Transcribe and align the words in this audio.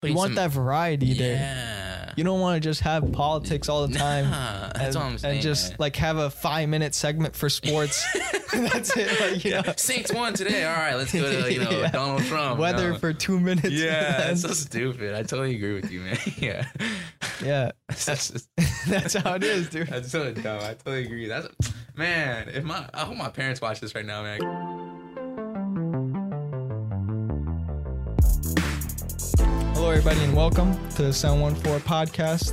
putting 0.00 0.16
want 0.16 0.28
some- 0.30 0.34
that 0.36 0.50
variety 0.50 1.14
there. 1.14 1.34
Yeah. 1.34 2.12
You 2.16 2.24
don't 2.24 2.40
want 2.40 2.60
to 2.60 2.68
just 2.68 2.80
have 2.80 3.12
politics 3.12 3.68
all 3.68 3.86
the 3.86 3.96
time. 3.96 4.28
Nah, 4.28 4.64
and, 4.64 4.72
that's 4.74 4.96
what 4.96 5.04
I'm 5.04 5.18
saying. 5.18 5.34
and 5.34 5.42
just 5.42 5.70
man. 5.70 5.76
like 5.78 5.94
have 5.96 6.16
a 6.16 6.30
five 6.30 6.68
minute 6.68 6.92
segment 6.92 7.36
for 7.36 7.48
sports. 7.48 8.04
That's 8.52 8.96
it. 8.96 9.20
Like, 9.20 9.44
you 9.44 9.52
know, 9.52 9.62
Saints 9.76 10.12
won 10.12 10.32
today. 10.32 10.64
All 10.64 10.74
right, 10.74 10.96
let's 10.96 11.12
go 11.12 11.20
to 11.42 11.52
you 11.52 11.60
know 11.60 11.70
Yeah. 11.82 11.90
Donald 11.90 12.24
Trump. 12.24 12.58
weather 12.58 12.92
no. 12.92 12.98
for 12.98 13.12
two 13.12 13.38
minutes. 13.38 13.70
Yeah, 13.70 14.30
it's 14.30 14.40
so 14.40 14.48
stupid. 14.48 15.14
I 15.14 15.22
totally 15.22 15.54
agree 15.54 15.74
with 15.74 15.92
you, 15.92 16.00
man. 16.00 16.18
Yeah. 16.38 16.66
yeah, 17.44 17.70
That's, 17.88 18.06
just, 18.06 18.48
that's 18.88 19.14
how 19.14 19.34
it 19.34 19.44
is, 19.44 19.68
dude. 19.68 19.86
that's 19.86 20.10
so 20.10 20.32
dumb. 20.32 20.60
I 20.60 20.74
totally 20.74 21.04
agree. 21.04 21.28
That's 21.28 21.46
man. 21.94 22.48
If 22.48 22.64
my 22.64 22.88
I 22.94 23.00
hope 23.00 23.16
my 23.16 23.28
parents 23.28 23.60
watch 23.60 23.78
this 23.80 23.94
right 23.94 24.06
now, 24.06 24.22
man. 24.22 24.97
Hello, 29.78 29.90
everybody, 29.90 30.18
and 30.24 30.34
welcome 30.34 30.74
to 30.90 31.02
the 31.02 31.12
714 31.12 31.80
podcast. 31.86 32.52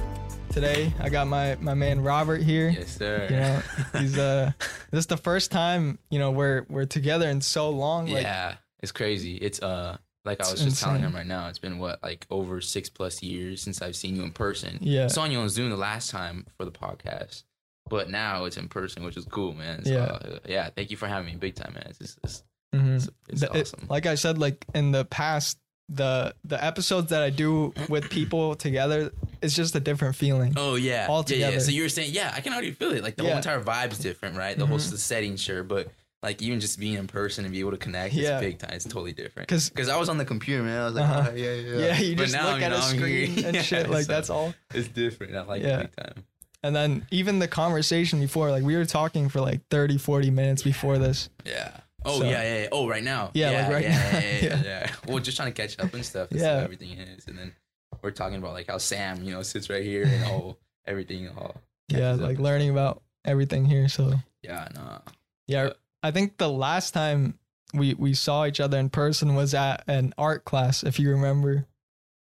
Today, 0.51 0.93
I 0.99 1.09
got 1.09 1.27
my 1.27 1.55
my 1.59 1.73
man 1.73 2.01
Robert 2.01 2.43
here. 2.43 2.69
Yes, 2.69 2.95
sir. 2.97 3.25
You 3.29 3.35
know, 3.35 3.99
he's 3.99 4.15
uh, 4.15 4.51
this 4.91 4.99
is 4.99 5.07
the 5.07 5.17
first 5.17 5.51
time 5.51 5.97
you 6.11 6.19
know 6.19 6.29
we're 6.29 6.67
we're 6.69 6.85
together 6.85 7.27
in 7.27 7.41
so 7.41 7.71
long. 7.71 8.05
Like, 8.07 8.21
yeah, 8.23 8.55
it's 8.81 8.91
crazy. 8.91 9.37
It's 9.37 9.59
uh, 9.61 9.97
like 10.23 10.39
I 10.45 10.51
was 10.51 10.61
just 10.63 10.81
telling 10.83 11.01
him 11.01 11.15
right 11.15 11.25
now. 11.25 11.47
It's 11.49 11.57
been 11.57 11.79
what 11.79 12.01
like 12.03 12.27
over 12.29 12.61
six 12.61 12.89
plus 12.89 13.23
years 13.23 13.59
since 13.59 13.81
I've 13.81 13.95
seen 13.95 14.15
you 14.15 14.21
in 14.23 14.31
person. 14.31 14.77
Yeah. 14.81 15.05
I 15.05 15.07
saw 15.07 15.25
you 15.25 15.39
on 15.39 15.49
Zoom 15.49 15.71
the 15.71 15.77
last 15.77 16.11
time 16.11 16.45
for 16.57 16.63
the 16.65 16.71
podcast, 16.71 17.43
but 17.89 18.09
now 18.09 18.45
it's 18.45 18.57
in 18.57 18.69
person, 18.69 19.03
which 19.03 19.17
is 19.17 19.25
cool, 19.25 19.53
man. 19.53 19.83
So, 19.83 19.91
Yeah. 19.91 20.03
uh, 20.03 20.39
yeah. 20.47 20.69
Thank 20.69 20.91
you 20.91 20.97
for 20.97 21.07
having 21.07 21.25
me, 21.33 21.35
big 21.37 21.55
time, 21.55 21.73
man. 21.73 21.87
It's 21.89 21.97
just, 21.99 22.19
it's, 22.23 22.43
mhm. 22.73 22.95
it's, 22.97 23.09
it's 23.29 23.41
The- 23.41 23.51
it- 23.57 23.61
awesome. 23.61 23.87
like 23.89 24.05
I 24.05 24.13
said, 24.15 24.37
like 24.37 24.63
in 24.75 24.91
the 24.91 25.05
past, 25.05 25.57
the 25.89 26.33
the 26.43 26.63
episodes 26.63 27.09
that 27.11 27.21
I 27.21 27.29
do 27.29 27.73
with 27.89 28.09
people 28.09 28.55
together, 28.55 29.11
it's 29.41 29.53
just 29.55 29.75
a 29.75 29.79
different 29.79 30.15
feeling. 30.15 30.53
Oh 30.57 30.75
yeah, 30.75 31.07
all 31.09 31.23
yeah, 31.27 31.35
yeah. 31.37 31.45
together. 31.47 31.59
So 31.59 31.71
you 31.71 31.83
were 31.83 31.89
saying, 31.89 32.11
yeah, 32.13 32.33
I 32.35 32.41
can 32.41 32.53
already 32.53 32.71
feel 32.71 32.91
it. 32.91 33.03
Like 33.03 33.15
the 33.17 33.23
whole 33.23 33.31
Yeah. 33.31 33.37
entire 33.37 33.61
vibe's 33.61 33.99
different, 33.99 34.35
right? 34.37 34.57
The 34.57 34.65
whole 34.65 34.77
Mhm. 34.79 34.91
the 34.91 34.97
setting, 34.97 35.35
sure, 35.37 35.63
but 35.63 35.91
like 36.23 36.41
even 36.41 36.59
just 36.59 36.79
being 36.79 36.95
in 36.95 37.05
person 37.05 37.45
and 37.45 37.53
be 37.53 37.59
able 37.59 37.71
to 37.71 37.77
connect, 37.77 38.15
Yeah. 38.15 38.37
it's 38.39 38.43
big 38.43 38.57
time. 38.57 38.71
It's 38.73 38.85
totally 38.85 39.13
different. 39.13 39.47
'Cause- 39.47 39.69
because 39.69 39.89
I 39.89 39.97
was 39.97 40.09
on 40.09 40.17
the 40.17 40.25
computer, 40.25 40.63
man. 40.63 40.81
I 40.81 40.85
was 40.85 40.95
like, 40.95 41.03
Uh-huh. 41.07 41.29
oh, 41.31 41.35
yeah, 41.35 41.53
yeah, 41.53 41.77
Yeah, 41.77 41.99
you 41.99 42.15
But 42.15 42.23
just 42.23 42.33
now, 42.35 42.51
look 42.51 42.61
at 42.63 42.71
know, 42.71 42.77
a 42.77 42.81
screen 42.81 43.45
and 43.45 43.55
Yeah, 43.55 43.61
shit. 43.61 43.89
Like 43.91 44.05
so 44.05 44.11
that's 44.13 44.31
all. 44.31 44.55
It's 44.73 44.87
different. 44.87 45.35
I 45.35 45.43
like 45.43 45.61
Yeah. 45.61 45.81
it 45.81 45.95
big 45.95 46.03
time. 46.03 46.23
And 46.63 46.75
then 46.75 47.05
even 47.11 47.37
the 47.37 47.47
conversation 47.47 48.19
before, 48.19 48.49
like 48.49 48.63
we 48.63 48.75
were 48.75 48.85
talking 48.85 49.29
for 49.29 49.39
like 49.39 49.61
30, 49.69 49.99
40 49.99 50.31
minutes 50.31 50.63
before 50.63 50.97
this. 50.97 51.29
Yeah. 51.45 51.69
Oh 52.05 52.19
So- 52.19 52.25
yeah, 52.25 52.41
yeah, 52.43 52.61
yeah. 52.63 52.67
Oh, 52.71 52.87
right 52.87 53.03
now. 53.03 53.31
Yeah, 53.33 53.51
like 53.63 53.71
right 53.71 53.83
yeah, 53.83 53.89
now. 54.11 54.19
Yeah, 54.19 54.19
yeah, 54.19 54.39
yeah, 54.41 54.41
Yeah. 54.41 54.63
yeah. 54.63 54.91
Well, 55.07 55.19
just 55.19 55.37
trying 55.37 55.53
to 55.53 55.61
catch 55.61 55.79
up 55.79 55.93
and 55.93 56.05
stuff. 56.05 56.31
And 56.31 56.39
Yeah. 56.39 56.57
yeah. 56.57 56.63
everything 56.63 56.91
is, 56.97 57.27
and 57.27 57.37
then 57.37 57.53
we're 58.01 58.11
talking 58.11 58.37
about 58.37 58.53
like 58.53 58.67
how 58.67 58.77
Sam, 58.77 59.23
you 59.23 59.31
know, 59.31 59.41
sits 59.41 59.69
right 59.69 59.83
here 59.83 60.05
and 60.05 60.23
all 60.25 60.57
everything. 60.85 61.27
All 61.29 61.55
Yeah, 61.89 62.11
like 62.13 62.37
learning 62.39 62.69
about 62.69 63.01
everything 63.25 63.65
here. 63.65 63.89
So. 63.89 64.13
Yeah, 64.43 64.67
no. 64.75 65.01
yeah, 65.47 65.63
Yeah. 65.65 65.69
I 66.03 66.11
think 66.11 66.37
the 66.37 66.49
last 66.49 66.93
time 66.93 67.39
we 67.73 67.95
we 67.95 68.13
saw 68.13 68.45
each 68.45 68.59
other 68.59 68.77
in 68.77 68.89
person 68.89 69.33
was 69.35 69.53
at 69.55 69.83
an 69.87 70.13
art 70.17 70.45
class, 70.45 70.83
if 70.83 70.99
you 70.99 71.09
remember. 71.09 71.65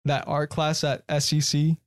That 0.06 0.28
art 0.28 0.52
class 0.52 0.84
at 0.84 1.04
SEC 1.24 1.78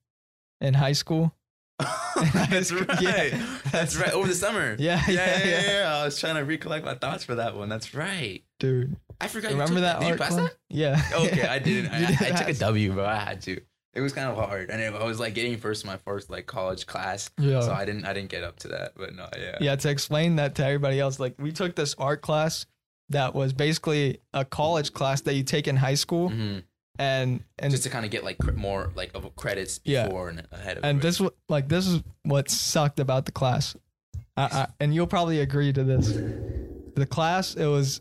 in 0.61 0.75
high 0.75 0.93
school. 0.93 1.33
that's 2.51 2.73
right. 2.89 3.01
Yeah. 3.01 3.47
That's 3.71 3.97
right. 3.97 4.13
Over 4.13 4.29
the 4.29 4.35
summer. 4.35 4.77
Yeah, 4.79 5.01
yeah, 5.09 5.13
yeah, 5.15 5.39
yeah, 5.39 5.45
yeah. 5.61 5.79
yeah. 5.81 5.97
I 5.97 6.05
was 6.05 6.19
trying 6.19 6.35
to 6.37 6.45
recollect 6.45 6.85
my 6.85 6.95
thoughts 6.95 7.25
for 7.25 7.37
that 7.37 7.57
one. 7.57 7.69
That's 7.69 7.95
right. 7.95 8.43
Dude, 8.59 8.97
I 9.21 9.29
forgot. 9.29 9.51
you 9.53 9.57
remember 9.57 9.75
took 9.81 9.83
that 9.83 10.01
Did 10.01 10.09
you 10.09 10.17
pass 10.17 10.35
class? 10.35 10.51
Yeah. 10.69 11.03
Okay, 11.13 11.43
I 11.47 11.59
didn't. 11.59 11.93
I, 11.93 11.99
You 12.01 12.07
I, 12.21 12.29
I 12.29 12.31
took 12.33 12.49
a 12.49 12.55
W, 12.55 12.93
bro. 12.93 13.05
I 13.05 13.17
had 13.17 13.43
to. 13.43 13.61
It 13.95 14.01
was 14.01 14.13
kind 14.13 14.29
of 14.29 14.37
hard, 14.37 14.71
and 14.71 14.81
it, 14.81 14.93
I 14.95 15.05
was 15.05 15.19
like 15.19 15.35
getting 15.35 15.57
first 15.57 15.83
in 15.85 15.91
my 15.91 15.97
first 15.99 16.31
like 16.31 16.47
college 16.47 16.87
class, 16.87 17.31
Yeah. 17.39 17.61
so 17.61 17.73
I 17.73 17.85
didn't. 17.85 18.05
I 18.05 18.13
didn't 18.13 18.31
get 18.31 18.45
up 18.45 18.59
to 18.61 18.69
that, 18.69 18.93
but 18.97 19.15
no, 19.15 19.29
yeah. 19.37 19.57
yeah, 19.61 19.77
to 19.77 19.89
explain 19.89 20.37
that 20.37 20.55
to 20.57 20.65
everybody 20.65 21.01
else, 21.01 21.19
like 21.19 21.35
we 21.39 21.51
took 21.53 21.75
this 21.75 21.95
art 21.99 22.21
class 22.21 22.67
that 23.09 23.35
was 23.35 23.53
basically 23.53 24.21
a 24.35 24.45
college 24.45 24.93
class 24.93 25.23
that 25.23 25.35
you 25.35 25.43
take 25.43 25.67
in 25.67 25.75
high 25.77 25.95
school, 25.95 26.29
Mhm. 26.31 26.63
And 26.99 27.43
and 27.59 27.71
just 27.71 27.85
to 27.85 27.91
kind 27.91 28.05
of 28.05 28.11
get 28.11 28.25
like 28.25 28.37
more 28.57 28.91
like 28.95 29.11
of 29.15 29.35
credits 29.37 29.81
Yeah. 29.85 30.07
before 30.07 30.29
and 30.31 30.47
ahead 30.53 30.79
of 30.79 30.85
and 30.85 30.99
it. 30.99 31.03
this 31.03 31.21
wa- 31.21 31.31
like 31.49 31.69
this 31.69 31.87
is 31.87 32.03
what 32.25 32.51
sucked 32.51 32.99
about 33.01 33.25
the 33.27 33.33
class, 33.33 33.77
I, 34.37 34.43
I, 34.45 34.67
and 34.81 34.95
you'll 34.95 35.07
probably 35.07 35.41
agree 35.41 35.73
to 35.73 35.85
this. 35.85 36.09
The 36.95 37.07
class 37.07 37.55
it 37.55 37.67
was 37.67 38.01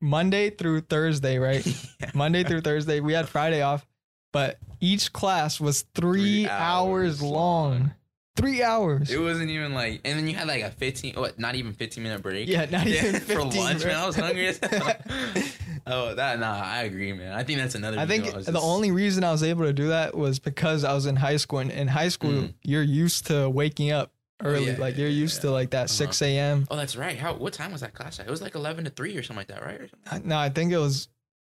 Monday 0.00 0.50
through 0.50 0.82
Thursday, 0.82 1.38
right? 1.38 1.64
Yeah. 2.00 2.10
Monday 2.14 2.44
through 2.44 2.60
Thursday. 2.60 3.00
We 3.00 3.12
had 3.12 3.28
Friday 3.28 3.60
off, 3.62 3.84
but 4.32 4.58
each 4.80 5.12
class 5.12 5.58
was 5.60 5.82
three, 5.94 6.44
Three 6.44 6.48
hours, 6.48 7.20
hours 7.20 7.22
long. 7.22 7.32
long. 7.72 7.90
Three 8.38 8.62
hours. 8.62 9.10
It 9.10 9.18
wasn't 9.18 9.50
even 9.50 9.74
like, 9.74 10.00
and 10.04 10.18
then 10.18 10.26
you 10.28 10.34
had 10.34 10.46
like 10.48 10.62
a 10.62 10.70
fifteen, 10.70 11.14
what? 11.14 11.38
Not 11.38 11.54
even 11.56 11.72
fifteen 11.72 12.04
minute 12.04 12.22
break. 12.22 12.48
yeah, 12.48 12.66
not 12.70 12.86
even 12.86 13.14
15, 13.20 13.20
for 13.36 13.42
lunch, 13.44 13.82
bro. 13.82 13.90
man. 13.92 14.00
I 14.00 14.06
was 14.06 14.16
hungry 14.16 14.46
as 14.48 14.58
hell. 14.62 14.92
oh, 15.86 16.14
that 16.14 16.38
nah, 16.38 16.60
I 16.62 16.82
agree, 16.84 17.12
man. 17.12 17.32
I 17.32 17.42
think 17.44 17.58
that's 17.58 17.74
another. 17.74 17.98
I 17.98 18.06
think 18.06 18.26
I 18.26 18.30
the 18.38 18.52
just- 18.52 18.56
only 18.64 18.90
reason 18.90 19.24
I 19.24 19.32
was 19.32 19.42
able 19.42 19.64
to 19.64 19.72
do 19.72 19.88
that 19.88 20.16
was 20.16 20.38
because 20.38 20.84
I 20.84 20.92
was 20.94 21.06
in 21.06 21.16
high 21.16 21.36
school. 21.36 21.58
And 21.58 21.70
in 21.70 21.88
high 21.88 22.08
school, 22.08 22.30
Mhm. 22.30 22.54
you're 22.62 22.82
used 22.82 23.26
to 23.26 23.48
waking 23.50 23.90
up 23.90 24.12
early. 24.42 24.66
yeah, 24.66 24.76
like 24.78 24.96
you're 24.96 25.08
yeah, 25.08 25.14
used 25.22 25.40
to 25.42 25.50
like 25.50 25.70
that 25.70 25.86
Uh-huh. 25.90 26.12
6 26.12 26.22
a.m. 26.22 26.66
Oh, 26.70 26.76
that's 26.76 26.96
right. 26.96 27.18
How? 27.18 27.34
What 27.34 27.52
time 27.52 27.72
was 27.72 27.80
that 27.80 27.94
class? 27.94 28.20
At? 28.20 28.26
It 28.28 28.30
was 28.30 28.40
like 28.42 28.54
eleven 28.54 28.84
to 28.84 28.90
three 28.90 29.16
or 29.16 29.22
something 29.22 29.38
like 29.40 29.48
that, 29.48 29.64
right? 29.64 30.24
No, 30.24 30.38
I 30.38 30.48
think 30.48 30.72
it 30.72 30.78
was 30.78 31.08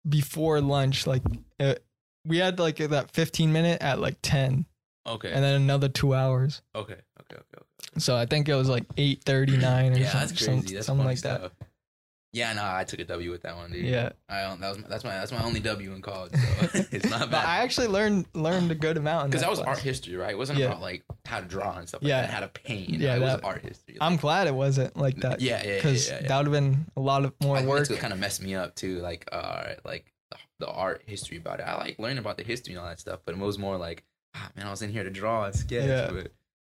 before 0.10 0.62
lunch. 0.62 1.06
Like 1.06 1.22
uh 1.60 1.76
we 2.26 2.38
had 2.38 2.60
like 2.60 2.78
that 2.78 3.12
15 3.12 3.52
minute 3.52 3.82
at 3.82 4.00
like 4.00 4.18
10, 4.22 4.66
Okay. 5.08 5.32
and 5.32 5.44
then 5.44 5.56
another 5.62 5.90
two 5.90 6.14
hours. 6.14 6.62
okay. 6.76 6.94
Okay. 6.94 7.36
Okay. 7.36 7.38
Okay. 7.58 8.00
So 8.00 8.16
I 8.16 8.26
think 8.26 8.48
it 8.50 8.56
was 8.56 8.70
like 8.70 8.88
8:39 8.96 9.58
or 9.58 9.62
something. 9.62 10.02
Yeah, 10.02 10.10
some- 10.12 10.20
that's 10.20 10.46
crazy. 10.46 10.74
That's 10.76 10.86
something 10.88 11.06
like 11.06 11.22
that. 11.22 11.52
Yeah, 12.34 12.54
no, 12.54 12.64
I 12.64 12.86
took 12.86 13.02
a 13.02 13.04
W 13.04 13.30
with 13.30 13.42
that 13.42 13.58
one, 13.58 13.74
dude. 13.74 13.84
Yeah. 13.84 14.12
I 14.30 14.44
don't. 14.44 14.62
That 14.62 14.70
was 14.70 14.84
that's 14.88 15.04
my 15.04 15.10
that's 15.16 15.34
my 15.34 15.44
only 15.44 15.60
W 15.60 15.92
in 15.92 16.02
college. 16.02 16.32
So 16.32 16.40
it's 16.92 17.10
not 17.10 17.30
But 17.30 17.44
I 17.46 17.58
actually 17.58 17.88
learned 17.88 18.26
learned 18.34 18.72
a 18.72 18.76
good 18.76 18.96
amount 18.96 19.32
Because 19.32 19.42
that 19.42 19.50
was 19.50 19.60
class. 19.60 19.68
art 19.76 19.80
history, 19.80 20.16
right? 20.16 20.32
It 20.32 20.38
wasn't 20.38 20.60
Yeah. 20.60 20.68
about 20.68 20.80
like 20.82 21.04
how 21.26 21.42
to 21.42 21.46
draw 21.46 21.78
and 21.78 21.90
stuff 21.90 22.02
like 22.02 22.08
Yeah. 22.10 22.22
that, 22.22 22.30
how 22.30 22.40
to 22.40 22.48
paint. 22.48 22.90
Yeah, 22.92 23.00
Yeah, 23.00 23.16
it 23.18 23.20
was 23.22 23.42
art 23.44 23.64
history. 23.64 23.98
I'm 24.00 24.16
glad 24.16 24.48
it 24.48 24.56
wasn't 24.56 24.96
like 24.96 25.18
that. 25.18 25.42
Yeah, 25.42 25.62
yeah, 25.62 25.70
yeah, 25.72 25.76
Because 25.76 26.08
yeah, 26.08 26.20
yeah. 26.22 26.28
that 26.30 26.38
would 26.38 26.46
have 26.46 26.54
been 26.54 26.86
a 26.96 27.02
lot 27.02 27.26
of 27.26 27.34
more 27.44 27.58
I 27.58 27.66
work. 27.66 27.90
what 27.90 28.00
kind 28.00 28.14
of 28.14 28.20
messed 28.20 28.42
me 28.42 28.56
up 28.56 28.76
too. 28.76 29.00
Like, 29.00 29.28
uh, 29.34 29.74
like 29.84 30.06
the, 30.32 30.38
the 30.60 30.68
art 30.72 31.04
history 31.08 31.36
about 31.36 31.60
it. 31.60 31.64
I 31.64 31.76
like 31.80 32.00
learning 32.00 32.20
about 32.20 32.38
the 32.38 32.44
history 32.46 32.76
and 32.76 32.82
all 32.82 32.88
that 32.88 33.02
stuff, 33.02 33.20
but 33.26 33.36
it 33.36 33.40
was 33.42 33.58
more 33.60 33.76
like, 33.76 34.06
ah, 34.36 34.50
man, 34.56 34.68
I 34.68 34.70
was 34.72 34.82
in 34.82 34.92
here 34.92 35.04
to 35.04 35.10
draw 35.10 35.46
and 35.46 35.56
sketch. 35.56 35.86
Yeah. 35.88 36.10
But 36.12 36.32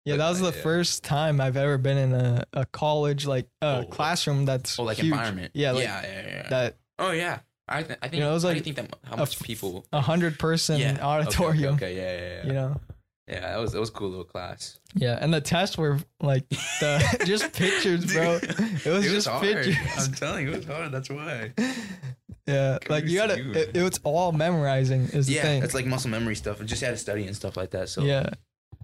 Yeah, 0.05 0.17
that 0.17 0.29
was 0.29 0.39
the 0.39 0.45
yeah. 0.55 0.61
first 0.63 1.03
time 1.03 1.41
I've 1.41 1.57
ever 1.57 1.77
been 1.77 1.97
in 1.97 2.13
a, 2.13 2.43
a 2.53 2.65
college 2.65 3.25
like 3.25 3.47
a 3.61 3.83
Oh. 3.83 3.83
classroom 3.89 4.45
that's 4.45 4.77
oh, 4.79 4.83
like 4.83 4.97
huge. 4.97 5.11
environment. 5.11 5.51
Yeah, 5.53 5.71
like 5.71 5.83
yeah, 5.83 6.01
yeah, 6.03 6.27
yeah. 6.27 6.49
that 6.49 6.77
oh 6.99 7.11
yeah. 7.11 7.39
I, 7.67 7.81
th- 7.81 7.97
I 7.99 8.07
think. 8.09 8.13
You 8.15 8.19
know, 8.19 8.29
it 8.29 8.33
was 8.33 8.43
like 8.43 8.57
you 8.57 8.61
think 8.61 8.75
that 8.77 8.95
how 9.03 9.15
much 9.15 9.37
f- 9.37 9.43
people? 9.43 9.85
a 9.91 9.99
hundred 10.01 10.37
person 10.37 10.79
yeah. 10.79 10.91
okay, 10.91 10.93
okay, 10.97 11.01
auditorium. 11.03 11.75
Okay, 11.75 11.95
Yeah, 11.95 12.15
yeah, 12.19 12.35
yeah. 12.41 12.47
You 12.47 12.53
know. 12.53 12.81
Yeah, 13.27 13.39
that 13.39 13.57
was 13.57 13.71
that 13.71 13.79
was 13.79 13.89
a 13.89 13.91
cool 13.91 14.09
little 14.09 14.23
class. 14.23 14.79
Yeah, 14.93 15.17
and 15.19 15.33
the 15.33 15.41
tests 15.41 15.75
were 15.79 15.97
like 16.21 16.47
the 16.49 17.21
just 17.25 17.51
pictures, 17.53 18.05
bro. 18.13 18.37
Dude, 18.39 18.51
It 18.85 18.85
was 18.85 19.05
just 19.05 19.27
hard. 19.27 19.41
pictures. 19.41 19.75
I'm 19.97 20.13
telling 20.13 20.45
you, 20.45 20.53
it 20.53 20.57
was 20.57 20.65
hard. 20.67 20.91
That's 20.91 21.09
why. 21.09 21.53
Yeah, 22.47 22.77
like 22.89 23.05
you 23.05 23.17
gotta. 23.17 23.39
It, 23.59 23.75
it 23.75 23.83
was 23.83 23.99
all 24.03 24.31
memorizing. 24.31 25.03
Is 25.05 25.27
the 25.27 25.33
Yeah, 25.33 25.41
thing. 25.41 25.63
it's 25.63 25.73
like 25.73 25.85
muscle 25.85 26.11
memory 26.11 26.35
stuff. 26.35 26.59
and 26.59 26.69
just 26.69 26.81
had 26.81 26.91
to 26.91 26.97
study 26.97 27.25
and 27.25 27.35
stuff 27.35 27.57
like 27.57 27.71
that. 27.71 27.89
So 27.89 28.03
yeah, 28.03 28.29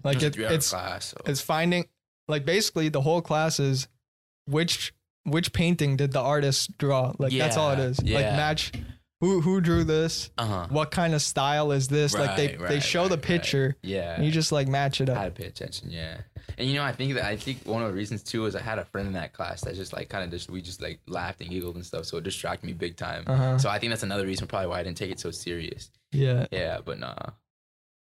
like 0.02 0.16
it 0.16 0.16
was 0.16 0.24
a 0.24 0.26
it, 0.26 0.34
three-hour 0.34 0.52
it's 0.52 0.70
class. 0.70 1.04
So. 1.06 1.16
it's 1.26 1.40
finding 1.40 1.86
like 2.28 2.44
basically 2.44 2.88
the 2.88 3.00
whole 3.00 3.22
class 3.22 3.60
is 3.60 3.86
which 4.46 4.92
which 5.24 5.52
painting 5.52 5.96
did 5.96 6.12
the 6.12 6.20
artist 6.20 6.76
draw? 6.78 7.12
Like 7.18 7.32
that's 7.32 7.56
all 7.56 7.70
it 7.70 7.78
is. 7.78 8.00
Yeah. 8.02 8.16
Like 8.16 8.24
yeah. 8.26 8.36
match 8.36 8.72
who 9.22 9.40
who 9.40 9.60
drew 9.62 9.84
this? 9.84 10.28
uh 10.36 10.44
huh. 10.46 10.66
What 10.68 10.90
kind 10.90 11.14
of 11.14 11.22
style 11.22 11.72
is 11.72 11.88
this? 11.88 12.12
like 12.12 12.36
they 12.36 12.48
Right, 12.48 12.58
they 12.68 12.74
right, 12.74 12.82
show 12.82 13.04
the 13.04 13.10
right, 13.10 13.10
right. 13.16 13.22
picture 13.22 13.76
Yeah. 13.82 14.14
and 14.16 14.24
you 14.26 14.30
just 14.30 14.52
like 14.52 14.68
match 14.68 15.00
it 15.00 15.08
up. 15.08 15.16
I 15.16 15.22
had 15.22 15.34
to 15.36 15.40
pay 15.42 15.48
attention, 15.48 15.90
yeah. 15.90 16.18
And 16.58 16.68
you 16.68 16.74
know, 16.74 16.82
I 16.82 16.92
think 16.92 17.14
that 17.14 17.24
I 17.24 17.36
think 17.36 17.60
one 17.64 17.82
of 17.82 17.88
the 17.88 17.94
reasons 17.96 18.22
too 18.22 18.44
is 18.46 18.54
I 18.54 18.60
had 18.60 18.78
a 18.78 18.84
friend 18.84 19.06
in 19.06 19.14
that 19.14 19.32
class 19.32 19.62
that 19.62 19.74
just 19.76 19.92
like 19.92 20.08
kind 20.10 20.24
of 20.24 20.30
just 20.30 20.50
we 20.50 20.60
just 20.60 20.82
like 20.82 21.00
laughed 21.06 21.40
and 21.40 21.48
giggled 21.48 21.76
and 21.76 21.86
stuff, 21.86 22.04
so 22.04 22.18
it 22.18 22.24
distracted 22.24 22.66
me 22.66 22.72
big 22.72 22.96
time. 22.96 23.22
Uh-huh. 23.26 23.58
So 23.58 23.70
I 23.70 23.78
think 23.78 23.90
that's 23.90 24.02
another 24.02 24.26
reason 24.26 24.46
probably 24.48 24.66
why 24.66 24.80
I 24.80 24.82
didn't 24.82 24.98
take 24.98 25.10
it 25.12 25.20
so 25.20 25.30
serious. 25.30 25.90
Yeah. 26.10 26.46
Yeah, 26.50 26.80
but 26.84 26.98
nah, 26.98 27.14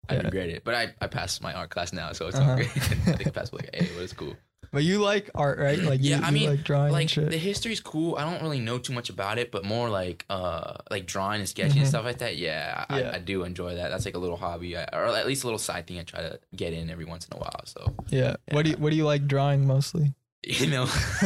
I 0.07 0.15
Yeah. 0.15 0.21
regret 0.23 0.49
it. 0.49 0.63
But 0.63 0.73
I, 0.73 0.93
I 1.01 1.07
passed 1.07 1.43
my 1.43 1.53
art 1.53 1.69
class 1.69 1.91
now, 1.93 2.13
so 2.13 2.27
it's 2.27 2.37
Uh-huh. 2.37 2.51
all 2.51 2.57
good. 2.57 2.65
I 2.75 2.79
think 3.17 3.27
I 3.27 3.29
passed 3.31 3.51
with 3.51 3.61
like 3.63 3.75
a, 3.75 3.93
but 3.93 4.01
it's 4.03 4.13
cool. 4.13 4.35
But 4.71 4.83
you 4.83 4.99
like 4.99 5.31
art, 5.33 5.57
right? 5.57 5.79
Like 5.79 6.03
you, 6.03 6.11
Yeah, 6.11 6.21
I 6.23 6.27
you 6.27 6.33
mean, 6.33 6.49
like 6.49 6.63
drawing 6.63 6.85
and 6.85 6.93
Like 6.93 7.09
shit. 7.09 7.29
the 7.31 7.37
history's 7.37 7.79
cool. 7.79 8.15
I 8.17 8.29
don't 8.29 8.41
really 8.43 8.59
know 8.59 8.77
too 8.77 8.93
much 8.93 9.09
about 9.09 9.39
it, 9.39 9.51
but 9.51 9.65
more 9.65 9.89
like 9.89 10.25
uh 10.29 10.75
like 10.91 11.07
drawing 11.07 11.39
and 11.39 11.49
sketching 11.49 11.77
Mhm. 11.77 11.79
and 11.79 11.87
stuff 11.87 12.05
like 12.05 12.19
that. 12.19 12.37
Yeah, 12.37 12.85
I, 12.87 12.99
Yeah. 12.99 13.09
I, 13.11 13.15
I 13.15 13.19
do 13.19 13.43
enjoy 13.43 13.75
that. 13.75 13.89
That's 13.89 14.05
like 14.05 14.15
a 14.15 14.19
little 14.19 14.37
hobby, 14.37 14.77
I, 14.77 14.83
or 14.93 15.05
at 15.07 15.25
least 15.25 15.43
a 15.43 15.47
little 15.47 15.57
side 15.59 15.87
thing 15.87 15.97
I 15.97 16.03
try 16.03 16.21
to 16.21 16.39
get 16.55 16.73
in 16.73 16.89
every 16.91 17.05
once 17.05 17.25
in 17.27 17.35
a 17.35 17.39
while. 17.39 17.61
So 17.65 17.95
yeah. 18.09 18.35
What 18.51 18.65
do 18.65 18.71
you 18.71 18.77
what 18.77 18.91
do 18.91 18.95
you 18.95 19.05
like 19.05 19.25
drawing 19.27 19.65
mostly? 19.65 20.13
you 20.43 20.67
know, 20.67 20.87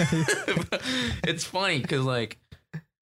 it's 1.24 1.44
funny 1.44 1.80
because 1.80 2.06
like 2.06 2.38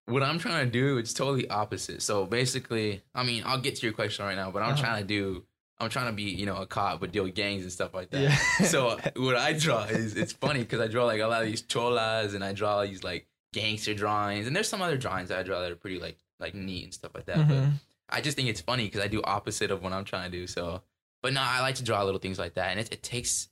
what 0.05 0.23
I'm 0.23 0.39
trying 0.39 0.65
to 0.65 0.71
do, 0.71 0.97
it's 0.97 1.13
totally 1.13 1.47
opposite. 1.49 2.01
So 2.01 2.25
basically, 2.25 3.01
I 3.15 3.23
mean, 3.23 3.43
I'll 3.45 3.61
get 3.61 3.75
to 3.75 3.85
your 3.85 3.93
question 3.93 4.25
right 4.25 4.35
now, 4.35 4.51
but 4.51 4.61
I'm 4.63 4.73
Uh-huh. 4.73 4.81
trying 4.83 5.01
to 5.01 5.07
do, 5.07 5.45
I'm 5.81 5.89
trying 5.89 6.07
to 6.07 6.11
be, 6.13 6.23
you 6.23 6.45
know, 6.45 6.57
a 6.57 6.65
cop, 6.65 6.99
but 6.99 7.11
deal 7.11 7.23
with 7.23 7.35
gangs 7.35 7.63
and 7.63 7.71
stuff 7.71 7.93
like 7.93 8.09
that. 8.11 8.21
Yeah. 8.21 8.37
so 8.67 8.97
what 9.15 9.35
I 9.35 9.53
draw 9.53 9.83
is, 9.83 10.15
it's 10.15 10.31
funny 10.33 10.59
because 10.59 10.79
I 10.79 10.87
draw 10.87 11.05
like 11.05 11.19
a 11.21 11.27
lot 11.27 11.41
of 11.41 11.47
these 11.47 11.61
cholas 11.63 12.33
and 12.33 12.43
I 12.43 12.53
draw 12.53 12.83
these 12.85 13.03
like 13.03 13.27
gangster 13.53 13.93
drawings, 13.93 14.47
and 14.47 14.55
there's 14.55 14.69
some 14.69 14.81
other 14.81 14.97
drawings 14.97 15.29
that 15.29 15.39
I 15.39 15.43
draw 15.43 15.61
that 15.61 15.71
are 15.71 15.75
pretty 15.75 15.99
like 15.99 16.17
like 16.39 16.53
neat 16.55 16.83
and 16.85 16.93
stuff 16.93 17.11
like 17.13 17.25
that. 17.25 17.37
But 17.47 17.55
Mhm. 17.57 17.71
I 18.09 18.21
just 18.21 18.35
think 18.37 18.49
it's 18.49 18.61
funny 18.61 18.85
because 18.85 19.01
I 19.01 19.07
do 19.07 19.21
opposite 19.23 19.71
of 19.71 19.81
what 19.83 19.93
I'm 19.93 20.05
trying 20.05 20.29
to 20.31 20.37
do. 20.37 20.45
So, 20.47 20.81
but 21.21 21.33
no, 21.33 21.41
I 21.41 21.61
like 21.61 21.75
to 21.75 21.83
draw 21.83 22.03
little 22.03 22.19
things 22.19 22.37
like 22.39 22.53
that, 22.55 22.71
and 22.71 22.79
it, 22.79 22.91
it 22.91 23.03
takes. 23.03 23.49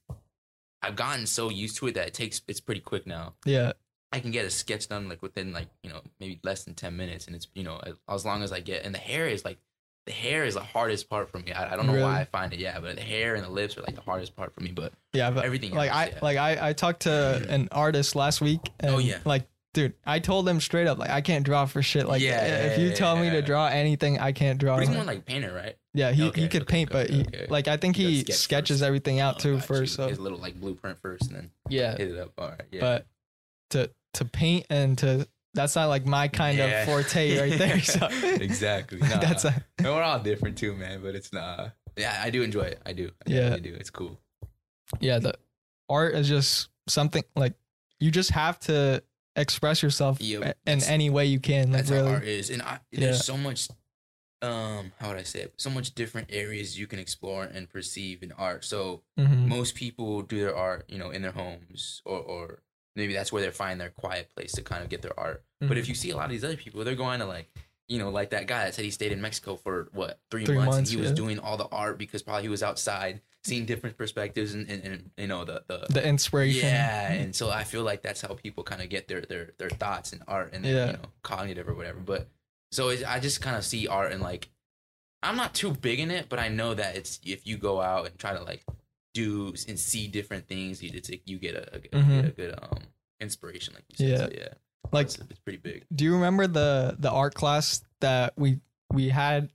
I've 0.82 0.96
gotten 0.96 1.26
so 1.26 1.50
used 1.50 1.78
to 1.78 1.88
it 1.88 1.96
that 1.96 2.08
it 2.08 2.14
takes 2.14 2.42
it's 2.48 2.62
pretty 2.62 2.82
quick 2.82 3.06
now. 3.06 3.34
Yeah. 3.46 3.74
I 4.12 4.20
can 4.20 4.32
get 4.32 4.46
a 4.46 4.50
sketch 4.50 4.88
done 4.88 5.08
like 5.08 5.22
within 5.22 5.52
like 5.54 5.68
you 5.84 5.90
know 5.90 6.02
maybe 6.20 6.40
less 6.44 6.64
than 6.64 6.74
ten 6.74 6.96
minutes, 6.98 7.28
and 7.28 7.36
it's 7.36 7.48
you 7.54 7.64
know 7.64 7.80
as- 7.86 8.00
as 8.08 8.26
long 8.26 8.44
as 8.44 8.52
I 8.52 8.60
get 8.60 8.86
and 8.86 8.94
the 8.96 9.00
hair 9.00 9.28
is 9.28 9.44
like 9.46 9.60
the 10.10 10.16
hair 10.16 10.44
is 10.44 10.56
the 10.56 10.60
hardest 10.64 11.08
part 11.08 11.30
for 11.30 11.38
me. 11.38 11.52
I, 11.54 11.74
I 11.74 11.76
don't 11.76 11.86
know 11.86 11.94
Really? 11.94 12.04
why 12.04 12.22
I 12.22 12.26
find 12.26 12.52
it, 12.52 12.60
yeah, 12.60 12.80
but 12.80 12.96
the 12.96 13.02
hair 13.02 13.36
and 13.36 13.44
the 13.46 13.50
lips 13.50 13.78
are 13.78 13.82
like 13.82 13.94
the 13.94 14.02
hardest 14.02 14.36
part 14.36 14.52
for 14.56 14.62
me. 14.62 14.72
But 14.72 14.92
Yeah, 15.14 15.30
but 15.30 15.46
Everything 15.46 15.74
like 15.76 15.90
else, 15.92 15.98
I 15.98 16.06
yeah. 16.08 16.20
like 16.22 16.38
I 16.38 16.70
I 16.70 16.74
talked 16.74 17.02
to 17.02 17.10
mm-hmm. 17.10 17.52
an 17.52 17.70
artist 17.72 18.16
last 18.16 18.42
week. 18.42 18.60
Oh, 18.66 18.72
and 18.80 18.96
Oh, 18.96 18.98
yeah. 18.98 19.20
Like, 19.24 19.48
dude, 19.76 19.94
I 20.08 20.18
told 20.18 20.50
him 20.50 20.60
straight 20.60 20.88
up 20.88 20.98
like 20.98 21.12
I 21.12 21.22
can't 21.22 21.46
draw 21.46 21.66
for 21.68 21.84
shit. 21.84 22.08
Like, 22.08 22.22
Yeah, 22.24 22.44
if 22.72 22.80
you 22.80 22.92
tell 22.94 23.16
me 23.18 23.30
to 23.30 23.42
draw 23.44 23.68
anything, 23.68 24.18
I 24.20 24.32
can't 24.32 24.60
draw. 24.60 24.78
but 24.78 24.88
he's 24.88 24.96
more 24.96 25.04
like 25.04 25.26
painter, 25.26 25.54
right? 25.54 25.76
yeah, 25.94 26.12
he 26.12 26.24
Okay, 26.30 26.42
he 26.42 26.48
could 26.48 26.64
okay, 26.64 26.72
paint, 26.74 26.90
but 26.92 27.10
okay, 27.12 27.26
he 27.42 27.48
like 27.48 27.68
I 27.68 27.78
think 27.78 27.96
He 27.96 28.06
he 28.12 28.22
sketch 28.22 28.36
sketches 28.38 28.78
first. 28.80 28.88
everything 28.88 29.20
out 29.20 29.36
Oh, 29.36 29.40
too 29.40 29.60
first. 29.60 29.82
you. 30.00 30.04
So 30.04 30.08
his 30.10 30.20
little 30.20 30.40
like 30.40 30.60
blueprint 30.60 30.98
first, 31.02 31.28
and 31.28 31.36
then 31.36 31.52
yeah, 31.70 31.92
hit 31.96 32.10
it 32.12 32.18
up. 32.20 32.32
All 32.38 32.50
right, 32.50 32.62
yeah. 32.72 32.80
but 32.82 33.06
to 33.72 33.92
to 34.16 34.26
paint 34.26 34.66
and 34.72 34.98
to 34.98 35.28
that's 35.54 35.76
not 35.76 35.88
like 35.88 36.06
my 36.06 36.28
kind 36.28 36.58
Yeah. 36.58 36.82
of 36.82 36.86
forte 36.88 37.40
right 37.40 37.58
there. 37.58 37.80
So 37.82 38.08
exactly. 38.24 39.00
Nah. 39.02 39.18
that's 39.20 39.46
a 39.46 39.64
And 39.78 39.88
we're 39.88 40.02
all 40.04 40.20
different 40.20 40.58
too, 40.58 40.76
man. 40.76 41.02
But 41.02 41.16
it's 41.16 41.32
not. 41.34 41.74
Yeah, 41.98 42.20
I 42.24 42.30
do 42.30 42.44
enjoy 42.44 42.62
it. 42.64 42.82
I 42.86 42.94
do. 42.94 43.12
I 43.28 43.32
Yeah. 43.32 43.54
I 43.56 43.60
do. 43.60 43.74
It's 43.74 43.90
cool. 43.90 44.20
yeah. 45.00 45.20
The 45.20 45.34
art 45.90 46.16
is 46.16 46.28
just 46.28 46.70
something 46.88 47.24
like 47.36 47.54
you 48.00 48.12
just 48.12 48.32
have 48.32 48.60
to 48.62 49.04
express 49.36 49.82
yourself 49.84 50.22
Yeah, 50.22 50.54
in 50.66 50.84
any 50.84 51.10
way 51.10 51.26
you 51.26 51.40
can. 51.40 51.72
Like 51.72 51.80
That's 51.82 51.92
really, 51.92 52.08
how 52.08 52.14
art 52.16 52.24
is, 52.26 52.50
and 52.50 52.62
I, 52.62 52.80
Yeah. 52.92 53.00
there's 53.02 53.26
so 53.26 53.38
much. 53.38 53.68
Um, 54.42 54.94
how 55.00 55.10
would 55.10 55.18
I 55.18 55.24
say 55.24 55.42
it? 55.42 55.54
So 55.58 55.70
much 55.70 55.94
different 55.96 56.30
areas 56.32 56.80
you 56.80 56.88
can 56.88 56.98
explore 57.00 57.44
and 57.44 57.70
perceive 57.70 58.24
in 58.24 58.32
art. 58.32 58.64
So 58.64 59.04
Mhm. 59.20 59.48
most 59.48 59.76
people 59.76 60.22
do 60.22 60.40
their 60.40 60.56
art, 60.56 60.86
you 60.88 60.98
know, 60.98 61.10
in 61.12 61.22
their 61.24 61.34
homes, 61.34 62.02
or 62.06 62.20
or 62.20 62.60
maybe 63.00 63.14
that's 63.14 63.32
where 63.32 63.42
they 63.42 63.50
find 63.52 63.80
their 63.82 63.90
quiet 63.90 64.30
place 64.36 64.52
to 64.54 64.62
kind 64.62 64.84
of 64.84 64.90
get 64.90 65.02
their 65.02 65.18
art. 65.20 65.44
But 65.60 65.72
Mhm. 65.72 65.78
if 65.78 65.88
you 65.90 65.96
see 65.96 66.12
a 66.12 66.16
lot 66.16 66.26
of 66.26 66.32
these 66.32 66.44
other 66.44 66.58
people, 66.58 66.84
they're 66.84 66.96
going 66.96 67.20
to 67.20 67.26
like, 67.26 67.50
you 67.88 67.98
know, 67.98 68.10
like 68.12 68.30
that 68.30 68.46
guy 68.46 68.66
that 68.66 68.76
said 68.76 68.86
he 68.86 68.92
stayed 68.92 69.12
in 69.12 69.20
Mexico 69.22 69.56
for 69.56 69.90
what 69.94 70.20
three, 70.30 70.46
Three 70.46 70.56
months, 70.56 70.76
months, 70.76 70.92
and 70.92 71.00
he 71.00 71.02
was 71.02 71.12
doing 71.12 71.40
all 71.40 71.58
the 71.58 71.68
art 71.72 71.98
because 71.98 72.22
probably 72.22 72.44
he 72.44 72.50
was 72.50 72.62
outside 72.62 73.22
seeing 73.44 73.66
different 73.66 73.98
perspectives 73.98 74.54
and, 74.54 74.70
and, 74.70 74.84
and 74.84 75.12
you 75.18 75.26
know 75.26 75.46
the 75.46 75.64
the 75.68 75.86
the 75.90 76.06
inspiration. 76.06 76.68
yeah, 76.68 77.12
and 77.14 77.34
so 77.36 77.50
I 77.50 77.64
feel 77.64 77.84
like 77.84 78.02
that's 78.04 78.22
how 78.22 78.34
people 78.36 78.64
kind 78.64 78.82
of 78.82 78.90
get 78.90 79.08
their 79.08 79.22
their 79.22 79.54
their 79.58 79.70
thoughts 79.70 80.12
and 80.14 80.22
art 80.28 80.54
and 80.54 80.64
their, 80.64 80.76
Yeah. 80.76 80.86
you 80.88 80.94
know 80.94 81.10
cognitive 81.24 81.68
or 81.68 81.74
whatever. 81.74 82.00
But 82.00 82.28
so 82.72 82.90
I 83.08 83.20
just 83.20 83.42
kind 83.42 83.56
of 83.56 83.64
see 83.66 83.88
art 83.88 84.12
and 84.12 84.22
like 84.22 84.50
I'm 85.24 85.36
not 85.36 85.54
too 85.56 85.72
big 85.72 86.00
in 86.00 86.12
it, 86.12 86.28
but 86.30 86.38
I 86.40 86.48
know 86.50 86.74
that 86.76 86.96
it's 86.96 87.20
if 87.26 87.48
you 87.48 87.58
go 87.58 87.82
out 87.82 88.06
and 88.08 88.18
try 88.20 88.34
to 88.34 88.42
like 88.44 88.64
do 89.14 89.54
and 89.68 89.78
see 89.80 90.08
different 90.08 90.48
things, 90.48 90.82
you 90.84 90.92
it's, 90.94 91.10
you 91.26 91.38
get 91.40 91.56
a, 91.56 91.76
a, 91.76 91.80
Mhm. 91.80 92.22
get 92.22 92.26
a 92.26 92.32
good 92.32 92.60
um 92.62 92.80
inspiration, 93.20 93.74
like 93.74 93.84
you 93.90 93.96
said. 93.98 94.08
Yeah. 94.10 94.18
So, 94.18 94.30
yeah, 94.34 94.54
Like, 94.92 95.06
it's, 95.08 95.18
it's 95.30 95.40
pretty 95.40 95.58
big. 95.60 95.86
do 95.94 96.04
you 96.06 96.14
remember 96.14 96.48
the 96.48 96.96
the 97.00 97.12
art 97.12 97.34
class 97.36 97.82
that 98.02 98.34
we 98.38 98.60
we 98.94 99.10
had 99.10 99.52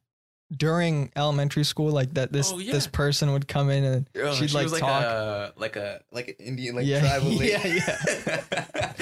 during 0.56 1.10
elementary 1.16 1.64
school? 1.64 1.90
Like 1.90 2.14
that 2.14 2.32
this 2.32 2.52
Oh, 2.52 2.58
this 2.58 2.86
person 2.86 3.32
would 3.32 3.46
come 3.48 3.70
in 3.70 3.84
and 3.84 4.06
Oh, 4.16 4.34
she'd 4.34 4.50
she 4.50 4.56
like 4.56 4.64
was 4.64 4.72
like 4.72 4.80
talk. 4.82 5.02
a 5.02 5.52
like 5.56 5.76
a 5.76 6.00
like 6.12 6.28
an 6.28 6.34
Indian 6.38 6.76
like 6.76 6.86
Yeah, 6.86 7.00
tribal 7.18 7.30
lady. 7.30 7.52
yeah, 7.52 7.66
yeah. 7.66 8.92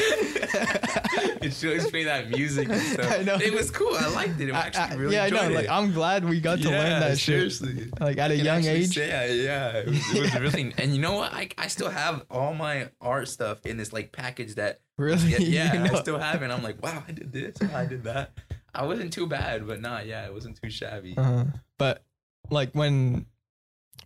and 1.43 1.52
she 1.52 1.69
always 1.69 1.90
play 1.90 2.04
that 2.04 2.31
music 2.31 2.69
and 2.69 2.81
stuff. 2.81 3.12
I 3.12 3.22
know. 3.22 3.34
It 3.37 3.52
was 3.52 3.70
cool. 3.70 3.94
I 3.94 4.08
liked 4.08 4.40
it. 4.40 4.52
I 4.52 4.56
I- 4.58 4.60
actually 4.66 4.82
I- 4.82 4.94
really 4.94 5.14
yeah, 5.16 5.25
I 5.25 5.31
know. 5.31 5.43
enjoyed 5.43 5.56
Like. 5.56 5.69
I'm 5.69 5.93
glad 5.93 6.25
we 6.25 6.40
got 6.40 6.58
to 6.60 6.69
learn 6.70 7.00
that 7.00 7.19
shit. 7.19 7.50
seriously. 7.52 7.90
Like 8.00 8.19
at 8.19 8.31
a 8.31 8.37
can 8.37 8.44
young 8.44 8.56
actually 8.58 8.70
age. 8.82 8.94
say, 8.94 9.43
yeah, 9.44 9.70
it 9.78 9.87
was, 9.88 10.14
it 10.14 10.20
was 10.22 10.34
really. 10.40 10.75
And 10.78 10.94
you 10.94 11.00
know 11.00 11.14
what? 11.14 11.32
I, 11.32 11.48
I 11.58 11.66
still 11.69 11.90
have 11.90 12.25
all 12.31 12.55
my 12.55 12.88
art 13.00 13.28
stuff 13.28 13.64
in 13.66 13.76
this 13.76 13.93
like 13.93 14.12
package 14.12 14.55
that. 14.56 14.81
Really? 14.98 15.28
Yeah, 15.31 15.38
yeah 15.40 15.72
You 15.75 15.78
know? 15.81 15.96
I 15.96 16.00
still 16.00 16.19
have 16.19 16.37
it. 16.43 16.44
And 16.44 16.52
I'm 16.52 16.62
like, 16.62 16.82
wow, 16.82 17.02
I 17.08 17.12
did 17.12 17.32
this. 17.32 17.56
I 17.72 17.87
did 17.87 18.05
that. 18.05 18.32
I 18.74 18.84
wasn't 18.86 19.12
too 19.12 19.26
bad, 19.26 19.66
but 19.66 19.80
nah, 19.80 20.00
yeah, 20.00 20.24
it 20.26 20.32
wasn't 20.32 20.60
too 20.62 20.70
shabby. 20.70 21.14
Uh-huh. 21.16 21.44
But 21.78 22.04
like 22.50 22.72
when 22.72 23.26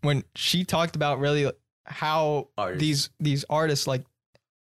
when 0.03 0.25
she 0.35 0.65
talked 0.65 0.97
about 0.97 1.21
really 1.21 1.51
how 1.85 2.49
these 2.77 3.11
these 3.21 3.45
artists 3.49 3.87
like 3.87 4.05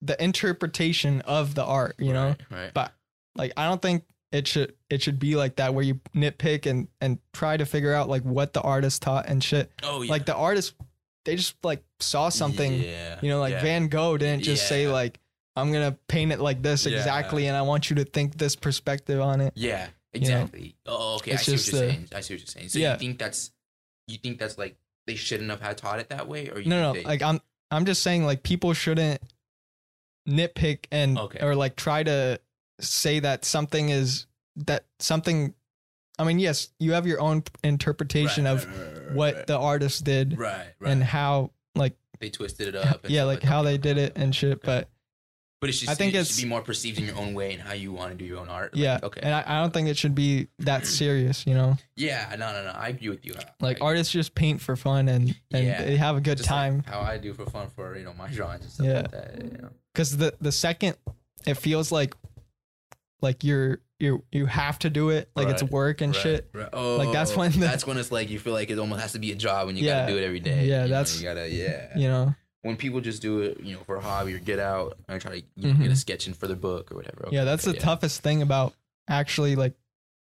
the 0.02 0.22
interpretation 0.22 1.22
of 1.22 1.54
the 1.54 1.64
art, 1.64 1.96
you 1.98 2.12
know? 2.12 2.28
right, 2.28 2.42
right. 2.50 2.74
But 2.74 2.92
like 3.36 3.52
I 3.56 3.66
don't 3.66 3.80
think 3.80 4.04
it 4.32 4.46
should 4.46 4.74
it 4.90 5.00
should 5.02 5.18
be 5.18 5.36
like 5.36 5.56
that 5.56 5.74
where 5.74 5.84
you 5.84 6.00
nitpick 6.14 6.66
and 6.66 6.88
and 7.00 7.18
try 7.32 7.56
to 7.56 7.64
figure 7.64 7.94
out 7.94 8.08
like 8.08 8.22
what 8.22 8.52
the 8.52 8.60
artist 8.60 9.02
taught 9.02 9.26
and 9.26 9.42
shit. 9.42 9.70
oh 9.82 10.02
yeah, 10.02 10.10
Like 10.10 10.26
the 10.26 10.34
artist 10.34 10.74
they 11.24 11.36
just 11.36 11.56
like 11.64 11.82
saw 12.00 12.28
something, 12.28 12.74
Yeah, 12.74 13.18
you 13.22 13.30
know, 13.30 13.40
like 13.40 13.52
yeah. 13.52 13.62
Van 13.62 13.88
Gogh 13.88 14.18
didn't 14.18 14.42
just 14.42 14.68
say 14.68 14.88
like 14.88 15.18
I'm 15.56 15.70
going 15.72 15.90
to 15.90 15.96
paint 16.08 16.32
it 16.32 16.40
like 16.40 16.62
this 16.62 16.84
Yeah. 16.86 16.98
exactly 16.98 17.46
and 17.46 17.56
I 17.56 17.62
want 17.62 17.90
you 17.90 17.96
to 17.96 18.04
think 18.04 18.36
this 18.38 18.56
perspective 18.56 19.20
on 19.20 19.40
it. 19.40 19.52
Yeah, 19.56 19.84
know? 19.86 19.90
exactly. 20.14 20.76
Oh, 20.86 21.16
okay. 21.16 21.32
I 21.32 21.34
It's 21.34 21.44
see 21.44 21.52
what 21.52 21.66
you're 21.72 21.80
saying. 21.90 22.08
I 22.14 22.20
see 22.20 22.34
what 22.34 22.40
you're 22.40 22.46
saying. 22.46 22.68
So 22.70 22.78
yeah. 22.78 22.92
you 22.94 22.98
think 22.98 23.18
that's 23.18 23.52
you 24.08 24.18
think 24.18 24.38
that's 24.38 24.58
like 24.58 24.76
they 25.06 25.14
shouldn't 25.14 25.50
have 25.50 25.60
had 25.60 25.78
taught 25.78 26.00
it 26.00 26.08
that 26.10 26.26
way, 26.28 26.48
or 26.50 26.58
you 26.60 26.68
No, 26.68 26.80
no, 26.80 26.92
they, 26.94 27.04
like 27.04 27.22
I'm 27.22 27.40
I'm 27.70 27.84
just 27.84 28.02
saying 28.02 28.24
like 28.24 28.42
people 28.42 28.72
shouldn't 28.74 29.20
nitpick 30.28 30.86
and 30.90 31.18
Okay. 31.18 31.38
or 31.40 31.54
like 31.54 31.76
try 31.76 32.02
to 32.02 32.40
say 32.80 33.20
that 33.20 33.44
something 33.44 33.88
is 33.90 34.26
that 34.56 34.84
something 34.98 35.54
I 36.16 36.22
mean, 36.22 36.38
yes, 36.38 36.68
you 36.78 36.92
have 36.92 37.08
your 37.08 37.20
own 37.20 37.42
interpretation 37.64 38.44
Right, 38.44 38.52
of 38.52 38.66
right, 38.66 39.06
right, 39.06 39.14
what 39.14 39.46
the 39.48 39.58
artist 39.58 40.04
did 40.04 40.38
right, 40.38 40.66
right. 40.78 40.90
and 40.92 41.02
how 41.02 41.50
like 41.74 41.96
they 42.20 42.30
twisted 42.30 42.68
it 42.68 42.76
up. 42.76 43.04
and 43.04 43.12
yeah, 43.12 43.24
like 43.24 43.42
how 43.42 43.62
they 43.62 43.78
did 43.78 43.98
it 43.98 44.12
and 44.16 44.34
shit, 44.34 44.52
okay. 44.58 44.60
but 44.64 44.88
but 45.64 45.70
it's 45.70 45.78
just 45.78 45.90
I 45.90 45.94
think 45.94 46.12
it 46.12 46.18
it's- 46.18 46.34
should 46.36 46.42
be 46.42 46.48
more 46.48 46.60
perceived 46.60 46.98
in 46.98 47.06
your 47.06 47.16
own 47.16 47.32
way 47.32 47.54
and 47.54 47.62
how 47.62 47.72
you 47.72 47.90
want 47.90 48.10
to 48.12 48.16
do 48.18 48.26
your 48.26 48.38
own 48.38 48.50
art. 48.50 48.74
Like, 48.74 48.82
yeah. 48.82 48.98
okay. 49.02 49.20
And 49.22 49.32
I, 49.34 49.42
I 49.46 49.60
don't 49.62 49.72
think 49.72 49.88
it 49.88 49.96
should 49.96 50.14
be 50.14 50.48
that 50.58 50.86
serious, 51.00 51.46
you 51.46 51.54
know? 51.54 51.78
yeah, 51.96 52.28
no, 52.38 52.52
no, 52.52 52.64
no. 52.64 52.70
I 52.70 52.88
agree 52.88 53.08
with 53.08 53.24
you. 53.24 53.34
Like 53.60 53.80
I- 53.80 53.86
artists 53.86 54.12
just 54.12 54.34
paint 54.34 54.60
for 54.60 54.76
fun 54.76 55.08
and, 55.08 55.34
and 55.52 55.66
Yeah. 55.66 55.82
they 55.82 55.96
have 55.96 56.16
a 56.16 56.20
good 56.20 56.36
just 56.36 56.50
like 56.50 56.56
time. 56.70 56.82
how 56.86 57.00
I 57.00 57.16
do 57.16 57.32
for 57.32 57.46
fun 57.46 57.68
for 57.74 57.96
you 57.96 58.04
know 58.04 58.12
my 58.14 58.28
drawings 58.28 58.62
and 58.64 58.72
stuff 58.72 58.86
Yeah. 58.86 59.00
like 59.00 59.10
that. 59.12 59.42
You 59.44 59.58
know? 59.62 59.70
Cause 59.94 60.16
the 60.16 60.34
the 60.40 60.52
second 60.52 60.96
it 61.46 61.54
feels 61.54 61.90
like 61.90 62.14
like 63.22 63.42
you're 63.44 63.78
you 64.00 64.22
you 64.32 64.44
have 64.46 64.78
to 64.80 64.90
do 64.90 65.10
it, 65.10 65.30
like 65.36 65.48
it's 65.48 65.62
work 65.62 66.00
and 66.00 66.14
Right, 66.14 66.22
shit. 66.22 66.50
right. 66.52 66.68
Oh, 66.72 66.96
Like, 66.96 67.12
that's 67.12 67.32
oh, 67.32 67.38
when 67.38 67.52
the- 67.52 67.58
that's 67.58 67.86
when 67.86 67.96
it's 67.96 68.10
like 68.12 68.28
you 68.28 68.38
feel 68.38 68.52
like 68.52 68.68
it 68.70 68.78
almost 68.78 69.00
has 69.00 69.12
to 69.12 69.18
be 69.18 69.32
a 69.32 69.34
job 69.36 69.66
when 69.68 69.76
you 69.76 69.84
Yeah. 69.84 70.00
gotta 70.02 70.12
do 70.12 70.18
it 70.18 70.24
every 70.24 70.40
day. 70.40 70.66
Yeah, 70.66 70.82
you 70.84 70.88
know, 70.90 70.96
that's- 70.96 71.16
you 71.18 71.22
gotta 71.26 71.48
yeah. 71.48 71.96
You 71.96 72.08
know? 72.08 72.34
When 72.64 72.76
people 72.76 73.00
just 73.00 73.20
do 73.22 73.40
it, 73.40 73.60
you 73.60 73.74
know, 73.74 73.82
for 73.84 73.96
a 73.96 74.00
hobby 74.00 74.34
or 74.34 74.38
get 74.38 74.58
out 74.58 74.96
and 75.08 75.20
try 75.20 75.40
to 75.40 75.46
you 75.54 75.68
know, 75.68 75.74
Mhm. 75.74 75.82
get 75.82 75.90
a 75.92 75.96
sketch 75.96 76.26
in 76.26 76.34
for 76.34 76.48
the 76.48 76.56
book 76.56 76.90
or 76.90 76.96
whatever. 76.96 77.28
Yeah, 77.30 77.44
that's 77.44 77.66
okay, 77.68 77.76
the 77.78 77.82
toughest 77.82 78.22
thing 78.22 78.42
about 78.42 78.74
actually 79.08 79.54
like 79.54 79.74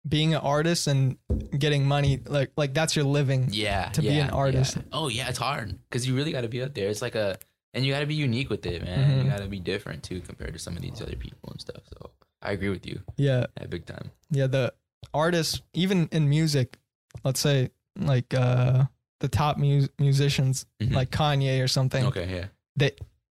being 0.09 0.33
an 0.35 0.41
artist 0.41 0.87
and 0.87 1.19
getting 1.59 1.85
money. 1.87 2.21
Like 2.25 2.53
like 2.57 2.73
that's 2.73 2.95
your 2.97 3.05
living. 3.05 3.49
Yeah, 3.53 3.91
to 3.91 4.01
be 4.03 4.19
an 4.19 4.31
artist. 4.31 4.77
yeah. 4.77 4.83
Oh 4.93 5.09
yeah, 5.09 5.29
it's 5.29 5.39
hard 5.39 5.79
because 5.89 6.07
you 6.07 6.15
really 6.17 6.33
got 6.33 6.43
to 6.43 6.49
be 6.49 6.63
out 6.63 6.75
there. 6.75 6.89
It's 6.89 7.03
like 7.03 7.15
a 7.17 7.39
and 7.75 7.85
you 7.85 7.93
got 7.93 8.01
to 8.01 8.07
be 8.07 8.15
unique 8.15 8.49
with 8.51 8.65
it, 8.67 8.83
man. 8.83 9.11
Mhm. 9.21 9.25
You 9.25 9.31
got 9.31 9.39
to 9.41 9.49
be 9.49 9.61
different 9.61 10.03
too 10.03 10.21
compared 10.21 10.53
to 10.55 10.59
some 10.59 10.75
of 10.77 10.83
these 10.83 11.01
other 11.03 11.17
people 11.17 11.51
and 11.51 11.61
stuff. 11.61 11.83
So 11.93 12.11
I 12.43 12.53
agree 12.53 12.71
with 12.71 12.87
you, 12.87 13.03
Yeah, 13.17 13.47
yeah, 13.59 13.67
big 13.67 13.85
time. 13.87 14.11
yeah. 14.31 14.47
The 14.47 14.73
artists, 15.13 15.61
even 15.75 16.09
in 16.13 16.29
music, 16.31 16.79
let's 17.25 17.41
say 17.41 17.71
like 17.99 18.33
uh 18.33 18.87
the 19.21 19.29
top 19.29 19.57
mu- 19.59 19.87
musicians, 19.99 20.67
Mhm. 20.83 20.93
like 20.95 21.11
Kanye 21.11 21.63
or 21.63 21.69
something. 21.69 22.05
Okay, 22.07 22.29
yeah, 22.35 22.47
They 22.77 22.93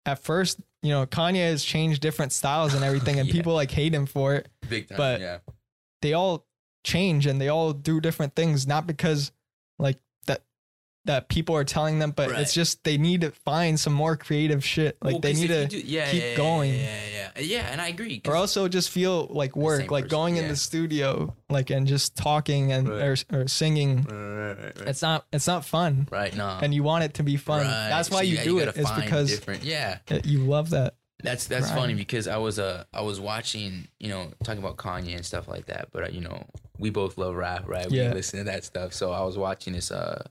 at 0.06 0.18
first, 0.18 0.60
you 0.82 0.90
know, 0.90 1.06
Kanye 1.06 1.48
has 1.50 1.64
changed 1.64 2.00
different 2.02 2.32
styles 2.32 2.74
and 2.74 2.82
everything, 2.84 3.18
and 3.18 3.26
Yeah. 3.28 3.32
people 3.32 3.54
like 3.54 3.70
hate 3.70 3.94
him 3.94 4.06
for 4.06 4.34
it. 4.34 4.48
big 4.68 4.88
time. 4.88 4.98
But- 4.98 5.20
yeah, 5.20 5.38
They 6.02 6.12
all 6.12 6.46
change 6.84 7.24
and 7.26 7.40
they 7.40 7.48
all 7.48 7.72
do 7.72 8.00
different 8.00 8.34
things, 8.34 8.66
not 8.66 8.86
because 8.86 9.32
like 9.78 9.98
that 11.06 11.28
people 11.28 11.54
are 11.54 11.64
telling 11.64 11.98
them, 11.98 12.12
but 12.12 12.30
Right. 12.30 12.40
it's 12.40 12.54
just 12.54 12.82
they 12.84 12.96
need 12.96 13.20
to 13.20 13.30
find 13.30 13.78
some 13.78 13.92
more 13.92 14.16
creative 14.16 14.64
shit. 14.64 14.96
Like 15.02 15.12
Well, 15.12 15.20
they 15.20 15.34
need 15.34 15.48
to 15.48 15.66
do- 15.66 15.78
yeah, 15.78 16.10
keep 16.10 16.22
yeah, 16.22 16.28
yeah, 16.30 16.36
going. 16.36 16.74
Yeah, 16.74 16.80
yeah, 16.80 17.30
yeah, 17.36 17.40
yeah, 17.42 17.68
and 17.70 17.80
I 17.80 17.88
agree. 17.88 18.22
or 18.26 18.34
also 18.36 18.68
just 18.68 18.88
feel 18.90 19.26
like 19.30 19.54
work, 19.54 19.90
like 19.90 20.04
person, 20.04 20.08
going 20.08 20.36
in 20.36 20.48
the 20.48 20.56
studio, 20.56 21.34
like 21.50 21.68
and 21.70 21.86
just 21.86 22.16
talking 22.16 22.72
and 22.72 22.88
Right. 22.88 23.24
or, 23.32 23.40
or 23.42 23.48
singing. 23.48 24.04
Right. 24.04 24.72
It's 24.88 25.02
not 25.02 25.26
it's 25.32 25.46
not 25.46 25.64
fun, 25.66 26.08
right, 26.10 26.34
no, 26.34 26.58
and 26.62 26.72
you 26.72 26.82
want 26.82 27.04
it 27.04 27.14
to 27.14 27.22
be 27.22 27.36
fun. 27.36 27.66
That's 27.66 28.10
why 28.10 28.18
so 28.18 28.22
you 28.24 28.36
got- 28.36 28.44
do 28.44 28.58
it. 28.60 28.68
It's 28.76 28.90
because 28.92 29.30
different. 29.30 29.62
Yeah, 29.64 29.98
you 30.24 30.38
love 30.40 30.70
that. 30.70 30.94
That's 31.22 31.46
that's 31.46 31.70
funny 31.70 31.94
because 31.94 32.28
I 32.28 32.36
was 32.38 32.58
uh 32.58 32.84
I 32.92 33.00
was 33.02 33.18
watching 33.20 33.88
you 33.98 34.08
know 34.08 34.32
talking 34.42 34.62
about 34.62 34.76
Kanye 34.78 35.16
and 35.16 35.24
stuff 35.24 35.48
like 35.48 35.66
that, 35.66 35.88
but 35.92 36.04
uh, 36.04 36.08
you 36.08 36.20
know 36.20 36.44
we 36.78 36.90
both 36.90 37.16
love 37.18 37.34
rap, 37.34 37.64
right? 37.66 37.90
Yeah. 37.90 38.08
We 38.08 38.14
listen 38.14 38.38
to 38.40 38.44
that 38.44 38.64
stuff. 38.64 38.92
So 38.92 39.12
I 39.12 39.22
was 39.22 39.36
watching 39.38 39.72
this 39.74 39.90
uh 39.90 40.24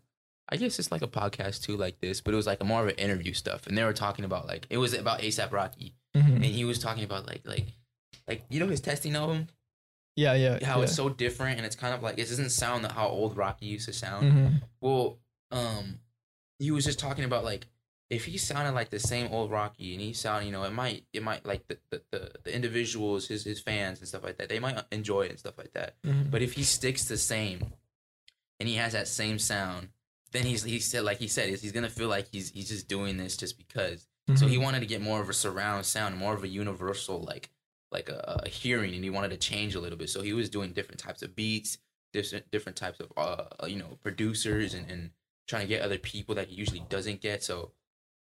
I 0.53 0.57
guess 0.57 0.77
it's 0.79 0.91
like 0.91 1.01
a 1.01 1.07
podcast 1.07 1.63
too, 1.63 1.75
like 1.75 1.99
this, 1.99 2.21
but 2.21 2.33
it 2.33 2.37
was 2.37 2.45
like 2.47 2.61
a 2.61 2.63
more 2.65 2.81
of 2.83 2.87
an 2.89 2.95
interview 2.95 3.33
stuff, 3.33 3.65
and 3.67 3.77
they 3.77 3.83
were 3.83 3.91
talking 3.93 4.23
about 4.23 4.47
like 4.47 4.67
it 4.69 4.77
was 4.77 4.93
about 4.93 5.19
ASAP 5.21 5.51
Rocky, 5.51 5.95
Mhm. 6.15 6.35
and 6.35 6.45
he 6.45 6.63
was 6.63 6.77
talking 6.79 7.03
about 7.03 7.25
like 7.27 7.41
like 7.45 7.65
like 8.27 8.45
you 8.49 8.59
know 8.59 8.67
his 8.67 8.79
testing 8.81 9.15
album, 9.15 9.47
Yeah, 10.15 10.33
yeah. 10.35 10.63
how 10.63 10.77
yeah. 10.77 10.83
it's 10.83 10.95
so 10.95 11.09
different, 11.09 11.57
and 11.57 11.65
it's 11.65 11.75
kind 11.75 11.93
of 11.93 12.03
like 12.03 12.19
it 12.19 12.29
doesn't 12.29 12.51
sound 12.51 12.85
how 12.85 13.07
old 13.07 13.35
Rocky 13.35 13.65
used 13.65 13.87
to 13.87 13.93
sound. 13.93 14.31
Mhm. 14.31 14.61
Well, 14.79 15.17
um, 15.51 15.99
he 16.59 16.69
was 16.71 16.85
just 16.85 16.99
talking 16.99 17.25
about 17.25 17.43
like 17.43 17.65
if 18.11 18.25
he 18.25 18.37
sounded 18.37 18.73
like 18.75 18.91
the 18.91 18.99
same 18.99 19.27
old 19.33 19.49
Rocky 19.49 19.93
and 19.93 20.01
he 20.01 20.13
sounded, 20.13 20.45
you 20.45 20.51
know, 20.51 20.63
it 20.65 20.71
might 20.73 21.03
it 21.13 21.23
might 21.23 21.45
like 21.47 21.67
the 21.67 21.79
the, 21.89 22.01
the, 22.11 22.31
the 22.43 22.55
individuals, 22.55 23.27
his 23.27 23.43
his 23.43 23.59
fans 23.59 23.97
and 23.99 24.07
stuff 24.07 24.23
like 24.23 24.37
that, 24.37 24.49
they 24.49 24.59
might 24.59 24.77
enjoy 24.91 25.23
it 25.23 25.31
and 25.31 25.39
stuff 25.39 25.57
like 25.57 25.73
that. 25.73 25.95
Mhm. 26.03 26.29
But 26.29 26.43
if 26.43 26.53
he 26.53 26.61
sticks 26.63 27.05
the 27.05 27.17
same 27.17 27.73
and 28.59 28.69
he 28.69 28.75
has 28.75 28.93
that 28.93 29.07
same 29.07 29.39
sound, 29.39 29.87
then 30.33 30.45
he's 30.45 30.63
he 30.63 30.79
said 30.79 31.03
like 31.03 31.17
he 31.19 31.27
said 31.27 31.49
he's, 31.49 31.61
he's 31.61 31.71
gonna 31.71 31.89
feel 31.89 32.09
like 32.09 32.27
he's 32.31 32.49
he's 32.51 32.67
just 32.69 32.87
doing 32.87 33.17
this 33.17 33.37
just 33.37 33.57
because. 33.57 34.07
So 34.35 34.45
Mhm. 34.45 34.49
he 34.49 34.57
wanted 34.57 34.79
to 34.81 34.85
get 34.85 35.01
more 35.01 35.21
of 35.21 35.29
a 35.29 35.33
surround 35.33 35.85
sound, 35.85 36.17
more 36.17 36.33
of 36.33 36.43
a 36.43 36.47
universal 36.47 37.21
like 37.21 37.49
like 37.91 38.09
a, 38.09 38.41
a 38.45 38.49
hearing, 38.49 38.95
and 38.95 39.03
he 39.03 39.09
wanted 39.09 39.29
to 39.31 39.37
change 39.37 39.75
a 39.75 39.79
little 39.79 39.97
bit. 39.97 40.09
So 40.09 40.21
he 40.21 40.33
was 40.33 40.49
doing 40.49 40.73
different 40.73 40.99
types 40.99 41.21
of 41.21 41.35
beats, 41.35 41.77
different 42.11 42.49
different 42.51 42.75
types 42.77 42.99
of 42.99 43.11
uh 43.17 43.67
you 43.67 43.77
know 43.77 43.97
producers, 44.01 44.73
and 44.73 44.89
and 44.89 45.11
trying 45.47 45.61
to 45.63 45.67
get 45.67 45.81
other 45.81 45.97
people 45.97 46.35
that 46.35 46.47
he 46.47 46.55
usually 46.55 46.83
doesn't 46.89 47.21
get. 47.21 47.43
So 47.43 47.71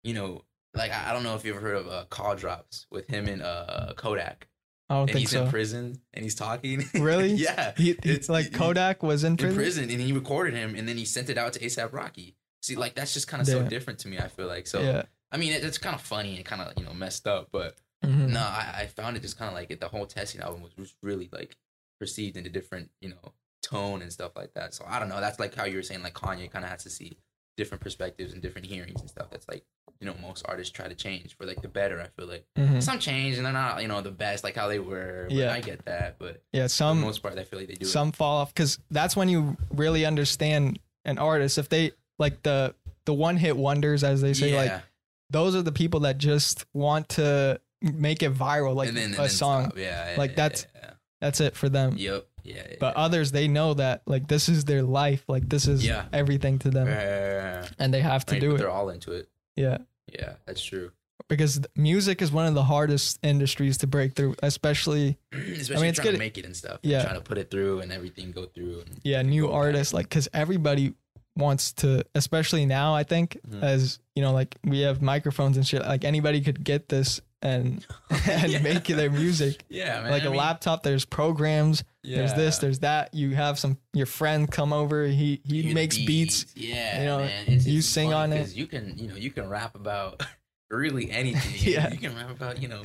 you 0.03 0.13
know, 0.13 0.43
like 0.75 0.91
I, 0.91 1.09
I 1.09 1.13
don't 1.13 1.24
know 1.24 1.35
if 1.35 1.45
you 1.45 1.51
ever 1.53 1.62
heard 1.62 1.77
of 1.77 1.88
uh, 1.88 2.05
Call 2.09 2.35
Drops 2.35 2.85
with 2.91 3.07
him 3.07 3.27
and 3.27 3.41
uh 3.41 3.93
Kodak, 3.95 4.47
I 4.89 4.94
don't 4.96 5.01
and 5.04 5.12
think 5.12 5.20
he's 5.22 5.32
so. 5.32 5.44
in 5.46 5.50
prison 5.50 6.01
and 6.13 6.24
he's 6.24 6.36
talking. 6.36 6.84
Really? 6.94 7.34
yeah. 7.34 7.74
He, 7.75 7.92
It's- 7.92 8.30
like 8.30 8.54
Kodak 8.54 9.01
was 9.04 9.24
in 9.24 9.36
prison? 9.38 9.50
In 9.51 9.56
prison. 9.56 9.89
and 9.89 10.00
he 10.01 10.13
recorded 10.13 10.54
him, 10.54 10.75
and 10.75 10.88
then 10.88 10.98
he 10.98 11.06
sent 11.06 11.30
it 11.30 11.38
out 11.38 11.54
to 11.54 11.60
ASAP 11.60 11.92
Rocky. 11.94 12.36
See, 12.62 12.75
like 12.75 12.96
that's 12.96 13.13
just 13.13 13.27
kind 13.27 13.42
of 13.42 13.48
so 13.48 13.63
different 13.63 14.00
to 14.00 14.08
me. 14.08 14.18
I 14.20 14.27
feel 14.27 14.48
like 14.48 14.68
so. 14.68 14.82
yeah. 14.82 15.04
I 15.32 15.38
mean, 15.38 15.54
it, 15.54 15.63
it's 15.63 15.77
kind 15.77 15.96
of 15.96 16.01
funny 16.01 16.36
and 16.36 16.46
kind 16.46 16.62
of 16.62 16.74
you 16.77 16.84
know 16.86 16.94
messed 16.94 17.27
up, 17.27 17.50
but 17.51 17.75
Mhm. 18.04 18.30
no, 18.30 18.39
I, 18.39 18.75
I 18.82 18.86
found 18.88 19.18
it 19.18 19.22
just 19.22 19.38
kind 19.39 19.50
of 19.50 19.56
like 19.56 19.72
it, 19.72 19.80
the 19.82 19.88
whole 19.88 20.06
testing 20.06 20.42
album 20.42 20.62
was, 20.62 20.75
was 20.77 20.94
really 21.01 21.30
like 21.32 21.58
perceived 22.00 22.38
in 22.38 22.46
a 22.46 22.50
different 22.50 22.89
you 23.01 23.10
know 23.10 23.34
tone 23.63 24.01
and 24.04 24.12
stuff 24.13 24.34
like 24.36 24.54
that. 24.54 24.74
So 24.75 24.86
I 24.88 25.00
don't 25.00 25.10
know. 25.10 25.20
That's 25.20 25.39
like 25.39 25.56
how 25.56 25.65
you 25.65 25.77
were 25.77 25.82
saying 25.84 26.04
like 26.04 26.13
Kanye 26.13 26.50
kind 26.51 26.63
of 26.65 26.70
has 26.72 26.84
to 26.84 26.89
see 26.89 27.18
different 27.58 27.82
perspectives 27.82 28.34
and 28.34 28.42
different 28.42 28.68
hearings 28.68 29.01
and 29.01 29.10
stuff. 29.10 29.27
That's 29.32 29.48
like 29.48 29.63
you 30.00 30.08
know 30.08 30.16
most 30.22 30.44
artists 30.48 30.72
try 30.72 30.88
to 30.88 30.96
change 30.96 31.36
for 31.38 31.46
like 31.46 31.62
the 31.62 31.68
better. 31.68 32.02
I 32.02 32.08
feel 32.20 32.28
like 32.28 32.46
Mhm. 32.58 32.82
some 32.84 33.00
change 33.00 33.38
and 33.38 33.46
they're 33.46 33.54
not 33.54 33.82
you 33.82 33.88
know 33.88 34.02
the 34.02 34.12
best 34.12 34.44
like 34.44 34.56
how 34.56 34.68
they 34.68 34.80
were. 34.80 35.28
Yeah. 35.30 35.54
I 35.54 35.62
get 35.62 35.86
that, 35.86 36.18
but 36.20 36.42
Yeah, 36.52 36.68
some 36.68 37.02
most 37.02 37.22
part, 37.24 37.38
I 37.38 37.44
feel 37.44 37.60
like 37.60 37.68
they 37.68 37.75
do. 37.75 37.86
it. 37.86 37.90
some 37.90 38.12
fall 38.12 38.38
off 38.42 38.54
because 38.54 38.80
that's 38.92 39.16
when 39.16 39.30
you 39.30 39.58
really 39.74 40.06
understand 40.06 40.80
an 41.06 41.18
artist. 41.18 41.58
If 41.58 41.70
they 41.70 41.92
like 42.20 42.44
the 42.44 42.75
the 43.06 43.14
one 43.14 43.38
hit 43.38 43.56
wonders, 43.56 44.04
as 44.04 44.22
they 44.22 44.34
say, 44.34 44.52
yeah. 44.52 44.58
like 44.58 44.82
those 45.30 45.56
are 45.56 45.62
the 45.62 45.72
people 45.72 46.02
that 46.02 46.18
just 46.18 46.66
want 46.74 47.10
to 47.10 47.60
make 47.82 48.24
it 48.24 48.34
viral, 48.34 48.75
like 48.75 48.92
then, 48.94 49.14
a 49.16 49.30
song. 49.30 49.66
stop. 49.66 49.78
Yeah, 49.78 50.12
yeah, 50.12 50.18
Like, 50.18 50.32
yeah, 50.32 50.36
that's- 50.36 50.68
yeah, 50.75 50.92
That's 51.22 51.40
it 51.42 51.56
for 51.56 51.70
them. 51.70 51.96
Yep. 51.98 52.28
Yeah. 52.44 52.56
yeah, 52.56 52.75
But 52.80 52.96
yeah. 52.96 53.04
others, 53.04 53.32
they 53.32 53.48
know 53.48 53.74
that 53.75 54.02
like 54.06 54.28
this 54.28 54.48
is 54.50 54.66
their 54.66 54.84
life, 54.84 55.24
like 55.28 55.48
this 55.50 55.68
is 55.68 55.84
Yeah. 55.86 56.06
everything 56.14 56.60
to 56.60 56.70
them, 56.70 56.88
right. 56.88 57.70
and 57.80 57.92
they 57.94 58.02
have 58.02 58.25
to 58.28 58.40
do 58.40 58.54
it. 58.56 58.58
They're 58.60 58.70
all 58.70 58.90
into 58.90 59.12
it. 59.14 59.28
Yeah, 59.55 59.77
Yeah, 60.13 60.33
that's 60.45 60.62
true. 60.63 60.91
because 61.29 61.62
music 61.75 62.21
is 62.21 62.31
one 62.31 62.45
of 62.45 62.53
the 62.53 62.63
hardest 62.63 63.19
industries 63.24 63.77
to 63.79 63.88
break 63.88 64.13
through, 64.13 64.35
especially 64.43 65.17
Especially 65.31 65.88
it's 65.88 65.95
trying 65.97 66.07
good- 66.07 66.12
to 66.13 66.17
make 66.19 66.38
it 66.38 66.45
and 66.45 66.55
stuff. 66.55 66.79
Yeah. 66.83 67.03
Trying 67.03 67.15
to 67.15 67.21
put 67.21 67.38
it 67.38 67.50
through 67.50 67.79
and 67.79 67.91
everything 67.91 68.31
go 68.31 68.45
through. 68.45 68.81
And, 68.85 69.00
yeah, 69.03 69.21
new 69.21 69.43
go 69.43 69.47
back. 69.50 69.55
artists, 69.55 69.93
like 69.93 70.07
because 70.09 70.27
everybody 70.33 70.93
wants 71.38 71.74
to, 71.74 72.05
especially 72.15 72.65
now. 72.65 72.95
I 72.95 73.03
think 73.03 73.38
Mhm. 73.50 73.62
as 73.63 74.00
you 74.15 74.21
know, 74.21 74.31
like 74.33 74.55
we 74.63 74.81
have 74.81 75.01
microphones 75.01 75.57
and 75.57 75.65
shit. 75.67 75.81
Like 75.81 76.03
anybody 76.05 76.41
could 76.41 76.63
get 76.63 76.88
this 76.89 77.21
and 77.46 77.86
and 78.30 78.52
Yeah. 78.52 78.60
make 78.60 78.86
their 78.86 79.10
music. 79.10 79.64
yeah, 79.70 80.02
man. 80.02 80.12
like 80.12 80.24
a 80.24 80.30
a 80.30 80.30
laptop, 80.30 80.84
there's 80.84 81.06
programs. 81.06 81.84
Yeah. 82.04 82.18
There's 82.18 82.34
this, 82.34 82.58
there's 82.60 82.80
that. 82.80 83.14
You 83.14 83.36
have 83.36 83.58
some 83.60 83.78
your 83.94 84.06
friend 84.06 84.52
come 84.52 84.74
over. 84.74 85.06
He 85.08 85.42
he 85.46 85.74
makes 85.74 85.98
beats. 85.98 86.46
Yeah, 86.56 87.00
you 87.00 87.06
know, 87.06 87.18
man. 87.20 87.44
It's, 87.48 87.66
you 87.66 87.80
it's 87.80 87.88
sing 87.88 88.14
on 88.14 88.34
it. 88.34 88.56
You 88.56 88.68
can, 88.68 88.98
you 88.98 89.08
know, 89.08 89.16
you 89.16 89.32
can 89.32 89.48
rap 89.50 89.75
about 89.75 90.22
really 90.70 91.10
anything. 91.12 91.54
Yeah. 91.74 91.92
you 91.92 91.98
can 91.98 92.16
rap 92.16 92.30
about, 92.32 92.62
you 92.62 92.68
know. 92.68 92.84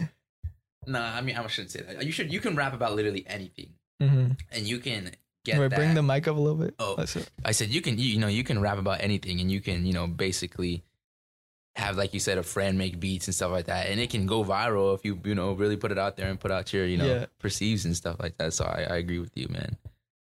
Nah, 0.86 1.14
I 1.16 1.20
mean, 1.20 1.36
I 1.36 1.46
shouldn't 1.48 1.70
say 1.72 1.82
that. 1.82 2.04
You 2.04 2.12
should, 2.12 2.32
you 2.32 2.40
can 2.40 2.56
rap 2.56 2.72
about 2.72 2.94
literally 2.94 3.24
anything, 3.26 3.74
Mm-hmm. 4.02 4.32
and 4.50 4.66
you 4.66 4.78
can 4.78 5.10
get 5.44 5.58
Wait, 5.58 5.68
that. 5.68 5.76
bring 5.76 5.92
the 5.94 6.02
mic 6.02 6.26
up 6.26 6.36
a 6.36 6.40
little 6.40 6.58
bit. 6.58 6.74
Oh. 6.78 6.94
That's 6.96 7.16
it. 7.16 7.30
I 7.44 7.52
said 7.52 7.68
you 7.68 7.82
can 7.82 7.98
you, 7.98 8.06
you 8.06 8.18
know 8.18 8.28
you 8.28 8.42
can 8.44 8.60
rap 8.60 8.78
about 8.78 9.02
anything 9.02 9.40
and 9.40 9.50
you 9.52 9.60
can 9.60 9.84
you 9.84 9.92
know 9.92 10.06
basically 10.06 10.82
have 11.80 11.96
like 11.96 12.12
you 12.14 12.20
said 12.20 12.38
a 12.38 12.42
friend 12.42 12.78
make 12.78 13.00
beats 13.00 13.26
and 13.26 13.34
stuff 13.34 13.50
like 13.50 13.66
that 13.66 13.88
and 13.88 13.98
it 13.98 14.10
can 14.10 14.26
go 14.26 14.44
viral 14.44 14.94
if 14.94 15.04
you 15.04 15.18
you 15.24 15.34
know 15.34 15.52
really 15.52 15.76
put 15.76 15.90
it 15.90 15.98
out 15.98 16.16
there 16.16 16.28
and 16.28 16.38
put 16.38 16.50
out 16.50 16.72
your 16.72 16.84
you 16.86 16.96
know 16.98 17.06
Yeah. 17.06 17.26
perceives 17.38 17.84
and 17.84 17.96
stuff 17.96 18.16
like 18.20 18.36
that. 18.38 18.52
So 18.52 18.64
I, 18.64 18.86
I 18.90 18.96
agree 18.96 19.18
with 19.18 19.34
you, 19.36 19.48
man. 19.48 19.76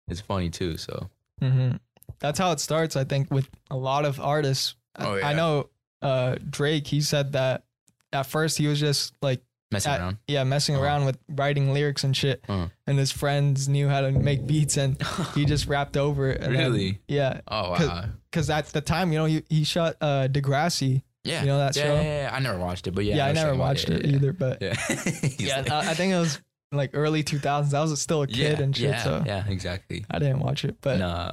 It's 0.07 0.21
funny 0.21 0.49
too. 0.49 0.77
So 0.77 1.09
hmm 1.39 1.71
That's 2.19 2.39
how 2.39 2.51
it 2.51 2.59
starts. 2.59 2.95
I 2.95 3.03
think 3.03 3.29
with 3.31 3.49
a 3.69 3.77
lot 3.77 4.05
of 4.05 4.19
artists. 4.19 4.75
I- 4.95 5.05
Oh, 5.05 5.15
I 5.21 5.33
know 5.33 5.69
uh, 6.01 6.35
Drake. 6.49 6.87
He 6.87 7.01
said 7.01 7.33
that 7.33 7.63
at 8.11 8.25
first 8.27 8.57
he 8.57 8.67
was 8.67 8.79
just 8.79 9.13
like 9.21 9.41
messing 9.71 9.91
At- 9.93 9.99
around. 10.01 10.17
yeah 10.27 10.43
messing 10.43 10.75
Uh-huh. 10.75 10.83
around 10.85 11.05
with 11.05 11.17
writing 11.29 11.73
lyrics 11.73 12.03
and 12.03 12.15
shit, 12.15 12.43
Uh-huh. 12.47 12.67
and 12.85 12.99
his 12.99 13.11
friends 13.11 13.67
knew 13.67 13.87
how 13.89 14.01
to 14.01 14.11
make 14.11 14.45
beats 14.45 14.77
and 14.77 15.01
he 15.33 15.45
just 15.53 15.65
rapped 15.67 15.97
over 15.97 16.29
it. 16.29 16.41
and 16.43 16.53
then- 16.55 16.71
really? 16.71 16.99
yeah, 17.07 17.41
Oh 17.47 17.71
wow. 17.71 18.05
because 18.29 18.49
at 18.51 18.67
the 18.67 18.81
time 18.81 19.11
you 19.11 19.17
know 19.19 19.25
he 19.25 19.43
he 19.49 19.63
shot 19.63 19.95
uh, 19.99 20.27
Degrassi. 20.29 21.01
Yeah. 21.23 21.41
you 21.41 21.47
know 21.47 21.57
that 21.57 21.75
yeah, 21.75 21.83
show? 21.83 21.95
Yeah, 21.95 22.01
yeah. 22.23 22.29
I 22.33 22.39
never 22.39 22.57
watched 22.57 22.87
it, 22.87 22.91
but 22.91 23.05
yeah. 23.05 23.15
Yeah, 23.15 23.25
I 23.27 23.31
know 23.31 23.43
never 23.45 23.55
watched 23.55 23.89
it. 23.89 24.05
Yeah, 24.05 24.15
either, 24.15 24.33
but 24.33 24.61
Yeah. 24.61 24.75
Yeah. 25.39 25.57
Like- 25.61 25.71
I, 25.71 25.91
I 25.91 25.93
think 25.93 26.13
it 26.13 26.19
was 26.19 26.41
like 26.71 26.91
early 26.93 27.23
2000s. 27.23 27.73
I 27.73 27.81
was 27.81 28.01
still 28.01 28.23
a 28.23 28.27
kid 28.27 28.59
and 28.59 28.75
shit, 28.75 28.89
yeah, 28.89 29.03
so 29.03 29.23
yeah, 29.25 29.45
exactly. 29.47 30.05
I 30.09 30.19
didn't 30.19 30.39
watch 30.39 30.65
it. 30.65 30.77
But 30.81 30.99
nah. 30.99 31.31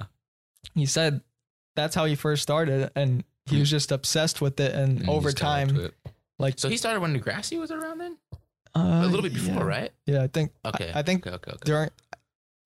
he 0.75 0.87
said 0.87 1.23
that's 1.77 1.95
how 1.95 2.05
he 2.05 2.15
first 2.15 2.43
started, 2.43 2.91
and 2.95 3.25
he 3.47 3.59
was 3.59 3.71
just 3.71 3.91
obsessed 3.91 4.41
with 4.41 4.61
it. 4.61 4.75
And 4.75 5.01
And 5.01 5.09
over 5.09 5.33
got 5.33 5.63
into 5.63 5.73
time, 5.89 5.91
like 6.39 6.59
So 6.59 6.69
he 6.69 6.77
started 6.77 7.01
when 7.01 7.19
Degrassi 7.19 7.59
was 7.59 7.71
around 7.71 7.99
then? 7.99 8.17
uh, 8.77 9.03
a 9.05 9.07
little 9.07 9.23
bit 9.23 9.35
before, 9.35 9.65
right? 9.65 9.91
Yeah, 10.07 10.23
I 10.23 10.29
think. 10.29 10.53
Okay. 10.65 10.93
I, 10.95 11.01
I 11.01 11.03
think 11.03 11.27
okay, 11.27 11.35
okay, 11.37 11.51
okay. 11.53 11.65
during 11.65 11.91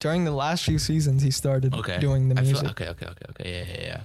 during 0.01 0.25
the 0.25 0.33
last 0.33 0.65
few 0.65 0.79
seasons, 0.79 1.23
he 1.23 1.31
started 1.31 1.73
Okay. 1.75 1.99
doing 1.99 2.29
the 2.29 2.39
I 2.39 2.43
music. 2.43 2.61
feel 2.61 2.71
okay, 2.71 2.89
okay, 2.89 3.07
okay, 3.07 3.25
okay. 3.31 3.51
Yeah, 3.51 3.75
yeah, 3.75 3.83
yeah. 3.87 4.01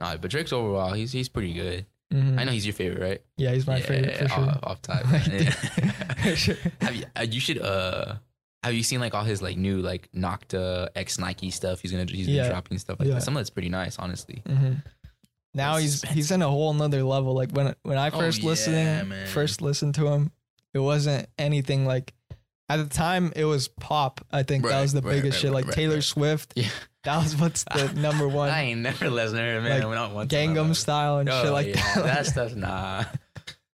Nah, 0.00 0.16
but 0.16 0.30
Drake's 0.30 0.52
overall, 0.52 0.92
he's 0.94 1.12
he's 1.12 1.28
pretty 1.28 1.52
good. 1.52 1.86
Mhm. 2.12 2.38
I 2.38 2.44
know 2.44 2.52
he's 2.52 2.64
your 2.66 2.72
favorite, 2.74 3.00
right? 3.02 3.22
Yeah, 3.36 3.52
he's 3.52 3.66
my 3.66 3.78
yeah, 3.78 3.86
favorite 3.86 4.16
for 4.16 4.28
sure. 4.28 4.44
Off, 4.44 4.58
off 4.62 4.82
top. 4.82 5.02
Yeah. 5.26 5.50
have 6.80 6.94
you 6.94 7.04
uh, 7.16 7.22
you 7.28 7.40
should 7.40 7.58
uh 7.60 8.14
have 8.62 8.74
you 8.74 8.82
seen 8.82 9.00
like 9.00 9.14
all 9.14 9.24
his 9.24 9.42
like 9.42 9.56
new 9.56 9.80
like 9.80 10.08
Nocta 10.12 10.88
X 10.94 11.18
Nike 11.18 11.50
stuff? 11.50 11.80
He's 11.80 11.90
gonna 11.92 12.06
he's 12.08 12.26
been 12.26 12.48
dropping 12.48 12.78
stuff 12.78 12.98
like 13.00 13.08
Yeah. 13.08 13.14
that. 13.14 13.22
Some 13.22 13.36
of 13.36 13.40
it's 13.40 13.50
pretty 13.50 13.68
nice, 13.68 13.98
honestly. 13.98 14.42
Mhm. 14.46 14.82
Now 15.54 15.76
he's 15.78 16.02
he's 16.02 16.30
in 16.30 16.42
a 16.42 16.48
whole 16.48 16.72
nother 16.74 17.02
level. 17.02 17.34
Like 17.34 17.50
when 17.52 17.74
when 17.82 17.98
I 17.98 18.08
Oh, 18.10 18.18
first 18.18 18.40
yeah, 18.42 18.48
listening, 18.48 19.08
man. 19.08 19.26
first 19.26 19.60
listened 19.62 19.94
to 19.96 20.06
him, 20.08 20.30
it 20.74 20.78
wasn't 20.80 21.28
anything 21.38 21.86
like. 21.86 22.12
At 22.68 22.78
the 22.78 22.86
time, 22.86 23.32
it 23.36 23.44
was 23.44 23.68
pop. 23.68 24.20
I 24.32 24.42
think 24.42 24.64
that 24.66 24.80
was 24.80 24.92
the 24.92 25.00
right, 25.00 25.12
biggest 25.12 25.36
right, 25.36 25.40
shit. 25.40 25.50
right, 25.50 25.54
Like 25.54 25.66
right, 25.66 25.74
Taylor 25.74 25.94
right. 25.94 26.02
Swift. 26.04 26.52
Yeah. 26.56 26.68
That 27.06 27.22
was 27.22 27.36
what's 27.36 27.64
the 27.64 27.92
number 27.96 28.28
one. 28.28 28.50
I 28.50 28.62
ain't 28.64 28.80
never 28.80 29.08
listened 29.08 29.38
to 29.38 29.42
her, 29.42 29.60
man. 29.62 29.70
Like, 29.70 29.82
I 29.82 29.86
went 29.86 29.98
out 29.98 30.12
one 30.12 30.28
time. 30.28 30.54
Gangnam 30.54 30.74
Style 30.76 31.18
and 31.18 31.28
Oh, 31.28 31.42
shit 31.42 31.52
like 31.52 31.66
yeah, 31.68 31.94
that. 31.94 32.04
that 32.04 32.26
stuff, 32.26 32.54
nah. 32.54 33.04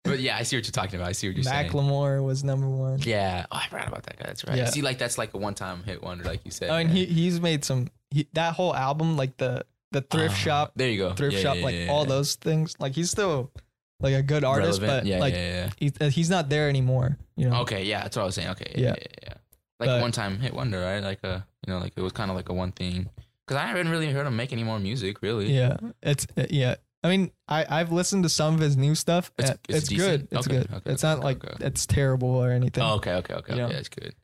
But 0.05 0.19
yeah, 0.21 0.37
I 0.37 0.43
see 0.43 0.57
what 0.57 0.65
you're 0.65 0.73
talking 0.73 0.97
about. 0.97 1.09
I 1.09 1.13
see 1.13 1.29
what 1.29 1.37
you're 1.37 1.45
saying. 1.45 1.71
Macklemore 1.71 2.25
was 2.25 2.43
number 2.43 2.69
one. 2.69 2.99
Yeah. 3.03 3.47
Oh, 3.53 3.57
I 3.57 3.69
forgot 3.69 3.89
about 3.89 4.03
that 4.05 4.19
guy. 4.19 4.25
That's 4.27 4.45
right. 4.47 4.57
Yeah. 4.57 4.65
See, 4.67 4.83
like 4.83 4.99
that's 4.99 5.17
like 5.19 5.33
a 5.35 5.39
one-time 5.39 5.85
hit 5.85 6.03
wonder, 6.03 6.25
like 6.25 6.45
you 6.45 6.51
said. 6.51 6.71
I 6.71 6.79
mean, 6.79 6.89
man. 6.89 6.97
he 6.97 7.07
he's 7.07 7.41
made 7.41 7.65
some. 7.65 7.89
He, 8.11 8.27
that 8.33 8.55
whole 8.55 8.75
album, 8.75 9.17
like 9.17 9.37
the 9.37 9.65
the 9.93 10.01
thrift 10.01 10.35
Uh, 10.35 10.37
shop, 10.37 10.73
There 10.75 10.89
you 10.89 10.99
go. 10.99 11.13
thrift 11.13 11.37
Yeah, 11.37 11.43
shop, 11.43 11.57
yeah, 11.59 11.65
like 11.65 11.77
all 11.89 12.05
those 12.05 12.35
things. 12.35 12.75
Like 12.81 12.95
he's 12.95 13.11
still 13.11 13.53
like 14.01 14.15
a 14.15 14.23
good 14.23 14.43
artist, 14.43 14.81
Relevant. 14.81 15.09
but 15.11 15.21
like 15.21 15.35
he, 15.79 15.93
he's 16.11 16.31
not 16.31 16.49
there 16.49 16.69
anymore. 16.69 17.17
You 17.37 17.51
know. 17.51 17.61
Okay, 17.63 17.85
yeah, 17.85 18.03
that's 18.03 18.17
what 18.17 18.23
I 18.23 18.27
was 18.27 18.35
saying. 18.35 18.49
Okay, 18.49 18.73
yeah, 18.77 18.95
Yeah. 19.23 19.35
Yeah, 19.81 19.87
yeah. 19.87 19.91
yeah. 19.91 19.95
Like 19.95 19.99
But- 19.99 20.03
one-time 20.03 20.41
hit 20.41 20.55
wonder, 20.55 20.81
right? 20.81 21.01
Like 21.03 21.23
a, 21.25 21.47
you 21.67 21.73
know, 21.73 21.79
like 21.79 21.93
it 21.97 22.01
was 22.03 22.13
kind 22.13 22.31
of 22.31 22.37
like 22.37 22.49
a 22.49 22.55
one 22.55 22.73
thing. 22.73 23.09
Because 23.47 23.63
I 23.63 23.67
haven't 23.67 23.89
really 23.89 24.11
heard 24.13 24.27
him 24.27 24.37
make 24.37 24.53
any 24.53 24.63
more 24.65 24.79
music, 24.79 25.23
really. 25.23 25.53
Yeah, 25.53 25.77
it's 26.03 26.27
uh, 26.37 26.47
yeah. 26.51 26.77
I 27.03 27.09
mean, 27.09 27.31
I 27.49 27.65
I've 27.69 27.91
listened 27.91 28.23
to 28.25 28.29
some 28.29 28.55
of 28.55 28.61
his 28.61 28.77
new 28.77 28.95
stuff. 28.95 29.33
It's- 29.39 29.51
Uh, 29.55 29.57
it's 29.69 29.79
It's, 29.79 29.89
good. 29.89 30.29
It's 30.31 30.47
Okay, 30.47 30.59
good. 30.59 30.73
okay, 30.73 30.91
it's 30.93 31.03
okay, 31.05 31.15
not 31.15 31.25
like 31.25 31.43
it's 31.61 31.87
terrible 31.87 32.29
or 32.29 32.51
anything. 32.53 32.85
Oh, 32.85 32.95
okay, 32.97 33.15
okay, 33.15 33.35
okay, 33.35 33.53
You 33.55 33.59
know? 33.61 33.65
okay. 33.67 33.75
That's 33.75 33.89
good. 33.89 34.15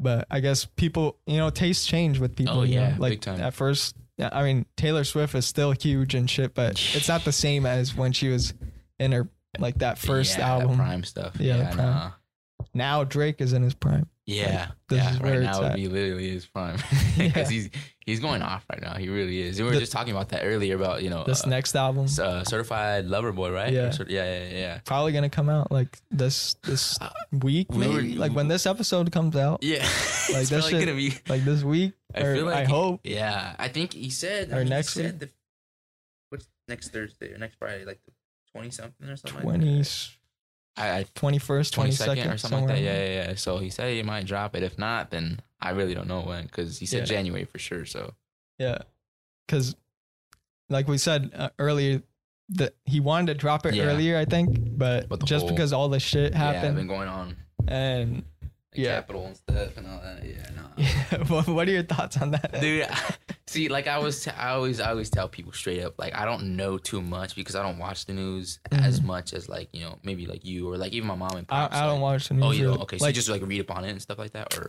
But 0.00 0.26
I 0.30 0.40
guess 0.40 0.64
people, 0.64 1.18
you 1.26 1.36
know, 1.36 1.50
tastes 1.50 1.86
change 1.86 2.18
with 2.18 2.34
people. 2.34 2.60
Oh, 2.60 2.62
you 2.64 2.76
know? 2.80 2.88
yeah, 2.88 2.96
like 2.98 3.12
big 3.12 3.20
time. 3.20 3.40
at 3.40 3.54
first. 3.54 3.94
Yeah, 4.18 4.30
I 4.32 4.42
mean, 4.42 4.66
Taylor 4.76 5.04
Swift 5.04 5.34
is 5.34 5.46
still 5.46 5.70
huge 5.72 6.14
and 6.14 6.28
shit, 6.28 6.54
but 6.54 6.72
it's 6.94 7.06
not 7.08 7.24
the 7.24 7.32
same 7.32 7.66
as 7.66 7.94
when 7.94 8.12
she 8.12 8.28
was 8.28 8.52
in 8.98 9.12
her 9.12 9.28
like 9.58 9.78
that 9.78 9.98
first 9.98 10.38
yeah, 10.38 10.48
album. 10.48 10.70
that 10.70 10.76
prime 10.84 11.04
stuff. 11.04 11.36
Yeah, 11.38 11.56
Yeah, 11.58 11.72
prime. 11.74 11.86
nah. 11.86 12.10
now 12.74 13.04
Drake 13.04 13.40
is 13.40 13.52
in 13.52 13.62
his 13.62 13.74
prime. 13.74 14.08
Yeah, 14.24 14.68
this 14.88 15.02
yeah. 15.02 15.18
right 15.20 15.40
now 15.40 15.60
would 15.62 15.74
be 15.74 15.88
literally 15.88 16.30
his 16.30 16.46
prime 16.46 16.76
Yeah. 17.16 17.26
because 17.26 17.48
he's 17.48 17.70
he's 18.06 18.20
going 18.20 18.40
off 18.40 18.64
right 18.70 18.80
now. 18.80 18.94
He 18.94 19.08
really 19.08 19.40
is. 19.42 19.58
We 19.58 19.64
were 19.66 19.72
The- 19.72 19.80
just 19.80 19.90
talking 19.90 20.12
about 20.12 20.28
that 20.28 20.44
earlier 20.44 20.76
about 20.76 21.02
you 21.02 21.10
know 21.10 21.24
This 21.24 21.44
uh, 21.44 21.48
next 21.48 21.74
album 21.74 22.06
uh, 22.20 22.44
certified 22.44 23.06
lover 23.06 23.32
boy, 23.32 23.50
right? 23.50 23.72
Yeah. 23.72 23.92
Or 23.98 24.06
yeah, 24.08 24.24
yeah, 24.44 24.48
yeah. 24.58 24.78
probably 24.84 25.10
gonna 25.10 25.28
come 25.28 25.48
out 25.48 25.72
like 25.72 25.98
this 26.12 26.54
this 26.62 26.96
Uh, 27.00 27.10
week, 27.32 27.66
we 27.72 27.88
were- 27.88 27.94
maybe. 28.00 28.14
like 28.14 28.32
when 28.32 28.46
this 28.46 28.64
episode 28.64 29.10
comes 29.10 29.34
out, 29.34 29.64
Yeah, 29.64 29.82
Like, 30.32 30.46
shit- 30.48 30.70
gonna 30.70 30.94
be. 30.94 31.14
like 31.28 31.44
this 31.44 31.64
week. 31.64 31.94
I 32.14 32.22
feel 32.22 32.44
like 32.46 32.54
I 32.54 32.64
he- 32.64 32.72
hope. 32.72 33.00
Yeah, 33.02 33.56
I 33.58 33.66
think 33.68 33.92
he 33.92 34.10
said 34.10 34.52
Or 34.52 34.58
I 34.60 34.62
he 34.62 34.70
next 34.70 34.94
said 34.94 35.18
The, 35.18 35.30
what's 36.30 36.46
next 36.68 36.92
Thursday 36.92 37.32
or 37.34 37.38
next 37.38 37.56
Friday, 37.56 37.84
like 37.84 37.98
twenty 38.52 38.70
something 38.70 39.08
or 39.08 39.16
something. 39.16 39.42
Twenty 39.42 39.66
Like 39.78 39.84
that. 39.84 40.10
I, 40.76 40.98
I 41.00 41.06
twenty 41.14 41.38
first, 41.38 41.74
twenty 41.74 41.90
22nd 41.92 42.34
or 42.34 42.38
something 42.38 42.60
like 42.60 42.68
that. 42.76 42.80
Yeah, 42.82 43.04
yeah, 43.04 43.28
yeah. 43.28 43.34
So 43.34 43.58
he 43.58 43.68
said 43.70 43.92
he 43.94 44.02
might 44.02 44.26
drop 44.26 44.56
it. 44.56 44.62
If 44.62 44.78
not, 44.78 45.10
then 45.10 45.40
I 45.60 45.70
really 45.70 45.94
don't 45.94 46.08
know 46.08 46.20
when 46.22 46.44
because 46.46 46.78
he 46.78 46.86
said 46.86 47.00
Yeah. 47.00 47.04
January 47.16 47.44
for 47.44 47.58
sure. 47.58 47.84
So 47.84 48.14
Yeah, 48.58 48.78
because 49.46 49.76
like 50.70 50.88
we 50.88 50.96
said 50.98 51.30
uh, 51.34 51.50
earlier, 51.58 52.02
that 52.50 52.74
he 52.84 53.00
wanted 53.00 53.26
to 53.28 53.34
drop 53.34 53.66
it 53.66 53.74
Yeah. 53.74 53.84
earlier, 53.84 54.16
I 54.18 54.24
think, 54.24 54.76
but, 54.78 55.08
But 55.08 55.24
just 55.24 55.42
whole- 55.44 55.54
because 55.54 55.72
all 55.72 55.88
the 55.88 56.00
shit 56.00 56.32
yeah, 56.32 56.38
happened 56.38 56.76
been 56.76 56.86
going 56.86 57.08
on. 57.08 57.36
and 57.68 58.24
Yeah. 58.74 58.94
Capitol 58.96 59.26
and 59.26 59.36
stuff 59.36 59.76
and 59.76 59.86
all 59.86 60.00
that. 60.02 60.24
Yeah, 60.24 60.48
no. 60.56 60.62
yeah, 60.78 61.24
what, 61.28 61.46
what 61.46 61.68
are 61.68 61.70
your 61.70 61.82
thoughts 61.82 62.16
on 62.16 62.30
that? 62.30 62.58
Dude, 62.60 62.86
see, 63.46 63.68
like 63.68 63.86
I 63.86 63.98
was, 63.98 64.24
t- 64.24 64.30
I 64.30 64.50
always, 64.50 64.80
I 64.80 64.88
always 64.90 65.10
tell 65.10 65.28
people 65.28 65.52
straight 65.52 65.82
up, 65.82 65.98
like 65.98 66.14
I 66.14 66.24
don't 66.24 66.56
know 66.56 66.78
too 66.78 67.02
much 67.02 67.34
because 67.36 67.54
I 67.54 67.62
don't 67.62 67.78
watch 67.78 68.06
the 68.06 68.14
news 68.14 68.60
as 68.70 69.00
Mhm. 69.00 69.04
much 69.04 69.32
as 69.34 69.48
like 69.48 69.68
you 69.72 69.80
know 69.82 69.98
maybe 70.02 70.26
like 70.26 70.44
you 70.44 70.70
or 70.70 70.78
like 70.78 70.92
even 70.92 71.06
my 71.08 71.14
mom 71.14 71.36
and 71.36 71.46
I, 71.50 71.64
pops. 71.68 71.76
I 71.76 71.86
don't 71.86 72.00
watch 72.00 72.28
the 72.28 72.34
news. 72.34 72.44
Oh, 72.44 72.50
you 72.52 72.64
really. 72.68 72.78
Okay, 72.82 72.98
so 72.98 73.04
like 73.04 73.12
you 73.14 73.16
just 73.16 73.28
like 73.28 73.42
read 73.46 73.60
up 73.60 73.76
on 73.76 73.84
it 73.84 73.90
and 73.90 74.00
stuff 74.00 74.18
like 74.18 74.32
that, 74.32 74.56
or 74.56 74.68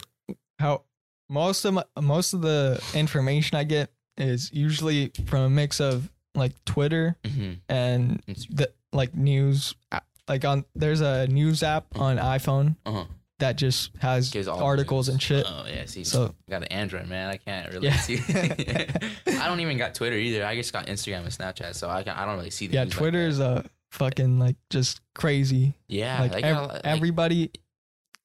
how 0.60 0.84
most 1.30 1.64
of 1.66 1.74
my, 1.76 1.84
most 2.02 2.34
of 2.34 2.42
the 2.42 2.84
information 2.94 3.58
I 3.58 3.64
get 3.64 3.90
is 4.18 4.52
usually 4.54 5.12
from 5.28 5.42
a 5.44 5.50
mix 5.50 5.80
of 5.80 6.12
like 6.36 6.52
Twitter 6.66 7.16
Mhm. 7.24 7.60
and 7.70 8.22
the 8.50 8.70
like 8.92 9.16
news. 9.16 9.74
app- 9.92 10.06
Like 10.28 10.46
on 10.46 10.66
there's 10.76 11.02
a 11.02 11.28
news 11.28 11.64
app 11.64 11.86
on 12.00 12.18
iPhone 12.18 12.76
uh-huh. 12.86 13.06
That 13.44 13.58
just 13.58 13.92
has 14.00 14.30
Gives 14.32 14.48
all 14.48 14.64
articles 14.64 15.08
news. 15.08 15.14
and 15.16 15.22
shit. 15.22 15.46
Oh 15.48 15.66
yeah, 15.68 15.86
see, 15.86 16.04
So 16.04 16.34
I 16.48 16.52
got 16.52 16.62
an 16.64 16.70
Android, 16.70 17.08
man. 17.08 17.30
I 17.30 17.38
can't 17.38 17.72
really 17.74 17.88
Yeah. 17.88 17.98
see. 17.98 18.18
I 19.28 19.48
don't 19.48 19.60
even 19.60 19.78
got 19.78 19.94
Twitter 19.96 20.16
either. 20.18 20.46
I 20.46 20.56
just 20.56 20.72
got 20.74 20.88
Instagram 20.88 21.20
and 21.24 21.28
Snapchat, 21.30 21.76
so 21.76 21.90
I 21.90 22.04
can, 22.04 22.14
I 22.16 22.26
don't 22.26 22.38
really 22.38 22.50
see 22.50 22.68
the 22.68 22.76
yeah, 22.76 22.84
news 22.86 22.94
like 22.94 22.98
Twitter 23.00 23.24
that. 23.24 23.30
is 23.30 23.40
a 23.40 23.66
fucking 23.92 24.40
like 24.40 24.56
just 24.70 25.02
crazy. 25.14 25.74
yeah, 25.88 26.20
like, 26.22 26.32
like, 26.34 26.44
ev- 26.46 26.68
like- 26.68 26.82
everybody 26.84 27.52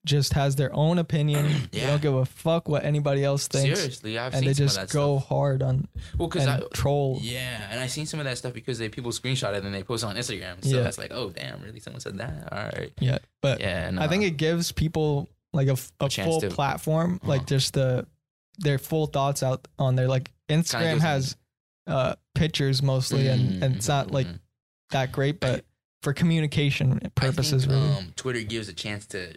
just 0.05 0.33
has 0.33 0.57
their 0.57 0.73
own 0.75 0.99
opinion. 0.99 1.47
They 1.73 1.81
Yeah. 1.81 1.89
don't 1.89 2.01
give 2.03 2.15
a 2.15 2.25
fuck 2.25 2.69
what 2.69 2.85
anybody 2.85 3.23
else 3.25 3.47
thinks, 3.49 3.79
seriously, 3.79 4.19
I've 4.19 4.33
and 4.33 4.41
seen 4.41 4.49
they 4.49 4.55
some 4.55 4.65
just 4.67 4.79
of 4.79 4.89
that 4.89 4.93
go 4.95 5.19
stuff. 5.19 5.29
hard 5.29 5.63
on 5.63 5.89
Well, 6.17 6.29
because 6.29 6.47
and 6.47 6.63
I 6.65 6.67
troll. 6.73 7.19
yeah, 7.21 7.69
and 7.71 7.79
I've 7.81 7.91
seen 7.91 8.07
some 8.07 8.21
of 8.21 8.25
that 8.25 8.39
stuff 8.39 8.53
because 8.55 8.79
they 8.79 8.89
people 8.89 9.11
screenshot 9.13 9.55
it 9.55 9.65
and 9.65 9.75
they 9.75 9.83
post 9.83 10.05
it 10.05 10.07
on 10.07 10.17
Instagram. 10.17 10.63
So 10.65 10.77
Yeah. 10.77 10.83
that's 10.83 10.99
like, 10.99 11.11
oh 11.13 11.31
damn, 11.31 11.61
really? 11.63 11.81
Someone 11.81 12.01
said 12.01 12.17
that? 12.19 12.53
All 12.53 12.59
right. 12.59 12.93
Yeah, 13.01 13.19
but 13.43 13.61
Yeah, 13.61 13.91
no. 13.91 14.01
I 14.03 14.09
think 14.09 14.25
it 14.25 14.37
gives 14.37 14.73
people 14.73 15.29
like 15.53 15.69
a 15.69 15.77
chance 16.09 16.29
full 16.29 16.41
to- 16.41 16.51
platform, 16.51 17.17
Uh-huh. 17.23 17.29
like 17.33 17.47
just 17.47 17.75
the 17.75 18.07
their 18.59 18.79
full 18.79 19.07
thoughts 19.07 19.43
out 19.43 19.67
on 19.79 19.95
there. 19.97 20.09
Like 20.09 20.31
Instagram 20.49 21.01
has 21.01 21.37
uh 21.87 22.15
pictures 22.35 22.83
mostly, 22.83 23.29
and 23.29 23.63
and 23.63 23.77
it's 23.77 23.89
not 23.89 24.09
Mhm, 24.09 24.13
like 24.13 24.27
mhm. 24.27 24.41
that 24.91 25.13
great, 25.13 25.41
but 25.41 25.65
for 26.03 26.13
communication 26.13 27.01
purposes, 27.17 27.65
I 27.65 27.69
think, 27.71 27.83
really. 27.85 27.97
Um, 27.99 28.13
Twitter 28.17 28.43
gives 28.43 28.69
a 28.69 28.73
chance 28.73 29.05
to 29.09 29.35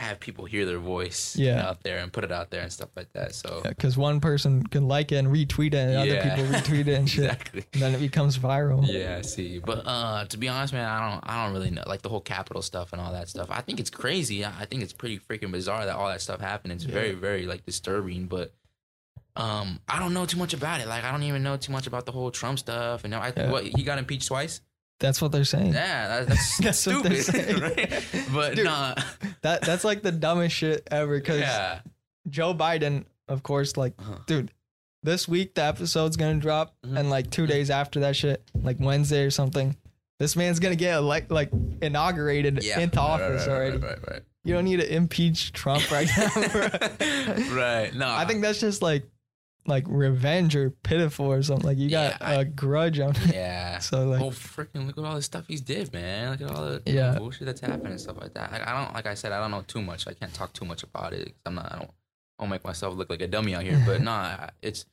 have 0.00 0.18
people 0.18 0.44
hear 0.46 0.64
their 0.64 0.78
voice 0.78 1.36
Yeah. 1.36 1.68
out 1.68 1.82
there 1.82 1.98
and 1.98 2.10
put 2.12 2.24
it 2.24 2.32
out 2.32 2.50
there 2.50 2.62
and 2.62 2.72
stuff 2.72 2.88
like 2.96 3.12
that. 3.12 3.34
So 3.34 3.60
Because 3.64 3.96
one 3.98 4.18
person 4.20 4.62
can 4.66 4.88
like 4.88 5.12
it 5.12 5.16
and 5.16 5.28
retweet 5.28 5.68
it, 5.68 5.74
and 5.74 5.96
other 5.96 6.20
people 6.22 6.44
retweet 6.44 6.86
it 6.88 6.94
and 6.98 7.08
shit. 7.14 7.24
exactly. 7.26 7.64
And 7.74 7.82
then 7.82 7.94
it 7.94 7.98
becomes 8.00 8.38
viral. 8.38 8.80
Yeah, 8.86 9.16
I 9.18 9.20
see. 9.22 9.58
But 9.58 9.82
uh 9.86 10.24
to 10.24 10.36
be 10.38 10.48
honest, 10.48 10.72
man, 10.72 10.88
I 10.88 11.10
don't 11.10 11.20
I 11.28 11.44
don't 11.44 11.52
really 11.54 11.70
know 11.70 11.82
like 11.86 12.02
the 12.02 12.08
whole 12.08 12.20
Capitol 12.22 12.62
stuff 12.62 12.92
and 12.92 13.00
all 13.00 13.12
that 13.12 13.28
stuff. 13.28 13.48
I 13.50 13.60
think 13.60 13.78
it's 13.78 13.90
crazy. 13.90 14.44
I 14.44 14.64
think 14.64 14.82
it's 14.82 14.92
pretty 14.94 15.18
freaking 15.18 15.52
bizarre 15.52 15.84
that 15.86 15.94
all 15.96 16.08
that 16.08 16.22
stuff 16.22 16.40
happened. 16.40 16.72
It's 16.72 16.84
Yeah. 16.84 16.92
very, 16.94 17.12
very 17.12 17.46
like 17.46 17.66
disturbing, 17.66 18.26
but 18.26 18.54
um 19.36 19.80
I 19.88 19.98
don't 19.98 20.12
know 20.14 20.26
too 20.26 20.38
much 20.38 20.54
about 20.54 20.80
it. 20.80 20.88
Like 20.88 21.04
I 21.04 21.12
don't 21.12 21.22
even 21.22 21.42
know 21.42 21.56
too 21.56 21.72
much 21.72 21.86
about 21.86 22.06
the 22.06 22.12
whole 22.12 22.30
Trump 22.30 22.58
stuff 22.58 23.04
and 23.04 23.14
I 23.14 23.32
Yeah. 23.36 23.50
what 23.50 23.64
he 23.64 23.82
got 23.82 23.98
impeached 23.98 24.28
twice? 24.28 24.60
That's 25.00 25.20
what 25.20 25.32
they're 25.32 25.44
saying. 25.44 25.72
Yeah, 25.72 26.08
that, 26.08 26.28
that's, 26.28 26.58
That's 26.60 26.86
what 26.86 27.02
they're 27.02 27.22
stupid. 27.22 27.46
saying. 27.48 27.60
right? 27.60 28.04
But 28.32 28.54
Dude, 28.54 28.66
nah. 28.66 28.94
That 29.42 29.62
that's 29.62 29.82
like 29.82 30.02
the 30.02 30.12
dumbest 30.12 30.54
shit 30.54 30.86
ever. 30.90 31.18
Because 31.18 31.40
Yeah. 31.40 31.80
Joe 32.28 32.54
Biden, 32.54 33.04
of 33.26 33.42
course, 33.42 33.76
like, 33.76 33.94
Uh-huh. 33.98 34.18
dude, 34.26 34.52
this 35.02 35.26
week 35.26 35.54
the 35.54 35.62
episode's 35.64 36.16
gonna 36.16 36.38
drop, 36.38 36.74
Mhm. 36.86 36.98
and 37.00 37.10
like 37.10 37.30
two 37.30 37.46
days 37.46 37.70
after 37.70 38.00
that 38.00 38.14
shit, 38.14 38.42
like 38.62 38.76
Wednesday 38.78 39.24
or 39.24 39.30
something, 39.30 39.74
this 40.18 40.36
man's 40.36 40.60
gonna 40.60 40.76
get 40.76 40.94
elect, 40.96 41.30
like 41.30 41.50
inaugurated 41.80 42.62
Yeah. 42.62 42.78
into 42.80 42.98
Right, 42.98 43.04
office 43.06 43.46
right, 43.46 43.54
already. 43.54 43.78
Right, 43.78 43.98
right, 44.10 44.22
You 44.44 44.52
don't 44.54 44.64
need 44.64 44.80
to 44.80 44.94
impeach 44.94 45.52
Trump 45.52 45.90
right 45.90 46.08
now. 46.16 46.28
right. 47.54 47.90
No. 47.94 48.06
I 48.08 48.26
think 48.26 48.42
that's 48.42 48.60
just 48.60 48.82
like 48.82 49.04
like 49.70 49.84
revenge 49.88 50.54
or 50.54 50.70
pitiful 50.70 51.26
or 51.32 51.42
something. 51.42 51.66
Like 51.66 51.78
you 51.78 51.88
got 51.88 52.20
Yeah, 52.20 52.26
I- 52.26 52.34
a 52.34 52.44
grudge 52.44 53.00
on. 53.00 53.14
Him. 53.14 53.30
Yeah. 53.32 53.78
so 53.90 54.06
like 54.08 54.20
oh 54.20 54.30
freaking 54.30 54.86
look 54.86 54.98
at 54.98 55.04
all 55.04 55.14
the 55.14 55.22
stuff 55.22 55.46
he's 55.48 55.62
did, 55.62 55.92
man. 55.92 56.32
Look 56.32 56.42
at 56.50 56.56
all 56.56 56.64
the 56.66 56.82
Yeah. 56.84 57.14
bullshit 57.16 57.46
that's 57.46 57.60
happened 57.62 57.86
and 57.88 58.00
stuff 58.00 58.16
like 58.20 58.34
that. 58.34 58.52
I, 58.52 58.70
I 58.72 58.84
don't 58.84 58.92
like 58.94 59.06
I 59.06 59.14
said, 59.14 59.32
I 59.32 59.40
don't 59.40 59.50
know 59.50 59.62
too 59.66 59.80
much. 59.80 60.06
I 60.06 60.12
can't 60.12 60.34
talk 60.34 60.52
too 60.52 60.64
much 60.66 60.82
about 60.82 61.12
it. 61.14 61.34
I'm 61.46 61.54
not 61.54 61.72
I 61.72 61.78
don't 61.78 61.90
I 62.38 62.42
don't 62.42 62.50
make 62.50 62.64
myself 62.64 62.94
look 62.96 63.08
like 63.08 63.22
a 63.22 63.28
dummy 63.28 63.54
out 63.54 63.62
here. 63.62 63.82
But 63.86 64.02
nah, 64.10 64.48
it's 64.60 64.84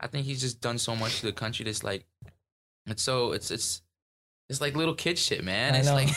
I 0.00 0.06
think 0.06 0.24
he's 0.26 0.40
just 0.40 0.60
done 0.60 0.78
so 0.78 0.96
much 0.96 1.20
to 1.20 1.26
the 1.26 1.32
country 1.32 1.64
that's 1.64 1.82
like 1.84 2.06
it's 2.86 3.02
so 3.02 3.32
it's 3.32 3.50
it's 3.50 3.82
it's 4.50 4.60
like 4.60 4.76
little 4.76 4.94
kid 4.94 5.18
shit, 5.18 5.42
man. 5.42 5.74
I 5.74 5.78
It's 5.78 5.86
know. 5.88 5.94
like 5.94 6.08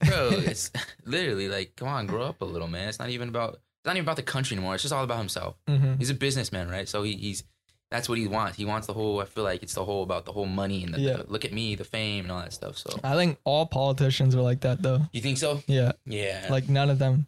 bro, 0.06 0.28
it's 0.44 0.70
literally 1.06 1.48
like, 1.48 1.76
come 1.76 1.88
on, 1.88 2.06
grow 2.06 2.24
up 2.24 2.42
a 2.42 2.44
little, 2.44 2.68
man. 2.68 2.88
It's 2.90 2.98
not 2.98 3.08
even 3.08 3.30
about 3.30 3.60
it's 3.80 3.86
not 3.86 3.96
even 3.96 4.04
about 4.04 4.16
the 4.16 4.22
country 4.22 4.56
anymore. 4.56 4.74
It's 4.74 4.82
just 4.82 4.92
all 4.94 5.04
about 5.04 5.18
himself. 5.18 5.56
mhm. 5.68 5.98
He's 5.98 6.10
a 6.10 6.14
businessman, 6.14 6.68
right? 6.68 6.88
So 6.88 7.02
he, 7.02 7.16
he's 7.16 7.44
that's 7.90 8.08
what 8.08 8.18
he 8.18 8.28
wants. 8.28 8.56
He 8.56 8.64
wants 8.64 8.86
the 8.86 8.92
whole. 8.92 9.20
I 9.20 9.24
feel 9.24 9.42
like 9.42 9.62
it's 9.64 9.74
the 9.74 9.84
whole 9.84 10.02
about 10.04 10.24
the 10.24 10.32
whole 10.32 10.46
money 10.46 10.84
and 10.84 10.94
the, 10.94 11.00
Yeah. 11.00 11.16
the 11.16 11.24
look 11.28 11.44
at 11.44 11.52
me, 11.52 11.74
the 11.74 11.84
fame, 11.84 12.24
and 12.26 12.30
all 12.32 12.40
that 12.40 12.52
stuff. 12.52 12.76
So 12.78 12.90
I 13.02 13.16
think 13.16 13.38
all 13.44 13.66
politicians 13.66 14.34
are 14.36 14.42
like 14.42 14.60
that 14.60 14.80
though. 14.82 15.00
you 15.12 15.20
think 15.20 15.38
so? 15.38 15.62
Yeah, 15.66 15.92
Yeah. 16.06 16.46
like 16.50 16.68
none 16.68 16.88
of 16.90 16.98
them 17.00 17.26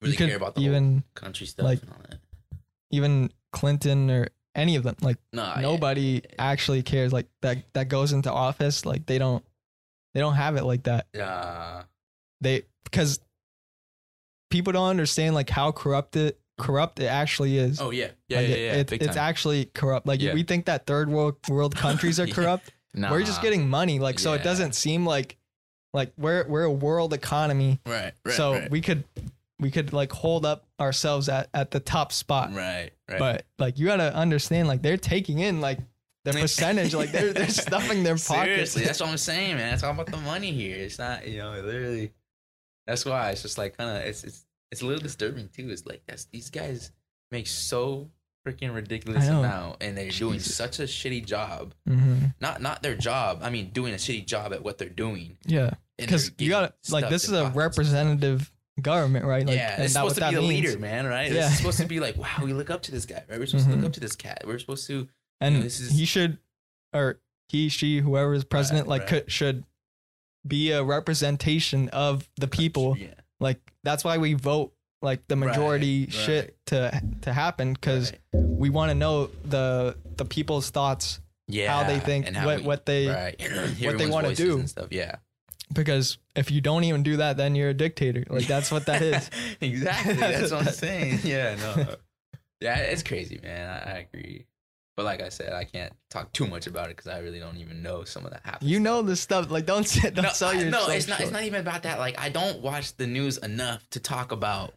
really 0.00 0.12
you 0.12 0.18
care 0.18 0.36
about 0.36 0.54
the 0.54 0.62
even 0.62 1.02
country 1.14 1.46
stuff 1.46 1.64
like- 1.64 1.82
and 1.82 1.90
all 1.90 1.98
that. 2.08 2.18
even 2.90 3.30
Clinton 3.52 4.10
or 4.10 4.28
any 4.54 4.76
of 4.76 4.82
them 4.82 4.96
like 5.02 5.18
No, 5.32 5.42
yeah. 5.44 5.60
nobody 5.60 6.22
actually 6.38 6.82
cares 6.82 7.12
like 7.12 7.26
that 7.42 7.58
that 7.74 7.88
goes 7.88 8.12
into 8.12 8.32
office 8.32 8.84
like 8.86 9.04
they 9.06 9.18
don't 9.18 9.44
they 10.14 10.20
don't 10.20 10.34
have 10.34 10.56
it 10.56 10.64
like 10.64 10.84
that 10.84 11.06
Uh, 11.18 11.82
they 12.40 12.62
because 12.84 13.20
people 14.50 14.72
don't 14.72 14.88
understand 14.88 15.34
like 15.34 15.50
how 15.50 15.70
corrupt 15.72 16.16
it 16.16 16.38
corrupt 16.58 16.98
it 16.98 17.06
actually 17.06 17.56
is 17.56 17.80
oh 17.80 17.90
yeah, 17.90 18.08
yeah, 18.28 18.38
Like, 18.38 18.48
yeah, 18.48 18.54
it- 18.54 18.60
yeah. 18.60 18.72
it- 18.74 18.86
big 18.90 19.02
it's 19.02 19.16
actually 19.16 19.66
corrupt 19.66 20.06
like 20.06 20.20
Yeah. 20.20 20.34
we 20.34 20.42
think 20.42 20.66
that 20.66 20.86
third 20.86 21.08
world 21.08 21.36
world 21.48 21.76
countries 21.76 22.18
are 22.20 22.26
corrupt 22.26 22.72
we're 22.94 23.22
just 23.22 23.42
getting 23.42 23.68
money 23.68 23.98
like 24.00 24.18
so 24.18 24.32
it 24.32 24.42
doesn't 24.42 24.74
seem 24.74 25.06
like 25.06 25.36
like 25.94 26.12
we're 26.18 26.44
we're 26.48 26.64
a 26.64 26.72
world 26.72 27.14
economy 27.14 27.78
right, 27.86 28.12
right. 28.24 28.34
so 28.34 28.52
right, 28.54 28.70
we 28.70 28.80
could 28.80 29.04
we 29.60 29.70
could 29.70 29.92
like 29.92 30.10
hold 30.12 30.44
up 30.44 30.66
ourselves 30.80 31.28
at 31.28 31.48
at 31.54 31.70
the 31.70 31.80
top 31.80 32.12
spot 32.12 32.52
right, 32.52 32.90
right. 33.08 33.18
but 33.18 33.44
like 33.58 33.78
you 33.78 33.86
gotta 33.86 34.12
understand 34.14 34.66
like 34.68 34.82
they're 34.82 34.96
taking 34.96 35.38
in 35.38 35.60
like 35.60 35.78
the 36.24 36.32
percentage 36.40 36.92
like 36.94 37.12
they're 37.12 37.32
they're 37.32 37.48
stuffing 37.48 38.02
their 38.02 38.16
pockets 38.16 38.72
Seriously, 38.72 38.84
that's 38.84 39.00
what 39.00 39.08
I'm 39.10 39.16
saying, 39.16 39.56
man. 39.56 39.74
It's 39.74 39.82
all 39.84 39.92
about 39.92 40.06
the 40.06 40.16
money 40.18 40.50
here. 40.52 40.76
It's 40.76 40.98
not, 40.98 41.26
you 41.26 41.38
know, 41.38 41.52
literally. 41.52 42.12
That's 42.88 43.04
why 43.04 43.30
it's 43.30 43.42
just 43.42 43.56
like 43.58 43.76
kind 43.76 43.90
of 43.96 44.02
it's 44.04 44.24
it's 44.24 44.44
it's 44.72 44.82
a 44.82 44.86
little 44.86 45.00
disturbing 45.02 45.48
too. 45.54 45.70
It's 45.70 45.86
like 45.86 46.02
that's 46.08 46.24
these 46.24 46.50
guys 46.50 46.90
make 47.30 47.46
so 47.46 48.10
freaking 48.46 48.74
ridiculous 48.74 49.28
amount, 49.28 49.76
and 49.82 49.96
they're 49.96 50.10
doing 50.10 50.40
such 50.40 50.80
a 50.80 50.84
shitty 50.84 51.24
job. 51.26 51.74
hmm 51.86 52.16
Not 52.40 52.60
not 52.62 52.82
their 52.82 52.96
job. 52.96 53.40
I 53.42 53.50
mean, 53.50 53.70
doing 53.70 53.92
a 53.92 53.96
shitty 53.98 54.26
job 54.26 54.52
at 54.52 54.64
what 54.64 54.78
they're 54.78 54.88
doing. 54.88 55.36
yeah 55.46 55.70
because 55.98 56.30
you 56.38 56.48
gotta 56.48 56.72
like 56.90 57.08
this 57.10 57.24
is 57.24 57.32
a 57.32 57.50
representative 57.50 58.50
government 58.80 59.24
right 59.24 59.44
like 59.46 59.56
yeah, 59.56 59.74
and 59.74 59.82
it's 59.84 59.92
supposed 59.94 60.14
to 60.16 60.28
be 60.28 60.34
the 60.36 60.40
means 60.40 60.66
leader, 60.66 60.78
man. 60.78 61.06
Right? 61.06 61.30
Yeah. 61.32 61.46
It's 61.48 61.56
supposed 61.58 61.78
to 61.80 61.86
be 61.86 62.00
like, 62.00 62.16
wow, 62.16 62.28
we 62.42 62.52
look 62.52 62.70
up 62.70 62.82
to 62.82 62.92
this 62.92 63.04
guy. 63.06 63.22
Right? 63.28 63.38
We're 63.38 63.46
supposed 63.46 63.66
to 63.68 63.72
Mhm. 63.72 63.76
look 63.78 63.86
up 63.86 63.92
to 63.94 64.00
this 64.00 64.16
cat. 64.16 64.44
We're 64.46 64.58
supposed 64.58 64.86
to. 64.86 65.08
and 65.40 65.62
this 65.62 65.78
is- 65.80 65.90
he 65.90 66.04
should 66.04 66.38
or 66.94 67.20
he 67.48 67.68
she 67.68 67.98
whoever 68.00 68.32
is 68.34 68.44
president 68.44 68.86
Right, 68.86 69.00
like 69.00 69.00
right. 69.02 69.08
could 69.24 69.32
should 69.32 69.64
be 70.46 70.70
a 70.72 70.82
representation 70.82 71.88
of 71.90 72.28
the 72.36 72.48
people 72.48 72.96
Yeah. 72.96 73.08
like 73.40 73.60
that's 73.84 74.04
why 74.04 74.18
we 74.18 74.34
vote 74.34 74.72
like 75.02 75.26
the 75.28 75.36
majority 75.36 76.04
Right, 76.04 76.12
shit 76.12 76.56
to 76.66 77.02
to 77.22 77.32
happen 77.32 77.72
because 77.74 78.12
right. 78.12 78.20
we 78.44 78.70
want 78.70 78.90
to 78.90 78.94
know 78.94 79.26
the 79.44 79.96
the 80.16 80.24
people's 80.24 80.70
thoughts 80.70 81.20
yeah, 81.46 81.74
how 81.74 81.88
they 81.88 81.98
think 82.00 82.26
and 82.26 82.36
how 82.36 82.46
what 82.46 82.60
we- 82.60 82.66
what 82.66 82.86
they 82.86 83.06
right. 83.08 83.38
they 83.78 84.06
wanna 84.06 84.34
do. 84.34 84.58
and 84.58 84.68
stuff. 84.68 84.88
Yeah. 84.90 85.16
because 85.74 86.18
if 86.34 86.50
you 86.50 86.60
don't 86.60 86.84
even 86.84 87.02
do 87.02 87.16
that, 87.18 87.36
then 87.36 87.54
you're 87.54 87.70
a 87.70 87.74
dictator. 87.74 88.24
Like 88.28 88.46
that's 88.46 88.70
what 88.70 88.86
that 88.86 89.02
is. 89.02 89.30
exactly. 89.60 90.14
That's 90.14 90.50
what 90.50 90.66
I'm 90.66 90.72
saying. 90.72 91.20
Yeah, 91.24 91.56
no. 91.56 91.94
Yeah, 92.60 92.76
it's 92.78 93.02
crazy, 93.02 93.38
man. 93.42 93.68
I, 93.68 93.90
I 93.92 93.98
agree. 93.98 94.46
But 94.98 95.04
like 95.04 95.22
I 95.22 95.28
said, 95.28 95.52
I 95.52 95.62
can't 95.62 95.92
talk 96.10 96.32
too 96.32 96.44
much 96.44 96.66
about 96.66 96.86
it 96.86 96.96
because 96.96 97.06
I 97.06 97.20
really 97.20 97.38
don't 97.38 97.56
even 97.58 97.84
know 97.84 98.02
some 98.02 98.24
of 98.26 98.32
that 98.32 98.40
happens. 98.44 98.68
You 98.68 98.80
know 98.80 99.00
this 99.00 99.20
stuff. 99.20 99.48
Like 99.48 99.64
don't 99.64 99.86
sit, 99.86 100.12
don't 100.12 100.24
no, 100.24 100.30
sell 100.32 100.52
yourself. 100.52 100.88
no, 100.88 100.92
it's 100.92 101.06
not. 101.06 101.20
It's 101.20 101.30
not 101.30 101.44
even 101.44 101.60
about 101.60 101.84
that. 101.84 102.00
Like 102.00 102.18
I 102.18 102.30
don't 102.30 102.60
watch 102.62 102.96
the 102.96 103.06
news 103.06 103.38
enough 103.38 103.88
to 103.90 104.00
talk 104.00 104.32
about 104.32 104.74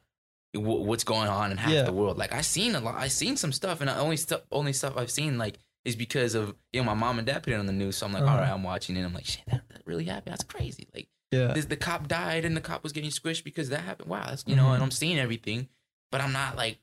w- 0.54 0.84
what's 0.84 1.04
going 1.04 1.28
on 1.28 1.50
in 1.50 1.58
half 1.58 1.72
Yeah. 1.72 1.82
the 1.82 1.92
world. 1.92 2.20
Like 2.20 2.34
I 2.34 2.42
seen 2.42 2.76
a 2.76 2.80
lot. 2.80 2.94
I 2.98 3.08
seen 3.08 3.36
some 3.36 3.52
stuff, 3.52 3.82
and 3.82 3.90
the 3.90 3.98
only 3.98 4.16
stuff, 4.18 4.42
only 4.52 4.74
stuff 4.74 4.94
I've 4.96 5.10
seen 5.10 5.40
like 5.40 5.58
is 5.86 5.96
because 5.96 6.36
of 6.36 6.54
you 6.72 6.82
know 6.82 6.86
my 6.86 6.94
mom 6.94 7.18
and 7.18 7.26
dad 7.26 7.42
put 7.42 7.54
it 7.54 7.56
on 7.56 7.66
the 7.66 7.74
news. 7.74 7.96
So 7.98 8.06
I'm 8.06 8.14
like, 8.14 8.22
Uh-huh. 8.22 8.32
all 8.32 8.40
right, 8.42 8.52
I'm 8.52 8.62
watching 8.62 8.98
it. 8.98 9.04
I'm 9.04 9.16
like, 9.16 9.26
shit, 9.26 9.42
that, 9.48 9.64
that 9.70 9.82
really 9.86 10.06
happened. 10.06 10.34
That's 10.34 10.44
crazy. 10.44 10.88
Like 10.94 11.08
Yeah. 11.32 11.48
this, 11.54 11.66
the 11.66 11.78
cop 11.78 12.08
died, 12.08 12.46
and 12.46 12.56
the 12.56 12.62
cop 12.62 12.84
was 12.84 12.92
getting 12.92 13.10
squished 13.10 13.44
because 13.44 13.70
that 13.70 13.80
happened. 13.82 14.08
Wow, 14.08 14.26
that's 14.28 14.44
you 14.46 14.56
know, 14.56 14.66
Mhm. 14.66 14.74
and 14.76 14.84
I'm 14.84 14.92
seeing 14.92 15.18
everything, 15.18 15.68
but 16.12 16.22
I'm 16.22 16.32
not 16.32 16.56
like 16.58 16.78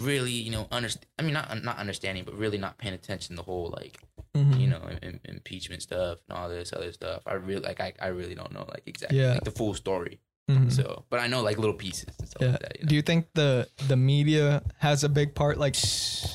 really 0.00 0.32
you 0.32 0.50
know 0.50 0.66
understand. 0.70 1.06
I 1.18 1.22
mean, 1.22 1.34
not 1.34 1.62
not 1.62 1.78
understanding, 1.78 2.24
but 2.24 2.34
really 2.34 2.58
not 2.58 2.78
paying 2.78 2.94
attention 2.94 3.36
to 3.36 3.42
the 3.42 3.44
whole 3.44 3.74
like 3.76 3.98
Mhm. 4.36 4.60
you 4.60 4.66
know, 4.68 4.82
im- 5.02 5.20
impeachment 5.24 5.82
stuff 5.82 6.18
and 6.28 6.36
all 6.38 6.48
this 6.48 6.72
other 6.72 6.92
stuff. 6.92 7.22
I 7.26 7.34
really 7.34 7.62
like 7.62 7.80
I, 7.80 7.92
I 8.00 8.08
really 8.08 8.34
don't 8.34 8.52
know 8.52 8.66
like 8.68 8.82
exactly 8.86 9.18
Yeah. 9.18 9.32
like 9.34 9.44
the 9.44 9.50
full 9.50 9.74
story. 9.74 10.20
Mhm. 10.50 10.70
So, 10.72 11.04
but 11.10 11.18
I 11.20 11.26
know 11.26 11.42
like 11.42 11.58
little 11.58 11.74
pieces 11.74 12.06
and 12.18 12.28
stuff 12.28 12.42
Yeah. 12.42 12.50
like 12.52 12.60
that. 12.60 12.76
You 12.78 12.84
know? 12.84 12.88
Do 12.90 12.94
you 12.94 13.02
think 13.02 13.26
the 13.34 13.68
the 13.88 13.96
media 13.96 14.62
has 14.78 15.02
a 15.04 15.08
big 15.08 15.34
part 15.34 15.58
like 15.58 15.74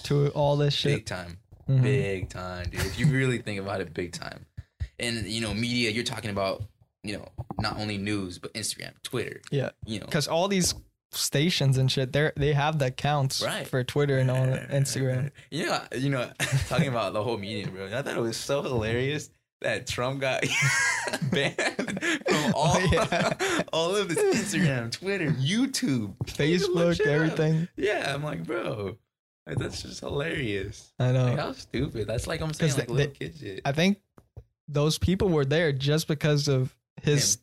to 0.04 0.30
all 0.30 0.58
this 0.58 0.74
shit? 0.74 0.98
big 0.98 1.06
time, 1.06 1.38
Mhm. 1.70 1.82
big 1.84 2.30
time, 2.30 2.66
dude. 2.70 2.82
If 2.82 3.00
you 3.00 3.08
really 3.08 3.38
think 3.40 3.60
about 3.60 3.80
it, 3.82 3.94
big 3.94 4.12
time. 4.12 4.46
And 5.00 5.26
you 5.28 5.42
know, 5.42 5.54
media. 5.54 5.90
You're 5.92 6.04
talking 6.04 6.30
about 6.32 6.64
you 7.04 7.14
know 7.18 7.28
not 7.60 7.78
only 7.78 7.98
news 7.98 8.38
but 8.40 8.54
Instagram, 8.54 8.94
Twitter. 9.04 9.42
Yeah. 9.52 9.70
You 9.86 10.00
know, 10.00 10.06
Because 10.06 10.28
all 10.28 10.48
these 10.48 10.74
stations 11.16 11.78
and 11.78 11.92
shit, 11.92 12.12
they 12.14 12.32
they 12.36 12.54
have 12.54 12.80
the 12.80 12.88
accounts 12.88 13.42
Right. 13.42 13.68
for 13.68 13.84
Twitter 13.84 14.18
and 14.18 14.30
on 14.32 14.48
Instagram. 14.72 15.32
Yeah, 15.52 15.86
you 15.96 16.10
know, 16.10 16.30
talking 16.68 16.88
about 16.88 17.14
the 17.14 17.24
whole 17.24 17.38
media, 17.38 17.68
bro. 17.68 17.88
I 17.88 18.02
thought 18.02 18.18
it 18.18 18.22
was 18.22 18.38
so 18.38 18.62
hilarious 18.62 19.30
that 19.62 19.88
Trump 19.88 20.20
got 20.22 20.44
banned 21.32 21.56
from 21.56 22.18
oh, 22.30 22.52
all, 22.56 22.76
Oh, 22.78 22.90
yeah. 22.92 23.62
all 23.72 23.96
of 23.96 24.10
this 24.10 24.20
Instagram, 24.54 24.92
Twitter, 24.92 25.32
YouTube, 25.32 26.16
Facebook, 26.26 26.98
shit 26.98 27.08
up. 27.08 27.14
everything. 27.14 27.68
Yeah, 27.78 28.14
I'm 28.14 28.24
like, 28.24 28.44
bro, 28.46 28.98
like, 29.48 29.58
that's 29.58 29.82
just 29.82 30.02
hilarious. 30.02 30.94
I 31.00 31.12
know. 31.12 31.26
Like, 31.28 31.40
how 31.40 31.52
stupid. 31.54 32.08
That's 32.08 32.28
like 32.28 32.42
I'm 32.42 32.54
saying, 32.54 32.74
like 32.74 32.88
they- 32.88 32.94
little 32.94 33.14
kid 33.14 33.36
shit. 33.40 33.62
I 33.66 33.72
think 33.72 34.00
those 34.68 34.98
people 34.98 35.30
were 35.30 35.46
there 35.46 35.72
just 35.72 36.08
because 36.08 36.48
of 36.48 36.76
his 37.02 37.38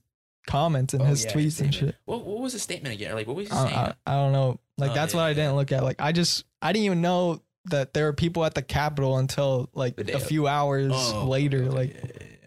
comments 0.51 0.95
and 0.95 1.03
Oh, 1.03 1.07
his 1.07 1.25
yeah, 1.25 1.33
tweets 1.33 1.61
and 1.61 1.75
shit. 1.75 1.95
What, 2.05 2.25
what 2.25 2.41
was 2.41 2.53
the 2.53 2.59
statement 2.59 2.95
again? 2.95 3.15
Like, 3.15 3.27
what 3.27 3.37
was 3.37 3.49
he 3.49 3.55
I, 3.55 3.63
saying? 3.65 3.77
I, 3.77 3.95
I 4.07 4.15
don't 4.15 4.33
know. 4.33 4.59
Like 4.79 4.93
Oh, 4.93 4.95
that's 4.95 5.15
yeah, 5.15 5.21
what 5.21 5.27
I 5.27 5.35
didn't 5.35 5.57
look 5.57 5.73
at. 5.73 5.83
Like 5.85 6.01
I 6.01 6.13
just 6.13 6.45
I 6.63 6.73
didn't 6.73 6.87
even 6.87 7.01
know 7.01 7.43
that 7.67 7.93
there 7.93 8.07
were 8.07 8.13
people 8.15 8.45
at 8.45 8.55
the 8.55 8.63
Capitol 8.63 9.19
until 9.19 9.69
like 9.75 9.99
a 10.01 10.15
of. 10.17 10.23
few 10.27 10.47
hours 10.47 10.93
Oh, 10.95 11.27
later. 11.29 11.71
Like. 11.71 11.97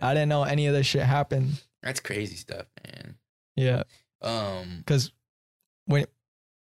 I 0.01 0.13
didn't 0.13 0.29
know 0.29 0.43
any 0.43 0.65
of 0.67 0.73
this 0.73 0.85
shit 0.85 1.03
happened. 1.03 1.61
that's 1.81 1.99
crazy 2.01 2.35
stuff, 2.35 2.65
man. 2.85 3.15
Yeah, 3.55 3.83
Um, 4.21 4.77
because 4.79 5.11
when 5.85 6.05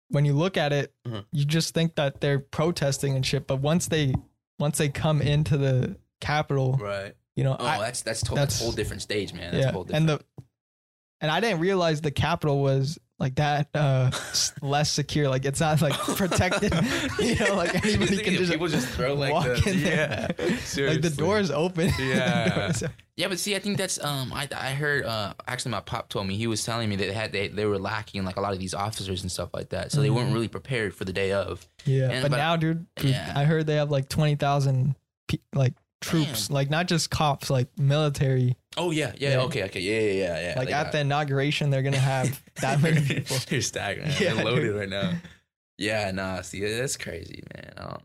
when 0.09 0.25
you 0.25 0.33
look 0.33 0.57
at 0.57 0.71
it, 0.73 0.93
Mhm. 1.07 1.25
you 1.31 1.45
just 1.45 1.73
think 1.73 1.95
that 1.95 2.21
they're 2.21 2.37
protesting 2.39 3.15
and 3.15 3.25
shit. 3.25 3.47
But 3.47 3.55
once 3.61 3.87
they 3.87 4.13
once 4.59 4.77
they 4.77 4.89
come 4.89 5.21
into 5.21 5.57
the 5.57 5.97
Capitol, 6.21 6.77
right. 6.79 7.15
you 7.35 7.43
know, 7.43 7.55
Oh, 7.59 7.65
I, 7.65 7.79
that's 7.79 8.01
that's, 8.03 8.21
to- 8.23 8.35
that's 8.35 8.59
a 8.59 8.63
whole 8.65 8.71
different 8.73 9.01
stage, 9.01 9.33
man. 9.33 9.51
That's 9.53 9.65
a 9.75 9.77
yeah, 9.89 9.97
and 9.97 10.07
the 10.09 10.19
and 11.23 11.31
I 11.31 11.39
didn't 11.39 11.59
realize 11.59 12.01
the 12.01 12.11
Capitol 12.11 12.61
was 12.61 12.99
like 13.19 13.35
that 13.35 13.69
uh 13.73 14.11
less 14.61 14.91
secure. 14.91 15.29
Like 15.29 15.45
it's 15.45 15.59
not 15.61 15.81
like 15.81 15.93
protected. 15.93 16.73
you 17.19 17.35
know, 17.39 17.55
like 17.55 17.73
anybody 17.83 18.17
can 18.21 18.33
just 18.35 18.51
people 18.51 18.67
just 18.67 18.87
throw 18.89 19.13
like 19.15 19.33
walk 19.33 19.45
the, 19.45 19.69
in 19.71 19.79
yeah, 19.79 20.27
there. 20.27 20.27
like 20.27 20.37
the 20.37 20.57
seriously. 20.57 21.09
doors 21.17 21.49
open. 21.51 21.89
Yeah. 21.99 22.67
Doors- 22.67 22.83
Yeah, 23.15 23.27
but 23.27 23.39
see, 23.39 23.55
I 23.55 23.59
think 23.59 23.77
that's 23.77 24.03
um, 24.03 24.33
I 24.33 24.47
I 24.55 24.71
heard 24.71 25.05
uh, 25.05 25.33
actually 25.47 25.71
my 25.71 25.79
pop 25.81 26.09
told 26.09 26.25
me 26.27 26.35
he 26.35 26.47
was 26.47 26.63
telling 26.65 26.89
me 26.89 26.95
that 26.97 27.05
they 27.07 27.13
had 27.13 27.31
they, 27.31 27.47
they 27.47 27.65
were 27.65 27.77
lacking 27.79 28.25
like 28.25 28.37
a 28.37 28.41
lot 28.41 28.53
of 28.53 28.59
these 28.59 28.73
officers 28.73 29.21
and 29.21 29.31
stuff 29.31 29.49
like 29.53 29.69
that, 29.69 29.91
so 29.91 30.01
they 30.01 30.09
weren't 30.09 30.31
Mhm. 30.31 30.33
really 30.33 30.47
prepared 30.47 30.93
for 30.95 31.05
the 31.05 31.13
day 31.13 31.31
of. 31.31 31.65
yeah, 31.85 32.09
And- 32.09 32.23
but, 32.23 32.31
but- 32.31 32.37
now, 32.37 32.55
dude, 32.57 32.85
dude, 32.95 33.11
Yeah. 33.11 33.31
I 33.35 33.43
heard 33.45 33.67
they 33.67 33.75
have 33.75 33.91
like 33.91 34.09
twenty 34.09 34.35
thousand 34.35 34.95
pe- 35.27 35.37
like 35.53 35.73
troops, 36.03 36.49
like 36.51 36.69
not 36.69 36.87
just 36.87 37.09
cops, 37.09 37.49
like 37.49 37.67
military. 37.77 38.55
Oh 38.77 38.91
yeah, 38.91 39.13
yeah, 39.17 39.31
Yeah. 39.31 39.41
okay, 39.43 39.63
okay, 39.63 39.79
yeah, 39.79 39.99
yeah, 39.99 40.11
yeah, 40.39 40.49
yeah. 40.49 40.59
like 40.59 40.71
at 40.71 40.91
the 40.91 40.99
inauguration, 40.99 41.69
they're 41.69 41.81
gonna 41.83 41.97
have 41.97 42.41
that 42.61 42.81
many 42.81 43.01
people. 43.05 43.37
They're 43.47 43.61
staggering. 43.61 44.11
Yeah, 44.19 44.33
They're 44.35 44.45
loaded 44.45 44.75
right 44.75 44.89
now. 44.89 45.13
Yeah, 45.77 46.11
nah. 46.11 46.41
See, 46.41 46.59
that's 46.61 46.97
crazy, 46.97 47.43
man. 47.55 47.73
I 47.77 47.81
don't, 47.81 48.01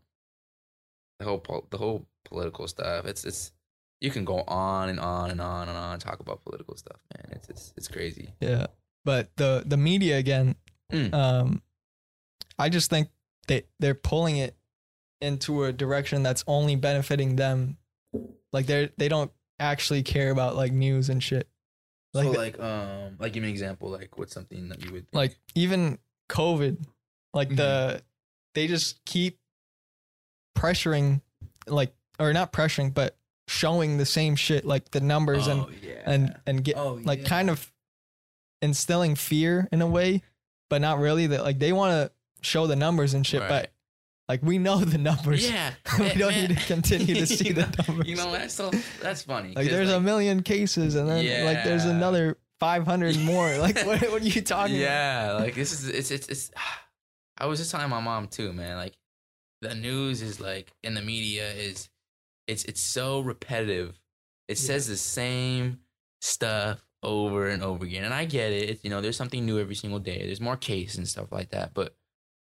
the 1.19 1.25
whole 1.27 1.39
pol- 1.39 1.67
the 1.71 1.79
whole 1.79 2.07
political 2.25 2.67
stuff. 2.69 3.05
It's 3.07 3.25
it's 3.25 3.53
you 4.01 4.11
can 4.11 4.25
go 4.25 4.43
on 4.47 4.89
and 4.89 5.01
on 5.01 5.31
and 5.31 5.41
on 5.41 5.69
and 5.69 5.77
on 5.77 5.93
and 5.95 6.01
talk 6.01 6.21
about 6.21 6.45
political 6.45 6.77
stuff, 6.77 6.99
man. 7.17 7.33
It's 7.37 7.49
it's 7.49 7.75
it's 7.77 7.89
crazy. 7.89 8.29
Yeah, 8.41 8.67
but 9.05 9.31
the 9.37 9.63
the 9.67 9.77
media 9.77 10.19
again, 10.19 10.57
Mm. 10.93 11.13
um, 11.13 11.63
I 12.59 12.69
just 12.71 12.89
think 12.89 13.09
they 13.47 13.65
they're 13.81 13.95
pulling 13.95 14.37
it 14.39 14.57
into 15.21 15.65
a 15.65 15.73
direction 15.73 16.23
that's 16.23 16.45
only 16.47 16.77
benefiting 16.77 17.37
them. 17.37 17.77
Like 18.53 18.67
they 18.67 18.91
they 18.97 19.09
don't 19.09 19.31
actually 19.61 20.03
care 20.03 20.31
about 20.31 20.57
like 20.57 20.73
news 20.73 21.09
and 21.09 21.23
shit. 21.23 21.49
Like 22.15 22.25
so 22.25 22.31
like 22.33 22.59
um 22.61 23.17
like 23.19 23.33
give 23.33 23.43
me 23.43 23.49
an 23.49 23.53
example 23.53 23.91
like 23.91 24.17
what's 24.19 24.33
something 24.33 24.69
that 24.71 24.83
you 24.85 24.93
would 24.93 25.03
think? 25.11 25.15
like 25.15 25.39
even 25.55 25.99
COVID, 26.31 26.79
like 27.35 27.55
the 27.55 28.03
they 28.55 28.67
just 28.67 29.05
keep 29.05 29.39
pressuring, 30.57 31.21
like 31.67 31.93
or 32.19 32.33
not 32.33 32.53
pressuring, 32.53 32.93
but 32.95 33.17
showing 33.47 33.99
the 33.99 34.07
same 34.07 34.37
shit, 34.37 34.65
like 34.65 34.91
the 34.91 35.01
numbers 35.01 35.47
and 35.47 35.61
oh, 35.61 35.71
yeah. 35.83 36.03
and 36.07 36.37
and 36.47 36.65
get 36.65 36.77
oh, 36.77 37.01
like 37.05 37.23
yeah. 37.23 37.29
kind 37.29 37.51
of 37.51 37.71
instilling 38.63 39.15
fear 39.15 39.69
in 39.71 39.83
a 39.83 39.87
way, 39.87 40.23
but 40.71 40.81
not 40.81 40.99
really. 40.99 41.27
That 41.29 41.43
like 41.45 41.59
they 41.59 41.73
want 41.73 41.93
to 41.93 42.13
show 42.41 42.67
the 42.67 42.77
numbers 42.77 43.15
and 43.15 43.27
shit, 43.27 43.41
Right. 43.41 43.49
but 43.49 43.71
like 44.29 44.43
we 44.43 44.59
know 44.59 44.79
the 44.79 44.99
numbers. 44.99 45.49
yeah 45.49 45.73
we 45.99 46.09
don't 46.11 46.33
man. 46.33 46.49
need 46.49 46.59
to 46.59 46.67
continue 46.67 47.15
to 47.15 47.27
see 47.27 47.53
the 47.53 47.63
numbers. 47.87 48.07
you 48.09 48.17
know 48.17 48.31
that's 48.31 48.55
so 48.55 48.71
that's 49.01 49.23
funny 49.23 49.55
Like 49.55 49.71
there's 49.71 49.91
a 49.91 50.01
million 50.01 50.43
cases, 50.43 50.95
and 50.95 51.09
then 51.09 51.45
like 51.45 51.65
there's 51.65 51.85
another 51.85 52.39
500 52.61 53.19
more. 53.21 53.57
Like 53.59 53.77
what, 53.87 54.01
what 54.03 54.23
are 54.23 54.27
you 54.27 54.43
talking 54.43 54.77
about? 54.77 54.83
yeah 54.83 55.33
like 55.41 55.55
this 55.55 55.73
is 55.73 55.89
it's 55.89 56.11
it's 56.11 56.29
it's 56.29 56.51
i 57.39 57.47
was 57.47 57.59
just 57.59 57.71
telling 57.71 57.89
my 57.89 58.01
mom 58.01 58.27
too 58.27 58.53
man 58.53 58.77
like 58.77 58.95
the 59.63 59.75
news 59.75 60.23
is 60.23 60.41
like 60.41 60.73
in 60.83 60.95
the 60.95 61.03
media 61.03 61.51
is 61.53 61.89
it's 62.49 62.65
it's 62.65 62.81
so 62.81 63.21
repetitive 63.21 63.99
it 64.49 64.59
says 64.59 64.87
the 64.89 64.97
same 64.97 65.79
stuff 66.21 66.83
over 67.05 67.49
and 67.49 67.63
over 67.63 67.85
again 67.85 68.03
and 68.05 68.13
i 68.13 68.25
get 68.25 68.51
it 68.53 68.71
it's, 68.71 68.85
you 68.85 68.91
know 68.91 69.01
there's 69.01 69.17
something 69.17 69.47
new 69.47 69.59
every 69.59 69.75
single 69.77 70.01
day 70.01 70.25
there's 70.27 70.41
more 70.41 70.57
cases 70.57 70.99
and 70.99 71.07
stuff 71.07 71.31
like 71.31 71.51
that 71.51 71.73
but 71.75 71.95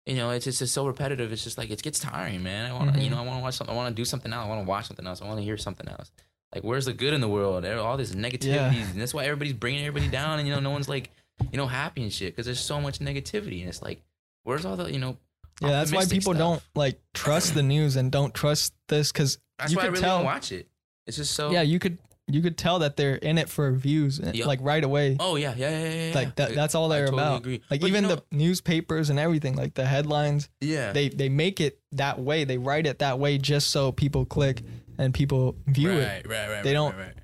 you 0.07 0.17
know 0.17 0.31
it's 0.31 0.45
just, 0.45 0.61
it's 0.63 0.73
so 0.73 0.87
repetitive 0.87 1.33
it's 1.33 1.45
just 1.45 1.57
like 1.59 1.71
it 1.71 1.81
gets 1.83 1.99
tiring 2.01 2.43
man 2.43 2.69
i 2.71 2.73
want 2.73 2.93
to 2.93 3.01
you 3.01 3.07
Mhm. 3.09 3.13
know 3.13 3.19
i 3.23 3.27
want 3.27 3.39
to 3.39 3.43
watch 3.43 3.55
something 3.55 3.73
i 3.75 3.77
want 3.77 3.95
to 3.95 4.01
do 4.01 4.05
something 4.05 4.33
else 4.33 4.45
i 4.45 4.49
want 4.49 4.61
to 4.65 4.69
watch 4.69 4.87
something 4.87 5.07
else 5.07 5.23
i 5.23 5.27
want 5.27 5.39
to 5.39 5.45
hear 5.45 5.57
something 5.57 5.89
else 5.89 6.11
like 6.55 6.65
where's 6.65 6.85
the 6.87 6.93
good 6.93 7.15
in 7.15 7.21
the 7.21 7.29
world 7.29 7.65
all 7.65 7.97
this 7.97 8.15
negativity 8.15 8.47
Yeah. 8.47 8.73
and 8.73 9.01
that's 9.01 9.15
why 9.15 9.25
everybody's 9.25 9.53
bringing 9.55 9.85
everybody 9.87 10.11
down 10.11 10.39
and 10.39 10.49
you 10.49 10.55
know 10.55 10.61
no 10.61 10.71
one's 10.71 10.89
like 10.89 11.11
you 11.51 11.57
know 11.57 11.67
happy 11.67 12.03
and 12.03 12.13
shit 12.13 12.33
because 12.35 12.47
there's 12.47 12.61
so 12.61 12.81
much 12.81 12.99
negativity 12.99 13.61
and 13.61 13.69
it's 13.69 13.81
like 13.83 14.03
where's 14.45 14.65
all 14.65 14.77
the 14.77 14.93
you 14.93 14.99
know 14.99 15.17
Yeah, 15.61 15.69
that's 15.71 15.93
why 15.93 16.05
people 16.07 16.35
stuff? 16.35 16.39
don't 16.39 16.63
like 16.75 17.01
trust 17.15 17.55
the 17.55 17.63
news 17.63 17.95
and 17.97 18.11
don't 18.11 18.35
trust 18.35 18.75
this 18.89 19.13
because 19.13 19.39
you 19.69 19.77
why 19.77 19.83
i 19.83 19.87
could 19.87 19.93
really 19.93 20.03
tell. 20.03 20.17
don't 20.19 20.25
watch 20.27 20.51
it 20.53 20.67
it's 21.07 21.17
just 21.17 21.33
so 21.35 21.51
Yeah, 21.53 21.63
you 21.63 21.79
could 21.79 21.99
you 22.35 22.43
could 22.43 22.57
tell 22.57 22.79
that 22.81 22.97
they're 22.97 23.17
in 23.17 23.39
it 23.39 23.49
for 23.49 23.73
views, 23.73 24.19
and, 24.19 24.35
Yup. 24.35 24.47
like 24.47 24.61
right 24.63 24.83
away. 24.83 25.17
oh 25.21 25.37
yeah 25.37 25.55
yeah 25.57 25.71
yeah 25.71 25.85
yeah, 25.95 26.09
yeah. 26.09 26.15
like 26.15 26.37
that, 26.37 26.55
that's 26.55 26.75
all 26.75 26.89
they're 26.89 27.07
totally 27.07 27.23
about. 27.23 27.41
agree. 27.41 27.61
Like 27.71 27.81
But 27.81 27.91
you 27.91 27.97
even 27.97 28.09
know- 28.09 28.17
the 28.17 28.23
newspapers 28.33 29.11
and 29.11 29.19
everything, 29.19 29.55
like 29.57 29.75
the 29.75 29.85
headlines, 29.85 30.49
yeah 30.61 30.93
they 30.93 31.09
they 31.09 31.29
make 31.29 31.61
it 31.61 31.79
that 31.93 32.19
way. 32.19 32.45
They 32.45 32.59
write 32.59 32.87
it 32.87 32.99
that 33.01 33.19
way 33.19 33.39
just 33.39 33.71
so 33.71 33.93
people 33.93 34.25
click 34.25 34.63
and 34.99 35.13
people 35.15 35.57
view 35.67 35.91
right, 35.91 35.99
it. 35.99 36.27
right 36.27 36.27
right 36.27 36.49
right. 36.51 36.63
They 36.65 36.71
right, 36.71 36.75
don't- 36.75 36.97
right. 36.97 37.15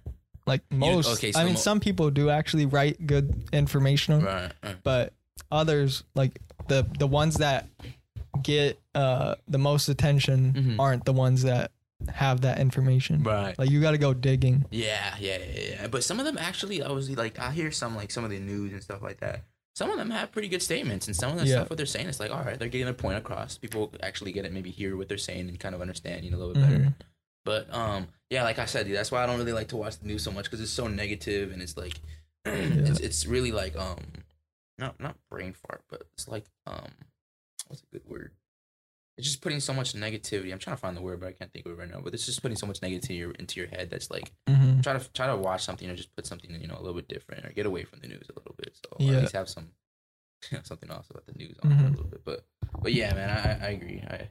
Like 0.47 0.62
most, 0.73 1.09
okay, 1.18 1.33
I 1.37 1.44
mean, 1.44 1.53
mo- 1.55 1.59
some 1.59 1.79
people 1.79 2.11
do 2.11 2.31
actually 2.31 2.64
write 2.64 3.07
good 3.07 3.44
information, 3.53 4.23
right, 4.25 4.51
but 4.83 5.12
others, 5.53 6.05
like 6.14 6.38
the 6.68 6.87
the 6.99 7.07
ones 7.07 7.35
that 7.37 7.68
get 8.42 8.81
uh 8.94 9.35
the 9.47 9.59
most 9.59 9.88
attention, 9.88 10.53
Mhm. 10.55 10.77
aren't 10.79 11.05
the 11.05 11.12
ones 11.12 11.42
that 11.42 11.71
have 12.15 12.43
that 12.43 12.59
information. 12.61 13.23
right 13.25 13.59
Like 13.59 13.71
you 13.71 13.81
got 13.81 13.91
to 13.93 13.99
go 13.99 14.15
digging. 14.15 14.65
Yeah, 14.71 15.15
yeah, 15.19 15.39
yeah, 15.39 15.61
yeah. 15.71 15.87
But 15.89 16.05
some 16.05 16.19
of 16.21 16.27
them 16.27 16.39
actually, 16.39 16.83
I 16.83 16.91
was 16.91 17.11
like, 17.11 17.39
I 17.39 17.51
hear 17.53 17.71
some 17.71 17.97
like 17.97 18.11
some 18.11 18.25
of 18.25 18.31
the 18.31 18.39
news 18.39 18.73
and 18.73 18.83
stuff 18.83 19.03
like 19.03 19.21
that. 19.21 19.43
Some 19.77 19.91
of 19.91 19.97
them 19.97 20.11
have 20.11 20.33
pretty 20.33 20.49
good 20.49 20.63
statements, 20.63 21.07
and 21.07 21.15
some 21.15 21.31
of 21.33 21.39
the 21.39 21.47
Yeah. 21.47 21.57
stuff 21.57 21.71
what 21.71 21.77
they're 21.77 21.87
saying 21.87 22.09
is 22.09 22.19
like, 22.19 22.33
all 22.33 22.43
right, 22.43 22.59
they're 22.59 22.69
getting 22.69 22.89
a 22.89 22.93
point 22.95 23.17
across. 23.19 23.59
People 23.59 23.93
actually 24.03 24.33
get 24.33 24.45
it, 24.45 24.53
maybe 24.53 24.71
hear 24.71 24.97
what 24.97 25.09
they're 25.09 25.19
saying 25.19 25.49
and 25.49 25.59
kind 25.61 25.75
of 25.75 25.81
understand, 25.81 26.25
you 26.25 26.31
know, 26.33 26.37
a 26.37 26.41
little 26.41 26.55
bit 26.55 26.63
better. 26.63 26.79
Mhm. 26.85 26.95
But 27.45 27.73
um, 27.75 28.09
yeah, 28.31 28.43
like 28.43 28.59
I 28.59 28.65
said, 28.67 28.87
dude, 28.87 28.97
that's 28.97 29.11
why 29.13 29.23
I 29.23 29.27
don't 29.27 29.39
really 29.39 29.53
like 29.53 29.69
to 29.69 29.77
watch 29.77 29.99
the 29.99 30.07
news 30.07 30.23
so 30.23 30.31
much 30.33 30.45
because 30.47 30.61
it's 30.61 30.71
so 30.73 30.87
negative 30.89 31.53
and 31.53 31.63
it's 31.63 31.77
like, 31.77 32.01
it's 32.45 33.01
it's 33.01 33.27
really 33.27 33.53
like 33.53 33.77
um, 33.79 33.99
not 34.79 34.99
not 35.01 35.17
brain 35.31 35.53
fart, 35.55 35.83
but 35.89 36.03
it's 36.15 36.27
like 36.29 36.45
um, 36.67 36.91
what's 37.69 37.83
a 37.83 37.87
good 37.93 38.03
word? 38.07 38.33
It's 39.18 39.26
just 39.26 39.40
putting 39.42 39.59
so 39.61 39.74
much 39.74 39.94
negativity. 39.94 40.52
I'm 40.52 40.59
trying 40.61 40.76
to 40.76 40.81
find 40.81 40.96
the 40.96 41.02
word, 41.02 41.18
but 41.20 41.26
I 41.28 41.33
can't 41.33 41.52
think 41.52 41.66
of 41.66 41.72
it 41.72 41.78
right 41.78 41.90
now. 41.90 42.00
But 42.00 42.14
it's 42.14 42.24
just 42.24 42.40
putting 42.40 42.57
so 42.57 42.66
much 42.66 42.81
negativity 42.81 43.37
into 43.38 43.59
your 43.61 43.68
head 43.68 43.90
that's 43.90 44.11
like 44.11 44.31
Mhm. 44.48 44.83
try 44.83 44.96
to 44.96 45.12
try 45.12 45.26
to 45.26 45.37
watch 45.37 45.64
something 45.64 45.90
or 45.90 45.96
just 45.96 46.14
put 46.16 46.24
something 46.26 46.50
you 46.61 46.68
know 46.68 46.76
a 46.76 46.83
little 46.83 46.94
bit 46.94 47.09
different 47.09 47.44
or 47.44 47.50
get 47.52 47.66
away 47.66 47.83
from 47.85 47.98
the 48.00 48.07
news 48.09 48.26
a 48.31 48.38
little 48.38 48.54
bit. 48.57 48.76
So 48.76 48.96
Yeah. 49.00 49.16
at 49.16 49.22
least 49.22 49.33
have 49.35 49.48
some 49.48 49.72
something 50.62 50.90
else 50.90 51.07
about 51.11 51.26
the 51.26 51.33
news 51.33 51.57
on 51.62 51.70
Mhm. 51.72 51.87
a 51.87 51.90
little 51.90 52.07
bit. 52.07 52.24
But 52.24 52.46
but 52.81 52.94
yeah, 52.94 53.12
man, 53.12 53.28
I 53.28 53.66
I 53.66 53.70
agree. 53.70 54.00
I 54.02 54.31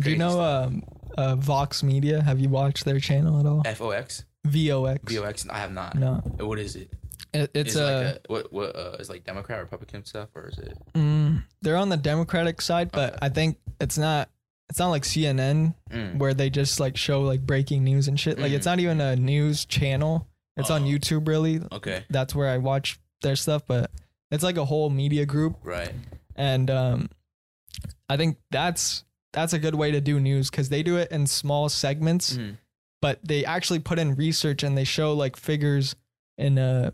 Do 0.00 0.10
you 0.10 0.16
know 0.16 0.40
um, 0.40 0.82
uh, 1.18 1.36
Vox 1.36 1.82
Media? 1.82 2.22
Have 2.22 2.38
you 2.40 2.48
watched 2.48 2.84
their 2.84 3.00
channel 3.00 3.38
at 3.40 3.44
all? 3.46 3.62
FOX 3.64 4.24
VOX. 4.46 5.12
VOX. 5.12 5.46
I 5.48 5.58
have 5.58 5.72
not. 5.72 5.96
No, 5.96 6.14
What 6.38 6.58
is 6.58 6.76
it? 6.76 6.92
It, 7.32 7.50
it's 7.54 7.74
like 7.74 7.84
a 7.84 8.20
what 8.28 8.52
what 8.52 8.76
uh, 8.76 8.96
is 9.00 9.08
like 9.08 9.24
Democrat 9.24 9.60
Republican 9.60 10.04
stuff 10.04 10.28
or 10.34 10.48
is 10.48 10.58
it? 10.58 10.76
mm, 10.94 11.42
they're 11.62 11.76
on 11.76 11.88
the 11.88 11.96
Democratic 11.96 12.60
side, 12.60 12.90
but 12.92 13.10
Okay. 13.14 13.18
I 13.22 13.28
think 13.28 13.58
it's 13.80 13.96
not. 13.98 14.28
It's 14.68 14.78
not 14.78 14.88
like 14.90 15.02
CNN 15.02 15.74
Mm. 15.90 16.16
where 16.18 16.32
they 16.34 16.48
just 16.48 16.80
like 16.80 16.96
show 16.96 17.22
like 17.22 17.40
breaking 17.44 17.84
news 17.84 18.08
and 18.08 18.18
shit. 18.18 18.38
Like 18.38 18.52
it's 18.52 18.62
Mhm. 18.66 18.70
not 18.70 18.80
even 18.80 19.00
a 19.00 19.16
news 19.16 19.64
channel. 19.66 20.26
It's 20.56 20.70
on 20.70 20.82
Oh. 20.84 20.86
YouTube 20.86 21.28
really. 21.28 21.60
Okay, 21.72 22.04
That's 22.10 22.34
where 22.34 22.48
I 22.48 22.58
watch 22.58 22.98
their 23.22 23.36
stuff, 23.36 23.62
but 23.66 23.90
it's 24.30 24.42
like 24.42 24.56
a 24.56 24.64
whole 24.64 24.88
media 24.90 25.26
group 25.26 25.56
right. 25.62 25.92
and 26.36 26.70
um 26.70 27.10
I 28.08 28.16
think 28.16 28.38
that's 28.50 29.04
that's 29.32 29.52
a 29.52 29.58
good 29.58 29.74
way 29.74 29.90
to 29.90 30.00
do 30.00 30.20
news 30.20 30.50
cuz 30.50 30.68
they 30.68 30.82
do 30.82 30.96
it 30.98 31.10
in 31.10 31.26
small 31.26 31.68
segments, 31.68 32.36
Mhm. 32.36 32.56
but 33.00 33.18
they 33.26 33.44
actually 33.44 33.78
put 33.78 33.98
in 33.98 34.14
research 34.14 34.62
and 34.62 34.76
they 34.76 34.84
show 34.84 35.14
like 35.14 35.36
figures 35.36 35.96
in 36.38 36.58
a 36.58 36.92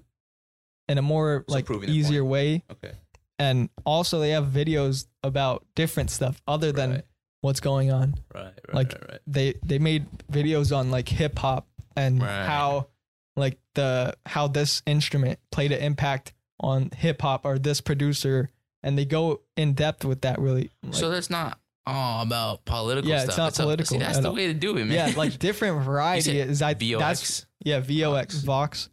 in 0.89 0.99
a 0.99 1.03
more 1.03 1.45
So 1.49 1.55
like 1.55 1.67
proving 1.67 1.89
their 1.89 1.97
easier 1.97 2.25
way 2.25 2.65
Okay. 2.71 2.93
and 3.39 3.69
also 3.85 4.21
they 4.21 4.31
have 4.31 4.47
videos 4.47 5.07
about 5.23 5.65
different 5.75 6.11
stuff 6.11 6.41
other 6.49 6.73
than 6.73 6.91
Right. 6.91 7.05
what's 7.43 7.61
going 7.61 7.91
on. 7.93 8.15
Right. 8.35 8.45
Right. 8.45 8.75
like, 8.75 8.93
right, 8.93 9.11
right. 9.11 9.21
They 9.27 9.55
they 9.65 9.79
made 9.79 10.07
videos 10.33 10.77
on 10.77 10.91
like 10.91 11.09
hip 11.09 11.39
hop 11.39 11.67
and 11.97 12.23
Right. 12.23 12.47
how 12.47 12.89
like 13.37 13.59
the 13.75 14.15
how 14.27 14.49
this 14.49 14.83
instrument 14.87 15.39
played 15.53 15.73
an 15.73 15.81
impact 15.81 16.33
on 16.61 16.91
hip 16.97 17.23
hop 17.23 17.45
or 17.45 17.59
this 17.59 17.81
producer 17.81 18.51
and 18.83 18.97
they 18.99 19.05
go 19.05 19.41
in 19.57 19.75
depth 19.75 20.05
with 20.05 20.23
that 20.23 20.39
really. 20.41 20.71
Like, 20.83 20.95
so 20.95 21.11
that's 21.11 21.31
not 21.31 21.59
all 21.87 22.23
about 22.23 22.65
political 22.65 23.09
Yeah, 23.11 23.21
stuff. 23.21 23.29
it's 23.31 23.39
not 23.39 23.59
a- 23.59 23.63
political 23.63 23.95
see, 23.95 23.99
that's 23.99 24.19
the 24.19 24.29
all. 24.29 24.35
way 24.35 24.49
to 24.49 24.55
do 24.55 24.77
it, 24.77 24.85
man. 24.85 24.93
yeah, 24.93 25.13
like 25.17 25.39
different 25.39 25.83
variety 25.85 26.23
said 26.39 26.49
is 26.51 26.61
I 26.63 26.75
that's 26.75 27.47
yeah 27.65 27.81
VOX 27.81 28.35
Vox. 28.43 28.45
Vox. 28.45 28.89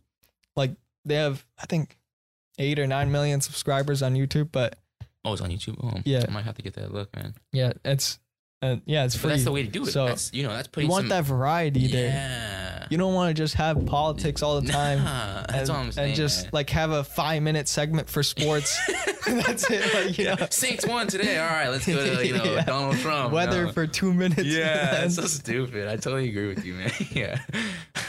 They 1.06 1.16
have 1.16 1.46
I 1.62 1.66
think 1.68 1.98
eight 2.58 2.80
or 2.80 2.88
nine 2.88 3.12
million 3.12 3.42
subscribers 3.42 4.02
on 4.02 4.14
YouTube, 4.16 4.50
but 4.52 4.78
Oh, 5.24 5.34
it's 5.34 5.42
on 5.42 5.50
YouTube. 5.50 5.78
Oh, 5.84 6.00
Yeah. 6.06 6.24
I 6.28 6.32
might 6.32 6.46
have 6.46 6.56
to 6.56 6.62
get 6.62 6.74
that 6.76 6.94
look, 6.94 7.16
man. 7.16 7.34
yeah, 7.52 7.74
it's 7.84 8.20
uh, 8.62 8.78
yeah 8.86 9.06
it's 9.06 9.16
But 9.16 9.22
free. 9.22 9.30
that's 9.32 9.44
the 9.44 9.52
way 9.52 9.64
to 9.64 9.70
do 9.70 9.84
it. 9.84 9.92
So, 9.92 10.08
that's 10.08 10.32
you 10.34 10.44
know 10.44 10.50
that's 10.54 10.68
pretty. 10.68 10.86
you 10.88 10.92
want 10.92 11.04
some, 11.04 11.10
that 11.10 11.26
variety 11.26 11.88
there. 11.88 12.12
Yeah. 12.86 12.92
You 12.92 12.98
don't 12.98 13.14
want 13.14 13.36
to 13.36 13.42
just 13.42 13.56
have 13.56 13.86
politics 13.86 14.42
all 14.44 14.62
the 14.62 14.72
time. 14.72 15.04
Nah, 15.04 15.46
that's 15.48 15.70
and, 15.70 15.70
all 15.70 15.76
I'm 15.78 15.92
saying. 15.92 16.08
and 16.10 16.16
just 16.16 16.44
man. 16.46 16.50
like 16.54 16.70
have 16.72 16.92
a 16.92 17.04
five 17.04 17.42
minute 17.44 17.68
segment 17.68 18.10
for 18.10 18.24
sports. 18.24 18.78
That's 19.26 19.68
it. 19.72 19.92
Like, 19.92 20.18
you 20.20 20.26
Yeah, 20.26 20.36
know, 20.36 20.48
Saints 20.52 20.86
won 20.86 21.08
today. 21.08 21.40
All 21.40 21.48
right, 21.48 21.70
let's 21.70 21.88
go 21.88 21.96
to 22.16 22.26
you 22.28 22.34
know 22.38 22.44
Yeah. 22.44 22.62
Donald 22.64 22.98
Trump. 22.98 23.34
weather 23.34 23.70
for 23.74 23.88
two 23.88 24.14
minutes. 24.14 24.44
Yeah, 24.44 24.92
that's 24.92 25.16
so 25.16 25.24
stupid. 25.24 25.88
I 25.88 25.96
totally 25.96 26.30
agree 26.30 26.48
with 26.48 26.64
you, 26.64 26.76
man. 26.76 26.92
Yeah. 27.12 27.40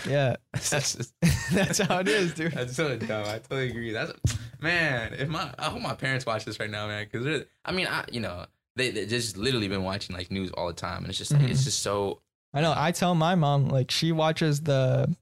yeah, 0.06 0.36
That's, 0.52 0.70
just, 0.70 1.14
that's 1.52 1.78
how 1.78 2.00
it 2.00 2.08
is, 2.08 2.34
dude. 2.34 2.52
that's 2.52 2.76
so 2.76 2.96
dumb. 2.98 3.24
I 3.26 3.38
totally 3.38 3.70
agree. 3.70 3.92
That's 3.92 4.12
man. 4.60 5.14
If 5.14 5.28
my 5.30 5.50
I 5.58 5.64
hope 5.70 5.80
my 5.80 5.94
parents 5.94 6.26
watch 6.26 6.44
this 6.44 6.60
right 6.60 6.70
now, 6.70 6.86
man, 6.86 7.06
because 7.10 7.44
I 7.64 7.72
mean, 7.72 7.86
I 7.86 8.04
you 8.12 8.20
know 8.20 8.44
they 8.76 8.90
they 8.90 9.06
just 9.06 9.38
literally 9.38 9.68
been 9.68 9.84
watching 9.84 10.14
like 10.14 10.30
news 10.30 10.50
all 10.52 10.66
the 10.66 10.74
time, 10.74 10.98
and 10.98 11.08
it's 11.08 11.16
just 11.18 11.32
like, 11.32 11.40
Mhm. 11.42 11.50
it's 11.50 11.64
just 11.64 11.80
so 11.80 12.20
I 12.54 12.60
know. 12.60 12.72
I 12.76 12.92
tell 12.92 13.14
my 13.14 13.34
mom 13.34 13.68
like 13.68 13.90
she 13.90 14.12
watches 14.12 14.60
the 14.60 15.14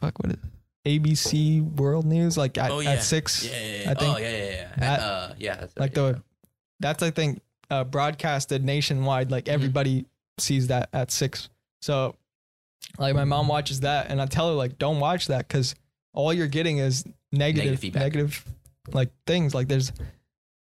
fuck 0.00 0.18
what 0.18 0.32
is 0.32 0.34
it? 0.34 0.40
ABC 1.02 1.60
World 1.76 2.06
News 2.06 2.36
like 2.38 2.56
at, 2.58 2.70
Oh, 2.70 2.80
yeah. 2.80 2.92
at 2.92 3.02
six. 3.02 3.44
yeah. 3.44 3.52
yeah, 3.52 3.56
I 3.56 3.68
yeah. 3.82 3.94
think 3.94 4.16
oh 4.16 4.18
yeah, 4.18 4.30
yeah, 4.30 4.44
yeah. 4.50 4.72
that- 4.78 5.00
uh, 5.00 5.34
yeah, 5.38 5.54
that's 5.56 5.76
like 5.78 5.94
the 5.94 6.22
that's 6.80 7.02
I 7.02 7.10
think 7.10 7.40
uh, 7.70 7.84
broadcasted 7.84 8.64
nationwide. 8.64 9.30
Like 9.30 9.44
Mm-hmm. 9.44 9.54
everybody 9.54 10.06
sees 10.38 10.68
that 10.68 10.88
at 10.92 11.10
six. 11.10 11.48
So 11.82 12.16
like 12.98 13.14
my 13.14 13.24
mom 13.24 13.46
watches 13.46 13.80
that, 13.80 14.10
and 14.10 14.20
I 14.20 14.26
tell 14.26 14.48
her 14.48 14.54
like 14.54 14.78
don't 14.78 14.98
watch 15.00 15.26
that 15.28 15.46
because 15.46 15.74
all 16.12 16.32
you're 16.32 16.46
getting 16.48 16.78
is 16.78 17.04
Negative 17.32 17.58
negative, 17.64 17.80
feedback. 17.80 18.02
negative 18.02 18.44
like 18.92 19.10
things. 19.26 19.54
Like 19.54 19.68
there's. 19.68 19.92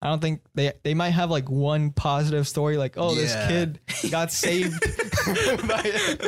I 0.02 0.08
don't 0.08 0.20
think 0.20 0.40
they 0.54 0.72
they 0.82 0.94
might 0.94 1.10
have 1.10 1.30
like 1.30 1.50
one 1.50 1.90
positive 1.90 2.48
story 2.48 2.76
like 2.78 2.94
oh 2.96 3.14
this 3.14 3.34
kid 3.48 3.80
got 4.10 4.32
saved 4.32 4.80
by, 5.66 5.82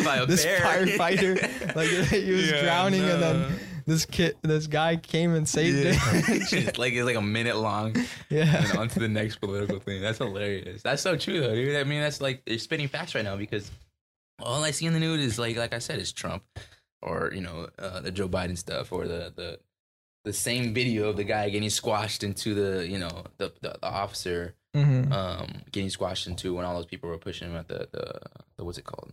By 0.04 0.16
a 0.18 0.26
this 0.26 0.44
bear. 0.44 0.60
firefighter 0.60 1.74
like 1.74 1.88
he 2.10 2.32
was 2.32 2.50
Yeah, 2.50 2.62
drowning 2.62 3.02
and 3.02 3.22
then 3.22 3.58
this 3.86 4.04
kid 4.04 4.36
this 4.42 4.66
guy 4.66 4.96
came 4.96 5.34
and 5.34 5.48
saved 5.48 5.78
Yeah. 5.78 5.92
him 5.92 6.24
it's 6.52 6.78
like 6.78 6.92
it's 6.92 7.04
like 7.06 7.16
a 7.16 7.22
minute 7.22 7.56
long. 7.56 7.96
yeah 8.28 8.62
and 8.68 8.76
on 8.78 8.88
to 8.88 9.00
the 9.00 9.08
next 9.08 9.36
political 9.36 9.80
thing. 9.80 10.02
That's 10.02 10.18
hilarious. 10.18 10.82
That's 10.82 11.02
so 11.02 11.16
true 11.16 11.40
though, 11.40 11.54
dude. 11.54 11.76
I 11.76 11.84
mean, 11.84 12.00
that's 12.00 12.20
like 12.20 12.42
they're 12.44 12.58
spitting 12.58 12.88
facts 12.88 13.14
right 13.14 13.24
now 13.24 13.36
because 13.36 13.70
all 14.40 14.62
I 14.62 14.70
see 14.70 14.86
in 14.86 14.92
the 14.92 15.00
news 15.00 15.20
is 15.24 15.38
like, 15.38 15.56
like 15.56 15.72
I 15.74 15.78
said, 15.78 15.98
is 15.98 16.12
Trump 16.12 16.42
or 17.00 17.32
you 17.34 17.40
know 17.40 17.68
uh, 17.78 18.00
the 18.00 18.10
Joe 18.12 18.28
Biden 18.28 18.56
stuff 18.58 18.92
or 18.92 19.06
the 19.08 19.32
the 19.34 19.58
the 20.24 20.32
same 20.32 20.72
video 20.72 21.08
of 21.08 21.16
the 21.16 21.24
guy 21.24 21.48
getting 21.50 21.70
squashed 21.70 22.22
into 22.22 22.54
the 22.54 22.86
you 22.86 22.98
know 22.98 23.24
the 23.38 23.52
the, 23.60 23.70
the 23.80 23.86
officer 23.86 24.54
Mhm. 24.74 25.12
um 25.12 25.62
getting 25.70 25.90
squashed 25.90 26.26
into 26.26 26.54
when 26.54 26.64
all 26.64 26.74
those 26.74 26.86
people 26.86 27.10
were 27.10 27.18
pushing 27.18 27.50
him 27.50 27.56
at 27.56 27.68
the 27.68 27.88
the, 27.92 28.20
the 28.56 28.64
what's 28.64 28.78
it 28.78 28.84
called? 28.84 29.12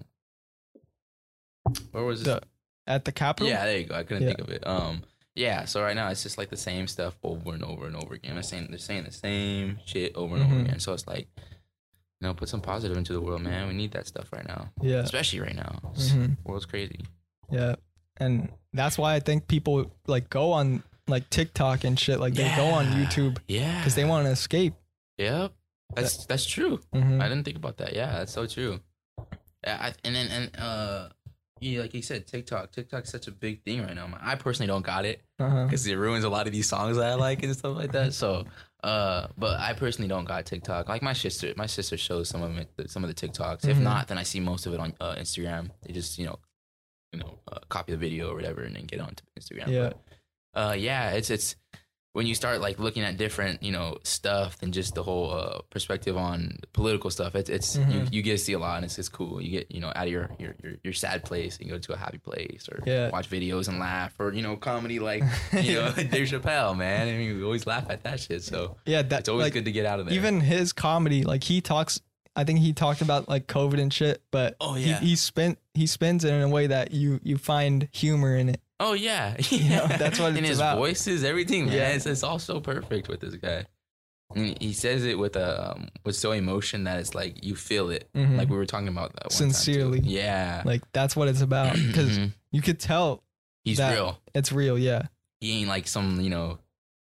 Where 1.92 2.04
was 2.04 2.24
The- 2.24 2.38
it? 2.38 2.44
at 2.88 3.06
the 3.06 3.12
Capitol 3.12 3.50
Yeah, 3.50 3.66
there 3.66 3.78
you 3.78 3.86
go. 3.86 3.96
I 3.96 4.04
couldn't 4.04 4.24
Yeah. 4.24 4.30
think 4.30 4.40
of 4.42 4.50
it. 4.50 4.66
Um, 4.66 5.04
yeah. 5.36 5.66
So 5.66 5.82
right 5.84 5.96
now 5.96 6.10
it's 6.10 6.24
just 6.24 6.38
like 6.40 6.50
the 6.50 6.58
same 6.58 6.88
stuff 6.88 7.16
over 7.24 7.54
and 7.54 7.64
over 7.64 7.86
and 7.86 7.96
over 7.96 8.16
again. 8.16 8.34
They're 8.34 8.42
saying 8.44 8.68
they're 8.70 8.80
saying 8.80 9.04
the 9.04 9.12
same 9.12 9.80
shit 9.86 10.16
over 10.16 10.36
and 10.36 10.44
over 10.46 10.56
Mhm. 10.56 10.66
again. 10.66 10.80
So 10.80 10.94
it's 10.94 11.06
like, 11.06 11.28
you 11.38 11.44
know, 12.28 12.34
put 12.34 12.50
some 12.50 12.62
positive 12.62 12.98
into 12.98 13.14
the 13.14 13.22
world, 13.22 13.42
man. 13.42 13.68
We 13.68 13.74
need 13.76 13.92
that 13.92 14.08
stuff 14.08 14.32
right 14.34 14.48
now, 14.48 14.72
yeah 14.82 15.00
especially 15.02 15.40
right 15.42 15.56
now. 15.56 15.80
Mhm. 15.94 16.38
World's 16.46 16.66
crazy. 16.66 17.02
Yeah. 17.52 17.76
And 18.18 18.52
that's 18.74 18.98
why 18.98 19.14
I 19.16 19.20
think 19.20 19.48
people 19.48 19.92
like 20.08 20.30
go 20.30 20.52
on 20.52 20.84
like 21.10 21.30
TikTok 21.30 21.84
and 21.84 22.00
shit. 22.00 22.20
Like 22.20 22.34
they 22.34 22.52
go 22.56 22.66
on 22.66 22.86
YouTube 22.88 23.38
Yeah, 23.48 23.78
because 23.80 23.96
they 23.96 24.06
want 24.06 24.26
to 24.26 24.32
escape. 24.32 24.74
Yep. 25.18 25.52
That's 25.96 26.26
that's 26.26 26.46
true. 26.46 26.80
Mhm. 26.94 27.22
I 27.22 27.28
didn't 27.30 27.44
think 27.46 27.58
about 27.58 27.78
that. 27.78 27.94
Yeah, 27.94 28.20
that's 28.20 28.32
so 28.34 28.46
true. 28.46 28.80
I, 29.66 29.94
and 30.06 30.16
then 30.16 30.28
and 30.28 30.58
uh, 30.58 31.10
yeah, 31.60 31.82
like 31.82 31.94
you 31.94 32.02
said, 32.02 32.26
TikTok. 32.28 32.72
TikTok's 32.72 33.10
such 33.10 33.28
a 33.28 33.32
big 33.32 33.64
thing 33.64 33.82
right 33.84 33.94
now. 33.94 34.08
man. 34.08 34.20
I 34.24 34.36
personally 34.36 34.68
don't 34.68 34.86
got 34.86 35.04
it. 35.06 35.22
Uh-huh. 35.40 35.66
because 35.66 35.86
it 35.88 35.96
ruins 35.96 36.24
a 36.24 36.30
lot 36.30 36.48
of 36.48 36.54
these 36.54 36.68
songs 36.68 36.98
that 36.98 37.06
I 37.06 37.16
like 37.16 37.44
and 37.44 37.56
stuff 37.56 37.76
like 37.76 37.92
that. 37.94 38.14
So, 38.14 38.46
uh, 38.84 39.28
but 39.38 39.60
I 39.60 39.74
personally 39.74 40.08
don't 40.08 40.26
got 40.26 40.46
TikTok. 40.46 40.88
Like 40.90 41.02
my 41.02 41.14
sister, 41.14 41.54
my 41.58 41.66
sister 41.66 41.98
shows 41.98 42.30
some 42.30 42.42
of 42.44 42.56
it, 42.58 42.70
some 42.90 43.04
of 43.04 43.14
the 43.14 43.28
TikToks. 43.28 43.68
If 43.68 43.78
Mhm. 43.78 43.82
not, 43.82 44.08
then 44.08 44.18
I 44.18 44.24
see 44.24 44.40
most 44.40 44.66
of 44.68 44.74
it 44.74 44.80
on 44.80 44.94
uh, 45.02 45.16
Instagram. 45.16 45.72
They 45.82 45.92
just 45.94 46.18
you 46.18 46.26
know, 46.28 46.40
you 47.12 47.20
know, 47.20 47.40
uh, 47.52 47.60
copy 47.68 47.92
the 47.94 47.98
video 47.98 48.30
or 48.32 48.36
whatever 48.36 48.62
and 48.62 48.76
then 48.76 48.86
get 48.86 49.00
onto 49.02 49.24
Instagram. 49.38 49.68
Yeah. 49.68 49.90
But, 49.90 50.00
uh, 50.54 50.76
yeah, 50.78 51.12
it's 51.12 51.30
it's 51.30 51.56
when 52.14 52.26
you 52.26 52.34
start 52.34 52.60
like 52.60 52.80
looking 52.80 53.04
at 53.04 53.18
different 53.18 53.62
you 53.62 53.72
know 53.72 53.98
stuff 54.04 54.58
than 54.58 54.72
just 54.72 54.96
the 54.96 55.04
whole 55.04 55.32
uh, 55.32 55.60
perspective 55.70 56.18
on 56.18 56.58
political 56.74 57.10
stuff. 57.12 57.36
It's 57.36 57.50
it's 57.50 57.76
you, 57.78 57.84
Mhm. 57.84 58.14
you 58.14 58.22
get 58.24 58.32
to 58.32 58.38
see 58.40 58.54
a 58.54 58.60
lot 58.60 58.78
and 58.78 58.86
it's 58.86 58.98
it's 58.98 59.10
cool. 59.10 59.40
You 59.40 59.52
get 59.52 59.72
you 59.72 59.80
know 59.80 59.92
out 59.96 60.08
of 60.08 60.12
your 60.12 60.30
your 60.40 60.56
your, 60.64 60.74
your 60.84 60.94
sad 60.94 61.24
place 61.24 61.58
and 61.60 61.70
go 61.70 61.78
to 61.78 61.94
a 61.94 61.98
happy 61.98 62.18
place 62.18 62.68
or 62.68 62.82
Yeah. 62.86 63.10
watch 63.12 63.30
videos 63.30 63.68
and 63.68 63.80
laugh 63.80 64.14
or 64.20 64.34
you 64.34 64.42
know 64.42 64.56
comedy 64.58 65.00
like 65.00 65.24
you 65.54 65.76
know, 65.76 65.92
Dave 65.94 66.28
Chappelle, 66.28 66.76
man. 66.76 67.08
I 67.08 67.12
mean, 67.12 67.38
we 67.38 67.44
always 67.44 67.68
laugh 67.68 67.86
at 67.90 68.04
that 68.04 68.20
shit. 68.20 68.44
So 68.44 68.78
Yeah. 68.86 69.04
That, 69.04 69.20
it's 69.22 69.30
always 69.30 69.46
like, 69.46 69.54
good 69.54 69.66
to 69.66 69.72
get 69.72 69.86
out 69.86 70.00
of 70.00 70.08
there. 70.08 70.16
Even 70.16 70.42
his 70.42 70.74
comedy, 70.74 71.24
like 71.24 71.44
he 71.44 71.62
talks. 71.62 72.02
I 72.36 72.44
think 72.44 72.60
he 72.60 72.74
talked 72.74 73.02
about 73.02 73.28
like 73.30 73.48
COVID 73.48 73.80
and 73.82 73.94
shit, 73.94 74.22
but 74.32 74.56
Oh, 74.62 74.74
he, 74.74 74.90
yeah. 74.90 75.00
he 75.00 75.16
spent 75.16 75.58
he 75.74 75.86
spins 75.88 76.24
it 76.24 76.34
in 76.34 76.42
a 76.42 76.50
way 76.50 76.68
that 76.68 76.92
you 76.92 77.20
you 77.24 77.38
find 77.38 77.88
humor 77.92 78.36
in 78.36 78.50
it. 78.50 78.62
Oh 78.80 78.94
yeah, 78.94 79.36
know, 79.52 79.88
that's 79.88 80.20
what 80.20 80.30
and 80.30 80.40
it's 80.40 80.50
his 80.50 80.60
about. 80.60 80.78
voices, 80.78 81.24
everything, 81.24 81.66
man. 81.66 81.76
Yeah. 81.76 81.90
It's, 81.90 82.06
it's 82.06 82.24
all 82.24 82.40
so 82.40 82.60
perfect 82.60 83.08
with 83.08 83.20
this 83.20 83.36
guy. 83.36 83.66
And 84.36 84.56
he 84.62 84.74
says 84.74 85.04
it 85.06 85.18
with 85.18 85.36
a 85.36 85.72
um, 85.72 85.88
with 86.06 86.16
so 86.16 86.32
emotion 86.34 86.84
that 86.84 87.00
it's 87.00 87.16
like 87.16 87.44
you 87.44 87.56
feel 87.56 87.90
it, 87.90 88.08
Mhm. 88.16 88.38
like 88.38 88.48
we 88.50 88.58
were 88.58 88.68
talking 88.68 88.88
about 88.88 89.14
that. 89.16 89.32
Sincerely. 89.32 90.02
Yeah, 90.04 90.62
Like 90.66 90.84
that's 90.94 91.16
what 91.16 91.28
it's 91.28 91.42
about 91.42 91.74
because 91.88 92.18
Mhm. 92.20 92.34
you 92.52 92.62
could 92.62 92.80
tell 92.80 93.24
he's 93.64 93.80
real. 93.80 94.20
it's 94.36 94.52
real. 94.52 94.78
Yeah. 94.78 95.08
He 95.42 95.60
ain't 95.62 95.68
like 95.70 95.88
some 95.88 96.22
you 96.22 96.30
know, 96.30 96.60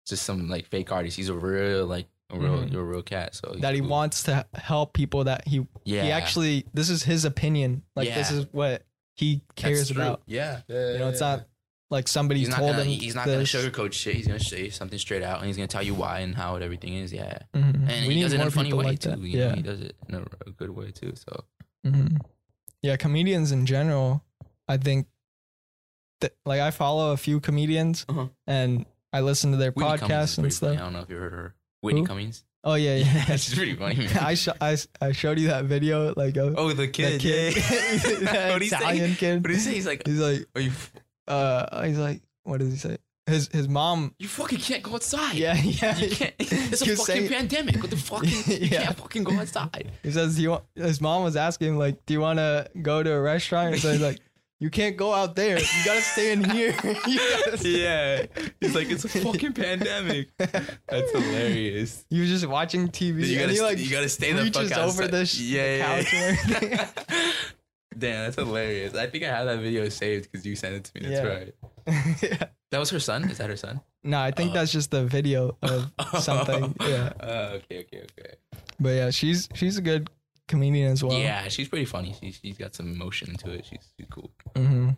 just 0.06 0.24
some 0.24 0.50
like 0.50 0.66
fake 0.68 0.92
artist. 0.92 1.16
He's 1.16 1.30
a 1.30 1.34
real 1.34 1.86
like 1.86 2.08
a 2.30 2.38
real 2.38 2.58
Mhm. 2.58 2.74
a 2.74 2.84
real 2.84 3.02
cat. 3.04 3.36
So 3.36 3.56
That 3.60 3.74
he 3.74 3.80
cool. 3.80 3.90
wants 3.90 4.24
to 4.24 4.46
help 4.54 4.92
people. 4.92 5.24
That 5.24 5.48
he 5.48 5.66
Yeah, 5.86 6.04
he 6.04 6.12
actually 6.12 6.66
this 6.74 6.90
is 6.90 7.04
his 7.04 7.24
opinion. 7.24 7.84
Like 7.96 8.14
this 8.14 8.32
is 8.32 8.48
what 8.52 8.84
he 9.16 9.44
cares 9.56 9.92
about. 9.92 10.24
Yeah, 10.26 10.60
You 10.68 10.76
know, 11.00 11.08
it's 11.08 11.22
not 11.22 11.48
like 11.94 12.08
somebody 12.08 12.40
He's 12.42 12.50
told 12.50 12.72
gonna. 12.72 12.84
him 12.84 13.00
He's 13.00 13.14
not 13.16 13.26
gonna 13.26 13.38
this. 13.40 13.54
sugarcoat 13.54 13.94
shit. 13.94 14.16
He's 14.16 14.26
gonna 14.28 14.40
say 14.40 14.70
something 14.70 14.98
straight 14.98 15.22
out, 15.24 15.38
and 15.38 15.48
he's 15.48 15.56
gonna 15.58 15.68
tell 15.68 15.84
you 15.84 15.94
why 15.94 16.20
and 16.20 16.34
how 16.36 16.56
everything 16.56 16.96
is. 16.96 17.14
Yeah, 17.14 17.38
Mhm. 17.54 17.88
and 17.90 18.08
we 18.08 18.16
he 18.16 18.22
does 18.24 18.34
it 18.34 18.42
in 18.42 18.48
a 18.48 18.52
funny 18.52 18.74
way 18.74 18.86
like 18.86 19.00
too. 19.00 19.12
You 19.22 19.38
know, 19.40 19.46
Yeah. 19.50 19.56
he 19.56 19.62
does 19.62 19.82
it 19.82 19.96
in 20.10 20.16
a, 20.16 20.22
a 20.48 20.52
good 20.52 20.72
way 20.72 20.92
too. 20.92 21.14
So 21.16 21.44
hmm 21.86 22.08
Yeah, 22.82 22.98
comedians 22.98 23.52
in 23.52 23.66
general, 23.68 24.24
I 24.68 24.78
think 24.78 25.08
that 26.22 26.34
like 26.46 26.62
I 26.62 26.72
follow 26.72 27.12
a 27.12 27.18
few 27.18 27.40
comedians 27.40 28.06
Uh-huh. 28.10 28.28
and 28.48 28.86
I 29.12 29.22
listen 29.22 29.52
to 29.52 29.58
their 29.58 29.72
Whitney 29.72 29.92
podcasts 29.92 30.38
and 30.38 30.44
pretty 30.46 30.56
funny. 30.56 30.74
stuff. 30.74 30.78
I 30.78 30.82
don't 30.82 30.94
know 30.94 31.02
if 31.02 31.10
you 31.10 31.18
heard 31.18 31.32
her. 31.34 31.56
Whitney 31.82 32.02
Who? 32.02 32.08
Cummings. 32.08 32.44
Oh 32.66 32.76
yeah, 32.76 32.96
yeah. 33.28 33.36
She's 33.36 33.54
pretty 33.56 33.76
funny. 33.76 34.08
I, 34.20 34.36
sh- 34.36 34.48
I 34.62 34.78
I 35.02 35.12
showed 35.12 35.38
you 35.38 35.48
that 35.50 35.66
video 35.66 36.14
like 36.16 36.38
of 36.38 36.56
oh, 36.58 36.70
the 36.70 36.76
the 36.76 36.88
kid. 36.88 37.20
kid, 37.20 37.56
Yeah. 37.58 37.62
that 38.32 38.50
what 38.52 38.60
do 38.60 38.64
you 38.66 38.72
say? 38.72 38.78
Italian 38.78 39.16
kid. 39.16 39.36
What 39.44 39.48
do 39.50 39.54
you 39.54 39.60
say? 39.60 39.74
He's 39.74 39.86
like, 39.86 40.08
He's 40.08 40.20
like, 40.20 40.46
are 40.56 40.62
you? 40.62 40.72
Uh, 41.28 41.84
he's 41.84 41.98
like, 41.98 42.22
what 42.44 42.60
does 42.60 42.72
he 42.72 42.78
say? 42.78 42.98
His 43.26 43.48
his 43.54 43.70
mom. 43.70 44.14
You 44.20 44.28
fucking 44.28 44.60
can't 44.60 44.84
go 44.84 44.96
outside. 44.96 45.36
Yeah, 45.36 45.54
yeah. 45.64 45.98
You 45.98 46.10
can't. 46.16 46.34
It's 46.40 46.82
a 46.82 46.86
fucking 46.88 47.06
saying- 47.06 47.30
pandemic. 47.30 47.78
What 47.82 47.90
the 47.90 47.96
fuck? 48.10 48.24
You 48.26 48.58
Yeah. 48.58 48.84
can't 48.84 48.98
fucking 48.98 49.24
go 49.24 49.40
outside. 49.40 49.92
He 50.04 50.12
says, 50.12 50.36
"Do 50.36 50.42
you 50.42 50.50
want?" 50.52 50.64
His 50.76 51.00
mom 51.00 51.24
was 51.24 51.36
asking 51.38 51.70
him 51.70 51.78
like, 51.78 52.06
"Do 52.06 52.14
you 52.14 52.20
want 52.20 52.40
to 52.40 52.68
go 52.82 53.02
to 53.02 53.12
a 53.14 53.22
restaurant?" 53.22 53.78
So 53.78 53.94
he's 53.94 54.02
like, 54.02 54.20
"You 54.60 54.70
can't 54.70 54.98
go 54.98 55.14
out 55.14 55.38
there. 55.38 55.58
You 55.58 55.66
gotta 55.86 56.02
stay 56.02 56.34
in 56.34 56.44
here." 56.50 56.74
Stay- 57.56 57.70
Yeah. 57.84 58.26
He's 58.60 58.76
like, 58.76 58.90
it's 58.92 59.06
a 59.06 59.10
fucking 59.10 59.54
pandemic. 59.54 60.30
That's 60.38 61.12
hilarious. 61.14 62.04
He 62.10 62.20
was 62.20 62.28
just 62.30 62.46
watching 62.46 62.90
TV 62.90 63.26
You 63.26 63.40
gotta, 63.40 63.54
he 63.54 63.62
like 63.62 63.78
you 63.78 63.90
gotta 63.90 64.10
stay 64.10 64.34
the 64.34 64.52
fuck 64.52 64.64
over 64.78 65.04
outside. 65.04 65.12
the, 65.12 65.26
sh- 65.26 65.40
yeah, 65.40 66.02
the 66.04 66.04
yeah, 66.12 66.34
couch 66.36 67.04
yeah. 67.10 67.32
Damn, 67.98 68.26
that's 68.26 68.36
hilarious. 68.36 68.94
I 68.96 69.08
think 69.08 69.24
I 69.24 69.28
have 69.28 69.46
that 69.46 69.60
video 69.60 69.88
saved 69.90 70.32
because 70.32 70.46
you 70.46 70.56
sent 70.56 70.76
it 70.76 70.84
to 70.86 70.92
me. 70.96 71.10
That's 71.10 71.22
Yeah. 71.22 71.34
right. 71.34 71.56
yeah. 72.24 72.46
That 72.72 72.80
was 72.80 72.90
her 72.90 73.00
son. 73.00 73.30
Is 73.30 73.38
that 73.38 73.50
her 73.50 73.58
son? 73.58 73.82
No, 74.04 74.20
I 74.20 74.32
think 74.32 74.52
Oh. 74.52 74.54
that's 74.56 74.72
just 74.72 74.92
the 74.92 75.06
video 75.06 75.58
of 75.62 75.92
something. 76.22 76.76
Yeah, 76.82 77.14
Uh, 77.20 77.24
okay, 77.58 77.80
okay, 77.82 78.02
okay. 78.20 78.34
but 78.80 78.90
yeah, 78.90 79.10
she's 79.12 79.48
she's 79.54 79.78
a 79.78 79.82
good 79.82 80.10
comedian 80.48 80.92
as 80.92 81.04
well. 81.04 81.18
yeah, 81.18 81.48
she's 81.50 81.68
pretty 81.70 81.86
funny. 81.86 82.16
She's 82.20 82.40
she's 82.42 82.58
got 82.58 82.74
some 82.76 82.92
emotion 82.92 83.36
to 83.38 83.52
it. 83.52 83.66
She's 83.66 83.94
she's 83.98 84.08
cool. 84.10 84.32
hmm 84.56 84.90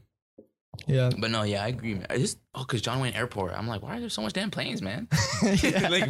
Yeah. 0.87 1.09
But 1.17 1.31
no, 1.31 1.43
yeah, 1.43 1.63
I 1.63 1.67
agree. 1.69 1.93
Man. 1.95 2.05
I 2.09 2.17
just 2.17 2.39
oh, 2.53 2.63
cause 2.63 2.81
John 2.81 2.99
Wayne 2.99 3.13
Airport. 3.13 3.53
I'm 3.53 3.67
like, 3.67 3.81
why 3.81 3.97
are 3.97 3.99
there 3.99 4.09
so 4.09 4.21
much 4.21 4.33
damn 4.33 4.51
planes, 4.51 4.81
man? 4.81 5.07
Yeah. 5.43 5.87
like, 5.89 6.09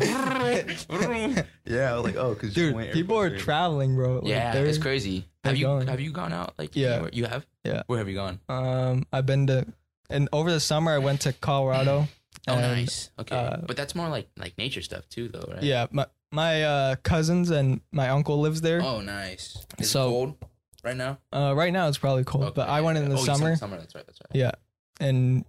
yeah, 1.66 1.92
I 1.92 1.96
was 1.96 2.04
like, 2.04 2.16
oh, 2.16 2.36
cause 2.36 2.54
Dude, 2.54 2.92
people 2.94 3.20
are 3.20 3.38
traveling, 3.38 3.96
bro. 3.96 4.16
Like, 4.16 4.28
yeah, 4.28 4.54
it's 4.54 4.78
crazy. 4.78 5.26
Have 5.44 5.58
you 5.58 5.66
going. 5.66 5.88
have 5.88 6.00
you 6.00 6.12
gone 6.12 6.34
out? 6.34 6.54
Like, 6.58 6.76
Yeah. 6.76 6.94
anywhere? 6.94 7.10
you 7.14 7.26
have. 7.26 7.46
Yeah. 7.64 7.84
Where 7.88 8.00
have 8.00 8.08
you 8.10 8.16
gone? 8.16 8.40
Um, 8.50 9.06
I've 9.12 9.26
been 9.26 9.48
to, 9.48 9.66
and 10.10 10.30
over 10.34 10.52
the 10.52 10.60
summer 10.60 10.92
I 10.92 11.00
went 11.00 11.22
to 11.22 11.34
Colorado. 11.34 12.08
Oh, 12.48 12.54
and, 12.54 12.62
nice. 12.62 13.10
Okay, 13.18 13.36
uh, 13.36 13.58
but 13.66 13.76
that's 13.76 13.96
more 13.96 14.08
like 14.08 14.28
like 14.38 14.56
nature 14.60 14.82
stuff 14.84 15.10
too, 15.10 15.30
though, 15.30 15.46
right? 15.52 15.64
Yeah, 15.64 15.88
my 15.90 16.06
my 16.32 16.64
uh, 16.64 16.96
cousins 17.02 17.50
and 17.50 17.82
my 17.92 18.10
uncle 18.10 18.40
lives 18.40 18.62
there. 18.62 18.84
Oh, 18.84 19.02
nice. 19.02 19.58
Is 19.80 19.90
So- 19.90 20.08
it 20.08 20.10
cold 20.12 20.36
right 20.84 20.96
now? 20.98 21.18
Uh, 21.34 21.54
right 21.56 21.74
now 21.74 21.88
it's 21.88 21.98
probably 21.98 22.24
cold, 22.24 22.54
but 22.54 22.64
Okay, 22.64 22.72
I 22.72 22.82
went 22.82 23.00
in 23.00 23.10
the 23.10 23.16
oh, 23.16 23.24
summer. 23.24 23.56
Summer. 23.56 23.78
That's 23.78 23.96
right. 23.96 24.06
That's 24.06 24.20
right. 24.22 24.36
Yeah, 24.40 24.52
in 25.00 25.46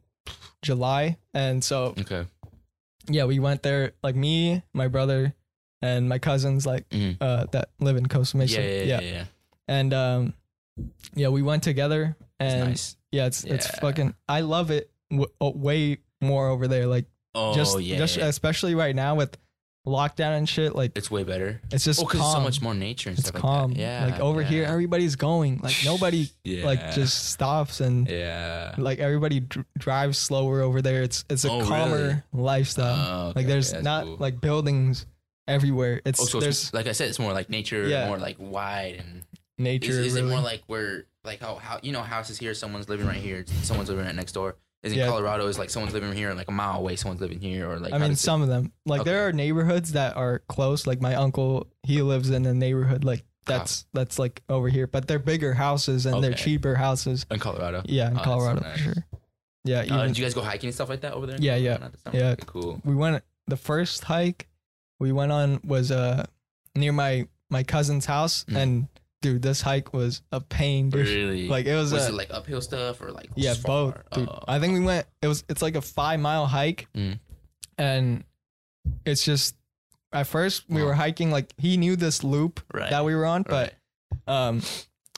July, 0.62 1.18
and 1.34 1.62
so 1.62 1.94
Okay. 1.98 2.26
yeah, 3.08 3.24
we 3.24 3.38
went 3.38 3.62
there. 3.62 3.92
Like 4.02 4.16
me, 4.16 4.62
my 4.72 4.88
brother, 4.88 5.34
and 5.82 6.08
my 6.08 6.18
cousins, 6.18 6.66
like 6.66 6.88
Mhm. 6.90 7.16
uh, 7.20 7.46
that 7.52 7.70
live 7.80 7.96
in 7.96 8.06
Costa 8.06 8.36
Yeah, 8.36 8.40
Mesa. 8.40 8.62
yeah, 8.62 8.82
yeah, 8.84 9.00
yeah. 9.00 9.24
and 9.68 9.94
um, 9.94 10.34
yeah, 11.14 11.28
we 11.28 11.42
went 11.42 11.62
together, 11.62 12.16
and 12.40 12.70
nice. 12.70 12.96
yeah, 13.12 13.26
it's 13.26 13.44
it's 13.44 13.66
fucking. 13.78 14.14
I 14.28 14.40
love 14.40 14.70
it 14.70 14.90
w- 15.10 15.30
oh, 15.40 15.50
way 15.50 15.98
more 16.20 16.48
over 16.48 16.66
there. 16.68 16.86
Like 16.86 17.06
Oh, 17.34 17.54
just 17.54 17.80
yeah. 17.80 17.98
just 17.98 18.16
yeah. 18.16 18.26
especially 18.26 18.74
right 18.74 18.94
now 18.96 19.14
with 19.14 19.36
lockdown 19.86 20.36
and 20.36 20.48
shit. 20.48 20.74
Like 20.74 20.92
it's 20.96 21.10
way 21.10 21.22
better. 21.22 21.60
it's 21.70 21.84
just 21.84 22.00
Oh, 22.00 22.04
because 22.04 22.20
calm. 22.20 22.34
so 22.34 22.40
much 22.40 22.60
more 22.60 22.74
nature 22.74 23.08
and 23.10 23.18
it's 23.18 23.28
stuff 23.28 23.40
calm. 23.40 23.70
like 23.70 23.78
that. 23.78 23.82
Yeah. 23.82 24.06
like 24.12 24.20
over 24.20 24.42
here, 24.42 24.64
everybody's 24.64 25.16
going. 25.16 25.60
Like 25.62 25.76
nobody 25.84 26.28
yeah. 26.44 26.64
like 26.66 26.92
just 26.92 27.30
stops 27.30 27.80
and 27.80 28.08
Yeah. 28.08 28.74
like 28.78 28.98
everybody 28.98 29.40
dr- 29.40 29.66
drives 29.78 30.18
slower 30.18 30.60
over 30.60 30.82
there. 30.82 31.02
It's 31.02 31.24
it's 31.30 31.44
a 31.44 31.50
Oh, 31.50 31.64
calmer 31.64 31.96
really? 31.96 32.22
lifestyle. 32.32 32.96
Oh, 32.96 33.28
okay, 33.30 33.40
like 33.40 33.46
there's 33.46 33.72
okay, 33.72 33.82
not 33.82 34.04
cool. 34.04 34.16
like 34.18 34.40
buildings 34.40 35.06
everywhere. 35.48 36.02
It's 36.04 36.20
Oh, 36.20 36.24
so 36.24 36.40
there's 36.40 36.64
it's, 36.64 36.74
like 36.74 36.86
I 36.88 36.92
said, 36.92 37.08
it's 37.08 37.18
more 37.18 37.32
like 37.32 37.48
nature, 37.48 37.86
Yeah. 37.86 38.08
more 38.08 38.18
like 38.18 38.36
wide 38.38 38.96
and 38.96 39.22
nature. 39.58 39.90
Is, 39.92 39.98
is 39.98 40.16
it 40.16 40.24
more 40.24 40.40
like 40.40 40.62
where 40.66 41.04
like 41.24 41.40
how, 41.40 41.56
how 41.56 41.78
you 41.82 41.92
know 41.92 42.02
houses 42.02 42.38
here, 42.38 42.54
someone's 42.54 42.88
living 42.88 43.06
right 43.06 43.16
here, 43.16 43.44
someone's 43.62 43.88
living 43.88 44.04
right 44.04 44.14
next 44.14 44.32
door. 44.32 44.56
Is 44.86 44.92
in 44.92 44.98
Yeah. 45.00 45.08
Colorado 45.08 45.46
is 45.48 45.58
like 45.58 45.68
someone's 45.70 45.92
living 45.94 46.12
here 46.12 46.28
and 46.28 46.38
like 46.38 46.48
a 46.48 46.52
mile 46.52 46.78
away, 46.78 46.96
someone's 46.96 47.20
living 47.20 47.40
here, 47.40 47.68
or 47.70 47.78
like 47.78 47.92
I 47.92 47.96
how 47.96 48.00
mean, 48.02 48.10
does 48.10 48.20
it- 48.20 48.22
some 48.22 48.40
of 48.42 48.48
them. 48.48 48.72
Like 48.86 49.04
there 49.04 49.20
Okay. 49.22 49.28
are 49.28 49.32
neighborhoods 49.32 49.92
that 49.92 50.16
are 50.16 50.40
close. 50.48 50.86
Like 50.86 51.00
my 51.00 51.14
uncle, 51.14 51.66
he 51.82 52.00
lives 52.02 52.30
in 52.30 52.46
a 52.46 52.54
neighborhood 52.54 53.04
like 53.04 53.24
that's 53.46 53.86
that's 53.92 54.18
like 54.18 54.42
over 54.48 54.68
here, 54.68 54.86
but 54.86 55.06
they're 55.06 55.18
bigger 55.18 55.54
houses 55.54 56.06
and 56.06 56.22
they're 56.22 56.32
Okay. 56.32 56.42
cheaper 56.42 56.74
houses. 56.76 57.26
in 57.30 57.38
Colorado. 57.38 57.82
Yeah, 57.86 58.06
in 58.06 58.12
Oh, 58.12 58.14
that's 58.14 58.24
so 58.24 58.30
Colorado 58.30 58.60
nice. 58.60 58.78
for 58.78 58.82
sure. 58.84 58.94
Yeah, 59.64 59.80
Uh, 59.90 60.06
did 60.06 60.16
you 60.18 60.24
guys 60.24 60.34
go 60.34 60.42
hiking 60.42 60.68
and 60.68 60.74
stuff 60.74 60.88
like 60.88 61.00
that 61.00 61.12
over 61.14 61.26
there? 61.26 61.36
in 61.36 61.42
Yeah, 61.42 61.56
yeah. 61.56 61.72
Colorado 61.76 61.92
this 61.92 62.00
summer? 62.02 62.16
Yeah. 62.18 62.30
Okay, 62.30 62.42
cool. 62.46 62.80
we 62.84 62.94
went. 62.94 63.22
The 63.48 63.56
first 63.56 64.04
hike 64.04 64.48
we 65.00 65.10
went 65.12 65.32
on 65.32 65.60
was 65.64 65.90
uh 65.90 66.24
near 66.76 66.92
my 66.92 67.26
my 67.50 67.62
cousin's 67.62 68.06
house, 68.06 68.44
Mm. 68.48 68.56
and 68.56 68.88
dude, 69.32 69.42
this 69.42 69.60
hike 69.60 69.92
was 69.92 70.22
a 70.30 70.40
pain, 70.40 70.90
dude. 70.90 71.06
Really? 71.08 71.48
Like 71.56 71.66
it 71.66 71.74
was, 71.74 71.92
was 71.92 72.06
a, 72.06 72.08
it 72.08 72.14
like 72.14 72.28
uphill 72.30 72.60
stuff 72.60 73.00
or 73.00 73.10
like 73.10 73.28
yeah, 73.34 73.50
just 73.54 73.64
both, 73.66 73.96
dude. 74.12 74.28
Oh. 74.28 74.38
I 74.46 74.58
think 74.60 74.74
we 74.74 74.80
went. 74.84 75.06
It 75.22 75.26
was 75.28 75.42
it's 75.48 75.62
like 75.62 75.74
a 75.74 75.80
five 75.82 76.20
mile 76.20 76.46
hike, 76.46 76.88
Mm. 76.94 77.18
and 77.78 78.24
it's 79.04 79.24
just 79.24 79.56
at 80.12 80.26
first 80.26 80.64
we 80.68 80.80
Wow. 80.80 80.88
were 80.88 80.94
hiking 80.94 81.30
like 81.30 81.52
he 81.58 81.76
knew 81.76 81.96
this 81.96 82.22
loop 82.22 82.60
right. 82.72 82.90
that 82.90 83.04
we 83.04 83.14
were 83.14 83.26
on, 83.26 83.44
right. 83.48 83.72
but 84.26 84.32
um, 84.32 84.62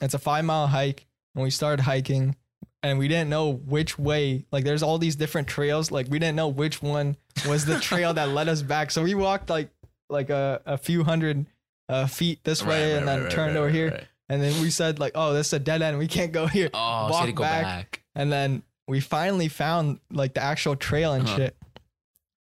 it's 0.01 0.13
a 0.13 0.19
five 0.19 0.45
mile 0.45 0.67
hike, 0.67 1.05
and 1.35 1.43
we 1.43 1.49
started 1.51 1.83
hiking, 1.83 2.35
and 2.83 2.97
we 2.97 3.07
didn't 3.07 3.29
know 3.29 3.51
which 3.53 3.99
way. 3.99 4.45
Like, 4.51 4.63
there's 4.63 4.83
all 4.83 4.97
these 4.97 5.15
different 5.15 5.47
trails. 5.47 5.91
Like, 5.91 6.07
we 6.09 6.17
didn't 6.19 6.35
know 6.35 6.47
which 6.47 6.81
one 6.81 7.15
was 7.47 7.65
the 7.65 7.79
trail 7.79 8.13
that 8.13 8.29
led 8.29 8.47
us 8.49 8.61
back. 8.61 8.91
So 8.91 9.03
we 9.03 9.13
walked 9.13 9.49
like 9.49 9.69
like 10.09 10.29
a, 10.31 10.61
a 10.65 10.77
few 10.77 11.03
hundred 11.03 11.45
uh, 11.89 12.07
feet 12.07 12.43
this 12.45 12.61
Right, 12.63 12.69
way, 12.69 12.91
right, 12.93 12.99
and 12.99 13.07
then 13.07 13.17
right, 13.19 13.23
right, 13.25 13.31
turned 13.31 13.57
over 13.57 13.69
here, 13.69 14.05
and 14.29 14.41
then 14.41 14.61
we 14.61 14.69
said 14.69 14.99
like, 14.99 15.13
oh, 15.15 15.33
this 15.33 15.47
is 15.47 15.53
a 15.53 15.59
dead 15.59 15.81
end. 15.81 15.97
We 15.97 16.07
can't 16.07 16.31
go 16.31 16.45
here. 16.47 16.69
Oh, 16.73 17.07
so 17.07 17.11
walk 17.11 17.25
had 17.25 17.35
go 17.35 17.43
back. 17.43 17.63
back. 17.63 18.03
And 18.15 18.31
then 18.31 18.63
we 18.87 18.99
finally 18.99 19.47
found 19.49 19.99
like 20.11 20.33
the 20.35 20.41
actual 20.43 20.75
trail 20.75 21.13
and 21.13 21.25
Uh-huh. 21.25 21.35
shit. 21.35 21.55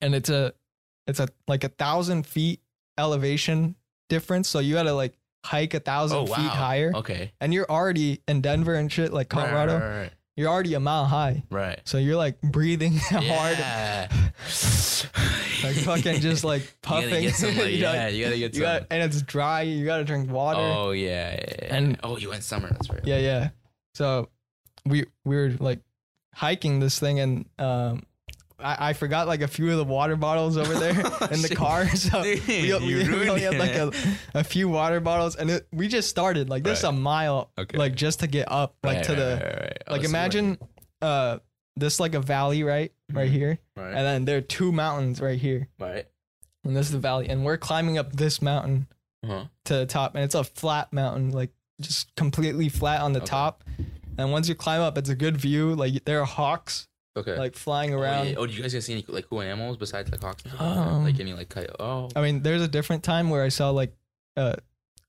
And 0.01 0.15
it's 0.15 0.31
a 0.31 0.53
it's 1.07 1.19
a 1.21 1.29
like 1.49 1.65
a 1.65 1.69
thousand 1.69 2.27
feet 2.27 2.61
elevation 2.99 3.75
difference. 4.09 4.49
So 4.49 4.59
you 4.59 4.77
had 4.77 4.85
to 4.85 4.93
like 4.95 5.15
hike 5.45 5.73
a 5.75 5.81
thousand 5.81 6.19
Oh 6.19 6.27
feet 6.27 6.37
wow. 6.37 6.49
higher. 6.49 6.93
Okay. 6.95 7.33
And 7.41 7.55
you're 7.55 7.71
already 7.71 8.21
in 8.29 8.41
Denver 8.41 8.75
and 8.75 8.91
shit, 8.93 9.13
like 9.13 9.33
Right, 9.33 9.45
Colorado. 9.45 10.11
You're 10.39 10.49
already 10.49 10.75
a 10.75 10.81
mile 10.81 11.05
high. 11.05 11.43
right. 11.51 11.81
So 11.85 11.99
you're 11.99 12.17
like 12.17 12.41
breathing 12.41 12.97
hard. 13.11 13.59
Like 15.65 15.75
fucking 15.77 16.21
just 16.21 16.45
like 16.45 16.63
puffing. 16.83 17.09
You 17.09 17.11
gotta 17.11 17.23
get 17.23 17.35
some, 17.35 17.57
like, 17.57 17.67
You 17.67 17.79
yeah, 17.79 17.93
gotta- 17.93 18.13
you 18.13 18.25
gotta 18.25 18.39
get 18.39 18.55
you 18.55 18.61
some. 18.61 18.63
got 18.63 18.87
and 18.91 19.03
it's 19.03 19.21
dry. 19.23 19.63
You 19.63 19.85
gotta 19.85 20.05
drink 20.05 20.31
water. 20.31 20.61
oh 20.61 20.93
yeah, 20.93 21.33
yeah, 21.35 21.55
yeah. 21.63 21.75
And- 21.77 21.99
oh, 22.03 22.17
you 22.19 22.31
went 22.31 22.45
summer. 22.45 22.69
That's 22.71 22.89
right. 22.89 23.01
Yeah, 23.05 23.19
yeah. 23.19 23.49
So 23.95 24.29
we 24.87 25.07
we 25.25 25.37
were 25.37 25.51
like 25.59 25.81
hiking 26.35 26.79
this 26.79 26.99
thing 27.01 27.19
and 27.21 27.47
um 27.59 28.05
I, 28.61 28.91
I 28.91 28.93
forgot 28.93 29.27
like 29.29 29.41
a 29.41 29.49
few 29.49 29.71
of 29.71 29.77
the 29.77 29.85
water 29.85 30.17
bottles 30.17 30.57
over 30.57 30.75
there 30.75 30.91
in 31.31 31.43
the 31.43 31.55
car. 31.57 31.87
So 31.97 32.23
Dude, 32.23 32.47
we, 32.49 32.73
we, 32.75 33.09
we 33.09 33.29
only 33.31 33.43
had 33.43 33.57
like 33.59 33.75
a, 33.75 33.93
a 34.35 34.45
few 34.45 34.69
water 34.69 34.99
bottles 35.01 35.37
and 35.37 35.51
it, 35.51 35.69
we 35.73 35.87
just 35.89 36.09
started 36.09 36.49
like 36.51 36.65
this 36.65 36.83
Right. 36.83 36.89
a 36.89 36.93
mile 36.93 37.51
Okay. 37.59 37.77
like 37.79 37.95
just 37.95 38.21
to 38.21 38.27
get 38.27 38.51
up 38.51 38.75
like 38.83 38.97
Right, 38.97 39.05
to 39.05 39.13
right, 39.13 39.19
the 39.19 39.45
right, 39.45 39.61
right. 39.61 39.83
Oh, 39.87 39.93
like 39.93 40.05
imagine 40.05 40.59
uh 41.03 41.39
this 41.77 42.01
like 42.01 42.15
a 42.15 42.21
valley 42.21 42.65
right 42.65 42.93
right 43.13 43.29
Mhm. 43.31 43.33
here 43.33 43.59
and 43.77 43.95
then 43.97 44.25
there 44.25 44.39
are 44.39 44.41
two 44.43 44.73
mountains 44.73 45.21
right 45.21 45.39
here 45.39 45.69
right, 45.79 45.93
right. 45.93 46.07
and 46.65 46.77
this 46.77 46.87
is 46.87 46.93
the 46.93 46.99
valley 46.99 47.29
and 47.29 47.45
we're 47.45 47.57
climbing 47.59 47.97
up 47.99 48.13
this 48.17 48.43
mountain 48.43 48.89
Uh-huh. 49.23 49.45
to 49.67 49.75
the 49.75 49.87
top 49.87 50.17
and 50.17 50.25
it's 50.25 50.35
a 50.35 50.43
flat 50.43 50.93
mountain 50.93 51.31
like 51.31 51.51
just 51.81 52.13
completely 52.17 52.69
flat 52.69 53.01
on 53.03 53.13
the 53.13 53.21
Okay. 53.21 53.27
top 53.27 53.63
and 54.19 54.33
once 54.33 54.49
you 54.49 54.57
climb 54.57 54.81
up 54.81 54.99
it's 54.99 55.09
a 55.09 55.15
good 55.15 55.37
view 55.37 55.77
like 55.77 56.05
there 56.05 56.21
are 56.21 56.27
hawks 56.27 56.88
Okay. 57.19 57.37
like 57.37 57.55
flying 57.55 57.95
oh, 57.95 57.99
around 57.99 58.29
yeah. 58.29 58.35
oh, 58.39 58.47
did 58.47 58.57
you 58.57 58.63
guys 58.63 58.73
get 58.73 58.83
see 58.83 58.93
any 58.95 59.05
like 59.09 59.29
cool 59.29 59.41
animals 59.43 59.77
besides 59.77 60.11
like 60.11 60.23
hawks? 60.23 60.43
Um, 60.59 61.05
like 61.05 61.19
any 61.21 61.33
like 61.35 61.49
coyote? 61.49 61.77
Oh, 61.79 62.09
i 62.17 62.23
mean 62.23 62.43
there's 62.43 62.63
a 62.63 62.69
different 62.69 63.03
time 63.05 63.29
where 63.31 63.43
i 63.43 63.49
saw 63.49 63.71
like 63.71 63.93
uh 64.37 64.55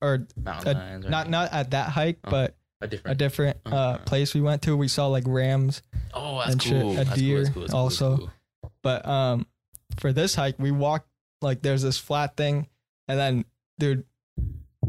or 0.01 0.27
mountain 0.41 0.75
a- 0.77 0.79
lions. 0.79 1.05
or 1.05 1.09
not 1.09 1.17
anything? 1.27 1.31
not 1.31 1.53
at 1.53 1.71
that 1.71 1.89
hike 1.89 2.19
Oh, 2.25 2.31
but 2.31 2.55
a 2.81 2.87
different 2.87 3.15
a 3.15 3.17
different. 3.17 3.57
uh 3.65 3.69
Uh-huh. 3.75 3.97
place 4.05 4.33
we 4.33 4.41
went 4.41 4.61
to 4.63 4.75
we 4.77 4.87
saw 4.87 5.07
like 5.07 5.25
rams 5.27 5.81
oh, 6.13 6.39
that's 6.39 6.51
and 6.53 6.61
shit, 6.63 6.81
cool. 6.81 6.91
a 6.93 7.03
That's 7.03 7.13
deer 7.19 7.35
cool, 7.35 7.43
that's 7.43 7.53
cool, 7.53 7.61
that's 7.63 7.73
also. 7.73 8.17
cool. 8.17 8.31
but 8.83 9.05
um 9.07 9.45
for 9.99 10.13
this 10.13 10.35
hike 10.35 10.57
we 10.59 10.71
walked 10.71 11.07
like 11.41 11.61
there's 11.61 11.81
this 11.81 11.97
flat 11.97 12.35
thing 12.37 12.67
and 13.07 13.19
then 13.19 13.45
dude 13.79 14.03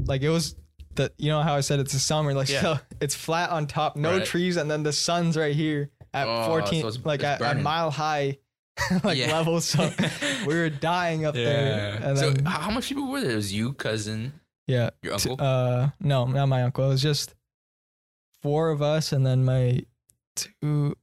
like 0.06 0.22
it 0.22 0.28
was 0.30 0.56
the 0.94 1.12
you 1.18 1.28
know 1.28 1.42
how 1.42 1.54
i 1.54 1.60
said 1.60 1.78
it's 1.80 1.94
a 1.94 1.98
summer 2.00 2.34
like 2.34 2.48
Yeah. 2.48 2.60
so 2.62 2.78
it's 3.00 3.14
flat 3.14 3.50
on 3.50 3.66
top 3.66 3.96
no 3.96 4.18
Right. 4.18 4.24
trees 4.26 4.56
and 4.56 4.70
then 4.70 4.82
the 4.82 4.92
sun's 4.92 5.36
right 5.36 5.54
here 5.54 5.90
at 6.14 6.26
Oh, 6.26 6.46
14 6.46 6.90
so 6.92 7.00
like 7.04 7.22
at, 7.24 7.40
at 7.40 7.60
mile 7.60 7.90
high 7.90 8.38
like 9.04 9.18
Yeah. 9.18 9.32
levels 9.32 9.64
so 9.66 9.90
we 10.46 10.54
were 10.54 10.70
dying 10.70 11.24
up 11.26 11.34
there 11.34 12.00
and 12.02 12.18
so 12.18 12.30
then 12.30 12.44
how 12.46 12.70
much 12.70 12.88
people 12.88 13.08
were 13.10 13.20
there? 13.20 13.32
It 13.32 13.36
was 13.36 13.52
you, 13.52 13.72
cousin, 13.74 14.32
yeah 14.66 14.90
your 15.02 15.16
t- 15.18 15.30
uncle. 15.30 15.44
uh 15.44 15.90
no 16.00 16.24
not 16.26 16.46
my 16.46 16.62
uncle 16.62 16.84
it 16.84 16.88
was 16.88 17.02
just 17.02 17.34
four 18.42 18.70
of 18.70 18.80
us 18.82 19.12
and 19.12 19.26
then 19.26 19.44
my 19.44 19.82
two 20.36 20.96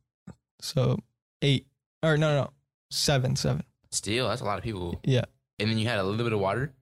so 0.60 0.98
eight 1.42 1.68
or 2.04 2.18
no 2.18 2.36
no 2.42 2.50
seven 2.92 3.36
seven 3.36 3.64
Still, 3.92 4.28
that's 4.28 4.42
a 4.42 4.46
lot 4.46 4.58
of 4.58 4.64
people. 4.64 5.00
yeah 5.04 5.26
And 5.60 5.70
then 5.70 5.78
you 5.78 5.88
had 5.88 6.00
a 6.00 6.04
little 6.04 6.24
bit 6.26 6.34
of 6.34 6.40
water. 6.40 6.74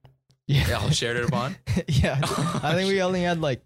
yeah 0.48 0.64
They 0.66 0.72
all 0.72 0.90
shared 0.90 1.16
it 1.16 1.24
upon. 1.24 1.56
yeah 1.88 2.20
Oh, 2.24 2.60
i 2.62 2.74
think 2.74 2.88
we 2.88 3.02
only 3.02 3.22
had 3.22 3.40
like 3.40 3.62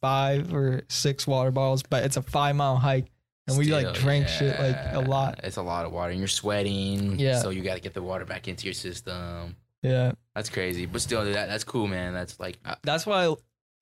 five 0.00 0.52
or 0.54 0.82
six 0.88 1.26
water 1.26 1.50
bottles 1.50 1.82
but 1.82 2.04
it's 2.04 2.16
a 2.16 2.22
five 2.22 2.54
mile 2.56 2.76
hike 2.76 3.06
and 3.48 3.56
we 3.58 3.66
like 3.72 3.94
drank 3.94 4.28
shit 4.28 4.58
like 4.58 4.76
a 4.92 5.00
lot 5.00 5.40
It's 5.44 5.56
a 5.56 5.62
lot 5.62 5.86
of 5.86 5.92
water, 5.92 6.10
and 6.10 6.18
you're 6.18 6.28
sweating. 6.28 7.18
Yeah. 7.18 7.38
So 7.40 7.50
you 7.50 7.62
got 7.62 7.74
to 7.74 7.80
get 7.80 7.94
the 7.94 8.02
water 8.02 8.24
back 8.24 8.48
into 8.48 8.64
your 8.66 8.74
system. 8.74 9.56
yeah 9.82 10.12
That's 10.34 10.48
crazy, 10.50 10.86
but 10.86 11.00
still, 11.00 11.24
that 11.24 11.48
that's 11.48 11.64
cool, 11.64 11.86
man. 11.86 12.12
That's 12.14 12.38
like, 12.40 12.58
uh, 12.64 12.74
that's 12.82 13.06
why 13.06 13.34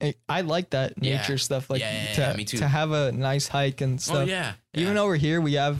I, 0.03 0.15
I 0.29 0.41
like 0.43 0.71
that 0.71 0.95
Yeah. 1.01 1.17
nature 1.19 1.39
stuff 1.39 1.71
like 1.71 1.81
Yeah, 1.81 2.05
yeah, 2.09 2.13
to, 2.15 2.21
yeah, 2.21 2.37
me 2.37 2.45
too. 2.45 2.59
to 2.59 2.69
have 2.69 2.91
a 2.93 3.13
nice 3.13 3.49
hike 3.49 3.81
and 3.81 4.01
stuff. 4.01 4.15
oh 4.17 4.19
stuff 4.27 4.29
yeah, 4.29 4.53
even 4.75 4.97
over 4.99 5.17
here 5.17 5.41
we 5.41 5.55
have 5.55 5.79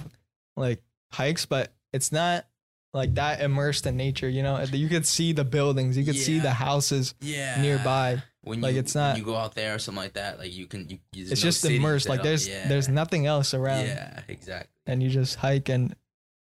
like 0.57 0.81
hikes 1.13 1.47
but 1.47 1.73
it's 1.93 2.11
not 2.13 2.47
like 2.93 3.15
that 3.17 3.41
immersed 3.41 3.87
in 3.87 3.97
nature 3.97 4.29
you 4.29 4.43
know 4.43 4.61
you 4.73 4.89
could 4.89 5.05
see 5.07 5.33
the 5.33 5.45
buildings 5.45 5.97
you 5.99 6.05
could 6.05 6.17
see 6.17 6.39
the 6.39 6.51
houses 6.53 7.15
yeah 7.21 7.61
nearby 7.61 8.23
when 8.45 8.61
like, 8.61 8.75
you, 8.75 8.81
it's 8.81 8.95
when 8.95 9.05
not- 9.05 9.19
you 9.19 9.25
go 9.25 9.37
out 9.37 9.55
there 9.55 9.75
or 9.75 9.79
something 9.79 10.03
like 10.03 10.15
that, 10.15 10.39
like 10.39 10.53
you 10.53 10.67
can, 10.67 10.89
you, 10.89 10.99
you 11.13 11.27
it's 11.31 11.41
just 11.41 11.65
immersed 11.65 12.09
like 12.09 12.23
there's 12.23 12.47
there's 12.47 12.89
nothing 12.89 13.27
else 13.27 13.55
around 13.55 13.87
Yeah, 13.87 14.21
exactly. 14.29 14.71
and 14.87 15.03
you 15.03 15.09
just 15.11 15.37
hike 15.37 15.69
and 15.69 15.95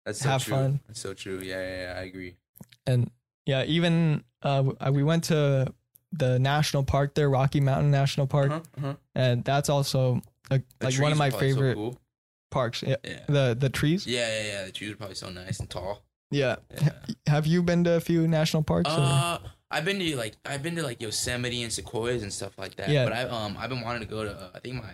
That's 0.05 0.21
so 0.21 0.29
have 0.29 0.45
true. 0.45 0.55
fun. 0.55 0.81
That's 0.87 1.01
so 1.01 1.15
true. 1.15 1.41
Yeah, 1.43 1.61
yeah, 1.61 1.83
yeah, 1.95 2.01
I 2.01 2.05
agree. 2.05 2.37
and 2.87 3.11
yeah 3.47 3.65
even 3.65 4.23
uh 4.43 4.65
uh, 4.81 4.91
we 4.93 5.03
went 5.03 5.25
to 5.25 5.67
the 6.13 6.39
national 6.39 6.85
park 6.85 7.15
there 7.15 7.29
rocky 7.29 7.61
mountain 7.61 7.91
national 7.91 8.27
park 8.27 8.51
Uh-huh, 8.53 8.61
uh-huh. 8.79 8.95
and 9.15 9.45
that's 9.45 9.69
also 9.69 10.23
a, 10.51 10.61
like 10.81 10.95
one 11.01 11.13
of 11.13 11.19
my 11.19 11.29
probably 11.31 11.51
so 11.51 11.55
favorite 11.57 11.75
cool. 11.75 11.99
parks 12.51 12.83
yeah 12.83 12.97
Yeah. 13.05 13.21
the 13.29 13.57
the 13.59 13.69
trees 13.69 14.07
yeah, 14.07 14.29
yeah, 14.29 14.47
yeah. 14.53 14.65
The 14.67 14.73
trees 14.73 14.93
are 14.93 14.97
probably 14.97 15.17
so 15.17 15.29
nice 15.31 15.59
and 15.61 15.69
tall. 15.69 16.05
yeah 16.31 16.57
Yeah. 16.81 16.91
have 17.27 17.47
you 17.47 17.63
been 17.63 17.85
to 17.85 17.93
a 17.97 18.01
few 18.01 18.27
national 18.29 18.63
parks 18.63 18.91
or- 18.91 19.01
Uh, 19.01 19.39
I've 19.71 19.85
been 19.85 19.99
to 19.99 20.17
like 20.17 20.37
I've 20.45 20.63
been 20.63 20.77
to 20.77 20.83
like 20.83 21.01
Yosemite 21.03 21.63
and 21.63 21.73
sequoias 21.73 22.23
and 22.23 22.33
stuff 22.33 22.57
like 22.59 22.77
that. 22.77 22.89
Yeah. 22.89 23.05
But 23.05 23.13
I 23.15 23.23
um 23.23 23.57
I've 23.59 23.71
been 23.71 23.81
wanting 23.81 24.03
to 24.03 24.09
go 24.09 24.25
to 24.25 24.31
uh, 24.33 24.49
I 24.55 24.61
think 24.61 24.77
my 24.77 24.93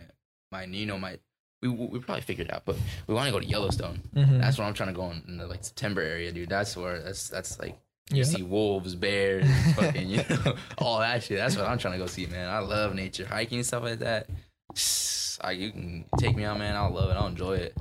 my 0.53 0.65
you 0.65 0.87
know 0.87 0.99
my 0.99 1.19
we 1.63 1.69
we 1.69 1.99
probably 1.99 2.23
figured 2.23 2.49
it 2.49 2.55
out, 2.55 2.63
but 2.65 2.77
we 3.07 3.15
want 3.15 3.27
to 3.27 3.33
go 3.33 3.41
to 3.41 3.47
Yellowstone. 3.47 4.01
Mhm. 4.15 4.41
That's 4.41 4.57
where 4.57 4.67
I'm 4.67 4.73
trying 4.75 4.89
to 4.89 4.95
go 4.95 5.11
in, 5.11 5.23
in 5.29 5.37
the 5.37 5.47
like 5.47 5.63
September 5.65 6.01
area, 6.01 6.33
dude. 6.33 6.49
That's 6.49 6.77
where 6.77 7.01
that's 7.03 7.29
that's 7.29 7.59
like 7.59 7.79
you 8.11 8.19
yeah 8.19 8.25
see 8.25 8.43
wolves, 8.43 8.95
bears, 8.95 9.45
fucking 9.77 10.09
you 10.09 10.25
know 10.29 10.55
all 10.79 11.01
that 11.01 11.23
shit. 11.23 11.37
That's 11.37 11.57
what 11.57 11.67
I'm 11.67 11.77
trying 11.79 11.93
to 11.95 11.99
go 11.99 12.07
see, 12.07 12.27
man. 12.27 12.49
I 12.49 12.61
love 12.61 12.95
nature, 12.95 13.27
hiking 13.27 13.59
and 13.59 13.67
stuff 13.67 13.83
like 13.83 13.99
that. 13.99 14.29
I, 15.43 15.53
you 15.53 15.71
can 15.73 16.05
take 16.19 16.37
me 16.37 16.45
out, 16.45 16.59
man. 16.59 16.77
I'll 16.77 16.91
love 16.93 17.11
it. 17.11 17.15
I'll 17.15 17.27
enjoy 17.29 17.55
it. 17.57 17.77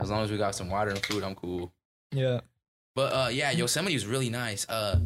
As 0.00 0.10
long 0.10 0.22
as 0.24 0.30
we 0.30 0.36
got 0.38 0.54
some 0.54 0.68
water 0.70 0.90
and 0.90 0.98
food, 1.04 1.22
I'm 1.22 1.34
cool. 1.34 1.72
yeah 2.12 2.40
But 2.94 3.12
uh, 3.12 3.28
yeah, 3.30 3.50
Yosemite 3.50 3.94
was 3.94 4.06
really 4.06 4.30
nice. 4.30 4.66
Uh, 4.68 5.00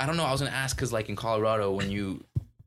I 0.00 0.06
don't 0.06 0.16
know. 0.16 0.24
I 0.24 0.32
was 0.32 0.40
gonna 0.40 0.50
ask 0.52 0.74
because 0.74 0.92
like 0.92 1.08
in 1.08 1.16
Colorado, 1.16 1.72
when 1.72 1.90
you 1.90 2.24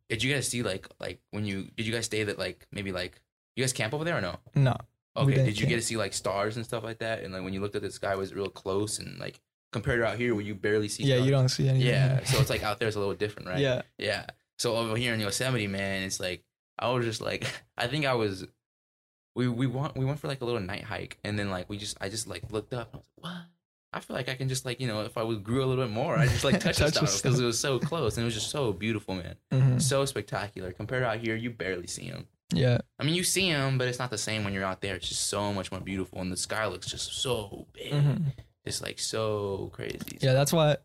did 0.09 0.21
you 0.21 0.31
guys 0.33 0.47
see 0.47 0.61
like 0.63 0.87
like 0.99 1.19
when 1.31 1.45
you 1.45 1.69
did 1.75 1.85
you 1.87 1.91
guys 1.93 2.05
stay 2.05 2.23
that 2.23 2.37
like 2.37 2.67
maybe 2.71 2.91
like 2.91 3.19
you 3.55 3.63
guys 3.63 3.73
camp 3.73 3.93
over 3.93 4.03
there 4.03 4.17
or 4.17 4.21
no? 4.21 4.35
no 4.55 4.77
Okay, 5.17 5.43
did 5.43 5.59
you 5.59 5.67
get 5.67 5.75
to 5.75 5.81
see 5.81 5.97
like 5.97 6.13
stars 6.13 6.55
and 6.55 6.65
stuff 6.65 6.83
like 6.83 6.99
that? 6.99 7.23
And 7.23 7.33
like 7.33 7.43
when 7.43 7.53
you 7.53 7.59
looked 7.59 7.75
at 7.75 7.81
the 7.81 7.91
sky, 7.91 8.15
was 8.15 8.31
it 8.31 8.35
real 8.35 8.49
close 8.49 8.99
and 8.99 9.19
like 9.19 9.39
compared 9.71 9.99
to 10.01 10.05
out 10.07 10.17
here 10.17 10.33
where 10.35 10.43
you 10.43 10.53
barely 10.55 10.87
see? 10.87 11.03
yeah 11.03 11.15
you 11.17 11.31
don't 11.31 11.49
see 11.49 11.67
anything 11.67 11.87
Yeah, 11.87 12.23
so 12.25 12.39
it's 12.39 12.49
like 12.49 12.63
out 12.63 12.79
there 12.79 12.87
it's 12.87 12.97
a 12.97 12.99
little 12.99 13.15
different, 13.15 13.47
right? 13.49 13.59
yeah 13.59 13.81
Yeah. 13.97 14.25
So 14.59 14.75
over 14.75 14.95
here 14.95 15.13
in 15.13 15.19
Yosemite, 15.19 15.67
man, 15.67 16.03
it's 16.03 16.19
like 16.19 16.43
I 16.77 16.89
was 16.89 17.05
just 17.05 17.21
like 17.21 17.47
I 17.77 17.87
think 17.87 18.05
I 18.05 18.13
was 18.13 18.45
we 19.35 19.47
we 19.47 19.65
want 19.65 19.97
we 19.97 20.05
went 20.05 20.19
for 20.19 20.27
like 20.27 20.41
a 20.41 20.45
little 20.45 20.61
night 20.61 20.83
hike 20.83 21.17
and 21.23 21.37
then 21.39 21.49
like 21.49 21.67
we 21.69 21.77
just 21.77 21.97
I 21.99 22.09
just 22.09 22.27
like 22.27 22.51
looked 22.51 22.73
up 22.73 22.93
and 22.93 22.95
I 22.95 22.97
was 22.99 23.07
like, 23.17 23.33
what? 23.33 23.45
I 23.93 23.99
feel 23.99 24.15
like 24.15 24.29
I 24.29 24.35
can 24.35 24.49
just 24.49 24.65
like 24.65 24.79
you 24.79 24.87
know 24.87 25.01
if 25.01 25.17
I 25.17 25.23
was 25.23 25.37
grew 25.39 25.63
a 25.63 25.67
little 25.67 25.83
bit 25.85 25.93
more 25.93 26.17
I 26.17 26.25
just 26.27 26.43
like 26.43 26.59
touch 26.59 26.77
Touch 26.83 26.93
the 26.93 27.05
stars 27.07 27.21
because 27.21 27.39
it 27.39 27.45
was 27.45 27.59
so 27.59 27.79
close 27.79 28.17
and 28.17 28.23
it 28.23 28.25
was 28.25 28.33
just 28.33 28.49
so 28.49 28.73
beautiful, 28.73 29.15
man, 29.15 29.35
Mhm. 29.51 29.81
so 29.81 30.05
spectacular. 30.05 30.71
Compared 30.71 31.03
to 31.03 31.07
out 31.09 31.19
here, 31.19 31.35
you 31.35 31.49
barely 31.51 31.87
see 31.87 32.09
them. 32.09 32.27
yeah 32.53 32.79
I 32.99 33.03
mean, 33.03 33.15
you 33.15 33.23
see 33.23 33.51
them, 33.51 33.77
but 33.77 33.87
it's 33.87 33.99
not 33.99 34.09
the 34.11 34.17
same 34.17 34.43
when 34.43 34.53
you're 34.53 34.63
out 34.65 34.81
there. 34.81 34.95
It's 34.95 35.07
just 35.09 35.27
so 35.27 35.51
much 35.53 35.71
more 35.71 35.81
beautiful, 35.81 36.19
and 36.21 36.31
the 36.31 36.37
sky 36.37 36.65
looks 36.67 36.87
just 36.87 37.13
so 37.21 37.67
big. 37.73 37.91
Mhm. 37.93 38.21
It's 38.65 38.81
like 38.81 38.99
so 38.99 39.69
crazy. 39.73 40.17
yeah 40.21 40.33
that's 40.33 40.53
why 40.53 40.77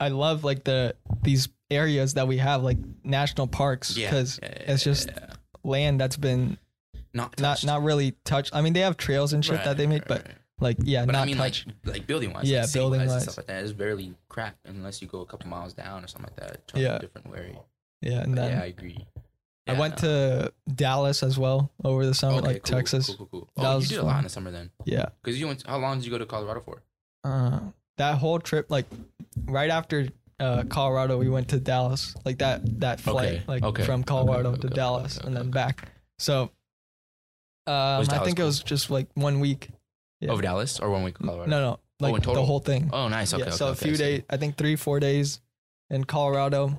i 0.00 0.08
love 0.08 0.42
like 0.44 0.64
the 0.64 0.94
these 1.22 1.48
areas 1.70 2.14
that 2.14 2.26
we 2.26 2.38
have 2.38 2.62
like 2.62 2.78
national 3.04 3.46
parks 3.46 3.94
because 3.94 4.38
yeah, 4.42 4.48
yeah, 4.50 4.72
it's 4.72 4.82
just 4.82 5.10
land 5.62 6.00
that's 6.00 6.16
been 6.16 6.56
not 7.12 7.38
not 7.38 7.62
not 7.64 7.82
really 7.82 8.12
touched 8.24 8.54
i 8.54 8.62
mean 8.62 8.72
they 8.72 8.80
have 8.80 8.96
trails 8.96 9.34
and 9.34 9.44
shit 9.44 9.56
Right, 9.56 9.64
that 9.66 9.76
they 9.76 9.86
make 9.86 10.02
right, 10.02 10.08
but 10.08 10.26
right. 10.26 10.36
Like 10.60 10.76
yeah 10.84 11.04
But 11.06 11.12
not 11.12 11.22
I 11.22 11.26
mean, 11.26 11.36
touched 11.36 11.66
like, 11.84 11.94
like 11.96 12.06
building 12.06 12.32
wise, 12.32 12.50
Yeah, 12.50 12.62
like 12.62 12.72
building 12.72 13.00
and 13.00 13.10
wise. 13.10 13.22
stuff 13.24 13.36
like 13.38 13.46
that. 13.46 13.62
It's 13.64 13.72
barely 13.72 14.14
crap 14.28 14.56
unless 14.64 15.00
you 15.02 15.08
go 15.08 15.20
a 15.20 15.26
couple 15.26 15.48
miles 15.48 15.72
down 15.74 16.04
or 16.04 16.06
something 16.08 16.30
like 16.36 16.48
that. 16.48 16.72
Yeah. 16.74 16.98
different 16.98 17.30
way. 17.30 17.58
yeah 18.02 18.20
and 18.22 18.36
then 18.36 18.52
yeah, 18.52 18.62
I 18.62 18.66
agree. 18.66 19.06
i 19.68 19.72
went 19.72 20.02
no. 20.02 20.08
to 20.08 20.52
dallas 20.74 21.22
as 21.22 21.38
well 21.38 21.70
over 21.84 22.04
the 22.06 22.14
summer 22.14 22.38
Okay, 22.38 22.46
like 22.46 22.62
cool, 22.62 22.76
texas 22.78 23.06
Cool, 23.06 23.16
cool, 23.16 23.26
cool. 23.30 23.48
Oh, 23.58 23.78
you 23.78 23.86
did 23.86 23.98
a 23.98 24.02
lot 24.02 24.18
in 24.18 24.24
the 24.24 24.30
summer 24.30 24.50
then, 24.50 24.70
yeah 24.84 25.06
because 25.22 25.38
you 25.40 25.46
went. 25.46 25.64
How 25.66 25.78
long 25.78 25.98
did 25.98 26.04
you 26.06 26.10
go 26.10 26.18
to 26.18 26.26
Colorado 26.26 26.60
for? 26.60 26.82
uh, 27.24 27.60
that 27.98 28.16
whole 28.18 28.38
trip 28.40 28.66
like 28.70 28.86
right 29.46 29.70
after 29.70 30.08
uh, 30.40 30.62
colorado 30.70 31.18
we 31.18 31.28
went 31.28 31.48
to 31.48 31.60
dallas 31.60 32.14
like 32.24 32.38
that 32.38 32.62
that 32.80 32.98
flight 32.98 33.16
Okay, 33.28 33.42
like 33.46 33.62
okay, 33.62 33.84
from 33.84 34.02
colorado 34.02 34.56
to 34.56 34.68
dallas 34.68 35.18
and 35.18 35.36
then 35.36 35.50
back 35.50 35.90
so 36.18 36.50
um, 37.66 38.06
i 38.10 38.18
think 38.24 38.38
it 38.38 38.42
was 38.44 38.62
just 38.62 38.90
like 38.90 39.06
one 39.14 39.38
week 39.40 39.68
Yeah. 40.20 40.30
Over 40.32 40.42
Dallas 40.42 40.78
or 40.80 40.90
one 40.90 41.02
week 41.02 41.16
in 41.20 41.26
Colorado? 41.26 41.50
no 41.50 41.60
no 41.60 41.80
like 42.00 42.14
in 42.26 42.34
the 42.34 42.42
whole 42.44 42.60
thing 42.60 42.90
Oh, 42.92 43.08
nice. 43.08 43.32
Okay. 43.34 43.42
yeah, 43.42 43.48
okay, 43.48 43.56
so 43.56 43.68
a 43.68 43.74
few 43.74 43.96
days 43.96 44.22
i 44.30 44.36
think 44.36 44.56
three 44.56 44.76
four 44.76 45.00
days 45.00 45.40
in 45.90 46.04
colorado 46.04 46.78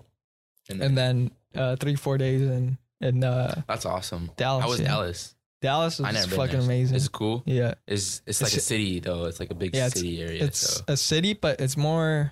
And 0.69 0.81
and 0.81 0.97
then 0.97 1.31
uh, 1.55 1.75
three 1.75 1.95
four 1.95 2.17
days 2.17 2.41
in 2.41 2.77
in 3.01 3.23
uh, 3.23 3.61
that's 3.67 3.85
awesome. 3.85 4.29
dallas 4.37 4.63
How 4.63 4.69
was 4.69 4.79
yeah. 4.79 4.87
Dallas? 4.87 5.35
dallas 5.61 5.99
is 5.99 6.25
fucking 6.27 6.51
there. 6.57 6.61
amazing 6.61 6.95
It's 6.97 7.07
cool. 7.07 7.43
yeah 7.45 7.73
It's 7.87 8.21
it's 8.25 8.41
It's 8.41 8.41
like 8.41 8.53
a 8.53 8.59
city 8.61 8.99
though. 8.99 9.25
It's 9.25 9.39
like 9.39 9.51
a 9.51 9.55
big 9.55 9.75
Yeah, 9.75 9.87
it's- 9.87 9.99
city 10.01 10.21
area. 10.21 10.43
it's 10.45 10.59
so 10.59 10.81
a 10.87 10.97
city 10.97 11.33
but 11.33 11.61
it's 11.61 11.77
more 11.77 12.31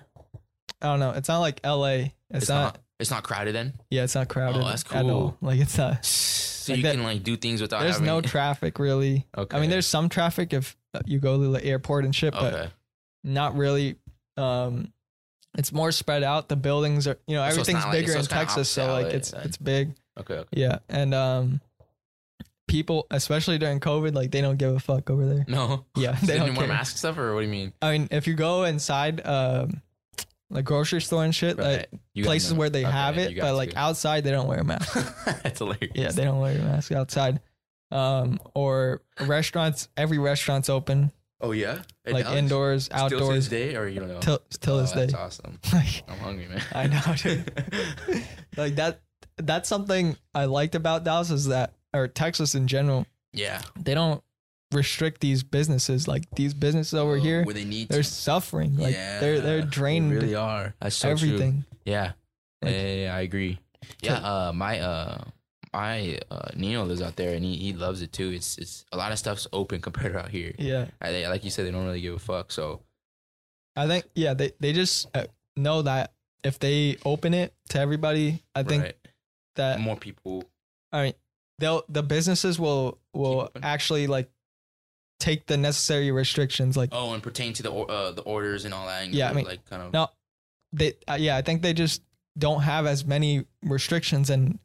i 0.82 0.86
don't 0.86 0.98
know 1.00 1.10
it's 1.10 1.28
not 1.28 1.38
like 1.40 1.60
la 1.64 1.84
it's, 1.86 2.10
it's 2.30 2.48
not, 2.48 2.62
not 2.74 2.78
it's 2.98 3.10
not 3.10 3.22
crowded 3.22 3.54
then. 3.54 3.74
yeah 3.90 4.02
it's 4.04 4.14
not 4.14 4.28
crowded 4.28 4.60
Oh, 4.62 4.64
that's 4.66 4.84
at 4.92 5.04
all 5.04 5.10
cool. 5.10 5.36
like 5.42 5.60
it's 5.60 5.76
not 5.78 6.04
So 6.04 6.72
Like 6.72 6.76
you 6.78 6.82
that- 6.84 6.94
can 6.96 7.04
like 7.04 7.22
do 7.22 7.36
things 7.36 7.60
without. 7.62 7.80
there's 7.82 7.94
having, 8.02 8.06
no 8.06 8.20
traffic 8.20 8.78
really 8.78 9.26
Okay. 9.36 9.56
i 9.56 9.60
mean 9.60 9.70
there's 9.70 9.86
some 9.86 10.08
traffic 10.08 10.52
if 10.52 10.76
you 11.06 11.18
go 11.18 11.38
to 11.40 11.48
the 11.52 11.64
airport 11.64 12.04
and 12.04 12.14
shit 12.14 12.32
but 12.32 12.52
Okay. 12.54 12.70
not 13.24 13.56
really 13.56 13.96
um 14.36 14.92
it's 15.58 15.72
more 15.72 15.92
spread 15.92 16.22
out 16.22 16.48
the 16.48 16.56
buildings 16.56 17.06
are 17.06 17.18
you 17.26 17.36
know 17.36 17.42
So 17.42 17.50
everything's 17.60 17.84
like- 17.84 17.92
bigger 17.92 18.12
so 18.12 18.18
in 18.20 18.24
texas 18.26 18.68
so 18.68 18.92
like 18.92 19.06
it's 19.06 19.30
then. 19.32 19.42
it's 19.44 19.56
big 19.56 19.94
Okay. 20.18 20.34
Okay. 20.34 20.48
yeah 20.52 20.78
and 20.88 21.14
um 21.14 21.60
people 22.68 23.06
especially 23.10 23.58
during 23.58 23.80
covid 23.80 24.14
like 24.14 24.30
they 24.30 24.40
don't 24.40 24.56
give 24.58 24.74
a 24.74 24.78
fuck 24.80 25.10
over 25.10 25.26
there 25.26 25.44
No. 25.48 25.84
yeah 25.96 26.12
they 26.22 26.38
don't 26.38 26.48
wear 26.50 26.66
care. 26.66 26.68
mask 26.68 26.96
stuff 26.98 27.18
or 27.18 27.34
what 27.34 27.40
do 27.40 27.46
you 27.46 27.52
mean? 27.52 27.72
i 27.82 27.92
mean 27.92 28.08
if 28.12 28.26
you 28.28 28.34
go 28.34 28.64
inside 28.64 29.26
um 29.26 29.82
like 30.50 30.64
grocery 30.64 31.00
store 31.00 31.24
and 31.24 31.34
shit 31.34 31.58
like 31.58 31.88
You 32.14 32.24
places 32.24 32.52
where 32.54 32.70
they 32.70 32.82
okay, 32.84 32.90
have 32.92 33.18
it 33.18 33.36
but 33.38 33.46
to. 33.48 33.52
like 33.54 33.76
outside 33.76 34.24
they 34.24 34.30
don't 34.32 34.46
wear 34.48 34.58
a 34.58 34.64
mask 34.64 34.94
That's 35.42 35.58
hilarious. 35.58 35.92
yeah 35.94 36.10
they 36.10 36.24
don't 36.24 36.40
wear 36.40 36.56
a 36.56 36.62
mask 36.62 36.92
outside 36.92 37.40
um 37.92 38.38
or 38.54 39.02
restaurants 39.20 39.88
every 39.96 40.18
restaurant's 40.18 40.68
open 40.68 41.12
Oh 41.42 41.52
yeah. 41.52 41.80
It 42.04 42.12
like 42.12 42.26
does? 42.26 42.34
indoors 42.36 42.84
Still 42.84 43.08
to 43.08 43.14
this 43.16 43.22
outdoors 43.22 43.48
day 43.48 43.74
or 43.74 43.88
you 43.88 43.98
don't 44.00 44.08
know? 44.08 44.20
till 44.20 44.40
till 44.60 44.74
oh, 44.74 44.80
this 44.82 44.92
day 44.92 45.06
That's 45.06 45.14
awesome. 45.14 45.58
like 45.72 46.02
I'm 46.06 46.18
hungry, 46.18 46.46
man. 46.48 46.62
I 46.74 46.86
know, 46.86 47.00
dude. 47.16 48.24
like 48.58 48.74
that 48.76 49.00
that's 49.38 49.66
something 49.68 50.16
I 50.34 50.44
liked 50.44 50.74
about 50.74 51.02
Dallas 51.04 51.30
is 51.30 51.46
that 51.46 51.72
or 51.94 52.08
Texas 52.08 52.54
in 52.54 52.66
general, 52.68 53.06
yeah. 53.32 53.62
they 53.78 53.94
don't 53.94 54.22
restrict 54.70 55.20
these 55.22 55.42
businesses. 55.42 56.06
Like 56.06 56.24
these 56.36 56.52
businesses 56.54 56.92
over 56.94 57.16
Oh, 57.16 57.20
here, 57.20 57.42
where 57.44 57.54
they 57.54 57.64
need 57.64 57.88
they're 57.88 58.02
to. 58.02 58.08
suffering. 58.08 58.76
Like 58.76 58.94
they're 58.94 59.40
they're 59.40 59.58
Yeah, 59.60 59.66
drained 59.68 60.12
They 60.12 60.16
really 60.16 60.34
are. 60.34 60.74
That's 60.80 60.94
so 60.94 61.16
true. 61.16 61.28
everything. 61.28 61.64
Yeah. 61.86 62.12
Like- 62.60 62.72
yeah, 62.74 62.82
yeah, 62.82 62.94
yeah, 63.04 63.14
I 63.16 63.20
agree. 63.22 63.58
Yeah, 64.02 64.14
uh, 64.16 64.52
my 64.54 64.78
uh, 64.80 65.24
my 65.72 66.18
uh, 66.30 66.48
Nino 66.54 66.84
lives 66.84 67.02
out 67.02 67.16
there 67.16 67.34
and 67.34 67.44
he, 67.44 67.56
he 67.56 67.72
loves 67.72 68.02
it 68.02 68.12
too. 68.12 68.30
It's 68.30 68.58
it's 68.58 68.84
a 68.92 68.96
lot 68.96 69.12
of 69.12 69.18
stuff's 69.18 69.46
open 69.52 69.80
compared 69.86 70.12
to 70.12 70.20
out 70.20 70.30
here. 70.30 70.54
Yeah. 70.58 70.86
I, 71.00 71.12
they, 71.12 71.26
like 71.28 71.44
you 71.44 71.50
said, 71.50 71.66
they 71.66 71.70
don't 71.70 71.84
really 71.84 72.00
give 72.00 72.14
a 72.14 72.18
fuck. 72.18 72.52
So 72.52 72.80
I 73.76 73.86
think 73.86 74.06
yeah, 74.14 74.34
they 74.34 74.52
they 74.60 74.72
just 74.72 75.08
uh, 75.14 75.26
know 75.56 75.82
that 75.82 76.12
if 76.42 76.58
they 76.58 76.96
open 77.04 77.34
it 77.34 77.54
to 77.68 77.80
everybody, 77.80 78.42
I 78.54 78.62
think 78.62 78.82
right. 78.82 78.96
that 79.56 79.80
more 79.80 79.96
people. 79.96 80.44
I 80.92 81.02
mean 81.04 81.14
they'll 81.58 81.84
the 81.88 82.02
businesses 82.02 82.58
will 82.58 82.98
will 83.12 83.50
actually 83.62 84.06
like 84.06 84.28
take 85.20 85.46
the 85.46 85.56
necessary 85.56 86.10
restrictions. 86.10 86.76
Like 86.76 86.88
Oh, 86.92 87.12
and 87.12 87.22
pertain 87.22 87.52
to 87.54 87.62
the 87.62 87.70
or- 87.70 87.90
uh, 87.90 88.10
the 88.10 88.22
orders 88.22 88.64
and 88.64 88.74
all 88.74 88.86
that. 88.86 89.04
And 89.04 89.14
Yeah, 89.14 89.30
I 89.30 89.34
mean, 89.34 89.44
like 89.44 89.64
kind 89.68 89.82
of. 89.82 89.92
no, 89.92 90.08
they 90.72 90.94
uh, 91.08 91.16
yeah, 91.20 91.36
I 91.36 91.42
think 91.42 91.62
they 91.62 91.74
just 91.74 92.02
don't 92.38 92.62
have 92.62 92.86
as 92.86 93.04
many 93.04 93.44
restrictions 93.62 94.30
and 94.30 94.58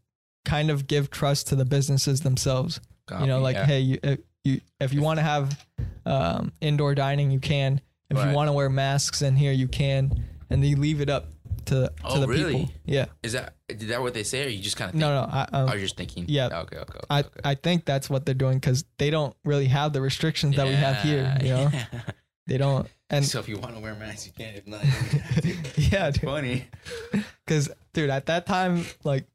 kind 0.46 0.70
of 0.72 0.88
give 0.88 1.10
trust 1.10 1.48
to 1.48 1.56
the 1.56 1.66
businesses 1.66 2.22
themselves. 2.22 2.80
you 3.20 3.28
know, 3.28 3.40
like 3.40 3.56
yeah. 3.56 3.66
hey, 3.66 3.80
you 3.80 4.00
if 4.04 4.20
you 4.44 4.62
if 4.80 4.94
you 4.94 5.02
want 5.02 5.18
to 5.20 5.24
have 5.24 5.66
um, 6.06 6.52
indoor 6.62 6.96
dining, 6.96 7.32
you 7.32 7.40
can. 7.40 7.82
If 8.10 8.18
Right. 8.18 8.30
you 8.30 8.36
want 8.36 8.48
to 8.50 8.54
wear 8.54 8.70
masks 8.70 9.22
in 9.24 9.36
here, 9.36 9.52
you 9.52 9.68
can, 9.68 10.24
and 10.50 10.64
they 10.64 10.76
leave 10.76 11.02
it 11.02 11.10
up 11.10 11.26
to 11.66 11.74
to 11.88 11.92
Oh, 12.04 12.20
the 12.20 12.28
really? 12.28 12.54
people. 12.60 12.74
Yeah. 12.86 13.06
is 13.24 13.34
that 13.34 13.56
is 13.68 13.88
that 13.88 14.02
what 14.02 14.14
they 14.14 14.22
say, 14.24 14.46
or 14.46 14.50
you 14.50 14.62
just 14.62 14.78
kind 14.78 14.90
of? 14.90 14.92
Think 14.94 15.02
No, 15.02 15.10
no. 15.26 15.28
I, 15.32 15.48
um, 15.52 15.74
you 15.74 15.80
just 15.80 15.98
thinking? 15.98 16.26
yeah. 16.28 16.46
Okay. 16.48 16.78
Okay. 16.78 16.78
okay 16.78 17.00
I, 17.10 17.20
okay. 17.22 17.40
I 17.44 17.56
think 17.56 17.86
that's 17.86 18.08
what 18.10 18.26
they're 18.26 18.36
doing 18.36 18.58
because 18.60 18.86
they 19.00 19.10
don't 19.10 19.36
really 19.44 19.66
have 19.66 19.92
the 19.94 20.02
restrictions 20.02 20.56
that 20.58 20.68
we 20.68 20.74
have 20.74 20.98
here. 21.02 21.36
You 21.42 21.50
know, 21.50 21.70
Yeah. 21.74 21.86
they 22.48 22.58
don't. 22.60 22.88
And 23.10 23.26
so 23.26 23.40
if 23.40 23.48
you 23.50 23.58
want 23.58 23.76
to 23.76 23.82
wear 23.82 23.96
masks, 23.96 24.28
you 24.28 24.34
can. 24.34 24.54
If 24.56 24.68
not, 24.68 24.84
you 24.84 24.92
don't 24.92 25.02
have 25.22 25.74
to. 25.76 25.82
yeah, 25.82 26.12
dude. 26.12 26.22
funny. 26.22 26.66
Because 27.46 27.70
dude, 27.94 28.10
at 28.10 28.26
that 28.28 28.46
time, 28.48 28.86
like 29.04 29.26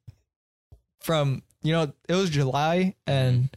from 1.01 1.42
you 1.62 1.72
know, 1.72 1.92
it 2.09 2.14
was 2.14 2.30
July 2.30 2.94
and 3.07 3.51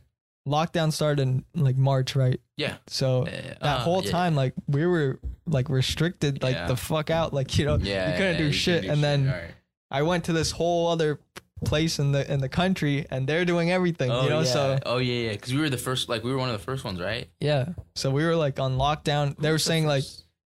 lockdown 0.47 0.91
started 0.91 1.21
in 1.21 1.45
like 1.55 1.77
March, 1.77 2.15
right? 2.15 2.39
Yeah. 2.57 2.75
So 2.87 3.25
Yeah, 3.25 3.41
that 3.61 3.61
uh, 3.61 3.79
whole 3.79 4.03
yeah. 4.03 4.11
time, 4.11 4.35
like 4.35 4.53
we 4.67 4.85
were 4.85 5.19
like 5.45 5.69
restricted, 5.69 6.43
like 6.43 6.55
Yeah. 6.55 6.67
the 6.67 6.75
fuck 6.75 7.09
out, 7.09 7.33
like 7.33 7.57
you 7.57 7.65
know, 7.65 7.77
Yeah. 7.81 8.11
you 8.11 8.17
couldn't 8.17 8.37
do 8.37 8.51
shit. 8.51 8.83
and 8.85 9.01
then 9.03 9.27
Alright. 9.29 9.51
I 9.89 10.01
went 10.01 10.25
to 10.25 10.33
this 10.33 10.51
whole 10.51 10.87
other 10.89 11.19
place 11.63 11.97
in 11.97 12.11
the 12.11 12.29
in 12.29 12.41
the 12.41 12.49
country, 12.49 13.05
and 13.09 13.25
they're 13.25 13.45
doing 13.45 13.71
everything, 13.71 14.11
Oh 14.11 14.23
you 14.23 14.29
know. 14.29 14.39
yeah. 14.39 14.45
So 14.45 14.79
oh 14.85 14.97
yeah, 14.97 15.27
yeah. 15.27 15.31
Because 15.31 15.53
we 15.53 15.61
were 15.61 15.69
the 15.69 15.77
first. 15.77 16.09
Like 16.09 16.23
we 16.25 16.31
were 16.31 16.37
one 16.37 16.49
of 16.49 16.57
the 16.57 16.63
first 16.65 16.83
ones, 16.83 16.99
right? 16.99 17.29
yeah, 17.39 17.69
so 17.95 18.11
we 18.11 18.25
were 18.25 18.35
like 18.35 18.59
on 18.59 18.77
lockdown. 18.77 19.37
They 19.37 19.49
were 19.51 19.59
saying 19.59 19.85
like 19.85 20.03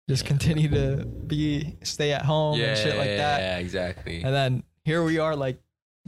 just 0.07 0.25
continue 0.25 0.69
to 0.69 1.05
be 1.05 1.75
stay 1.83 2.11
at 2.13 2.21
home 2.21 2.61
and 2.61 2.77
shit 2.77 2.95
like 2.97 3.17
that. 3.17 3.39
Yeah, 3.41 3.57
exactly. 3.57 4.21
And 4.21 4.33
then 4.33 4.63
here 4.85 5.03
we 5.03 5.17
are, 5.17 5.35
like 5.35 5.59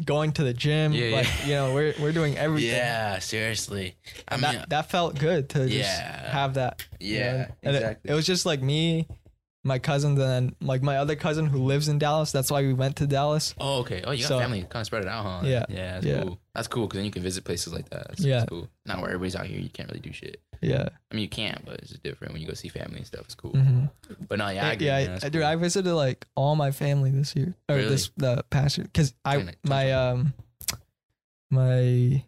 going 0.05 0.31
to 0.33 0.43
the 0.43 0.53
gym. 0.53 0.93
Yeah, 0.93 1.15
like 1.17 1.27
yeah. 1.41 1.45
you 1.45 1.53
know, 1.53 1.73
we're 1.73 1.93
we're 1.99 2.11
doing 2.11 2.37
everything. 2.37 2.69
Yeah, 2.71 3.19
seriously. 3.19 3.95
I 4.27 4.33
And 4.35 4.41
mean, 4.41 4.51
that 4.55 4.69
that 4.69 4.89
felt 4.89 5.17
good 5.19 5.49
to 5.49 5.59
just 5.67 5.73
Yeah. 5.73 6.29
have 6.31 6.55
that. 6.55 6.85
you 6.99 7.19
know? 7.19 7.25
yeah, 7.25 7.47
And 7.63 7.75
it- 7.75 7.79
exactly. 7.79 8.11
it, 8.11 8.13
was 8.13 8.25
just 8.25 8.45
like 8.45 8.61
me, 8.61 9.07
my 9.63 9.77
cousins, 9.79 10.17
and 10.19 10.27
then 10.29 10.55
like 10.61 10.81
my 10.81 10.97
other 10.97 11.15
cousin 11.15 11.45
who 11.47 11.59
lives 11.63 11.87
in 11.89 11.99
Dallas. 11.99 12.31
That's 12.31 12.49
why 12.51 12.61
we 12.61 12.73
went 12.73 12.95
to 12.97 13.07
Dallas. 13.07 13.53
oh, 13.59 13.79
okay. 13.79 14.01
Oh, 14.05 14.11
you 14.11 14.21
got 14.23 14.27
So- 14.29 14.39
family 14.39 14.61
kind 14.61 14.81
of 14.81 14.85
spread 14.85 15.03
it 15.03 15.07
out, 15.09 15.23
huh? 15.25 15.41
Yeah, 15.43 15.65
Yeah, 15.69 15.93
that's 15.95 16.05
yeah. 16.05 16.21
cool. 16.23 16.39
That's 16.55 16.67
cool 16.67 16.87
because 16.87 16.97
then 16.97 17.05
you 17.05 17.11
can 17.11 17.23
visit 17.23 17.43
places 17.43 17.73
like 17.73 17.89
that. 17.89 18.07
That's, 18.09 18.21
Yeah. 18.21 18.39
that's 18.39 18.49
cool. 18.49 18.67
Not 18.85 18.97
where 18.97 19.07
everybody's 19.09 19.35
out 19.35 19.45
here, 19.45 19.59
you 19.59 19.69
can't 19.69 19.89
really 19.89 20.01
do 20.01 20.11
shit. 20.13 20.41
Yeah. 20.61 20.89
I 21.11 21.15
mean, 21.15 21.23
you 21.23 21.29
can't, 21.29 21.63
but 21.65 21.75
it's 21.79 21.89
just 21.89 22.03
different 22.03 22.33
when 22.33 22.41
you 22.41 22.47
go 22.47 22.53
see 22.53 22.67
family 22.67 22.97
and 22.97 23.05
stuff. 23.07 23.21
It's 23.25 23.35
cool. 23.35 23.51
hmm 23.51 23.85
But 24.27 24.39
no, 24.39 24.49
yeah, 24.49 24.67
I 24.67 24.71
agree. 24.73 24.87
yeah, 24.87 24.97
man. 24.99 25.07
I, 25.09 25.11
That's 25.19 25.29
dude. 25.29 25.41
I 25.43 25.55
visited 25.55 25.93
like 25.93 26.25
all 26.35 26.55
my 26.55 26.71
family 26.71 27.11
this 27.11 27.35
year 27.35 27.55
or 27.69 27.75
Really? 27.77 27.89
this 27.89 28.11
the 28.17 28.43
past 28.49 28.77
year 28.77 28.85
because 28.85 29.13
I 29.23 29.37
Kinda- 29.37 29.53
my 29.63 29.91
um 29.93 30.33
my 31.51 32.23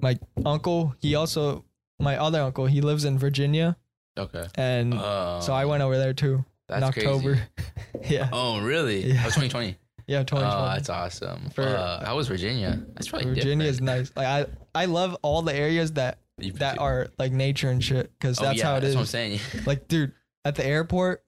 my 0.00 0.18
uncle 0.44 0.94
he 1.00 1.14
also 1.14 1.64
my 1.98 2.16
other 2.16 2.40
uncle 2.40 2.66
he 2.66 2.80
lives 2.80 3.04
in 3.04 3.18
Virginia 3.18 3.76
okay. 4.18 4.46
and 4.54 4.94
Uh, 4.94 5.40
so 5.40 5.52
I 5.52 5.64
went 5.64 5.82
over 5.82 5.96
there 5.98 6.12
too 6.14 6.44
that's 6.68 6.84
in 6.86 6.92
crazy. 6.92 7.08
October. 7.08 7.40
yeah, 8.08 8.28
Oh, 8.32 8.60
really? 8.60 9.06
Yeah. 9.06 9.20
Oh, 9.26 9.30
2020. 9.30 9.76
yeah, 10.06 10.22
2020. 10.22 10.44
Oh, 10.44 10.50
2020. 10.50 10.74
that's 10.76 10.90
awesome. 10.90 11.50
For- 11.50 11.62
uh, 11.62 12.04
how 12.04 12.16
was 12.16 12.28
Virginia? 12.28 12.78
That's 12.94 13.08
probably 13.08 13.32
Virginia 13.34 13.66
is 13.66 13.80
nice. 13.80 14.12
Like 14.14 14.26
I 14.26 14.46
I 14.74 14.84
love 14.84 15.16
all 15.22 15.40
the 15.42 15.54
areas 15.54 15.92
that 15.92 16.18
That 16.56 16.78
are 16.78 17.08
like 17.18 17.32
nature 17.32 17.70
and 17.70 17.82
shit 17.82 18.10
because 18.18 18.38
Oh, 18.40 18.44
that's 18.44 18.58
yeah, 18.58 18.64
how 18.66 18.76
it 18.76 18.80
that's 18.80 18.90
is. 18.90 18.94
what 18.96 19.00
I'm 19.02 19.06
saying. 19.06 19.40
Like, 19.66 19.88
dude, 19.88 20.12
at 20.44 20.54
the 20.54 20.64
airport, 20.66 21.24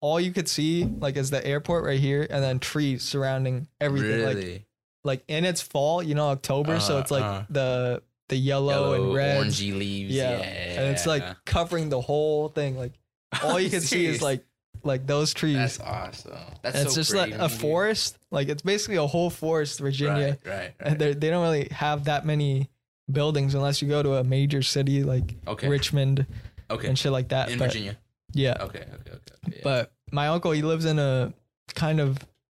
all 0.00 0.20
you 0.20 0.32
could 0.32 0.48
see 0.48 0.84
like 0.84 1.16
is 1.16 1.30
the 1.30 1.44
airport 1.46 1.84
right 1.84 2.00
here, 2.00 2.26
and 2.28 2.42
then 2.42 2.58
trees 2.58 3.02
surrounding 3.02 3.68
everything. 3.80 4.24
Like, 4.24 4.36
really? 4.36 4.66
like 5.04 5.24
in 5.28 5.44
its 5.44 5.60
fall, 5.62 6.02
you 6.02 6.14
know, 6.14 6.28
October, 6.28 6.80
so 6.80 6.96
Uh, 6.96 7.00
it's 7.00 7.10
like 7.10 7.22
uh. 7.24 7.42
the 7.50 8.02
the 8.28 8.36
yellow, 8.36 8.94
and 8.94 9.14
red, 9.14 9.44
orangey 9.44 9.76
leaves. 9.76 10.14
Yeah. 10.14 10.38
Yeah. 10.38 10.44
and 10.44 10.90
it's 10.90 11.06
like 11.06 11.24
covering 11.44 11.88
the 11.88 12.00
whole 12.00 12.48
thing. 12.48 12.76
Like 12.78 12.92
all 13.42 13.58
you 13.60 13.68
can 13.70 13.80
see 13.80 14.06
is 14.06 14.22
like 14.22 14.44
like 14.84 15.06
those 15.06 15.32
trees. 15.34 15.56
That's 15.56 15.80
awesome. 15.80 16.32
That's 16.62 16.76
and 16.76 16.86
it's 16.86 16.94
so 16.94 17.00
just 17.00 17.14
like 17.14 17.32
a 17.32 17.48
forest. 17.48 18.18
Like 18.30 18.48
it's 18.48 18.62
basically 18.62 18.96
a 18.96 19.06
whole 19.06 19.30
forest, 19.30 19.78
Virginia. 19.80 20.38
Right, 20.44 20.52
right, 20.58 20.74
And 20.80 20.88
right. 20.90 20.98
they 20.98 21.12
they 21.14 21.30
don't 21.30 21.42
really 21.42 21.68
have 21.70 22.04
that 22.04 22.24
many 22.26 22.70
buildings 23.10 23.54
unless 23.54 23.82
you 23.82 23.88
go 23.88 24.02
to 24.02 24.14
a 24.14 24.24
major 24.24 24.62
city 24.62 25.02
like 25.02 25.34
Okay. 25.46 25.68
Richmond 25.68 26.26
okay. 26.70 26.88
and 26.88 26.98
shit 26.98 27.12
like 27.12 27.28
that. 27.28 27.50
In 27.50 27.58
but, 27.58 27.66
Virginia. 27.66 27.98
Yeah. 28.32 28.56
Okay. 28.60 28.80
Okay. 28.80 29.10
Okay. 29.10 29.56
yeah. 29.56 29.60
But 29.62 29.92
my 30.10 30.28
uncle, 30.28 30.52
he 30.52 30.62
lives 30.62 30.84
in 30.84 30.98
a 30.98 31.32
kind 31.74 32.00
of 32.00 32.18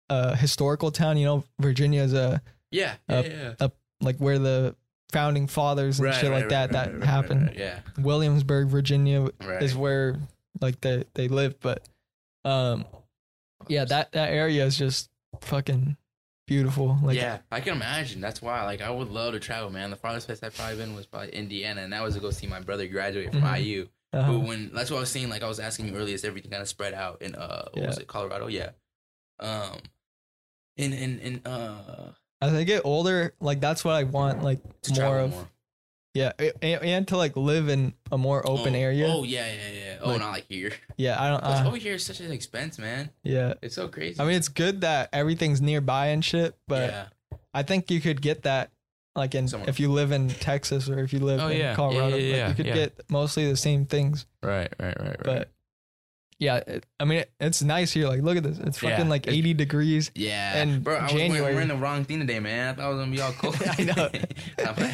a 0.09 0.35
historical 0.35 0.91
town. 0.91 1.17
You 1.17 1.25
know, 1.25 1.43
Virginia 1.59 2.01
is 2.03 2.13
a 2.13 2.41
yeah. 2.71 2.95
Yeah. 3.09 3.17
uh, 3.17 3.23
yeah. 3.61 3.67
like 4.01 4.17
where 4.17 4.39
the 4.39 4.75
founding 5.11 5.47
fathers 5.47 5.99
and 5.99 6.07
Right, 6.07 6.15
shit 6.15 6.29
right, 6.31 6.41
like 6.41 6.49
that 6.49 6.73
right, 6.73 6.85
that 6.87 6.93
right, 6.99 7.03
happened. 7.03 7.53
Yeah. 7.55 7.79
Williamsburg, 7.97 8.67
Virginia 8.67 9.29
is 9.61 9.75
where 9.75 10.17
like 10.61 10.81
they 10.81 11.05
they 11.13 11.27
live. 11.27 11.59
But 11.59 11.87
um, 12.45 12.85
yeah, 13.67 13.85
that 13.85 14.11
that 14.11 14.29
area 14.31 14.65
is 14.65 14.77
just 14.77 15.09
fucking 15.41 15.97
beautiful. 16.47 16.97
Like 17.01 17.15
yeah, 17.17 17.39
I 17.51 17.59
can 17.59 17.73
imagine. 17.73 18.21
That's 18.21 18.41
why, 18.41 18.63
like, 18.63 18.81
I 18.81 18.89
would 18.89 19.09
love 19.09 19.33
to 19.33 19.39
travel, 19.39 19.69
man. 19.69 19.89
The 19.89 19.95
farthest 19.95 20.27
place 20.27 20.41
I've 20.43 20.55
probably 20.55 20.77
been 20.77 20.95
was 20.95 21.05
probably 21.05 21.29
Indiana, 21.29 21.81
and 21.81 21.93
that 21.93 22.03
was 22.03 22.15
to 22.15 22.19
go 22.21 22.31
see 22.31 22.47
my 22.47 22.59
brother 22.59 22.87
graduate 22.87 23.31
from 23.31 23.41
Mhm. 23.41 23.59
IU. 23.59 23.87
uh-huh. 24.13 24.31
But 24.31 24.39
when 24.39 24.71
that's 24.73 24.91
what 24.91 24.97
I 24.97 24.99
was 25.01 25.09
saying, 25.09 25.29
like 25.29 25.41
I 25.43 25.47
was 25.47 25.59
asking 25.59 25.87
you 25.87 25.95
earlier, 25.95 26.13
is 26.15 26.23
everything 26.23 26.51
kind 26.51 26.61
of 26.61 26.67
spread 26.67 26.93
out 26.93 27.21
in 27.21 27.35
uh, 27.35 27.69
what 27.73 27.87
was 27.87 27.97
it, 27.97 28.07
Colorado? 28.07 28.47
Yeah. 28.47 28.69
Um, 29.39 29.79
in 30.77 30.93
in 30.93 31.19
in 31.19 31.41
uh, 31.45 32.11
as 32.41 32.53
I 32.53 32.63
get 32.63 32.81
older, 32.85 33.33
like 33.39 33.59
that's 33.59 33.83
what 33.85 33.95
I 33.95 34.03
want. 34.03 34.43
Like 34.43 34.59
to 34.83 35.01
more 35.01 35.19
of 35.19 35.31
more. 35.31 35.47
Yeah, 36.13 36.31
and, 36.61 36.83
and 36.83 37.07
to 37.07 37.17
like 37.17 37.35
live 37.35 37.69
in 37.69 37.93
a 38.11 38.17
more 38.17 38.47
open 38.47 38.75
oh, 38.75 38.79
area. 38.79 39.07
Oh 39.07 39.23
yeah, 39.23 39.47
yeah, 39.47 39.69
yeah. 39.73 39.97
Oh, 40.01 40.09
Like- 40.11 40.19
not 40.19 40.31
like 40.31 40.45
here. 40.49 40.71
Yeah, 40.97 41.21
I 41.21 41.27
don't. 41.29 41.43
Uh, 41.43 41.63
over 41.67 41.77
here 41.77 41.95
is 41.95 42.05
such 42.05 42.19
an 42.19 42.31
expense, 42.31 42.77
man. 42.77 43.09
yeah, 43.23 43.53
It's 43.61 43.75
so 43.75 43.87
crazy. 43.87 44.19
I 44.19 44.25
mean 44.25 44.35
it's 44.35 44.49
good 44.49 44.81
that 44.81 45.09
everything's 45.13 45.61
nearby 45.61 46.07
and 46.07 46.23
shit, 46.23 46.55
but 46.67 46.89
yeah. 46.91 47.05
I 47.53 47.63
think 47.63 47.89
you 47.89 47.99
could 48.01 48.21
get 48.21 48.43
that 48.43 48.69
like 49.15 49.35
in 49.35 49.47
Somewhere. 49.47 49.69
if 49.69 49.79
you 49.79 49.91
live 49.91 50.11
in 50.11 50.29
Texas 50.29 50.89
or 50.89 50.99
if 50.99 51.13
you 51.13 51.19
live 51.19 51.39
Oh, 51.39 51.47
in 51.47 51.57
yeah. 51.57 51.63
Yeah, 51.69 51.75
Colorado, 51.75 52.15
yeah, 52.15 52.47
like, 52.47 52.49
you 52.49 52.55
could 52.55 52.65
yeah. 52.67 52.73
get 52.73 52.99
mostly 53.09 53.47
the 53.49 53.57
same 53.57 53.85
things. 53.85 54.25
Right, 54.41 54.73
right, 54.79 54.95
right, 54.99 55.07
right. 55.07 55.17
But 55.23 55.49
yeah, 56.39 56.57
it, 56.57 56.85
I 56.99 57.05
mean 57.05 57.19
it, 57.19 57.31
it's 57.39 57.61
nice 57.61 57.91
here. 57.91 58.07
Like 58.07 58.21
look 58.21 58.37
at 58.37 58.43
this, 58.43 58.57
it's 58.59 58.81
Yeah, 58.81 58.89
fucking 58.91 59.09
like 59.09 59.23
it's- 59.27 59.37
80 59.37 59.53
degrees. 59.53 60.11
yeah, 60.15 60.57
and 60.57 60.83
bro, 60.83 60.95
I 60.97 61.03
was 61.05 61.13
wearing, 61.13 61.31
wearing 61.41 61.67
the 61.69 61.75
wrong 61.75 62.05
thing 62.05 62.19
today, 62.19 62.39
man. 62.39 62.69
I 62.69 62.73
thought 62.73 62.85
I 62.85 62.89
was 62.89 62.97
gonna 62.99 63.11
be 63.11 63.21
all 63.21 63.31
cold. 63.37 63.55
I 63.65 63.83
know. 63.83 64.09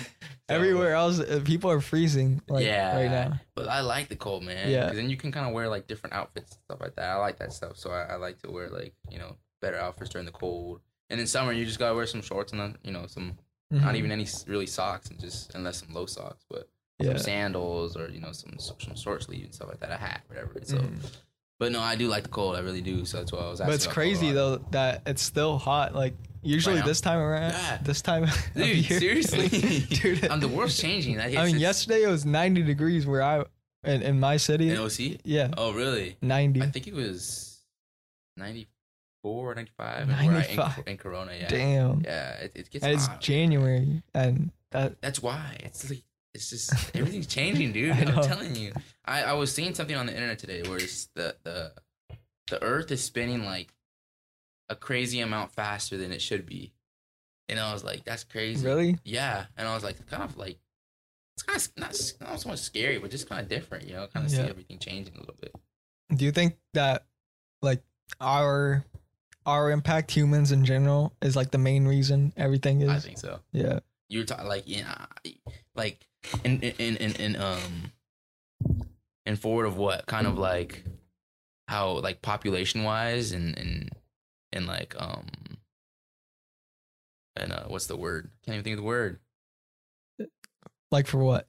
I'm 0.49 0.55
like- 0.55 0.65
so- 0.65 0.69
Everywhere 0.69 0.93
else, 0.93 1.19
uh, 1.19 1.41
people 1.43 1.69
are 1.71 1.81
freezing 1.81 2.41
like 2.49 2.65
yeah, 2.65 2.95
right 2.95 3.11
now. 3.11 3.39
But 3.55 3.67
I 3.67 3.81
like 3.81 4.09
the 4.09 4.15
cold, 4.15 4.43
man. 4.43 4.69
Yeah. 4.69 4.91
then 4.91 5.09
you 5.09 5.17
can 5.17 5.31
kind 5.31 5.45
of 5.47 5.53
wear 5.53 5.67
like 5.69 5.87
different 5.87 6.15
outfits 6.15 6.51
and 6.53 6.61
stuff 6.63 6.79
like 6.81 6.95
that. 6.95 7.09
I 7.09 7.15
like 7.15 7.37
that 7.39 7.53
stuff. 7.53 7.77
So 7.77 7.91
I, 7.91 8.13
I 8.13 8.15
like 8.15 8.41
to 8.43 8.51
wear 8.51 8.69
like 8.69 8.93
you 9.09 9.19
know 9.19 9.35
better 9.61 9.77
outfits 9.77 10.09
during 10.09 10.25
the 10.25 10.31
cold. 10.31 10.81
And 11.09 11.19
in 11.19 11.27
summer, 11.27 11.51
you 11.51 11.65
just 11.65 11.79
gotta 11.79 11.95
wear 11.95 12.05
some 12.07 12.21
shorts 12.21 12.51
and 12.51 12.61
then 12.61 12.77
you 12.83 12.91
know 12.91 13.05
some 13.07 13.37
not 13.71 13.93
Mhm. 13.93 13.97
even 13.97 14.11
any 14.11 14.27
really 14.47 14.65
socks 14.65 15.09
and 15.09 15.19
just 15.19 15.53
unless 15.55 15.77
some 15.79 15.93
low 15.93 16.05
socks, 16.07 16.43
but 16.49 16.67
yeah. 16.99 17.09
some 17.09 17.19
sandals 17.19 17.95
or 17.95 18.09
you 18.09 18.19
know 18.19 18.31
some 18.31 18.57
some 18.57 18.95
short 18.95 19.21
sleeve 19.23 19.43
and 19.45 19.53
stuff 19.53 19.67
like 19.67 19.79
that, 19.81 19.91
a 19.91 19.97
hat, 19.97 20.21
whatever. 20.27 20.53
So, 20.63 20.77
Mhm. 20.77 21.15
But 21.59 21.71
no, 21.71 21.79
I 21.81 21.95
do 21.95 22.07
like 22.07 22.23
the 22.23 22.29
cold. 22.29 22.55
I 22.55 22.59
really 22.59 22.81
do. 22.81 23.05
So 23.05 23.17
that's 23.17 23.31
why 23.31 23.39
I 23.39 23.49
was. 23.49 23.59
Asking 23.61 23.67
But 23.71 23.75
it's 23.75 23.87
crazy 23.87 24.31
though 24.31 24.57
that 24.71 25.03
it's 25.05 25.21
still 25.21 25.57
hot. 25.57 25.93
Like 25.93 26.15
usually 26.41 26.77
Right 26.77 26.85
this 26.85 27.01
time 27.01 27.19
around, 27.19 27.51
Yeah. 27.51 27.77
this 27.83 28.01
time 28.01 28.23
of 28.23 28.49
Dude, 28.55 28.85
seriously, 28.85 29.49
dude. 29.89 30.25
um, 30.31 30.39
the 30.39 30.47
world's 30.47 30.77
changing. 30.77 31.17
That 31.17 31.35
I 31.37 31.45
mean, 31.45 31.59
yesterday 31.59 32.03
it 32.03 32.07
was 32.07 32.25
90 32.25 32.63
degrees 32.63 33.05
where 33.05 33.21
I 33.21 33.43
in, 33.83 34.01
in 34.01 34.19
my 34.19 34.37
city. 34.37 34.69
in 34.71 34.77
OC. 34.77 35.19
Yeah, 35.23 35.49
Oh, 35.57 35.71
really? 35.73 36.17
90. 36.21 36.61
I 36.61 36.65
think 36.67 36.87
it 36.87 36.93
was 36.93 37.61
94 38.37 39.51
or 39.51 39.55
95. 39.55 39.97
and 40.01 40.09
we're 40.09 40.15
at- 40.39 40.49
in, 40.49 40.55
95. 40.57 40.83
in 40.87 40.97
Corona, 40.97 41.31
yeah. 41.39 41.47
Damn. 41.47 42.01
Yeah, 42.05 42.31
it, 42.39 42.51
it 42.55 42.69
gets 42.69 42.83
And 42.85 42.93
it's. 42.93 43.07
January, 43.19 44.01
and 44.13 44.51
that 44.71 45.01
That's 45.01 45.21
why. 45.21 45.57
It's 45.61 45.89
like, 45.89 46.03
it's 46.39 46.49
just, 46.49 46.95
everything's 46.95 47.27
changing, 47.27 47.73
dude. 47.73 47.91
I'm 47.97 48.23
telling 48.23 48.55
you. 48.55 48.71
I, 49.05 49.23
I 49.23 49.33
was 49.33 49.53
seeing 49.53 49.73
something 49.73 49.95
on 49.95 50.05
the 50.05 50.13
internet 50.13 50.39
today 50.39 50.61
where 50.63 50.77
it's 50.77 51.07
the, 51.15 51.35
the, 51.43 51.73
the 52.47 52.63
earth 52.63 52.91
is 52.91 53.03
spinning 53.03 53.43
like 53.43 53.73
a 54.69 54.75
crazy 54.75 55.19
amount 55.19 55.51
faster 55.51 55.97
than 55.97 56.11
it 56.11 56.21
should 56.21 56.45
be. 56.45 56.73
And 57.49 57.59
I 57.59 57.73
was 57.73 57.83
like, 57.83 58.05
that's 58.05 58.23
crazy. 58.23 58.65
really. 58.65 58.97
Yeah. 59.03 59.45
And 59.57 59.67
I 59.67 59.73
was 59.73 59.83
like, 59.83 60.05
kind 60.07 60.23
of 60.23 60.37
like, 60.37 60.59
it's 61.35 61.43
kind 61.43 61.57
of 61.57 61.69
not, 61.77 62.29
not 62.29 62.39
so 62.39 62.49
much 62.49 62.59
scary, 62.59 62.99
but 62.99 63.11
just 63.11 63.27
kind 63.27 63.41
of 63.41 63.49
different, 63.49 63.87
you 63.87 63.93
know, 63.93 64.07
kind 64.13 64.25
of 64.25 64.31
see 64.31 64.39
everything 64.39 64.77
changing 64.79 65.15
a 65.15 65.19
little 65.19 65.35
bit. 65.41 65.53
Do 66.15 66.25
you 66.25 66.31
think 66.31 66.57
that 66.73 67.05
like 67.61 67.81
our 68.19 68.83
our 69.45 69.71
impact 69.71 70.11
humans 70.11 70.51
in 70.51 70.65
general 70.65 71.13
is 71.21 71.35
like 71.35 71.51
the 71.51 71.57
main 71.57 71.87
reason 71.87 72.33
everything 72.37 72.81
is? 72.81 72.89
I 72.89 72.99
think 72.99 73.17
so. 73.17 73.39
yeah. 73.51 73.79
You're 74.09 74.25
talking 74.25 74.47
like 74.47 74.63
yeah 74.65 75.05
like 75.75 76.05
in 76.43 76.59
in 76.61 76.97
in, 76.97 77.15
in 77.15 77.35
um 77.41 77.91
and 79.25 79.39
forward 79.39 79.65
of 79.65 79.77
what 79.77 80.05
kind 80.05 80.27
of 80.27 80.37
like 80.37 80.83
how 81.67 81.91
like 81.99 82.21
population 82.21 82.83
wise 82.83 83.31
and 83.31 83.57
and 83.57 83.89
and 84.51 84.65
like 84.67 84.95
um 84.99 85.27
and 87.35 87.51
uh 87.53 87.63
what's 87.67 87.87
the 87.87 87.95
word 87.97 88.29
can't 88.45 88.55
even 88.55 88.63
think 88.63 88.73
of 88.75 88.79
the 88.81 88.87
word 88.87 89.19
Like 90.91 91.07
for 91.07 91.23
what? 91.23 91.47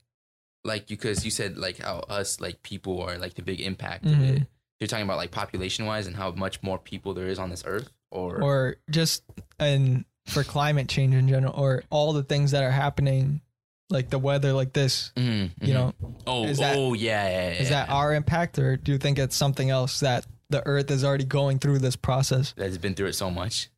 like 0.62 0.87
because 0.87 1.25
you 1.25 1.31
said 1.31 1.57
like 1.57 1.79
how 1.79 2.01
us 2.01 2.39
like 2.39 2.62
people 2.62 3.01
are 3.01 3.16
like 3.16 3.33
the 3.35 3.43
big 3.43 3.61
impact 3.62 4.05
Mhm. 4.05 4.12
of 4.12 4.21
it 4.23 4.47
you're 4.79 4.89
talking 4.89 5.05
about 5.05 5.16
like 5.16 5.31
population 5.31 5.87
wise 5.87 6.07
and 6.07 6.14
how 6.16 6.31
much 6.33 6.62
more 6.62 6.79
people 6.79 7.14
there 7.14 7.29
is 7.29 7.39
on 7.39 7.49
this 7.51 7.62
earth 7.66 7.91
or, 8.11 8.43
Or 8.43 8.77
just 8.91 9.23
and 9.59 10.05
for 10.27 10.43
climate 10.45 10.89
change 10.89 11.14
in 11.14 11.29
general, 11.29 11.55
or 11.55 11.83
all 11.91 12.12
the 12.12 12.23
things 12.25 12.51
that 12.51 12.62
are 12.64 12.71
happening, 12.71 13.41
like 13.91 14.09
the 14.11 14.18
weather, 14.18 14.53
like 14.53 14.72
this. 14.72 15.12
Mhm, 15.16 15.51
You 15.61 15.68
mhm. 15.68 15.74
know, 15.74 15.95
oh 16.26 16.45
is 16.47 16.59
that- 16.59 16.76
oh 16.76 16.95
yeah, 16.95 17.28
yeah, 17.28 17.51
yeah 17.53 17.61
is 17.62 17.68
that 17.70 17.88
our 17.91 18.14
impact, 18.14 18.59
or 18.59 18.76
do 18.76 18.93
you 18.93 18.99
think 18.99 19.18
it's 19.18 19.36
something 19.36 19.68
else 19.70 20.01
that 20.01 20.26
the 20.49 20.64
Earth 20.66 20.91
is 20.91 21.05
already 21.05 21.24
going 21.24 21.59
through 21.59 21.78
this 21.80 21.97
process? 21.97 22.55
that's 22.57 22.78
been 22.78 22.95
through 22.95 23.07
it 23.09 23.14
so 23.14 23.30
much 23.30 23.68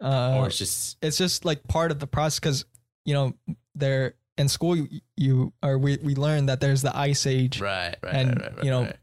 Uh, 0.00 0.36
or 0.36 0.46
it's 0.48 0.58
just 0.58 0.98
it's 1.02 1.16
just 1.16 1.44
like 1.46 1.66
part 1.68 1.90
of 1.90 1.98
the 2.00 2.06
process 2.06 2.38
because 2.38 2.64
you 3.06 3.14
know 3.14 3.32
they're 3.74 4.14
in 4.36 4.46
school 4.48 4.76
you, 4.76 4.88
you 5.16 5.52
or 5.62 5.78
we, 5.78 5.96
we 6.02 6.14
learned 6.14 6.50
that 6.50 6.60
there's 6.60 6.82
the 6.82 6.94
ice 6.94 7.24
age 7.26 7.58
right 7.60 7.96
right 8.02 8.14
and, 8.14 8.38
right, 8.38 8.54
right, 8.56 8.64
you 8.64 8.70
know, 8.70 8.82
right. 8.82 8.96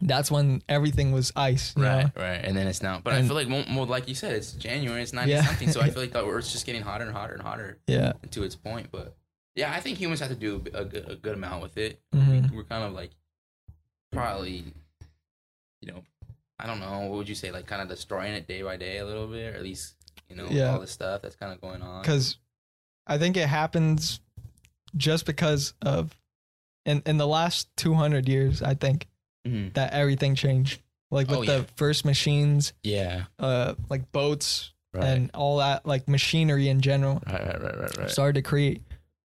that's 0.00 0.30
when 0.30 0.62
everything 0.70 1.12
was 1.12 1.30
ice 1.36 1.74
you 1.76 1.82
Right, 1.84 2.04
know? 2.16 2.22
right, 2.22 2.40
and 2.42 2.56
then 2.56 2.66
it's 2.66 2.82
now. 2.82 2.98
But 3.04 3.12
I 3.12 3.22
feel 3.22 3.34
like 3.34 3.48
more, 3.48 3.64
more 3.68 3.84
like 3.84 4.08
you 4.08 4.14
said, 4.14 4.32
it's 4.36 4.52
January, 4.52 5.02
it's 5.02 5.12
ninety 5.12 5.32
Yeah. 5.32 5.44
something. 5.44 5.70
So 5.70 5.82
I 5.82 5.90
feel 5.92 6.00
like 6.02 6.12
the 6.12 6.24
Earth's 6.26 6.50
just 6.52 6.64
getting 6.64 6.80
hotter 6.80 7.04
and 7.04 7.12
hotter 7.12 7.34
and 7.34 7.42
hotter 7.42 7.76
yeah 7.86 8.14
to 8.30 8.42
its 8.42 8.56
point. 8.56 8.88
But 8.90 9.17
yeah, 9.58 9.72
I 9.72 9.80
think 9.80 9.98
humans 9.98 10.20
have 10.20 10.28
to 10.30 10.36
do 10.36 10.62
a, 10.72 10.84
good- 10.84 11.10
a 11.10 11.16
good 11.16 11.34
amount 11.34 11.62
with 11.62 11.76
it. 11.76 12.00
Mhm. 12.14 12.50
We're 12.52 12.64
kind 12.64 12.84
of 12.84 12.92
like 12.92 13.10
probably, 14.12 14.64
you 15.80 15.92
know, 15.92 16.02
I 16.58 16.66
don't 16.66 16.80
know. 16.80 17.00
What 17.00 17.18
would 17.18 17.28
you 17.28 17.34
say? 17.34 17.50
Like 17.50 17.66
kind 17.66 17.82
of 17.82 17.88
destroying 17.88 18.34
it 18.34 18.46
day 18.48 18.62
by 18.62 18.76
day 18.76 18.98
a 18.98 19.04
little 19.06 19.26
bit, 19.26 19.54
or 19.54 19.56
at 19.56 19.62
least 19.62 19.94
you 20.28 20.36
know 20.36 20.46
Yeah. 20.50 20.72
all 20.72 20.80
the 20.80 20.86
stuff 20.86 21.22
that's 21.22 21.36
kind 21.36 21.52
of 21.52 21.60
going 21.60 21.80
on. 21.80 22.02
because 22.02 22.36
i 23.06 23.16
think 23.16 23.38
it 23.38 23.48
happens 23.48 24.20
just 24.94 25.24
because 25.24 25.72
of 25.80 26.14
in 26.84 27.02
in 27.06 27.16
the 27.16 27.26
last 27.26 27.74
200 27.78 28.28
years 28.28 28.60
i 28.60 28.74
think 28.74 29.06
Mhm. 29.46 29.72
that 29.72 29.94
everything 29.94 30.34
changed 30.34 30.82
like 31.10 31.28
with 31.28 31.38
Oh, 31.38 31.44
the 31.46 31.66
first 31.76 32.04
machines 32.04 32.74
yeah, 32.82 33.24
uh 33.38 33.74
like 33.88 34.12
boats 34.12 34.74
right, 34.92 35.04
and 35.04 35.30
all 35.32 35.56
that 35.58 35.86
like 35.86 36.06
machinery 36.08 36.68
in 36.68 36.82
general 36.82 37.22
right, 37.26 37.46
right, 37.46 37.62
right, 37.62 37.78
right, 37.80 37.96
right. 37.96 38.10
started 38.10 38.34
to 38.34 38.42
create 38.42 38.82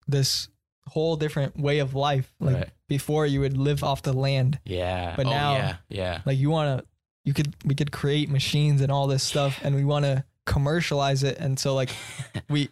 this 0.08 0.48
whole 0.88 1.16
different 1.16 1.58
way 1.58 1.80
of 1.80 1.94
life 1.94 2.32
like 2.40 2.56
Right. 2.56 2.70
before 2.88 3.26
you 3.26 3.40
would 3.40 3.56
live 3.58 3.84
off 3.84 4.00
the 4.02 4.12
land. 4.14 4.58
Yeah, 4.64 5.14
but 5.16 5.26
oh, 5.26 5.30
now- 5.30 5.52
yeah, 5.54 5.76
yeah, 5.88 6.20
like 6.24 6.38
you 6.38 6.48
want 6.50 6.80
to 6.80 6.86
you 7.24 7.34
could 7.34 7.54
we 7.64 7.74
could 7.74 7.92
create 7.92 8.30
machines 8.30 8.80
and 8.80 8.90
all 8.90 9.06
this 9.06 9.22
stuff 9.22 9.60
and 9.62 9.74
we 9.74 9.84
want 9.84 10.06
to 10.06 10.24
commercialize 10.46 11.22
it. 11.22 11.36
And 11.38 11.58
so 11.58 11.74
like 11.74 11.90
we 12.48 12.70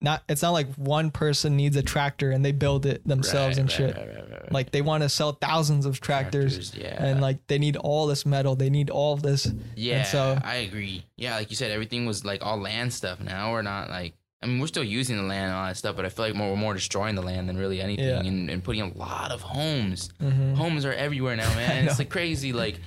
not 0.00 0.22
it's 0.28 0.42
not 0.42 0.50
like 0.50 0.72
one 0.74 1.10
person 1.12 1.56
needs 1.56 1.76
a 1.76 1.82
tractor 1.82 2.30
and 2.32 2.44
they 2.44 2.52
build 2.52 2.86
it 2.86 3.06
themselves 3.06 3.56
Right, 3.56 3.60
and 3.62 3.70
shit. 3.70 3.96
right, 3.96 4.52
like 4.52 4.70
they 4.72 4.82
want 4.82 5.02
to 5.04 5.08
sell 5.08 5.32
thousands 5.32 5.86
of 5.86 6.00
tractors, 6.00 6.74
yeah, 6.74 7.02
and 7.04 7.20
like 7.20 7.44
they 7.46 7.58
need 7.58 7.76
all 7.76 8.06
this 8.08 8.24
metal. 8.26 8.56
They 8.56 8.70
need 8.70 8.90
all 8.90 9.12
of 9.14 9.22
this 9.22 9.46
Yeah, 9.76 9.98
and 9.98 10.06
so- 10.06 10.38
I 10.42 10.56
agree. 10.56 11.04
Yeah, 11.16 11.36
like 11.36 11.50
you 11.50 11.56
said, 11.56 11.70
everything 11.70 12.04
was 12.06 12.24
like 12.24 12.44
all 12.44 12.58
land 12.58 12.92
stuff. 12.92 13.20
Now 13.20 13.52
we're 13.52 13.62
not 13.62 13.90
like. 13.90 14.14
I 14.42 14.46
mean, 14.46 14.60
we're 14.60 14.68
still 14.68 14.84
using 14.84 15.16
the 15.16 15.22
land 15.24 15.46
and 15.46 15.54
all 15.54 15.66
that 15.66 15.76
stuff, 15.76 15.96
but 15.96 16.04
I 16.04 16.10
feel 16.10 16.24
like 16.26 16.34
more, 16.34 16.50
we're 16.50 16.56
more 16.56 16.74
destroying 16.74 17.14
the 17.16 17.22
land 17.22 17.48
than 17.48 17.56
really 17.56 17.80
anything, 17.80 18.04
Yeah. 18.06 18.20
and, 18.20 18.48
and 18.48 18.62
putting 18.62 18.82
a 18.82 18.92
lot 18.96 19.32
of 19.32 19.40
homes. 19.42 20.10
Mhm. 20.22 20.54
Homes 20.56 20.84
are 20.84 20.92
everywhere 20.92 21.34
now, 21.36 21.52
man. 21.56 21.88
It's 21.88 21.98
like 21.98 22.08
crazy. 22.08 22.52
Like, 22.52 22.78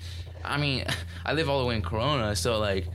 I 0.45 0.57
mean, 0.57 0.85
I 1.25 1.33
live 1.33 1.49
all 1.49 1.59
the 1.59 1.65
way 1.65 1.75
in 1.75 1.81
Corona, 1.81 2.35
so 2.37 2.57
like, 2.59 2.87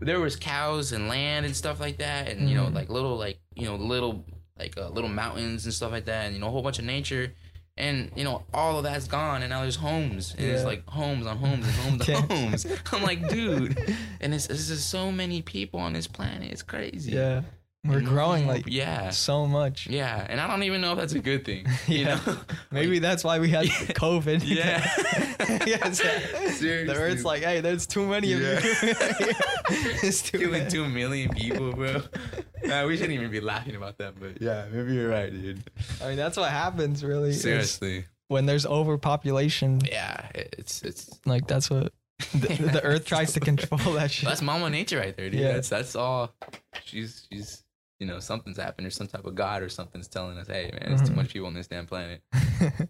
there 0.00 0.18
was 0.18 0.34
cows 0.34 0.92
and 0.92 1.08
land 1.08 1.46
and 1.46 1.54
stuff 1.54 1.78
like 1.78 1.98
that, 1.98 2.28
and 2.28 2.48
you 2.48 2.56
know, 2.56 2.66
Mhm. 2.66 2.74
like 2.74 2.88
little, 2.88 3.16
like 3.16 3.38
you 3.54 3.66
know, 3.66 3.76
little, 3.76 4.24
like 4.58 4.76
uh, 4.76 4.88
little 4.88 5.10
mountains 5.10 5.64
and 5.66 5.72
stuff 5.74 5.92
like 5.92 6.06
that, 6.06 6.24
and 6.26 6.34
you 6.34 6.40
know, 6.40 6.48
a 6.48 6.50
whole 6.50 6.62
bunch 6.62 6.78
of 6.78 6.84
nature. 6.84 7.32
And 7.78 8.10
you 8.14 8.24
know 8.24 8.44
all 8.52 8.76
of 8.76 8.82
that's 8.84 9.06
gone, 9.06 9.42
and 9.42 9.48
now 9.50 9.62
there's 9.62 9.76
homes, 9.76 10.34
and 10.36 10.46
it's 10.46 10.64
like 10.64 10.86
homes 10.86 11.26
on 11.26 11.38
homes 11.38 11.64
and 11.66 11.74
homes 11.76 12.08
on 12.10 12.28
homes. 12.28 12.66
I'm 12.92 13.02
like, 13.02 13.26
dude, 13.30 13.78
and 14.20 14.34
it's, 14.34 14.50
it's 14.50 14.68
just 14.68 14.90
so 14.90 15.10
many 15.10 15.40
people 15.40 15.80
on 15.80 15.94
this 15.94 16.06
planet. 16.06 16.50
It's 16.50 16.62
crazy. 16.62 17.12
yeah 17.12 17.42
we're 17.84 18.02
growing 18.02 18.46
like 18.46 18.64
yeah, 18.66 19.08
so 19.08 19.46
much 19.46 19.86
yeah, 19.86 20.26
and 20.28 20.38
I 20.38 20.46
don't 20.46 20.64
even 20.64 20.82
know 20.82 20.92
if 20.92 20.98
that's 20.98 21.14
a 21.14 21.18
good 21.18 21.44
thing. 21.46 21.66
You 21.86 22.04
know, 22.04 22.20
maybe 22.70 22.98
that's 22.98 23.24
why 23.24 23.38
we 23.38 23.48
had 23.48 23.66
Yeah. 23.66 23.72
covid 23.96 24.42
Yeah. 24.44 24.84
yes 25.66 25.98
the 25.98 26.52
Seriously. 26.52 26.94
earth's 26.94 27.24
like 27.24 27.42
hey 27.42 27.60
there's 27.60 27.86
too 27.86 28.06
many 28.06 28.32
of 28.34 28.40
Yeah. 28.40 28.60
you 28.60 28.94
it's 30.02 30.20
too 30.22 30.38
killing 30.38 30.52
many. 30.64 30.70
two 30.70 30.86
million 30.88 31.30
people, 31.30 31.72
bro. 31.72 32.02
Nah, 32.64 32.86
we 32.86 32.96
shouldn't 32.96 33.14
even 33.14 33.30
be 33.30 33.40
laughing 33.40 33.74
about 33.76 33.96
that, 33.98 34.20
but 34.20 34.40
yeah, 34.42 34.66
maybe 34.70 34.92
you're 34.94 35.08
right, 35.08 35.32
dude. 35.32 35.62
i 36.02 36.08
mean 36.08 36.16
that's 36.16 36.36
what 36.36 36.50
happens 36.50 37.02
really 37.02 37.32
Seriously, 37.32 38.04
when 38.28 38.44
there's 38.46 38.66
overpopulation 38.66 39.80
yeah, 39.90 40.28
it's 40.34 40.82
it's 40.82 41.08
like 41.24 41.46
that's 41.46 41.70
what 41.70 41.92
the, 42.34 42.48
the 42.48 42.82
earth 42.84 43.06
tries 43.06 43.32
to 43.32 43.40
control 43.40 43.94
that 43.94 44.10
shit 44.10 44.28
that's 44.28 44.42
Mama 44.42 44.68
Nature 44.68 44.98
right 44.98 45.16
there, 45.16 45.30
dude. 45.30 45.40
Yeah. 45.40 45.52
That's 45.52 45.70
that's 45.70 45.96
all. 45.96 46.34
She's 46.84 47.26
she's 47.32 47.64
you 48.00 48.06
know 48.06 48.18
something's 48.18 48.56
happened 48.56 48.86
or 48.86 48.90
some 48.90 49.06
type 49.06 49.24
of 49.26 49.34
god 49.36 49.62
or 49.62 49.68
something's 49.68 50.08
telling 50.08 50.36
us, 50.38 50.48
hey 50.48 50.70
man, 50.72 50.82
there's 50.96 51.02
too 51.08 51.12
Mhm. 51.12 51.16
much 51.16 51.32
people 51.32 51.46
on 51.46 51.54
this 51.54 51.68
damn 51.68 51.86
planet. 51.86 52.22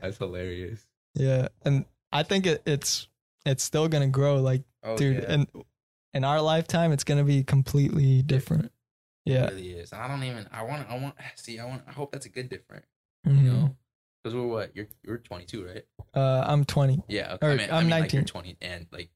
That's 0.00 0.18
hilarious. 0.18 0.86
Yeah, 1.14 1.48
and 1.64 1.84
I 2.12 2.22
think 2.22 2.46
it, 2.46 2.62
it's 2.66 3.08
it's 3.44 3.62
still 3.62 3.88
gonna 3.88 4.08
grow. 4.08 4.40
Like, 4.40 4.62
Oh, 4.82 4.96
dude, 4.96 5.18
and 5.24 5.46
in 6.12 6.24
our 6.24 6.40
lifetime, 6.40 6.92
it's 6.92 7.04
gonna 7.04 7.24
be 7.24 7.42
completely 7.44 8.22
different. 8.22 8.72
Yeah, 9.24 9.44
It 9.46 9.50
really 9.52 9.70
is. 9.72 9.92
I 9.92 10.06
don't 10.08 10.22
even. 10.22 10.46
I 10.52 10.62
want. 10.62 10.88
I 10.90 10.98
want. 10.98 11.14
See. 11.36 11.58
I 11.58 11.64
want. 11.64 11.82
I 11.88 11.92
hope 11.92 12.12
that's 12.12 12.26
a 12.26 12.30
good 12.30 12.48
different. 12.48 12.84
mhm. 13.26 13.42
You 13.42 13.50
know, 13.50 13.76
because 14.22 14.34
we're 14.34 14.46
what? 14.46 14.76
You're 14.76 14.88
you're 15.02 15.18
22, 15.18 15.66
right? 15.66 15.84
uh, 16.14 16.44
I'm 16.46 16.64
20. 16.64 17.02
Yeah. 17.08 17.34
Okay. 17.34 17.46
Or, 17.46 17.50
I 17.50 17.56
mean, 17.56 17.70
I 17.70 17.76
I'm 17.78 17.84
mean, 17.84 17.90
Like 17.90 18.12
you're 18.12 18.22
19. 18.22 18.24
20 18.26 18.56
and 18.62 18.86
like, 18.92 19.10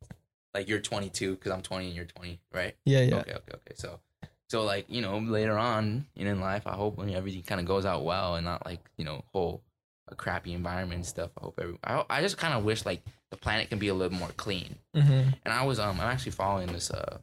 like 0.55 0.69
you're 0.69 0.81
22 0.81 1.35
because 1.37 1.53
I'm 1.53 1.63
20 1.63 1.87
and 1.87 1.95
you're 1.95 2.05
20, 2.07 2.41
right? 2.53 2.75
Yeah, 2.85 3.01
yeah, 3.03 3.15
Okay. 3.17 3.33
Okay. 3.33 3.53
Okay. 3.55 3.75
So, 3.75 4.01
so 4.49 4.65
like 4.65 4.87
you 4.89 5.03
know 5.03 5.19
later 5.19 5.59
on 5.59 6.07
in 6.17 6.41
life, 6.41 6.67
I 6.67 6.75
hope 6.75 6.97
when 6.97 7.11
everything 7.11 7.43
kind 7.43 7.61
of 7.61 7.67
goes 7.67 7.85
out 7.85 8.05
well 8.05 8.37
and 8.37 8.45
not 8.45 8.65
like 8.65 8.81
you 8.97 9.05
know 9.05 9.25
whole 9.33 9.63
a 10.11 10.15
crappy 10.15 10.53
environment 10.53 10.99
and 10.99 11.07
stuff. 11.07 11.31
I 11.39 11.45
hope 11.45 11.59
every. 11.61 11.79
I 11.85 12.05
I 12.09 12.21
just 12.23 12.39
kind 12.39 12.55
of 12.55 12.65
wish 12.65 12.87
like 12.87 13.03
the 13.31 13.37
planet 13.37 13.69
can 13.69 13.79
be 13.79 13.89
a 13.89 13.95
little 13.95 14.17
more 14.17 14.31
clean. 14.37 14.77
hmm 14.95 15.23
And 15.45 15.53
I 15.53 15.65
was 15.65 15.79
um 15.79 16.01
I'm 16.01 16.09
actually 16.09 16.33
following 16.33 16.69
this 16.69 16.91
uh 16.91 17.19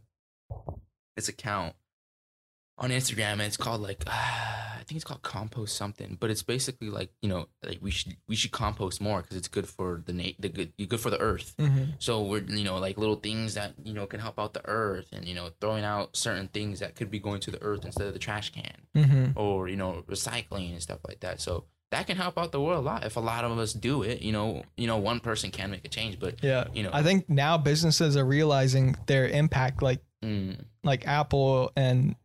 this 1.16 1.30
account 1.30 1.76
on 2.78 2.90
Instagram 2.90 3.34
and 3.34 3.44
it's 3.44 3.58
called 3.58 3.82
like 3.82 4.04
I 4.08 4.88
think 4.88 4.98
it's 4.98 5.04
called 5.04 5.24
compost 5.24 5.76
something, 5.76 6.16
but 6.20 6.30
it's 6.30 6.44
basically 6.44 6.90
like 6.92 7.10
you 7.22 7.28
know 7.30 7.48
like 7.64 7.80
we 7.82 7.90
should 7.90 8.18
we 8.28 8.36
should 8.36 8.52
compost 8.52 9.02
more 9.02 9.22
because 9.24 9.36
it's 9.36 9.48
good 9.48 9.68
for 9.68 10.04
the 10.06 10.14
na- 10.14 10.38
the 10.38 10.50
good 10.50 10.74
good 10.78 11.00
for 11.00 11.10
the 11.10 11.20
earth. 11.20 11.56
hmm 11.60 11.86
So 11.98 12.22
we're 12.22 12.44
you 12.44 12.64
know 12.64 12.78
like 12.78 12.98
little 12.98 13.16
things 13.16 13.56
that 13.56 13.74
you 13.84 13.94
know 13.94 14.06
can 14.06 14.20
help 14.20 14.38
out 14.38 14.54
the 14.54 14.62
earth 14.68 15.08
and 15.12 15.26
you 15.28 15.34
know 15.34 15.50
throwing 15.60 15.84
out 15.84 16.16
certain 16.16 16.50
things 16.50 16.82
that 16.82 16.96
could 16.96 17.10
be 17.10 17.18
going 17.20 17.40
to 17.42 17.52
the 17.52 17.62
earth 17.64 17.84
instead 17.84 18.06
of 18.08 18.14
the 18.14 18.20
trash 18.20 18.52
can 18.52 18.76
hmm 18.94 19.26
or 19.36 19.68
you 19.68 19.76
know 19.76 20.04
recycling 20.08 20.72
and 20.74 20.82
stuff 20.84 21.00
like 21.08 21.22
that. 21.22 21.42
So 21.42 21.64
that 21.92 22.06
can 22.08 22.18
help 22.18 22.38
out 22.38 22.52
the 22.52 22.60
world 22.62 22.80
a 22.80 22.86
lot 22.86 23.06
if 23.06 23.16
a 23.16 23.20
lot 23.20 23.44
of 23.44 23.58
us 23.58 23.74
do 23.74 24.04
it. 24.04 24.22
You 24.22 24.34
know 24.34 24.62
you 24.78 24.86
know 24.86 24.98
one 24.98 25.20
person 25.20 25.50
can 25.50 25.72
make 25.72 25.84
a 25.86 25.90
change, 25.90 26.20
but 26.20 26.44
Yeah, 26.44 26.66
you 26.76 26.84
know 26.84 26.92
I 26.94 27.02
think 27.02 27.28
now 27.28 27.58
businesses 27.58 28.16
are 28.18 28.26
realizing 28.26 28.96
their 29.08 29.28
impact. 29.28 29.82
Like, 29.82 30.02
mm, 30.24 30.60
like 30.84 31.08
Apple 31.08 31.72
and 31.76 32.16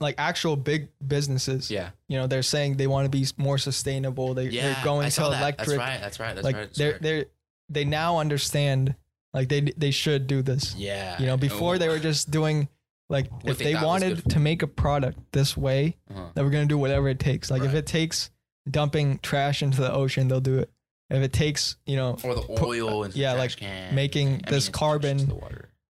like 0.00 0.14
actual 0.18 0.56
big 0.56 0.88
businesses. 1.06 1.70
yeah. 1.70 1.90
You 2.08 2.18
know, 2.18 2.26
they're 2.26 2.42
saying 2.42 2.76
they 2.78 2.86
want 2.86 3.04
to 3.04 3.10
be 3.10 3.26
more 3.36 3.58
sustainable. 3.58 4.34
They, 4.34 4.48
Yeah, 4.48 4.74
they're 4.74 4.84
going 4.84 5.04
to 5.04 5.10
saw 5.10 5.30
that. 5.30 5.40
electric. 5.40 5.68
That's 5.68 5.78
right. 5.78 6.00
That's 6.00 6.20
right. 6.20 6.34
That's 6.34 6.44
like 6.44 6.56
right. 6.56 6.74
they're 6.74 6.98
they're 7.00 7.24
they 7.68 7.84
now 7.84 8.18
understand 8.18 8.94
like 9.32 9.48
they 9.48 9.60
they 9.60 9.90
should 9.90 10.26
do 10.26 10.42
this. 10.42 10.74
yeah. 10.74 11.20
You 11.20 11.26
know, 11.26 11.36
before 11.36 11.74
Oh, 11.74 11.78
they 11.78 11.88
were 11.88 11.98
just 11.98 12.30
doing 12.30 12.68
like 13.08 13.30
What 13.30 13.52
if 13.52 13.58
they 13.58 13.74
they 13.74 13.84
wanted 13.84 14.28
to 14.30 14.38
make 14.40 14.62
a 14.62 14.66
product 14.66 15.18
this 15.32 15.56
way, 15.56 15.96
uh-huh. 16.10 16.30
that 16.34 16.44
we're 16.44 16.50
gonna 16.50 16.66
do 16.66 16.78
whatever 16.78 17.08
it 17.08 17.18
takes. 17.20 17.50
Like 17.50 17.62
if 17.62 17.74
it 17.74 17.86
takes 17.86 18.30
dumping 18.70 19.18
trash 19.18 19.62
into 19.62 19.80
the 19.80 19.92
ocean, 19.92 20.28
they'll 20.28 20.40
do 20.40 20.58
it. 20.58 20.70
If 21.10 21.22
it 21.22 21.32
takes, 21.32 21.76
you 21.86 21.96
know, 21.96 22.16
or 22.22 22.36
the 22.36 22.62
oil 22.62 23.02
and 23.02 23.14
yeah, 23.16 23.32
like 23.32 23.56
can. 23.56 23.94
making 23.94 24.42
I 24.46 24.50
this 24.50 24.66
just 24.66 24.72
carbon 24.72 25.40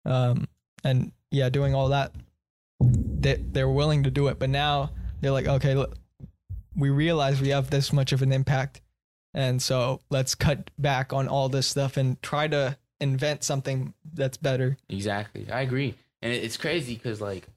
um 0.05 0.47
and 0.83 1.11
yeah, 1.29 1.49
doing 1.49 1.75
all 1.75 1.89
that, 1.89 2.13
they 2.79 3.35
they're 3.35 3.69
willing 3.69 4.03
to 4.03 4.11
do 4.11 4.27
it. 4.27 4.39
But 4.39 4.49
now 4.49 4.91
they're 5.21 5.31
like, 5.31 5.47
okay, 5.47 5.75
look, 5.75 5.97
we 6.75 6.89
realize 6.89 7.41
we 7.41 7.49
have 7.49 7.69
this 7.69 7.91
much 7.93 8.11
of 8.11 8.21
an 8.21 8.31
impact, 8.31 8.81
and 9.33 9.61
so 9.61 10.01
let's 10.09 10.35
cut 10.35 10.69
back 10.77 11.13
on 11.13 11.27
all 11.27 11.49
this 11.49 11.67
stuff 11.67 11.97
and 11.97 12.21
try 12.21 12.47
to 12.47 12.77
invent 13.01 13.43
something 13.43 13.93
that's 14.13 14.37
better. 14.37 14.77
Exactly. 14.89 15.49
I 15.51 15.61
agree. 15.61 15.95
And 16.21 16.33
it's 16.33 16.57
crazy 16.57 16.95
because 16.95 17.21
like 17.21 17.47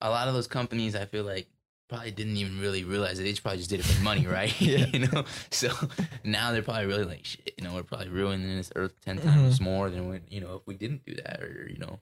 a 0.00 0.10
lot 0.10 0.28
of 0.28 0.34
those 0.34 0.46
companies, 0.46 0.94
I 0.94 1.04
feel 1.06 1.24
like 1.24 1.46
probably 1.88 2.10
didn't 2.10 2.36
even 2.36 2.60
really 2.60 2.84
realize 2.84 3.18
it. 3.18 3.22
They 3.22 3.30
just 3.30 3.42
probably 3.42 3.58
just 3.58 3.70
did 3.70 3.80
it 3.80 3.84
for 3.86 4.02
money, 4.02 4.26
right? 4.38 4.58
Yeah. 4.60 4.86
you 4.92 5.06
know. 5.08 5.24
So 5.50 5.70
now 6.24 6.52
they're 6.52 6.62
probably 6.62 6.86
really 6.86 7.04
like, 7.04 7.24
shit. 7.24 7.54
You 7.58 7.64
know, 7.64 7.74
we're 7.74 7.82
probably 7.82 8.08
ruining 8.08 8.56
this 8.56 8.72
earth 8.76 8.92
10 9.04 9.18
Mm-hmm. 9.18 9.28
times 9.28 9.60
more 9.60 9.90
than 9.90 10.08
we, 10.08 10.20
you 10.28 10.40
know, 10.40 10.56
if 10.56 10.66
we 10.66 10.74
didn't 10.74 11.04
do 11.04 11.14
that, 11.16 11.42
or 11.42 11.68
you 11.70 11.78
know. 11.78 12.00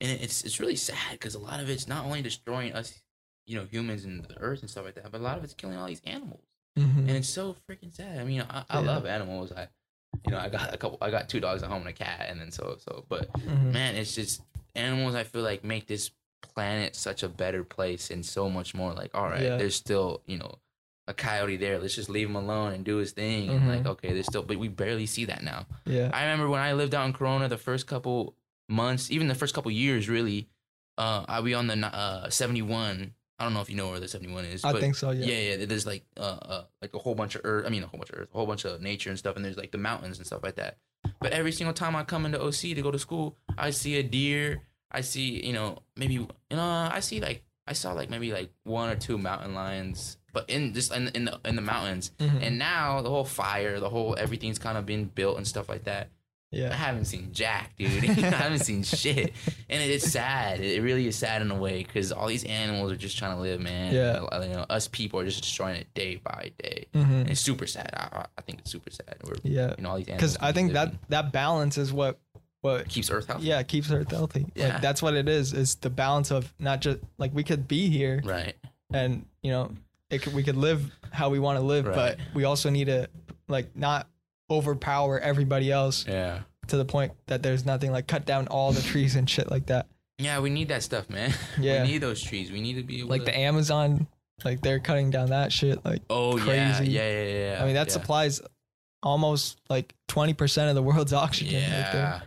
And 0.00 0.10
it's 0.10 0.42
it's 0.44 0.60
really 0.60 0.76
sad 0.76 1.12
because 1.12 1.34
a 1.34 1.38
lot 1.38 1.60
of 1.60 1.68
it's 1.70 1.86
not 1.88 2.04
only 2.04 2.20
destroying 2.22 2.72
us, 2.72 3.00
you 3.46 3.56
know, 3.56 3.64
humans 3.64 4.04
and 4.04 4.24
the 4.24 4.38
earth 4.40 4.60
and 4.60 4.68
stuff 4.70 4.84
like 4.84 4.94
that, 4.96 5.10
but 5.12 5.20
a 5.20 5.24
lot 5.24 5.38
of 5.38 5.44
it's 5.44 5.54
killing 5.54 5.76
all 5.76 5.86
these 5.86 6.02
animals 6.04 6.40
Mhm. 6.78 6.98
and 6.98 7.10
it's 7.10 7.28
so 7.28 7.54
freaking 7.68 7.92
sad. 7.94 8.18
I 8.18 8.24
mean, 8.24 8.42
I, 8.42 8.64
I 8.68 8.80
Yeah. 8.80 8.86
love 8.86 9.06
animals. 9.06 9.52
I, 9.52 9.68
you 10.24 10.32
know, 10.32 10.38
I 10.38 10.48
got 10.48 10.74
a 10.74 10.76
couple. 10.76 10.98
I 11.00 11.10
got 11.10 11.28
two 11.28 11.38
dogs 11.40 11.62
at 11.62 11.68
home 11.68 11.80
and 11.82 11.88
a 11.88 11.92
cat, 11.92 12.26
and 12.28 12.40
then 12.40 12.50
so 12.50 12.76
so. 12.80 13.04
But 13.08 13.32
Mhm. 13.34 13.72
man, 13.72 13.94
it's 13.94 14.14
just 14.14 14.42
animals. 14.74 15.14
I 15.14 15.22
feel 15.24 15.42
like 15.42 15.62
make 15.64 15.86
this 15.86 16.10
planet 16.42 16.94
such 16.96 17.22
a 17.22 17.28
better 17.28 17.62
place, 17.64 18.10
and 18.10 18.24
so 18.26 18.50
much 18.50 18.74
more. 18.74 18.92
Like, 18.92 19.14
all 19.14 19.28
right, 19.28 19.42
Yeah. 19.42 19.56
there's 19.56 19.74
still 19.76 20.22
you 20.26 20.38
know 20.38 20.58
a 21.06 21.14
coyote 21.14 21.56
there. 21.56 21.78
Let's 21.78 21.94
just 21.94 22.08
leave 22.08 22.28
him 22.28 22.36
alone 22.36 22.72
and 22.72 22.84
do 22.84 22.96
his 22.96 23.12
thing. 23.12 23.50
And 23.50 23.62
Mhm. 23.62 23.68
like, 23.68 23.86
okay, 23.86 24.12
there's 24.14 24.26
still, 24.26 24.42
but 24.42 24.56
we 24.56 24.68
barely 24.68 25.06
see 25.06 25.24
that 25.26 25.42
now. 25.42 25.66
Yeah. 25.84 26.10
I 26.14 26.22
remember 26.22 26.48
when 26.48 26.60
I 26.62 26.72
lived 26.72 26.94
out 26.94 27.06
in 27.06 27.12
Corona, 27.12 27.48
the 27.48 27.58
first 27.58 27.86
couple 27.86 28.34
months, 28.68 29.10
even 29.10 29.28
the 29.28 29.34
first 29.34 29.54
couple 29.54 29.70
years, 29.70 30.08
really. 30.08 30.48
Uh, 30.96 31.24
I 31.26 31.40
be 31.40 31.54
on 31.54 31.66
the 31.66 31.74
uh 31.86 32.30
71. 32.30 33.14
I 33.38 33.44
don't 33.44 33.52
know 33.52 33.60
if 33.60 33.68
you 33.68 33.76
know 33.76 33.90
where 33.90 33.98
the 33.98 34.06
71 34.06 34.44
is. 34.44 34.64
I 34.64 34.72
but 34.72 34.80
think 34.80 34.94
so. 34.94 35.10
Yeah. 35.10 35.26
yeah, 35.26 35.56
yeah. 35.56 35.66
There's 35.66 35.86
like 35.86 36.04
uh, 36.16 36.20
uh 36.20 36.64
like 36.80 36.94
a 36.94 36.98
whole 36.98 37.16
bunch 37.16 37.34
of 37.34 37.40
earth. 37.44 37.66
I 37.66 37.68
mean, 37.70 37.82
a 37.82 37.86
whole 37.86 37.98
bunch 37.98 38.10
of 38.10 38.20
earth, 38.20 38.28
a 38.32 38.36
whole 38.36 38.46
bunch 38.46 38.64
of 38.64 38.80
nature 38.80 39.10
and 39.10 39.18
stuff. 39.18 39.34
And 39.34 39.44
there's 39.44 39.56
like 39.56 39.72
the 39.72 39.78
mountains 39.78 40.18
and 40.18 40.26
stuff 40.26 40.42
like 40.44 40.54
that. 40.54 40.78
But 41.20 41.32
every 41.32 41.52
single 41.52 41.74
time 41.74 41.96
I 41.96 42.04
come 42.04 42.26
into 42.26 42.40
OC 42.40 42.60
to 42.76 42.82
go 42.82 42.90
to 42.90 42.98
school, 42.98 43.36
I 43.58 43.70
see 43.70 43.96
a 43.96 44.02
deer. 44.02 44.62
I 44.90 45.00
see, 45.00 45.44
you 45.44 45.52
know, 45.52 45.80
maybe 45.96 46.14
you 46.14 46.28
know, 46.50 46.88
I 46.92 47.00
see 47.00 47.20
like 47.20 47.42
I 47.66 47.72
saw 47.72 47.92
like 47.92 48.08
maybe 48.08 48.32
like 48.32 48.50
one 48.62 48.88
or 48.88 48.94
two 48.94 49.18
mountain 49.18 49.54
lions, 49.54 50.18
but 50.32 50.48
in 50.48 50.72
just 50.72 50.94
in, 50.94 51.08
in 51.08 51.24
the 51.24 51.40
in 51.44 51.56
the 51.56 51.62
mountains. 51.62 52.12
Mhm. 52.20 52.40
And 52.40 52.58
now 52.58 53.02
the 53.02 53.10
whole 53.10 53.24
fire, 53.24 53.80
the 53.80 53.90
whole 53.90 54.14
everything's 54.16 54.60
kind 54.60 54.78
of 54.78 54.86
been 54.86 55.06
built 55.06 55.38
and 55.38 55.46
stuff 55.46 55.68
like 55.68 55.84
that. 55.84 56.10
I 56.54 56.74
haven't 56.74 57.06
seen 57.06 57.30
Jack, 57.32 57.72
dude. 57.78 58.04
I 58.10 58.12
haven't 58.30 58.60
seen 58.60 58.82
shit, 58.82 59.32
and 59.68 59.82
it's 59.82 60.10
sad. 60.10 60.60
It 60.60 60.82
really 60.82 61.06
is 61.06 61.16
sad 61.16 61.42
in 61.42 61.50
a 61.50 61.54
way 61.56 61.82
because 61.82 62.12
all 62.12 62.26
these 62.28 62.44
animals 62.44 62.92
are 62.92 62.96
just 62.96 63.18
trying 63.18 63.34
to 63.36 63.40
live, 63.42 63.60
man. 63.60 63.94
Yeah. 63.94 64.20
Uh, 64.30 64.42
you 64.46 64.54
know, 64.54 64.66
us 64.70 64.88
people 64.88 65.20
are 65.20 65.24
just 65.24 65.42
destroying 65.42 65.76
it 65.76 65.92
day 65.94 66.16
by 66.16 66.52
day. 66.58 66.86
Mhm. 66.94 67.20
And 67.22 67.30
it's 67.30 67.40
super 67.40 67.66
sad. 67.66 67.90
I, 67.94 68.18
I- 68.20 68.26
I 68.38 68.42
think 68.42 68.60
it's 68.60 68.70
super 68.70 68.90
sad. 68.90 69.16
We're, 69.24 69.34
Yeah. 69.42 69.74
you 69.76 69.82
know, 69.82 69.90
all 69.90 69.96
these 69.96 70.08
animals. 70.08 70.34
Because 70.34 70.36
I 70.48 70.52
think 70.52 70.72
that 70.74 70.92
that 71.08 71.32
balance 71.32 71.78
is 71.78 71.92
what 71.92 72.18
what 72.60 72.88
keeps 72.88 73.10
Earth 73.10 73.26
healthy. 73.26 73.46
yeah 73.46 73.62
keeps 73.62 73.90
Earth 73.90 74.10
healthy. 74.10 74.46
Yeah. 74.54 74.68
Like 74.74 74.82
that's 74.82 75.02
what 75.02 75.14
it 75.14 75.28
is. 75.28 75.52
Is 75.52 75.74
the 75.76 75.90
balance 75.90 76.30
of 76.30 76.52
not 76.58 76.80
just 76.80 76.98
like 77.18 77.34
we 77.34 77.42
could 77.44 77.68
be 77.68 77.88
here 77.90 78.22
Right. 78.24 78.54
and 78.92 79.26
you 79.42 79.50
know 79.50 79.70
it 80.10 80.22
could, 80.22 80.32
we 80.34 80.42
could 80.42 80.56
live 80.56 80.90
how 81.10 81.28
we 81.30 81.38
want 81.38 81.58
to 81.58 81.64
live, 81.64 81.86
Right. 81.86 81.94
but 81.94 82.18
we 82.34 82.44
also 82.44 82.70
need 82.70 82.86
to 82.86 83.08
like 83.48 83.76
not 83.76 84.08
overpower 84.56 85.18
everybody 85.20 85.70
else 85.70 86.06
Yeah. 86.06 86.40
to 86.68 86.76
the 86.76 86.84
point 86.84 87.12
that 87.26 87.42
there's 87.42 87.64
nothing 87.66 87.92
like 87.92 88.06
cut 88.06 88.24
down 88.26 88.46
all 88.48 88.72
the 88.72 88.82
trees 88.82 89.16
and 89.16 89.28
shit 89.28 89.50
like 89.50 89.66
that. 89.66 89.86
Yeah, 90.18 90.38
we 90.40 90.50
need 90.50 90.68
that 90.68 90.82
stuff, 90.82 91.10
man. 91.10 91.32
Yeah. 91.58 91.82
We 91.82 91.88
need 91.92 91.98
those 91.98 92.22
trees. 92.22 92.50
We 92.52 92.60
need 92.60 92.74
to 92.74 92.82
be 92.82 93.00
able 93.00 93.10
Like 93.10 93.22
to, 93.22 93.26
the 93.26 93.38
Amazon, 93.38 94.06
like 94.44 94.60
they're 94.60 94.78
cutting 94.80 95.10
down 95.10 95.30
that 95.30 95.52
shit. 95.52 95.84
Like 95.84 96.02
Oh 96.08 96.36
yeah, 96.38 96.76
crazy. 96.76 96.92
yeah, 96.92 97.10
yeah, 97.10 97.38
yeah. 97.52 97.62
I 97.62 97.66
mean 97.66 97.74
that 97.74 97.88
yeah. 97.88 97.92
supplies 97.92 98.40
almost 99.02 99.60
like 99.68 99.94
twenty 100.08 100.34
percent 100.34 100.68
of 100.68 100.74
the 100.74 100.82
world's 100.82 101.12
oxygen. 101.24 101.62
right 101.62 101.92
there. 101.92 102.02
Yeah. 102.02 102.20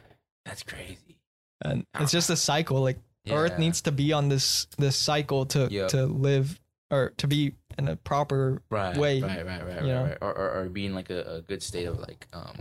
That's 0.46 0.64
crazy. 0.64 1.18
and 1.64 1.86
it's 2.00 2.12
just 2.12 2.30
a 2.30 2.36
cycle. 2.36 2.82
Like 2.82 2.98
Earth 3.30 3.58
needs 3.60 3.82
to 3.82 3.92
be 3.92 4.14
on 4.14 4.30
this 4.30 4.68
this 4.78 4.96
cycle 4.96 5.46
to 5.48 5.68
Yep. 5.70 5.90
to 5.90 6.06
live 6.06 6.60
or 6.92 7.14
to 7.18 7.28
be 7.28 7.54
in 7.78 7.88
a 7.88 7.96
proper 7.96 8.62
right, 8.70 8.96
way, 8.98 9.22
right, 9.22 9.46
right, 9.46 9.66
right, 9.66 9.82
right, 9.84 10.04
right. 10.10 10.18
Or, 10.22 10.34
or, 10.34 10.62
or 10.62 10.70
be 10.70 10.86
in 10.86 10.96
like 10.96 11.10
a, 11.10 11.36
a 11.36 11.42
good 11.42 11.62
state 11.62 11.86
of 11.86 12.00
like, 12.00 12.28
um, 12.34 12.58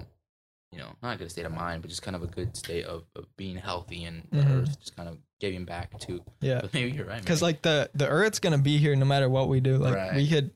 you 0.72 0.78
know, 0.78 0.88
not 1.02 1.14
a 1.14 1.18
good 1.18 1.30
state 1.30 1.46
of 1.46 1.52
mind, 1.52 1.82
but 1.82 1.88
just 1.88 2.02
kind 2.02 2.14
of 2.16 2.22
a 2.22 2.26
good 2.26 2.56
state 2.56 2.84
of, 2.84 3.04
of 3.14 3.24
being 3.36 3.56
healthy 3.56 4.04
and 4.04 4.26
the 4.30 4.38
Mhm. 4.42 4.62
earth 4.62 4.78
just 4.80 4.96
kind 4.96 5.08
of 5.08 5.18
giving 5.40 5.64
back 5.64 5.98
to. 6.00 6.20
yeah. 6.40 6.60
But 6.60 6.74
maybe 6.74 6.90
you're 6.90 7.06
right. 7.06 7.20
Because 7.20 7.40
like 7.42 7.62
the 7.62 7.90
the 7.94 8.06
Earth's 8.08 8.38
gonna 8.40 8.58
be 8.58 8.78
here 8.78 8.94
no 8.96 9.04
matter 9.06 9.28
what 9.28 9.48
we 9.48 9.60
do. 9.60 9.76
Like 9.78 9.94
Right. 9.94 10.14
we 10.16 10.28
could 10.28 10.50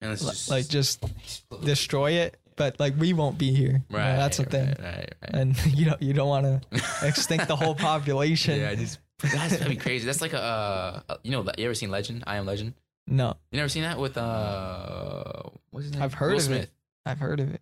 And 0.00 0.10
let's 0.10 0.22
li- 0.22 0.30
just 0.30 0.48
like 0.50 0.68
just 0.68 1.02
explode. 1.04 1.64
destroy 1.64 2.12
it, 2.12 2.36
but 2.56 2.78
like 2.80 2.94
we 2.98 3.12
won't 3.12 3.38
be 3.38 3.52
here. 3.52 3.82
You 3.88 3.96
know, 3.96 3.98
Right, 3.98 4.16
that's 4.16 4.36
the 4.38 4.42
right, 4.44 4.50
thing. 4.52 4.66
Right, 4.68 4.78
right, 4.82 5.14
right. 5.22 5.34
And 5.34 5.56
you 5.74 5.86
know 5.90 5.96
you 6.00 6.12
don't 6.12 6.28
want 6.28 6.46
to 6.46 6.60
extinct 7.06 7.48
the 7.48 7.56
whole 7.56 7.74
population. 7.90 8.60
yeah, 8.60 8.74
just 8.74 8.98
that's 9.20 9.56
gonna 9.56 9.68
be 9.70 9.76
crazy. 9.76 10.06
That's 10.06 10.20
like 10.20 10.32
a, 10.32 11.02
uh, 11.08 11.16
you 11.24 11.30
know, 11.32 11.42
you 11.58 11.64
ever 11.64 11.74
seen 11.74 11.90
Legend? 11.90 12.22
I 12.26 12.36
Am 12.36 12.46
Legend. 12.46 12.74
No, 13.10 13.36
You 13.50 13.56
never 13.56 13.68
seen 13.68 13.82
that 13.82 13.98
with 13.98 14.16
uh, 14.18 15.42
what's 15.70 15.84
his 15.86 15.92
name? 15.94 16.02
I've 16.02 16.14
heard 16.14 16.30
Will 16.32 16.36
of 16.38 16.42
it. 16.42 16.44
Smith. 16.44 16.70
I've 17.06 17.18
heard 17.18 17.40
of 17.40 17.52
it. 17.54 17.60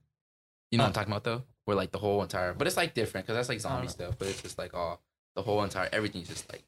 You 0.70 0.78
know 0.78 0.82
what 0.84 0.86
Uh, 0.86 0.88
I'm 0.88 0.92
talking 0.94 1.12
about 1.12 1.24
though? 1.24 1.42
Where 1.64 1.76
like 1.76 1.92
the 1.92 1.98
whole 1.98 2.22
entire, 2.22 2.52
but 2.54 2.66
it's 2.66 2.76
like 2.76 2.94
different 2.94 3.26
because 3.26 3.36
that's 3.36 3.48
like 3.48 3.60
zombie 3.60 3.88
stuff. 3.88 4.16
But 4.18 4.28
it's 4.28 4.42
just 4.42 4.58
like 4.58 4.74
all 4.74 5.00
the 5.34 5.42
whole 5.42 5.62
entire 5.62 5.88
everything's 5.92 6.28
just 6.28 6.50
like, 6.52 6.64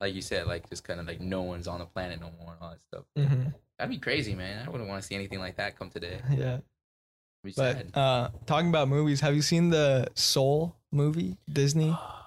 like 0.00 0.14
you 0.14 0.22
said, 0.22 0.46
like 0.46 0.68
just 0.68 0.84
kind 0.84 1.00
of 1.00 1.06
like 1.06 1.20
no 1.20 1.42
one's 1.42 1.66
on 1.66 1.78
the 1.80 1.86
planet 1.86 2.20
no 2.20 2.30
more 2.42 2.52
and 2.52 2.62
all 2.62 2.70
that 2.70 2.80
stuff. 2.82 3.04
hmm 3.16 3.48
That'd 3.78 3.90
be 3.90 3.98
crazy, 3.98 4.34
man. 4.34 4.66
I 4.66 4.70
wouldn't 4.70 4.88
want 4.90 5.00
to 5.02 5.06
see 5.06 5.14
anything 5.14 5.38
like 5.38 5.56
that 5.56 5.78
come 5.78 5.88
today. 5.90 6.20
Yeah, 6.30 6.58
sad. 7.54 7.92
but 7.92 7.98
uh, 7.98 8.28
talking 8.44 8.68
about 8.68 8.88
movies, 8.88 9.20
have 9.20 9.34
you 9.34 9.40
seen 9.40 9.70
the 9.70 10.08
Soul 10.14 10.76
movie 10.92 11.38
Disney? 11.50 11.96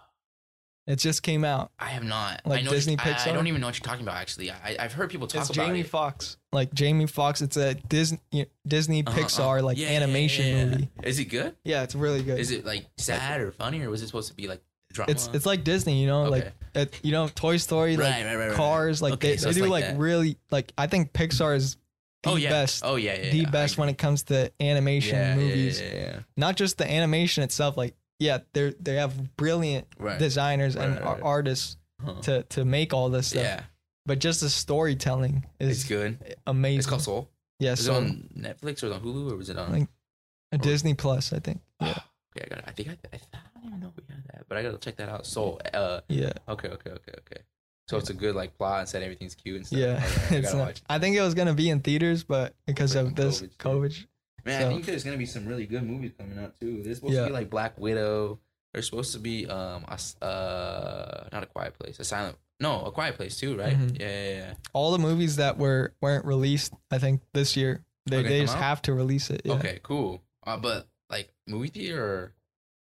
It 0.85 0.97
just 0.97 1.23
came 1.23 1.45
out. 1.45 1.71
I 1.79 1.85
have 1.85 2.03
not. 2.03 2.41
like 2.45 2.59
I 2.59 2.63
know 2.63 2.71
Disney 2.71 2.97
I, 2.99 3.17
I 3.25 3.31
don't 3.31 3.47
even 3.47 3.61
know 3.61 3.67
what 3.67 3.79
you're 3.79 3.85
talking 3.85 4.03
about. 4.03 4.17
Actually, 4.17 4.51
I, 4.51 4.75
I've 4.77 4.91
heard 4.91 5.09
people 5.09 5.27
talk 5.27 5.41
It's 5.41 5.49
about 5.49 5.67
Jamie 5.67 5.79
it. 5.79 5.87
Foxx. 5.87 6.37
Like 6.51 6.73
Jamie 6.73 7.05
Foxx. 7.07 7.41
It's 7.41 7.55
a 7.55 7.75
Disney 7.75 8.19
Disney 8.67 9.03
Uh-huh, 9.05 9.17
Pixar 9.17 9.59
uh, 9.59 9.63
like 9.63 9.77
yeah, 9.77 9.87
animation 9.89 10.45
yeah, 10.45 10.55
yeah. 10.57 10.65
movie. 10.65 10.89
Is 11.03 11.19
it 11.19 11.25
good? 11.25 11.55
Yeah, 11.63 11.83
it's 11.83 11.95
really 11.95 12.21
good. 12.21 12.37
Is 12.37 12.51
it 12.51 12.65
like 12.65 12.85
sad 12.97 13.39
or 13.39 13.51
funny, 13.53 13.81
or 13.81 13.89
was 13.89 14.01
it 14.01 14.07
supposed 14.07 14.27
to 14.29 14.35
be 14.35 14.47
like 14.49 14.61
drama? 14.91 15.09
it's 15.11 15.29
it's 15.33 15.45
like 15.45 15.63
Disney, 15.63 16.01
you 16.01 16.07
know, 16.07 16.23
like 16.23 16.43
Okay. 16.75 16.81
it, 16.81 16.99
you 17.01 17.13
know, 17.13 17.29
Toy 17.29 17.55
Story, 17.57 17.95
like 17.95 18.11
right, 18.13 18.25
right, 18.25 18.35
right, 18.35 18.47
right. 18.49 18.55
Cars, 18.55 19.01
like 19.01 19.13
Okay, 19.13 19.31
they, 19.31 19.37
so 19.37 19.51
they 19.53 19.61
do 19.61 19.67
like 19.67 19.85
like, 19.87 19.97
really 19.97 20.37
like 20.51 20.73
I 20.77 20.87
think 20.87 21.13
Pixar 21.13 21.55
is 21.55 21.77
the 22.23 22.31
oh 22.31 22.35
yeah. 22.35 22.49
best, 22.49 22.83
Oh 22.85 22.95
yeah, 22.97 23.15
yeah. 23.15 23.31
the 23.31 23.37
yeah, 23.39 23.49
best 23.49 23.77
when 23.77 23.87
it 23.87 23.97
comes 23.97 24.23
to 24.23 24.51
animation 24.59 25.37
movies. 25.37 25.79
Yeah, 25.79 25.87
yeah, 25.87 26.01
yeah. 26.03 26.19
Not 26.35 26.57
just 26.57 26.77
the 26.77 26.89
animation 26.91 27.43
itself, 27.43 27.77
like 27.77 27.95
yeah, 28.23 28.39
they 28.53 28.73
they 28.79 28.95
have 28.95 29.35
brilliant 29.37 29.87
Right. 29.99 30.17
designers 30.19 30.75
and 30.75 30.95
Right, 30.95 31.03
right, 31.03 31.13
right. 31.13 31.21
artists 31.23 31.77
Huh. 32.03 32.21
to 32.21 32.43
to 32.43 32.65
make 32.65 32.93
all 32.93 33.09
this 33.09 33.27
stuff. 33.27 33.43
Yeah, 33.43 33.63
But 34.05 34.19
just 34.19 34.41
the 34.41 34.49
storytelling 34.49 35.45
it's 35.59 35.79
is 35.79 35.83
good. 35.85 36.17
amazing. 36.47 36.79
It's 36.79 36.87
called 36.87 37.01
Soul. 37.01 37.29
yeah, 37.59 37.73
Is 37.73 37.85
so 37.85 37.93
it 37.93 37.97
on 37.97 38.29
Netflix 38.37 38.83
or 38.83 38.93
on 38.93 38.99
Hulu 39.01 39.31
or 39.31 39.37
was 39.37 39.49
it 39.49 39.57
on? 39.57 39.71
Like- 39.71 40.61
Disney 40.61 40.93
Plus, 40.93 41.33
I 41.33 41.39
think. 41.39 41.61
Yeah, 41.81 41.97
okay, 42.37 42.45
I 42.45 42.55
got. 42.55 42.63
I 42.67 42.71
think 42.71 42.89
I, 42.89 42.97
I, 43.13 43.19
I 43.33 43.37
don't 43.55 43.65
even 43.67 43.79
know 43.79 43.87
if 43.87 43.95
we 43.97 44.03
had 44.13 44.23
that, 44.33 44.45
but 44.47 44.57
I 44.57 44.61
gotta 44.63 44.77
check 44.77 44.97
that 44.97 45.09
out. 45.09 45.25
Soul. 45.25 45.59
Uh, 45.73 46.01
yeah, 46.09 46.31
okay, 46.47 46.67
okay, 46.67 46.91
okay, 46.91 47.13
okay. 47.19 47.41
So 47.89 47.97
it's 47.97 48.09
a 48.09 48.13
good 48.13 48.35
like 48.35 48.55
plot 48.57 48.79
and 48.81 48.87
said 48.89 49.01
everything's 49.03 49.33
cute 49.35 49.57
and 49.57 49.65
stuff. 49.67 49.79
yeah. 49.79 50.03
Okay, 50.27 50.35
I 50.35 50.39
it's 50.43 50.53
not, 50.53 50.59
watch. 50.67 50.81
I 50.89 50.99
think 50.99 51.15
it 51.15 51.21
was 51.21 51.33
gonna 51.33 51.53
be 51.55 51.69
in 51.69 51.79
theaters, 51.81 52.23
but 52.23 52.53
because 52.67 52.95
of 52.95 53.15
this 53.15 53.41
COVID. 53.41 53.57
COVID, 53.57 54.05
Man, 54.45 54.61
so- 54.61 54.67
I 54.67 54.73
think 54.73 54.85
there's 54.85 55.03
gonna 55.03 55.17
be 55.17 55.25
some 55.25 55.45
really 55.45 55.65
good 55.65 55.83
movies 55.83 56.11
coming 56.17 56.37
out 56.37 56.59
too. 56.59 56.81
There's 56.83 56.97
supposed 56.97 57.13
Yeah. 57.13 57.21
to 57.21 57.27
be 57.27 57.33
like 57.33 57.49
Black 57.49 57.79
Widow. 57.79 58.39
There's 58.73 58.85
supposed 58.85 59.13
to 59.13 59.19
be 59.19 59.45
um 59.47 59.85
a, 59.87 60.25
uh 60.25 61.29
not 61.31 61.43
a 61.43 61.45
Quiet 61.47 61.77
Place, 61.79 61.99
a 61.99 62.03
Silent. 62.03 62.37
No, 62.59 62.81
a 62.85 62.91
Quiet 62.91 63.15
Place 63.15 63.37
too, 63.39 63.57
right? 63.57 63.77
Mhm. 63.77 63.99
Yeah, 63.99 64.07
yeah, 64.23 64.35
yeah. 64.37 64.53
all 64.73 64.91
the 64.91 64.99
movies 64.99 65.35
that 65.37 65.57
were 65.57 65.93
weren't 66.01 66.25
released, 66.25 66.73
I 66.91 66.97
think 66.97 67.21
this 67.33 67.55
year 67.57 67.83
they, 68.05 68.17
Okay, 68.17 68.29
they 68.29 68.41
just 68.41 68.55
out? 68.55 68.63
have 68.63 68.81
to 68.83 68.93
release 68.93 69.29
it. 69.29 69.41
Yeah. 69.45 69.53
Okay, 69.53 69.79
cool. 69.83 70.21
Uh, 70.45 70.57
but 70.57 70.87
like 71.09 71.33
movie 71.47 71.69
theater 71.69 72.03
or 72.03 72.33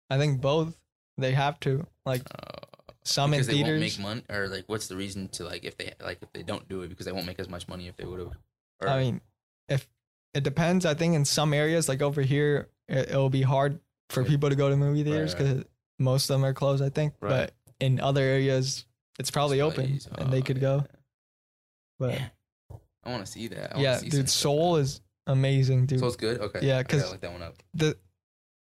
I 0.09 0.17
think 0.17 0.41
both 0.41 0.77
they 1.17 1.31
have 1.33 1.59
to 1.61 1.85
like 2.05 2.21
uh, 2.33 2.65
some 3.03 3.33
in 3.33 3.39
because 3.39 3.47
they 3.47 3.53
won't 3.55 3.65
theaters. 3.65 3.97
make 3.97 3.99
money, 4.05 4.23
or 4.29 4.47
like 4.47 4.63
what's 4.67 4.87
the 4.87 4.95
reason 4.95 5.27
to 5.29 5.43
like 5.43 5.63
if 5.63 5.77
they 5.77 5.93
like 6.03 6.19
if 6.21 6.31
they 6.33 6.43
don't 6.43 6.67
do 6.67 6.81
it 6.81 6.87
because 6.89 7.05
they 7.05 7.11
won't 7.11 7.25
make 7.27 7.39
as 7.39 7.49
much 7.49 7.67
money 7.67 7.87
if 7.87 7.95
they 7.97 8.05
would 8.05 8.19
have. 8.19 8.31
I 8.81 8.99
mean, 8.99 9.21
if 9.69 9.87
it 10.33 10.43
depends, 10.43 10.85
I 10.85 10.93
think 10.93 11.15
in 11.15 11.25
some 11.25 11.53
areas 11.53 11.89
like 11.89 12.01
over 12.01 12.21
here, 12.21 12.69
it, 12.87 13.09
it'll 13.09 13.29
be 13.29 13.41
hard 13.41 13.79
for 14.09 14.23
people 14.23 14.49
to 14.49 14.55
go 14.55 14.69
to 14.69 14.75
movie 14.77 15.03
theaters 15.03 15.33
right. 15.33 15.43
because 15.43 15.65
most 15.99 16.29
of 16.29 16.35
them 16.35 16.45
are 16.45 16.53
closed. 16.53 16.83
I 16.83 16.89
think, 16.89 17.13
Right. 17.21 17.29
but 17.29 17.53
in 17.79 17.99
other 17.99 18.21
areas, 18.21 18.85
it's 19.19 19.31
probably 19.31 19.61
open 19.61 19.99
and 20.17 20.31
they 20.31 20.41
could 20.41 20.59
go. 20.59 20.85
But 21.99 22.09
Man, 22.09 22.31
I 23.03 23.09
want 23.11 23.25
to 23.25 23.31
see 23.31 23.47
that. 23.49 23.75
I 23.75 23.79
yeah, 23.81 23.97
see 23.97 24.05
dude, 24.09 24.13
some 24.21 24.27
stuff 24.27 24.41
Soul 24.41 24.75
is 24.77 25.01
amazing, 25.27 25.81
that. 25.81 25.87
dude. 25.87 25.99
Soul's 25.99 26.15
good. 26.15 26.39
Okay. 26.39 26.59
Yeah, 26.63 26.79
I 26.79 26.83
gotta 26.83 27.01
'cause- 27.01 27.11
look 27.11 27.21
that 27.21 27.31
one 27.31 27.41
up. 27.43 27.55
the 27.73 27.97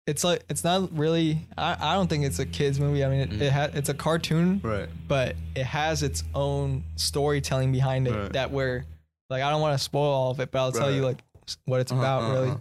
it's 0.07 0.23
like 0.23 0.43
it's 0.49 0.63
not 0.63 0.95
really. 0.95 1.47
I, 1.57 1.75
I 1.79 1.93
don't 1.95 2.07
think 2.07 2.25
it's 2.25 2.37
a 2.37 2.45
kids 2.45 2.79
movie. 2.79 3.03
I 3.03 3.09
mean, 3.09 3.21
it, 3.21 3.29
Mhm. 3.31 3.41
it 3.41 3.51
ha, 3.51 3.69
it's 3.73 3.89
a 3.89 3.93
cartoon, 3.95 4.61
Right. 4.63 4.87
but 5.07 5.35
it 5.55 5.65
has 5.65 6.03
its 6.03 6.23
own 6.35 6.83
storytelling 6.95 7.71
behind 7.71 8.07
it 8.07 8.11
Right. 8.13 8.33
that 8.33 8.51
where 8.51 8.85
like 9.31 9.41
I 9.41 9.49
don't 9.49 9.61
want 9.61 9.73
to 9.75 9.83
spoil 9.83 10.11
all 10.13 10.29
of 10.31 10.39
it, 10.39 10.51
but 10.51 10.59
I'll 10.59 10.71
tell 10.71 10.91
you 10.91 11.01
like 11.01 11.23
s- 11.34 11.34
what 11.65 11.79
it's 11.81 11.91
Uh-huh, 11.91 12.01
about 12.01 12.21
uh-huh, 12.23 12.33
really. 12.33 12.53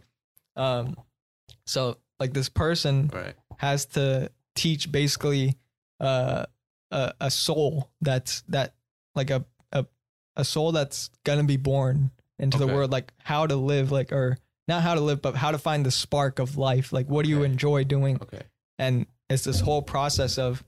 Um, 0.56 0.96
so 1.66 1.96
like 2.20 2.32
this 2.32 2.48
person 2.48 3.10
Right. 3.12 3.34
has 3.58 3.86
to 3.86 4.30
teach 4.54 4.90
basically 4.92 5.56
uh 6.00 6.46
a, 6.90 7.12
a 7.20 7.30
soul 7.30 7.90
that's 8.00 8.42
that 8.48 8.74
like 9.14 9.30
a 9.30 9.44
a 9.72 9.86
a 10.36 10.44
soul 10.44 10.72
that's 10.72 11.10
gonna 11.24 11.44
be 11.44 11.56
born 11.56 12.10
into 12.38 12.58
the 12.58 12.66
world, 12.66 12.90
like 12.92 13.12
how 13.22 13.46
to 13.46 13.56
live, 13.56 13.90
like 13.92 14.12
or 14.12 14.36
not 14.68 14.82
how 14.82 14.94
to 14.94 15.00
live, 15.00 15.20
but 15.22 15.34
how 15.36 15.50
to 15.50 15.58
find 15.58 15.84
the 15.86 15.90
spark 15.90 16.38
of 16.38 16.56
life. 16.56 16.92
Like 16.92 17.06
what 17.08 17.24
do 17.24 17.30
you 17.30 17.42
enjoy 17.42 17.84
doing? 17.84 18.16
Okay. 18.22 18.42
And 18.78 19.06
it's 19.30 19.44
this 19.44 19.60
whole 19.60 19.82
process 19.82 20.38
of 20.38 20.64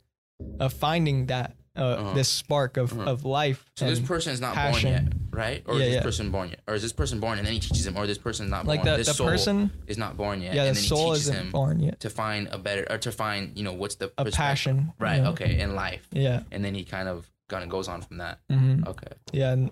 of 0.61 0.73
finding 0.73 1.27
that 1.27 1.56
uh, 1.77 1.83
Uh-huh. 1.85 2.13
this 2.15 2.29
spark 2.29 2.77
of 2.77 2.93
Uh-huh. 2.93 3.11
of 3.11 3.25
life. 3.25 3.65
So 3.77 3.87
this 3.89 4.01
person 4.01 4.33
is 4.33 4.41
not 4.41 4.55
passion. 4.55 4.93
born 4.93 5.05
yet, 5.05 5.13
right? 5.31 5.63
Or 5.67 5.75
Yeah, 5.75 5.81
is 5.81 5.87
this 5.89 5.95
yeah. 5.97 6.03
person 6.03 6.31
born 6.31 6.49
yet? 6.51 6.61
Or 6.67 6.75
is 6.75 6.83
this 6.83 6.93
person 6.93 7.21
born 7.21 7.39
and 7.39 7.47
then 7.47 7.55
he 7.55 7.61
teaches 7.61 7.87
him? 7.87 7.97
Or 7.97 8.07
this 8.07 8.19
person 8.19 8.49
not 8.49 8.67
like 8.67 8.81
born? 8.83 8.93
the 8.93 8.97
this 8.99 9.07
the 9.09 9.15
soul 9.15 9.27
person, 9.29 9.71
is 9.87 9.99
not 9.99 10.17
born 10.17 10.41
yet. 10.43 10.55
yeah, 10.55 10.63
and 10.65 10.71
the 10.71 10.81
then 10.81 10.83
he 10.83 10.89
soul 10.89 11.13
teaches 11.13 11.29
isn't 11.29 11.37
him 11.37 11.51
born 11.51 11.81
yet. 11.81 12.01
to 12.01 12.11
find 12.11 12.49
a 12.53 12.59
better, 12.59 12.87
or 12.91 12.99
to 12.99 13.13
find, 13.13 13.57
you 13.57 13.65
know, 13.65 13.73
what's 13.73 13.97
the 13.97 14.13
A 14.19 14.25
passion, 14.31 14.93
Right. 14.99 15.23
yeah. 15.23 15.29
Okay. 15.31 15.59
In 15.61 15.75
life, 15.75 16.07
Yeah. 16.13 16.43
and 16.51 16.65
then 16.65 16.75
he 16.75 16.85
kind 16.85 17.09
of 17.09 17.31
kind 17.49 17.63
of 17.63 17.69
goes 17.71 17.87
on 17.89 18.03
from 18.03 18.19
that. 18.19 18.41
Mm-hmm. 18.51 18.89
Okay. 18.89 19.13
yeah 19.33 19.53
and, 19.53 19.71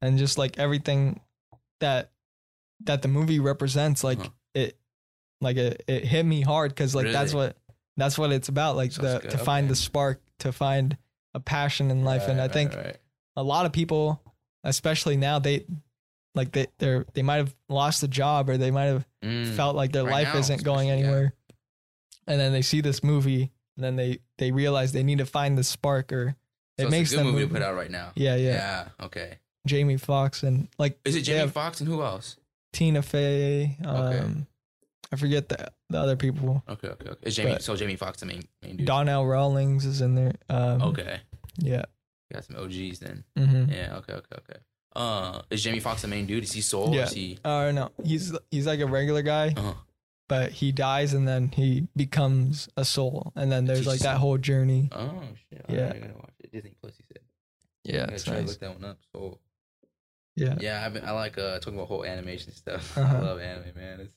and 0.00 0.16
just 0.18 0.38
like 0.38 0.58
everything 0.58 1.20
that 1.80 2.10
that 2.84 3.02
the 3.02 3.08
movie 3.08 3.40
represents 3.40 4.04
like 4.04 4.18
Uh-huh. 4.20 4.28
it 4.54 4.76
like 5.40 5.56
it, 5.56 5.82
it 5.88 6.04
hit 6.04 6.24
me 6.24 6.40
hard 6.42 6.70
because 6.70 6.94
like 6.94 7.10
that's 7.10 7.34
what 7.34 7.56
that's 7.96 8.16
what 8.16 8.30
it's 8.32 8.48
about 8.48 8.76
like 8.76 8.92
So 8.92 9.02
the 9.02 9.18
to 9.28 9.38
find 9.38 9.64
okay. 9.64 9.68
the 9.70 9.76
spark 9.76 10.20
to 10.38 10.52
find 10.52 10.96
a 11.34 11.40
passion 11.40 11.90
in 11.90 12.04
life 12.04 12.26
and 12.28 12.40
i 12.40 12.44
Right, 12.44 12.52
think 12.52 12.74
right, 12.74 12.86
right. 12.86 12.96
a 13.36 13.42
lot 13.42 13.66
of 13.66 13.72
people 13.72 14.20
especially 14.64 15.16
now 15.16 15.38
they 15.38 15.64
like 16.34 16.52
they 16.52 16.66
they're 16.78 17.04
they 17.14 17.22
might 17.22 17.36
have 17.36 17.54
lost 17.68 18.02
a 18.02 18.08
job 18.08 18.48
or 18.48 18.56
they 18.56 18.70
might 18.70 18.84
have 18.86 19.06
Mm. 19.22 19.54
felt 19.54 19.76
like 19.76 19.92
their 19.92 20.04
Right 20.04 20.24
life 20.24 20.32
now, 20.34 20.40
isn't 20.40 20.62
going 20.64 20.88
especially, 20.88 21.02
yeah. 21.02 21.08
anywhere 21.08 21.34
and 22.26 22.40
then 22.40 22.52
they 22.52 22.62
see 22.62 22.80
this 22.80 23.04
movie 23.04 23.52
and 23.76 23.84
then 23.84 23.96
they 23.96 24.20
they 24.38 24.50
realize 24.50 24.92
they 24.92 25.02
need 25.02 25.18
to 25.18 25.26
find 25.26 25.58
the 25.58 25.64
spark 25.64 26.10
or 26.12 26.36
So 26.78 26.84
it 26.84 26.84
it's 26.84 26.90
makes 26.90 27.12
a 27.12 27.16
good 27.16 27.20
them 27.20 27.26
movie 27.32 27.40
move. 27.40 27.48
to 27.50 27.54
put 27.56 27.62
out 27.62 27.74
right 27.74 27.90
now. 27.90 28.12
yeah 28.14 28.34
yeah 28.36 28.52
yeah. 28.52 28.88
Okay. 29.06 29.38
jamie 29.66 29.98
Foxx 29.98 30.42
and 30.42 30.68
like 30.78 30.98
Is 31.04 31.16
it 31.16 31.22
Jamie 31.22 31.50
Foxx 31.50 31.80
and 31.80 31.88
who 31.88 32.02
else? 32.02 32.36
Tina 32.72 33.02
Fey. 33.02 33.76
Um, 33.84 33.96
Okay. 33.96 34.26
I 35.12 35.16
forget 35.16 35.48
the 35.48 35.70
the 35.88 35.98
other 35.98 36.16
people. 36.16 36.62
Okay. 36.68 36.88
Okay. 36.88 37.08
Okay. 37.10 37.26
Is 37.26 37.36
Jamie? 37.36 37.52
But- 37.52 37.62
so 37.62 37.74
Jamie 37.76 37.96
Foxx 37.96 38.20
the 38.20 38.26
main 38.26 38.42
main 38.62 38.76
dude. 38.76 38.86
Donnell 38.86 39.26
Rawlings 39.26 39.84
is 39.84 40.00
in 40.00 40.14
there. 40.14 40.34
Um, 40.48 40.82
Okay. 40.82 41.20
Yeah. 41.58 41.84
Got 42.32 42.44
some 42.44 42.56
OGs 42.56 43.00
then. 43.00 43.24
hmm 43.36 43.64
Yeah. 43.70 43.96
Okay. 43.96 44.12
Okay. 44.14 44.36
Okay. 44.38 44.60
Uh, 44.94 45.42
is 45.50 45.62
Jamie 45.62 45.80
Foxx 45.80 46.02
the 46.02 46.08
main 46.08 46.26
dude? 46.26 46.44
Is 46.44 46.52
he 46.52 46.60
Soul? 46.60 46.90
Or 46.90 46.96
Yeah. 46.96 47.04
is 47.04 47.12
he? 47.12 47.38
Uh, 47.44 47.70
no, 47.72 47.90
he's 48.04 48.32
he's 48.50 48.66
like 48.66 48.80
a 48.80 48.86
regular 48.86 49.22
guy, 49.22 49.54
Uh, 49.56 49.74
but 50.28 50.50
he 50.52 50.70
dies 50.72 51.12
and 51.14 51.26
then 51.28 51.48
he 51.48 51.86
becomes 51.96 52.68
a 52.76 52.84
soul, 52.84 53.32
and 53.36 53.50
then 53.52 53.64
there's 53.66 53.86
like 53.86 54.00
that 54.00 54.18
whole 54.18 54.38
journey. 54.38 54.88
oh 54.92 55.22
shit! 55.50 55.64
Yeah. 55.68 55.76
Alright, 55.78 55.96
I 55.96 55.98
gotta 55.98 56.14
watch 56.14 56.34
it. 56.40 56.52
Disney 56.52 56.74
Plus. 56.80 56.96
He 56.96 57.04
said. 57.12 57.22
Yeah, 57.84 57.94
I 57.94 57.98
gotta 58.00 58.14
it's 58.14 58.24
try 58.24 58.34
to 58.34 58.40
nice. 58.40 58.48
look 58.50 58.58
that 58.60 58.74
one 58.74 58.84
up. 58.84 58.98
So 59.12 59.38
Yeah. 60.36 60.56
yeah, 60.60 60.84
I've 60.84 60.92
been, 60.92 61.04
I 61.04 61.10
like 61.12 61.36
uh 61.38 61.58
talking 61.58 61.74
about 61.74 61.88
whole 61.88 62.04
animation 62.04 62.52
stuff. 62.52 62.96
I 62.98 63.02
Uh-huh. 63.02 63.22
love 63.22 63.40
anime, 63.40 63.74
man. 63.76 64.00
It's 64.00 64.14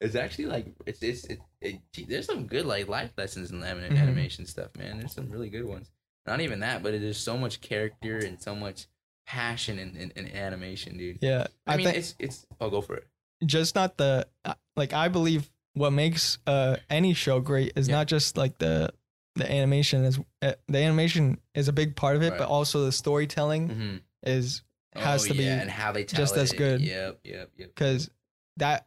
it's 0.00 0.14
actually 0.14 0.46
like 0.46 0.74
it's 0.86 1.02
it's 1.02 1.24
it, 1.24 1.38
it, 1.60 1.80
there's 2.08 2.26
some 2.26 2.46
good 2.46 2.66
like 2.66 2.88
life 2.88 3.10
lessons 3.16 3.50
in 3.50 3.62
anim- 3.62 3.92
Mhm. 3.92 3.98
animation 4.00 4.46
stuff, 4.46 4.68
man. 4.76 4.98
There's 4.98 5.12
some 5.14 5.28
really 5.30 5.48
good 5.50 5.64
ones. 5.64 5.90
Not 6.26 6.40
even 6.40 6.60
that, 6.60 6.82
but 6.82 6.92
there's 6.92 7.16
so 7.18 7.36
much 7.38 7.60
character 7.60 8.18
and 8.18 8.40
so 8.40 8.54
much 8.54 8.86
passion 9.26 9.78
in, 9.78 9.96
in, 9.96 10.10
in 10.16 10.28
animation, 10.34 10.96
dude. 10.98 11.18
Yeah, 11.20 11.46
I, 11.66 11.74
I, 11.74 11.76
mean, 11.76 11.88
it's 11.88 12.14
it's. 12.18 12.46
I'll 12.60 12.70
go 12.70 12.80
for 12.80 12.96
it. 12.96 13.06
just 13.44 13.74
not 13.74 13.96
the 13.96 14.26
uh, 14.44 14.54
like. 14.76 14.92
I 14.92 15.08
believe 15.08 15.50
what 15.74 15.92
makes 15.92 16.38
uh 16.46 16.76
any 16.90 17.14
show 17.14 17.40
great 17.40 17.72
is 17.76 17.88
Yeah. 17.88 17.96
not 17.96 18.06
just 18.08 18.36
like 18.36 18.58
the 18.58 18.90
the 19.36 19.50
animation 19.50 20.04
is 20.04 20.18
uh, 20.42 20.52
the 20.68 20.78
animation 20.78 21.38
is 21.54 21.68
a 21.68 21.72
big 21.72 21.96
part 21.96 22.16
of 22.16 22.22
it, 22.22 22.30
Right. 22.30 22.38
but 22.38 22.48
also 22.48 22.84
the 22.84 22.92
storytelling 22.92 23.68
Mm-hmm. 23.68 23.96
is 24.24 24.62
has 24.94 25.24
oh, 25.24 25.28
to 25.28 25.34
be 25.34 25.46
and 25.46 25.70
how 25.70 25.92
they 25.92 26.04
tell 26.04 26.18
just 26.18 26.36
as 26.36 26.52
good. 26.52 26.80
Yep, 26.80 27.20
yep, 27.24 27.50
yep. 27.56 27.68
because 27.74 28.10
that 28.56 28.86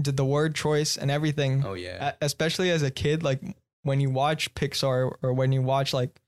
did 0.00 0.16
the 0.16 0.24
word 0.24 0.54
choice 0.54 0.96
and 0.96 1.10
everything 1.10 1.64
Oh 1.64 1.74
yeah. 1.74 2.12
especially 2.20 2.70
as 2.70 2.82
a 2.82 2.90
kid 2.90 3.22
like 3.22 3.40
when 3.82 4.00
you 4.00 4.10
watch 4.10 4.52
pixar 4.54 5.12
or 5.22 5.32
when 5.32 5.52
you 5.52 5.62
watch 5.62 5.92
like 5.94 6.20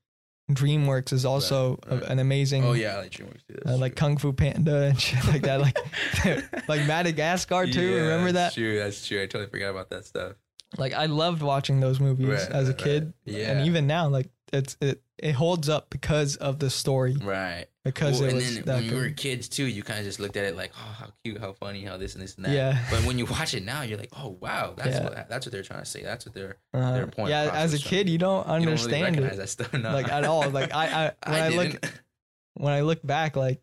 dreamworks 0.50 1.12
is 1.12 1.24
also 1.24 1.78
a- 1.88 1.96
right. 1.96 2.04
an 2.04 2.18
amazing 2.20 2.64
oh 2.64 2.72
yeah, 2.74 2.94
I 2.94 2.98
like 3.00 3.10
DreamWorks 3.10 3.46
too. 3.48 3.58
uh, 3.66 3.76
like 3.76 3.96
true. 3.96 4.00
kung 4.06 4.16
fu 4.18 4.32
panda 4.32 4.82
and 4.82 5.00
shit 5.00 5.24
like 5.26 5.42
that 5.42 5.60
like 5.60 5.76
like 6.68 6.86
madagascar 6.86 7.66
too 7.66 7.80
Yeah, 7.80 8.00
remember 8.02 8.32
that 8.32 8.42
That's 8.44 8.54
true. 8.54 8.78
That's 8.78 9.06
true. 9.06 9.22
I 9.22 9.26
totally 9.26 9.50
forgot 9.50 9.70
about 9.70 9.90
that 9.90 10.04
stuff. 10.04 10.34
like 10.78 10.92
i 10.94 11.06
loved 11.06 11.42
watching 11.42 11.80
those 11.80 11.98
movies 11.98 12.28
Right, 12.28 12.50
as 12.50 12.68
a 12.68 12.74
kid 12.74 13.12
right. 13.26 13.36
Yeah. 13.36 13.50
and 13.52 13.66
even 13.66 13.86
now 13.88 14.08
like 14.08 14.28
it's 14.52 14.76
it, 14.80 15.02
it 15.18 15.32
holds 15.32 15.68
up 15.68 15.90
because 15.90 16.36
of 16.36 16.58
the 16.58 16.68
story 16.70 17.16
Right. 17.20 17.66
because 17.84 18.20
Well, 18.20 18.24
it 18.24 18.32
and 18.32 18.36
was 18.36 18.54
then 18.56 18.64
that 18.64 18.74
when 18.82 18.90
we 18.90 18.96
were 19.00 19.10
kids 19.10 19.48
too, 19.48 19.64
you 19.64 19.82
kind 19.82 19.98
of 19.98 20.04
just 20.04 20.20
looked 20.20 20.36
at 20.36 20.44
it 20.44 20.54
like, 20.56 20.72
oh, 20.76 20.92
how 20.98 21.06
cute, 21.24 21.40
how 21.40 21.52
funny, 21.52 21.82
how 21.84 21.96
this 21.96 22.14
and 22.14 22.22
this 22.22 22.36
and 22.36 22.44
that. 22.44 22.52
Yeah. 22.52 22.78
But 22.90 23.04
when 23.04 23.18
you 23.18 23.26
watch 23.26 23.54
it 23.54 23.64
now, 23.64 23.82
you're 23.82 23.98
like, 23.98 24.12
oh 24.16 24.36
wow, 24.40 24.74
that's 24.76 24.90
Yeah. 24.96 25.04
what 25.04 25.28
that's 25.28 25.46
what 25.46 25.52
they're 25.52 25.62
trying 25.62 25.80
to 25.80 25.86
say. 25.86 26.02
That's 26.02 26.26
what 26.26 26.34
they're. 26.34 26.58
Uh, 26.74 26.92
their 26.92 27.06
point 27.06 27.30
yeah 27.30 27.50
as 27.54 27.74
a 27.74 27.78
kid 27.78 28.08
you 28.08 28.18
don't 28.18 28.46
You 28.46 28.52
don't 28.52 28.60
really 28.60 29.02
understand 29.02 29.16
it 29.18 29.36
that 29.36 29.48
stuff. 29.48 29.72
No. 29.72 29.92
like 29.92 30.10
at 30.12 30.24
all 30.24 30.48
like 30.50 30.72
i 30.74 31.12
i 31.22 31.30
when 31.30 31.42
i, 31.42 31.48
look 31.48 31.86
when 32.54 32.72
I 32.72 32.80
look 32.82 33.04
back, 33.06 33.36
like 33.36 33.60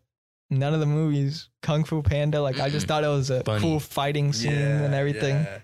none 0.50 0.74
of 0.74 0.80
the 0.80 0.86
movies, 0.86 1.48
Kung 1.62 1.84
Fu 1.84 2.02
Panda, 2.02 2.40
like 2.42 2.60
I 2.60 2.68
just 2.68 2.86
thought 2.86 3.02
it 3.04 3.08
was 3.08 3.30
a 3.30 3.42
Funny. 3.42 3.60
cool 3.60 3.80
fighting 3.80 4.32
scene 4.32 4.52
and 4.52 4.94
everything. 4.94 5.36
yeah. 5.36 5.58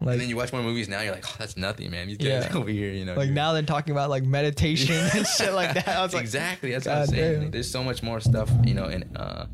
Like, 0.00 0.12
and 0.12 0.20
then 0.22 0.28
you 0.28 0.36
watch 0.36 0.52
more 0.52 0.62
movies 0.62 0.88
now, 0.88 1.00
you're 1.00 1.14
like, 1.14 1.24
oh, 1.26 1.34
that's 1.38 1.56
nothing, 1.56 1.90
man. 1.90 2.06
These 2.06 2.18
guys 2.18 2.46
Yeah. 2.50 2.56
over 2.56 2.68
here, 2.68 2.92
you 2.92 3.04
know. 3.04 3.14
like 3.14 3.30
now 3.30 3.52
they're 3.52 3.62
talking 3.62 3.92
about 3.92 4.10
like 4.10 4.24
meditation 4.24 4.94
and 4.94 5.26
shit 5.38 5.52
like 5.54 5.74
that. 5.74 5.88
I 5.88 6.02
was 6.02 6.12
like, 6.12 6.22
exactly. 6.22 6.72
That's 6.72 6.86
what 6.86 6.96
I'm 6.96 7.06
saying. 7.06 7.42
Like, 7.44 7.52
there's 7.52 7.70
so 7.70 7.82
much 7.82 8.02
more 8.02 8.20
stuff, 8.20 8.50
you 8.64 8.74
know, 8.74 8.86
in 8.86 9.16
uh, 9.16 9.46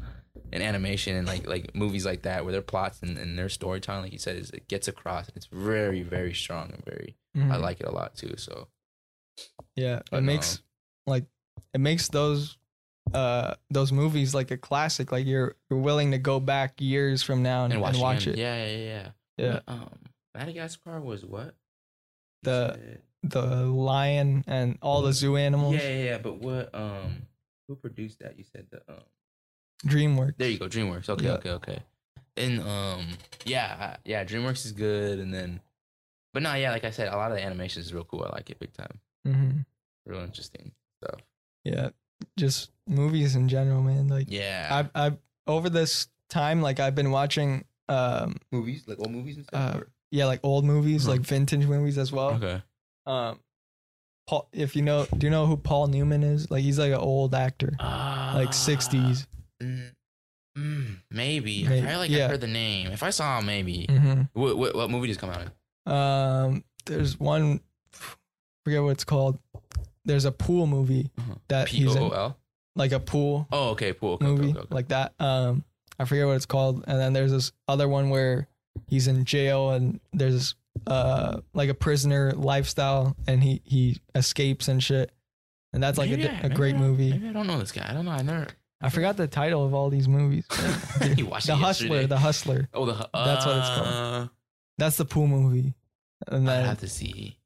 in 0.53 0.61
animation 0.61 1.17
and 1.17 1.27
like 1.27 1.47
like 1.47 1.75
movies 1.75 2.05
like 2.05 2.23
that, 2.23 2.45
where 2.45 2.53
their 2.53 2.63
plots 2.63 3.03
and, 3.03 3.17
and 3.19 3.39
their 3.39 3.49
storytelling, 3.49 4.03
like 4.03 4.13
you 4.13 4.19
said, 4.19 4.37
is 4.37 4.51
it 4.51 4.67
gets 4.69 4.89
across. 4.89 5.31
It's 5.37 5.47
very 5.47 6.03
very 6.03 6.35
strong 6.35 6.73
and 6.73 6.85
very. 6.85 7.17
I 7.35 7.39
mhm. 7.39 7.61
like 7.61 7.81
it 7.81 7.87
a 7.87 7.93
lot 7.93 8.17
too. 8.17 8.35
So 8.37 8.69
yeah, 9.77 10.01
But 10.11 10.19
it 10.19 10.23
makes 10.23 10.61
like 11.07 11.25
it 11.73 11.81
makes 11.81 12.09
those 12.09 12.59
uh 13.15 13.55
those 13.71 13.93
movies 13.93 14.35
like 14.35 14.51
a 14.51 14.57
classic. 14.57 15.13
Like 15.13 15.27
you're 15.27 15.55
you're 15.71 15.81
willing 15.81 16.11
to 16.11 16.19
go 16.19 16.41
back 16.41 16.81
years 16.81 17.23
from 17.23 17.43
now 17.43 17.65
and, 17.65 17.73
and 17.75 17.83
watch, 17.83 17.95
and 17.95 18.03
watch 18.03 18.27
it. 18.27 18.37
Yeah, 18.37 18.65
yeah, 18.67 18.77
yeah. 18.77 19.09
Yeah. 19.39 19.61
Um, 19.67 19.89
Madagascar 20.35 21.01
was 21.01 21.25
what? 21.25 21.55
The- 22.43 22.99
The 23.25 23.47
lion 23.67 24.43
and 24.49 24.79
all 24.83 25.03
the 25.03 25.13
zoo 25.13 25.37
animals. 25.37 25.77
Yeah, 25.77 25.89
yeah, 25.89 26.05
yeah. 26.05 26.19
But 26.19 26.39
what? 26.39 26.75
Um, 26.75 27.27
who 27.69 27.77
produced 27.77 28.19
that? 28.19 28.37
You 28.37 28.45
said 28.45 28.67
the 28.71 28.83
um. 28.89 29.03
DreamWorks. 29.87 30.37
There 30.39 30.49
you 30.49 30.59
go, 30.59 30.69
DreamWorks. 30.69 31.09
Okay, 31.09 31.25
Yeah. 31.27 31.33
okay, 31.35 31.51
okay. 31.51 31.79
And 32.37 32.61
um, 32.61 33.07
yeah, 33.45 33.97
yeah, 34.05 34.25
DreamWorks 34.25 34.65
is 34.65 34.73
good, 34.73 35.19
and 35.19 35.33
then, 35.35 35.61
but 36.33 36.43
no, 36.43 36.55
yeah, 36.55 36.71
like 36.73 36.85
I 36.85 36.91
said, 36.91 37.09
a 37.13 37.17
lot 37.17 37.31
of 37.31 37.37
the 37.37 37.45
animation 37.45 37.81
is 37.81 37.93
real 37.93 38.05
cool. 38.05 38.25
I 38.25 38.35
like 38.35 38.49
it 38.51 38.59
big 38.59 38.73
time. 38.73 38.99
Mm-hmm. 39.27 39.59
Real 40.07 40.21
interesting 40.23 40.73
stuff. 41.03 41.21
Yeah, 41.65 41.91
just 42.37 42.71
movies 42.89 43.37
in 43.37 43.49
general, 43.49 43.83
man. 43.83 44.09
Like 44.09 44.27
Yeah. 44.31 44.89
I 44.95 45.07
I 45.09 45.17
over 45.47 45.69
this 45.71 46.09
time, 46.29 46.61
like 46.63 46.81
I've 46.81 46.95
been 46.97 47.11
watching 47.13 47.65
um 47.89 48.37
movies, 48.51 48.85
like 48.89 48.99
old 48.99 49.11
movies 49.13 49.37
and 49.37 49.47
uh, 49.53 49.81
yeah, 50.13 50.27
like 50.27 50.39
old 50.45 50.65
movies, 50.65 51.09
like 51.09 51.23
vintage 51.23 51.67
movies 51.67 51.99
as 51.99 52.13
well. 52.13 52.35
okay. 52.35 52.63
Um, 53.07 53.41
Paul, 54.29 54.49
if 54.53 54.77
you 54.77 54.83
know, 54.83 55.07
do 55.19 55.27
you 55.27 55.31
know 55.33 55.47
who 55.47 55.57
Paul 55.57 55.89
Newman 55.89 56.23
is? 56.23 56.49
Like 56.51 56.63
he's 56.63 56.79
like 56.79 56.93
an 56.93 56.99
old 57.01 57.35
actor, 57.35 57.73
like 57.81 58.55
sixties. 58.55 59.27
Mm, 59.61 59.91
mm, 60.57 60.97
maybe. 61.11 61.65
May- 61.67 61.83
I 61.83 61.87
feel 61.87 61.99
like 61.99 62.11
yeah. 62.11 62.27
I 62.27 62.29
heard 62.29 62.41
the 62.41 62.47
name. 62.47 62.93
If 62.93 63.03
I 63.03 63.11
saw 63.11 63.39
him, 63.41 63.47
maybe. 63.47 63.87
hmm 63.91 64.23
What, 64.35 64.57
what 64.57 64.75
what 64.77 64.91
movie 64.91 65.09
just 65.09 65.19
come 65.19 65.31
out? 65.31 65.43
in? 65.43 65.93
Um, 65.93 66.65
there's 66.87 67.19
one, 67.19 67.61
forget 68.65 68.83
what 68.83 68.91
it's 68.91 69.05
called. 69.05 69.39
There's 70.05 70.25
a 70.25 70.33
pool 70.33 70.67
movie 70.67 71.11
Uh-huh. 71.19 71.35
that 71.49 71.69
P 71.69 71.79
he's 71.79 71.95
in, 71.97 72.11
like 72.77 72.93
a 72.93 73.01
pool 73.01 73.49
Oh, 73.51 73.71
okay, 73.71 73.93
pool 73.93 74.15
Okay, 74.15 74.25
movie 74.25 74.51
okay, 74.51 74.59
okay. 74.61 74.75
like 74.75 74.89
that. 74.89 75.15
Um, 75.19 75.65
I 75.99 76.05
forget 76.05 76.27
what 76.27 76.37
it's 76.37 76.47
called. 76.47 76.85
And 76.87 76.99
then 76.99 77.13
there's 77.13 77.33
this 77.33 77.53
other 77.69 77.89
one 77.89 78.11
where 78.11 78.47
he's 78.89 79.09
in 79.09 79.25
jail 79.25 79.71
and 79.71 80.01
there's 80.13 80.55
uh 80.87 81.39
like 81.53 81.69
a 81.69 81.75
prisoner 81.75 82.33
lifestyle 82.33 83.15
and 83.27 83.43
he 83.43 83.61
he 83.65 84.01
escapes 84.15 84.69
and 84.69 84.83
shit. 84.83 85.11
And 85.75 85.83
that's 85.83 85.97
like 85.99 86.09
a, 86.11 86.17
Maybe 86.17 86.29
I- 86.29 86.33
a 86.39 86.43
maybe 86.45 86.55
great 86.55 86.75
I- 86.75 86.79
movie. 86.79 87.11
Maybe 87.13 87.29
I 87.29 87.33
don't 87.33 87.47
know 87.47 87.59
this 87.59 87.73
guy. 87.73 87.87
I 87.89 87.93
don't 87.95 88.05
know. 88.05 88.11
I 88.13 88.23
never. 88.23 88.47
I 88.85 88.89
forgot 88.89 89.17
the 89.17 89.27
title 89.29 89.65
of 89.65 89.75
all 89.75 89.91
these 89.91 90.09
movies. 90.09 90.45
you 91.17 91.27
watched 91.27 91.47
the 91.47 91.55
Hustler, 91.57 92.07
the 92.07 92.19
Hustler. 92.19 92.69
Oh, 92.75 92.85
the 92.85 92.95
hu- 92.95 93.05
That's 93.15 93.47
what 93.47 93.57
it's 93.59 93.69
called. 93.69 93.87
uh, 93.87 94.29
That's 94.79 94.97
the 94.97 95.05
pool 95.05 95.27
movie. 95.29 95.73
And 96.27 96.51
I 96.51 96.57
have 96.57 96.81
to 96.81 96.89
see. 96.89 97.39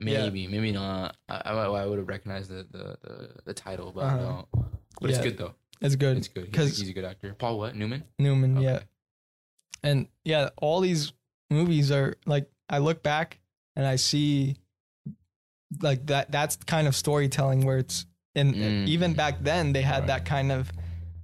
Yeah. 0.00 0.22
Maybe, 0.24 0.46
maybe 0.46 0.72
not. 0.72 1.16
I, 1.28 1.36
I, 1.44 1.52
I 1.66 1.86
would 1.86 1.98
have 1.98 2.08
recognized 2.08 2.48
the, 2.50 2.66
the, 2.70 2.96
the, 3.02 3.30
the 3.46 3.54
title, 3.54 3.92
but 3.94 4.04
I 4.04 4.08
Uh-huh. 4.14 4.18
don't. 4.54 4.66
But 5.00 5.10
it's 5.10 5.18
good 5.18 5.36
though. 5.38 5.54
it's 5.80 5.94
good. 5.96 6.16
It's 6.16 6.28
good. 6.28 6.46
He's, 6.46 6.54
'Cause- 6.54 6.78
he's 6.78 6.88
a 6.88 6.92
good 6.92 7.04
actor. 7.04 7.34
Paul 7.38 7.58
what? 7.58 7.76
Newman? 7.76 8.04
Newman, 8.18 8.60
yeah. 8.60 8.80
And 9.82 10.08
yeah, 10.24 10.50
all 10.56 10.80
these 10.80 11.12
movies 11.50 11.90
are 11.90 12.14
like 12.26 12.50
I 12.68 12.78
look 12.78 13.02
back 13.02 13.38
and 13.76 13.86
I 13.86 13.96
see 13.96 14.56
like 15.80 16.06
that 16.06 16.30
that's 16.30 16.56
kind 16.56 16.86
of 16.88 16.96
storytelling 16.96 17.64
where 17.64 17.78
it's 17.78 18.06
and 18.34 18.54
Mm. 18.54 18.86
even 18.88 19.14
back 19.14 19.42
then 19.42 19.72
they 19.72 19.82
had 19.82 20.00
Right. 20.00 20.06
that 20.08 20.24
kind 20.24 20.52
of 20.52 20.70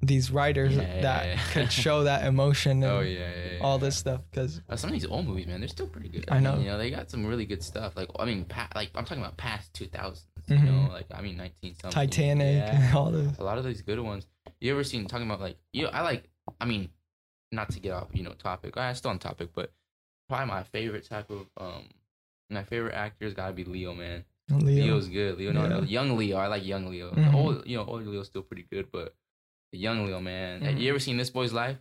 these 0.02 0.30
writers 0.30 0.76
Yeah, 0.76 1.00
that 1.00 1.26
yeah, 1.26 1.32
yeah. 1.34 1.40
could 1.52 1.72
show 1.72 2.04
that 2.10 2.26
emotion 2.26 2.82
and 2.82 2.92
Oh 2.92 3.00
yeah, 3.00 3.58
all 3.62 3.78
this 3.78 3.96
stuff 3.96 4.20
because 4.30 4.60
Uh, 4.68 4.76
some 4.76 4.88
of 4.90 4.94
these 4.94 5.06
old 5.06 5.26
movies, 5.26 5.46
man, 5.46 5.60
they're 5.60 5.68
still 5.68 5.86
pretty 5.86 6.10
good. 6.10 6.26
I 6.28 6.40
know. 6.40 6.58
You 6.58 6.66
know, 6.66 6.76
they 6.78 6.90
got 6.90 7.10
some 7.10 7.24
really 7.24 7.46
good 7.46 7.62
stuff. 7.62 7.96
Like, 7.96 8.10
I 8.18 8.26
mean, 8.26 8.44
pa- 8.44 8.68
like 8.74 8.90
I'm 8.94 9.04
talking 9.06 9.22
about 9.22 9.38
past 9.38 9.72
2000s. 9.72 10.26
Mhm. 10.48 10.66
You 10.66 10.72
know, 10.72 10.88
like 10.92 11.06
I 11.14 11.22
mean, 11.22 11.38
19 11.38 11.74
something. 11.76 11.90
Titanic 11.90 12.94
all 12.94 13.10
those. 13.10 13.38
A 13.38 13.44
lot 13.44 13.56
of 13.56 13.64
these 13.64 13.80
good 13.80 13.98
ones. 14.00 14.26
You 14.60 14.72
ever 14.72 14.84
seen 14.84 15.06
talking 15.06 15.26
about 15.26 15.40
like 15.40 15.56
you 15.72 15.84
know, 15.84 15.90
I 15.90 16.02
like. 16.02 16.28
I 16.60 16.66
mean, 16.66 16.90
not 17.54 17.70
to 17.70 17.80
get 17.80 17.92
off 17.92 18.08
you 18.12 18.22
know 18.22 18.32
topic. 18.32 18.76
I 18.76 18.92
still 18.94 19.10
on 19.10 19.18
topic, 19.18 19.50
but 19.54 19.72
probably 20.28 20.46
my 20.46 20.62
favorite 20.64 21.08
type 21.08 21.30
of 21.30 21.46
um, 21.56 21.84
my 22.50 22.64
favorite 22.64 22.94
actor's 22.94 23.34
got 23.34 23.48
to 23.48 23.52
be 23.52 23.64
Leo, 23.64 23.94
man. 23.94 24.24
Leo. 24.50 24.84
Leo's 24.84 25.08
good. 25.08 25.38
Leonardo, 25.38 25.80
Yeah. 25.80 25.86
young 26.02 26.16
Leo. 26.18 26.36
I 26.36 26.48
like 26.48 26.64
young 26.66 26.86
Leo. 26.90 27.10
Mhm. 27.12 27.32
The 27.32 27.36
old, 27.38 27.66
you 27.66 27.76
know, 27.78 27.84
old 27.84 28.06
Leo's 28.06 28.26
still 28.26 28.42
pretty 28.42 28.66
good, 28.70 28.88
but 28.92 29.14
the 29.72 29.78
young 29.78 30.06
Leo, 30.06 30.20
man. 30.20 30.60
Mhm. 30.60 30.78
You 30.80 30.90
ever 30.90 30.98
seen 30.98 31.16
This 31.16 31.30
Boy's 31.30 31.52
Life? 31.52 31.78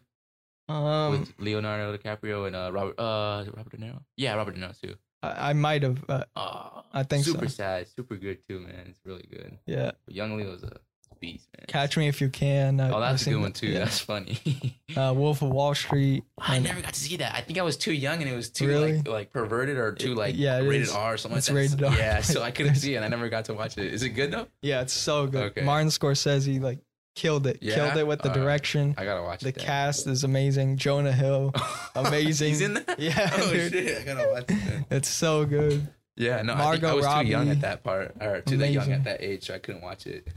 Um, 0.70 1.12
with 1.20 1.34
Leonardo 1.40 1.96
DiCaprio 1.98 2.48
and 2.48 2.56
uh 2.56 2.72
Robert 2.74 2.98
uh 2.98 3.42
is 3.42 3.50
it 3.50 3.56
Robert 3.58 3.72
De 3.72 3.78
Niro. 3.86 4.02
Yeah, 4.16 4.36
Robert 4.36 4.56
De 4.56 4.62
Niro 4.62 4.80
too. 4.80 4.96
I, 5.22 5.50
I 5.50 5.54
might 5.54 5.84
have. 5.84 6.04
Uh, 6.10 6.24
Uh, 6.36 6.82
I 6.94 7.04
think 7.04 7.26
super 7.26 7.50
so. 7.50 7.56
sad, 7.56 7.88
super 7.90 8.16
good 8.16 8.40
too, 8.48 8.60
man. 8.62 8.88
It's 8.88 9.00
really 9.06 9.28
good. 9.30 9.58
yeah. 9.66 9.92
But 10.06 10.16
Young 10.16 10.38
Leo's 10.38 10.64
a 10.64 10.80
beast, 11.24 11.48
man. 11.58 11.66
Catch 11.68 11.98
Me 11.98 12.08
If 12.08 12.20
You 12.22 12.30
Can. 12.30 12.80
I, 12.80 12.92
Oh, 12.92 13.00
that's 13.00 13.26
a 13.26 13.30
good 13.32 13.42
one 13.42 13.52
too. 13.54 13.68
yeah. 13.68 13.80
That's 13.80 14.00
funny. 14.00 14.38
Uh, 14.96 15.12
Wolf 15.12 15.42
of 15.42 15.50
Wall 15.50 15.74
Street. 15.74 16.24
I 16.38 16.60
never 16.60 16.80
got 16.80 16.94
to 16.94 17.00
see 17.00 17.18
that. 17.18 17.34
I 17.34 17.42
think 17.42 17.58
I 17.58 17.64
was 17.64 17.78
too 17.78 17.94
young 17.94 18.22
and 18.22 18.30
it 18.30 18.36
was 18.36 18.52
too 18.52 18.68
Really? 18.68 18.98
like 18.98 19.08
like 19.08 19.34
perverted 19.34 19.76
or 19.78 19.92
too 19.94 20.14
like 20.14 20.36
Yeah, 20.38 20.58
rated 20.60 20.84
is. 20.84 20.92
R 20.94 21.14
or 21.16 21.18
something 21.18 21.40
It's 21.40 21.50
like 21.50 21.70
that. 21.72 21.82
rated 21.82 21.84
R. 21.86 21.98
Yeah, 21.98 22.22
so 22.22 22.44
I 22.44 22.52
couldn't 22.52 22.76
see 22.84 22.94
it. 22.94 22.98
and 22.98 23.06
I 23.06 23.08
never 23.08 23.28
got 23.28 23.46
to 23.46 23.56
watch 23.56 23.76
it. 23.80 23.92
Is 23.92 24.04
it 24.04 24.10
good 24.10 24.30
though? 24.32 24.46
Yeah, 24.62 24.82
it's 24.82 24.94
so 24.94 25.26
good. 25.26 25.46
Okay. 25.46 25.62
Martin 25.64 25.88
Scorsese 25.88 26.62
like 26.62 26.78
killed 27.16 27.48
it. 27.48 27.58
Yeah? 27.62 27.74
Killed 27.74 27.98
it 27.98 28.06
with 28.06 28.22
the 28.22 28.30
Alright. 28.30 28.44
direction. 28.44 28.94
I 29.00 29.06
gotta 29.06 29.24
watch 29.24 29.40
The 29.40 29.50
it. 29.50 29.56
then. 29.56 29.66
cast 29.66 30.06
is 30.06 30.24
amazing. 30.24 30.78
Jonah 30.78 31.12
Hill. 31.12 31.52
amazing. 31.96 32.50
He's 32.50 32.62
in 32.62 32.76
that. 32.76 33.00
Yeah, 33.00 33.32
Oh 33.36 33.52
dude. 33.52 33.72
shit! 33.72 34.02
I 34.02 34.04
gotta 34.14 34.30
watch 34.32 34.46
it. 34.50 34.86
It's 34.92 35.10
so 35.10 35.44
good. 35.46 35.88
Yeah, 36.16 36.44
no, 36.44 36.54
I, 36.54 36.74
think 36.74 36.84
I 36.84 36.92
Margot 36.92 36.96
was 36.98 37.06
too 37.24 37.28
young 37.32 37.50
at 37.50 37.62
that 37.62 37.84
part, 37.84 38.14
or 38.22 38.42
too 38.42 38.58
that 38.58 38.70
young 38.72 38.92
at 38.92 39.06
that 39.06 39.24
age, 39.24 39.48
so 39.48 39.56
I 39.56 39.58
couldn't 39.58 39.82
watch 39.82 40.06
it. 40.06 40.28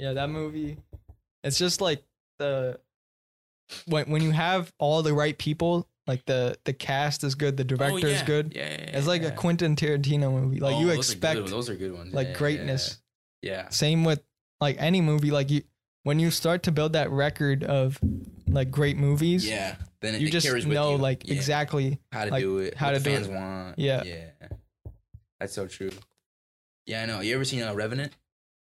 Yeah, 0.00 0.14
that 0.14 0.30
movie. 0.30 0.78
It's 1.44 1.58
just 1.58 1.80
like 1.80 2.02
the 2.38 2.80
when 3.86 4.10
when 4.10 4.22
you 4.22 4.30
have 4.30 4.72
all 4.78 5.02
the 5.02 5.12
right 5.12 5.36
people, 5.36 5.86
like 6.06 6.24
the 6.26 6.56
the 6.64 6.72
cast 6.72 7.22
is 7.22 7.34
good, 7.34 7.56
the 7.56 7.64
director 7.64 7.98
is 7.98 8.04
Oh, 8.04 8.08
yeah. 8.20 8.24
good. 8.24 8.52
Yeah, 8.56 8.62
yeah, 8.70 8.70
yeah, 8.80 8.96
It's 8.98 9.06
like 9.06 9.22
yeah. 9.22 9.28
a 9.28 9.32
Quentin 9.32 9.76
Tarantino 9.76 10.32
movie. 10.32 10.58
Like 10.60 10.76
Oh, 10.76 10.80
you 10.80 10.90
expect 10.90 11.46
those 11.46 11.68
are 11.68 11.74
good 11.76 11.92
ones. 11.92 12.14
like 12.14 12.34
greatness. 12.34 12.98
Yeah. 13.42 13.68
Same 13.68 14.04
with 14.04 14.22
like 14.60 14.76
any 14.78 15.00
movie. 15.00 15.30
Like 15.30 15.50
you, 15.50 15.62
when 16.02 16.18
you 16.18 16.30
start 16.30 16.62
to 16.64 16.72
build 16.72 16.94
that 16.94 17.10
record 17.10 17.62
of 17.64 17.98
like 18.48 18.70
great 18.70 18.96
movies, 18.96 19.46
Yeah. 19.48 19.76
Then 20.00 20.14
it, 20.14 20.22
you 20.22 20.28
it 20.28 20.32
just 20.32 20.46
carries 20.46 20.66
with 20.66 20.74
know 20.74 20.92
you. 20.92 20.96
like 20.96 21.28
exactly. 21.28 22.00
how 22.10 22.24
to 22.24 22.30
like, 22.30 22.42
do 22.42 22.58
it, 22.58 22.74
how 22.74 22.90
to 22.90 22.98
do 22.98 23.04
fans 23.04 23.28
it. 23.28 23.32
want. 23.34 23.78
Yeah. 23.78 24.02
Yeah. 24.04 24.30
That's 25.38 25.52
so 25.52 25.66
true. 25.66 25.90
Yeah, 26.86 27.02
I 27.02 27.06
know. 27.06 27.20
You 27.20 27.34
ever 27.34 27.44
seen 27.44 27.62
uh, 27.62 27.74
Revenant? 27.74 28.12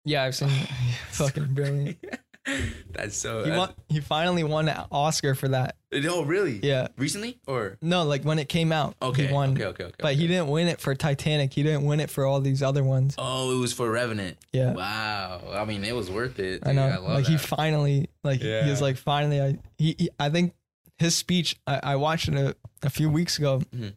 Yeah, 0.04 0.24
I've 0.24 0.34
seen. 0.34 0.48
fucking 1.10 1.54
brilliant. 1.54 1.98
That's 2.90 3.16
so. 3.16 3.44
He 3.44 3.52
won. 3.52 3.72
He 3.88 4.00
finally 4.00 4.42
won 4.42 4.68
an 4.68 4.84
Oscar 4.90 5.36
for 5.36 5.46
that. 5.48 5.76
Oh, 5.94 6.24
really? 6.24 6.58
Yeah. 6.60 6.88
Recently 6.98 7.38
or? 7.46 7.78
No, 7.80 8.02
like 8.02 8.24
when 8.24 8.40
it 8.40 8.48
came 8.48 8.72
out. 8.72 8.96
Okay. 9.00 9.28
He 9.28 9.32
won. 9.32 9.52
Okay. 9.52 9.64
Okay. 9.66 9.84
Okay. 9.84 9.94
But 10.00 10.16
he 10.16 10.26
didn't 10.26 10.48
win 10.48 10.66
it 10.66 10.80
for 10.80 10.92
Titanic. 10.96 11.52
He 11.54 11.62
didn't 11.62 11.84
win 11.84 12.00
it 12.00 12.10
for 12.10 12.26
all 12.26 12.40
these 12.40 12.60
other 12.62 12.82
ones. 12.82 13.14
Oh, 13.16 13.56
it 13.56 13.60
was 13.60 13.72
for 13.72 13.88
Revenant. 13.88 14.38
Yeah. 14.52 14.72
Wow. 14.72 15.40
I 15.52 15.64
mean, 15.64 15.84
it 15.84 15.94
was 15.94 16.10
worth 16.10 16.40
it. 16.40 16.66
I 16.66 16.72
know. 16.72 16.86
I 16.86 16.96
like 16.96 17.26
he 17.26 17.36
finally, 17.38 18.10
like 18.24 18.40
he 18.40 18.68
was 18.68 18.82
like 18.82 18.96
finally. 18.96 19.40
I 19.40 19.58
he, 19.78 19.94
he 19.96 20.08
I 20.18 20.28
think 20.28 20.52
his 20.98 21.14
speech. 21.14 21.54
I, 21.66 21.78
I 21.82 21.96
watched 21.96 22.28
it 22.28 22.34
a, 22.34 22.56
a 22.82 22.90
few 22.90 23.08
weeks 23.08 23.38
ago, 23.38 23.62
Mhm. 23.72 23.94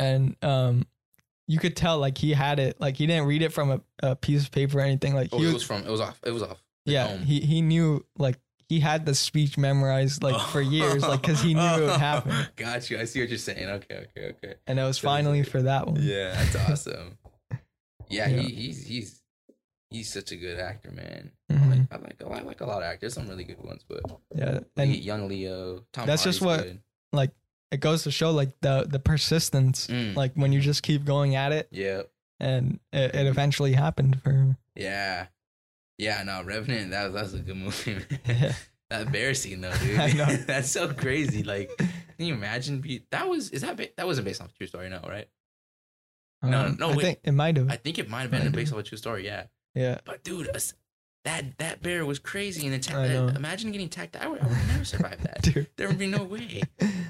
and 0.00 0.36
um, 0.42 0.86
you 1.46 1.58
could 1.58 1.76
tell 1.76 1.98
like 1.98 2.16
he 2.18 2.32
had 2.32 2.58
it. 2.58 2.80
Like 2.80 2.96
he 2.96 3.06
didn't 3.06 3.26
read 3.26 3.42
it 3.42 3.52
from 3.52 3.70
a, 3.70 3.80
a 4.02 4.16
piece 4.16 4.42
of 4.44 4.50
paper 4.50 4.78
or 4.78 4.82
anything. 4.82 5.14
Like 5.14 5.28
Oh, 5.32 5.38
he 5.38 5.44
it 5.44 5.46
was, 5.46 5.54
was 5.54 5.62
from. 5.64 5.82
It 5.82 5.90
was 5.90 6.00
off. 6.00 6.18
It 6.24 6.30
was 6.32 6.42
off. 6.42 6.62
yeah. 6.84 7.16
He 7.18 7.40
he 7.40 7.60
knew 7.62 8.04
like 8.18 8.38
he 8.68 8.80
had 8.80 9.04
the 9.04 9.14
speech 9.14 9.58
memorized 9.58 10.22
like 10.22 10.40
for 10.48 10.60
years, 10.62 11.02
like 11.02 11.20
because 11.20 11.40
he 11.42 11.52
knew 11.54 11.60
it 11.60 11.80
would 11.80 12.00
happen, 12.00 12.34
Got 12.56 12.90
you. 12.90 12.98
I 12.98 13.04
see 13.04 13.20
what 13.20 13.28
you're 13.28 13.36
saying. 13.38 13.68
Okay. 13.68 14.06
Okay. 14.16 14.28
Okay. 14.36 14.54
and 14.66 14.78
it 14.78 14.82
was 14.82 14.98
So 14.98 15.06
finally 15.08 15.42
for 15.42 15.62
that 15.62 15.86
one. 15.86 15.96
Yeah, 16.02 16.32
that's 16.34 16.56
awesome. 16.70 17.18
Yeah, 18.08 18.28
Yeah. 18.28 18.40
He, 18.40 18.54
he's 18.54 18.86
he's 18.86 19.20
he's 19.90 20.12
such 20.12 20.32
a 20.32 20.36
good 20.36 20.58
actor, 20.58 20.90
man. 20.90 21.30
Mhm. 21.52 21.88
I 21.92 21.96
like 21.96 22.22
I 22.22 22.26
like, 22.28 22.42
I 22.42 22.44
like 22.46 22.60
a 22.62 22.66
lot 22.66 22.78
of 22.78 22.84
actors. 22.84 23.12
Some 23.14 23.28
really 23.28 23.44
good 23.44 23.62
ones, 23.62 23.84
but 23.86 24.00
Yeah, 24.34 24.60
and 24.78 24.96
young 24.96 25.28
Leo, 25.28 25.84
Tom 25.92 26.06
That's 26.06 26.24
just 26.24 26.40
what- 26.40 26.62
good. 26.62 26.80
like 27.12 27.30
it 27.74 27.80
goes 27.80 28.04
to 28.04 28.10
show 28.10 28.30
like 28.30 28.58
the 28.60 28.86
the 28.88 28.98
persistence. 28.98 29.86
Mm. 29.88 30.14
Like 30.16 30.32
when 30.34 30.52
you 30.52 30.60
just 30.60 30.82
keep 30.82 31.04
going 31.04 31.34
at 31.34 31.52
it, 31.52 31.68
Yeah, 31.70 32.02
and 32.40 32.80
it, 32.92 33.14
it 33.14 33.26
eventually 33.26 33.72
happened 33.74 34.22
for 34.22 34.30
him. 34.30 34.56
yeah, 34.74 35.26
yeah. 35.98 36.22
No, 36.22 36.42
Revenant. 36.42 36.90
That 36.92 37.04
was 37.04 37.14
that 37.14 37.22
was 37.24 37.34
a 37.34 37.38
good 37.40 37.56
movie. 37.64 37.94
Man. 37.94 38.06
Yeah. 38.26 38.52
that 38.90 39.10
bear 39.12 39.34
scene 39.34 39.60
though, 39.60 39.72
dude. 39.82 39.98
I 39.98 40.12
know. 40.12 40.24
that's 40.46 40.70
so 40.70 40.92
crazy. 40.92 41.42
Like, 41.42 41.70
can 41.78 42.26
you 42.26 42.34
imagine? 42.34 42.80
Be 42.80 43.04
that 43.10 43.28
was 43.28 43.50
is 43.50 43.62
that 43.62 43.76
ba- 43.76 43.88
that 43.96 44.06
wasn't 44.06 44.26
based 44.26 44.40
off 44.42 44.50
a 44.50 44.56
true 44.58 44.66
story, 44.66 44.88
no, 44.88 45.00
right? 45.08 45.28
No, 46.42 46.60
Um, 46.66 46.76
no, 46.78 46.90
I 46.90 46.96
wait. 46.96 47.02
think 47.04 47.18
it 47.24 47.32
might 47.32 47.56
have. 47.56 47.70
I 47.70 47.76
think 47.76 47.98
it 47.98 48.08
might 48.08 48.22
have 48.22 48.30
been 48.30 48.52
based 48.52 48.72
off 48.72 48.78
a 48.78 48.82
true 48.82 48.98
story. 48.98 49.24
Yeah. 49.24 49.44
Yeah, 49.74 49.98
But 50.04 50.22
dude, 50.22 50.48
that 51.24 51.58
that 51.58 51.82
bear 51.82 52.04
was 52.04 52.18
crazy 52.18 52.66
and 52.66 52.74
attacked. 52.74 53.36
Imagine 53.36 53.72
getting 53.72 53.86
attacked. 53.86 54.16
I 54.16 54.28
would, 54.28 54.40
I 54.40 54.46
would 54.46 54.66
never 54.68 54.84
survive 54.84 55.22
that. 55.22 55.42
dude. 55.42 55.66
There 55.76 55.88
would 55.88 55.98
be 55.98 56.06
no 56.06 56.22
way. 56.24 56.62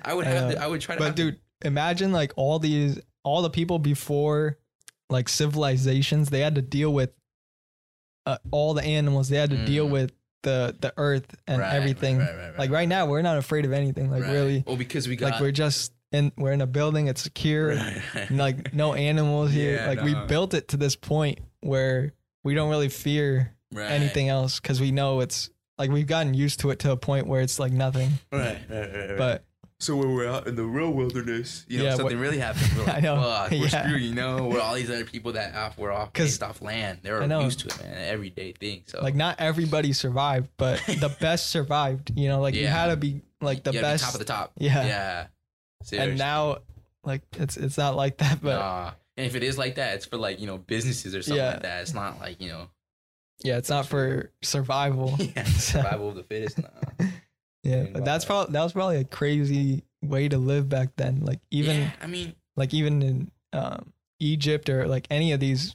I 0.05 0.15
would 0.15 0.27
I 0.27 0.31
have. 0.31 0.53
To, 0.53 0.63
I 0.63 0.67
would 0.67 0.81
try 0.81 0.95
to. 0.95 0.99
But 1.01 1.05
have 1.07 1.15
to- 1.17 1.23
dude, 1.33 1.41
imagine 1.65 2.13
like 2.13 2.33
all 2.37 2.59
these, 2.59 2.99
all 3.25 3.43
the 3.43 3.51
people 3.51 3.79
before, 3.79 4.59
like 5.11 5.29
civilizations, 5.29 6.31
they 6.31 6.41
had 6.41 6.55
to 6.55 6.63
deal 6.63 6.93
with 6.93 7.11
uh, 8.27 8.39
all 8.51 8.75
the 8.75 8.83
animals. 8.85 9.29
They 9.29 9.37
had 9.37 9.51
to 9.51 9.65
deal 9.67 9.87
Mm. 9.89 9.91
with 9.93 10.13
the 10.43 10.77
the 10.79 10.93
earth 10.97 11.35
and 11.47 11.61
Right, 11.61 11.75
everything. 11.75 12.19
right, 12.19 12.29
right, 12.31 12.49
right, 12.51 12.59
like 12.59 12.71
right 12.71 12.89
now, 12.89 13.07
we're 13.07 13.23
not 13.23 13.39
afraid 13.39 13.65
of 13.65 13.73
anything. 13.73 14.11
Like 14.11 14.23
really, 14.23 14.63
Well, 14.67 14.77
because 14.77 15.09
we 15.09 15.17
got 15.17 15.33
like 15.33 15.41
we're 15.41 15.51
just 15.53 15.93
in 16.13 16.33
we're 16.37 16.53
in 16.53 16.61
a 16.61 16.67
building. 16.67 17.07
It's 17.09 17.23
secure. 17.23 17.69
right, 17.75 18.03
right. 18.15 18.29
and, 18.31 18.39
like 18.39 18.73
no 18.75 18.95
animals 19.11 19.51
here. 19.53 19.77
Yeah, 19.77 19.89
like 19.89 20.03
we 20.03 20.15
built 20.27 20.55
it 20.55 20.69
to 20.69 20.77
this 20.77 20.97
point 20.97 21.41
where 21.61 22.13
we 22.45 22.55
don't 22.55 22.69
really 22.71 22.91
fear 22.91 23.54
Right. 23.73 23.91
anything 23.91 24.29
else 24.29 24.61
because 24.61 24.81
we 24.81 24.93
know 24.93 25.21
it's 25.21 25.51
like 25.79 25.91
we've 25.91 26.07
gotten 26.07 26.33
used 26.35 26.61
to 26.61 26.71
it 26.71 26.79
to 26.81 26.93
a 26.93 26.97
point 26.97 27.27
where 27.27 27.41
it's 27.41 27.59
like 27.59 27.73
nothing. 27.73 28.11
Right, 28.31 28.59
right, 28.71 28.93
right, 28.93 29.09
right. 29.11 29.19
But 29.19 29.45
so 29.81 29.97
when 29.97 30.15
we're 30.15 30.29
out 30.29 30.47
in 30.47 30.55
the 30.55 30.63
real 30.65 30.93
wilderness, 30.93 31.67
you 31.69 31.79
know, 31.79 31.85
Yeah, 31.85 31.91
what- 31.91 31.97
something 31.99 32.19
really 32.19 32.39
happens. 32.39 32.73
We're 32.77 32.85
like, 32.85 32.97
I 32.97 33.01
know. 33.01 33.17
fuck, 33.21 33.51
we're 33.51 33.57
Yeah. 33.67 33.85
screwed. 33.87 34.03
You 34.03 34.15
know, 34.15 34.47
we're 34.47 34.61
all 34.61 34.75
these 34.75 34.89
other 34.89 35.05
people 35.05 35.33
that 35.33 35.55
off, 35.57 35.77
we're 35.77 35.91
off 35.93 36.13
'Cause- 36.13 36.27
based 36.27 36.43
off 36.45 36.63
land. 36.63 37.01
They're 37.03 37.21
I 37.21 37.43
used 37.43 37.61
to 37.61 37.67
it, 37.69 37.83
man. 37.83 38.09
Everyday 38.09 38.53
thing. 38.53 38.85
So 38.87 39.03
like 39.03 39.17
not 39.17 39.41
everybody 39.41 39.93
survived, 39.93 40.51
but 40.57 40.79
the 40.87 41.15
best 41.21 41.49
survived. 41.49 42.13
You 42.17 42.29
know, 42.29 42.41
like 42.41 42.55
you 42.55 42.67
had 42.69 42.87
to 42.87 42.97
be 42.97 43.23
like 43.41 43.65
the 43.65 43.73
you 43.73 43.81
gotta 43.81 43.89
be 43.89 43.93
best. 43.95 44.05
top 44.05 44.13
of 44.15 44.21
the 44.21 44.25
top. 44.25 44.53
Yeah. 44.57 44.87
Yeah. 44.87 45.27
Seriously. 45.83 46.11
and 46.11 46.19
now, 46.19 46.59
like 47.03 47.23
it's 47.33 47.57
it's 47.57 47.77
not 47.77 47.97
like 47.97 48.19
that. 48.19 48.41
But 48.41 48.57
Nah. 48.57 48.91
And 49.17 49.27
if 49.27 49.35
it 49.35 49.43
is 49.43 49.59
like 49.59 49.75
that, 49.75 49.97
it's 49.97 50.07
for 50.07 50.17
like 50.17 50.41
you 50.41 50.47
know 50.47 50.57
businesses 50.59 51.15
or 51.17 51.23
something 51.23 51.43
Yeah. 51.45 51.51
like 51.51 51.63
that. 51.63 51.83
It's 51.83 51.95
not 51.95 52.21
like 52.21 52.41
you 52.41 52.49
know 52.49 52.69
yeah, 53.43 53.57
it's 53.59 53.71
not 53.71 53.87
for 53.87 54.31
survival. 54.43 55.17
yeah, 55.19 55.45
survival 55.45 56.11
of 56.11 56.17
the 56.17 56.25
fittest. 56.25 56.59
Nah. 56.59 56.69
Yeah, 57.65 57.87
but 57.91 58.05
that's 58.05 58.25
that. 58.25 58.29
probably 58.31 58.53
that 58.53 58.63
was 58.63 58.75
probably 58.75 58.99
a 58.99 59.05
crazy 59.05 59.85
way 60.03 60.29
to 60.29 60.37
live 60.37 60.69
back 60.69 60.91
then. 60.97 61.21
Like 61.25 61.41
even 61.51 61.77
yeah, 61.81 61.91
I 62.03 62.07
mean, 62.07 62.35
like 62.57 62.75
even 62.75 63.01
in 63.01 63.31
um, 63.55 63.95
Egypt 64.21 64.69
or 64.69 64.87
like 64.87 65.07
any 65.11 65.33
of 65.33 65.41
these, 65.41 65.75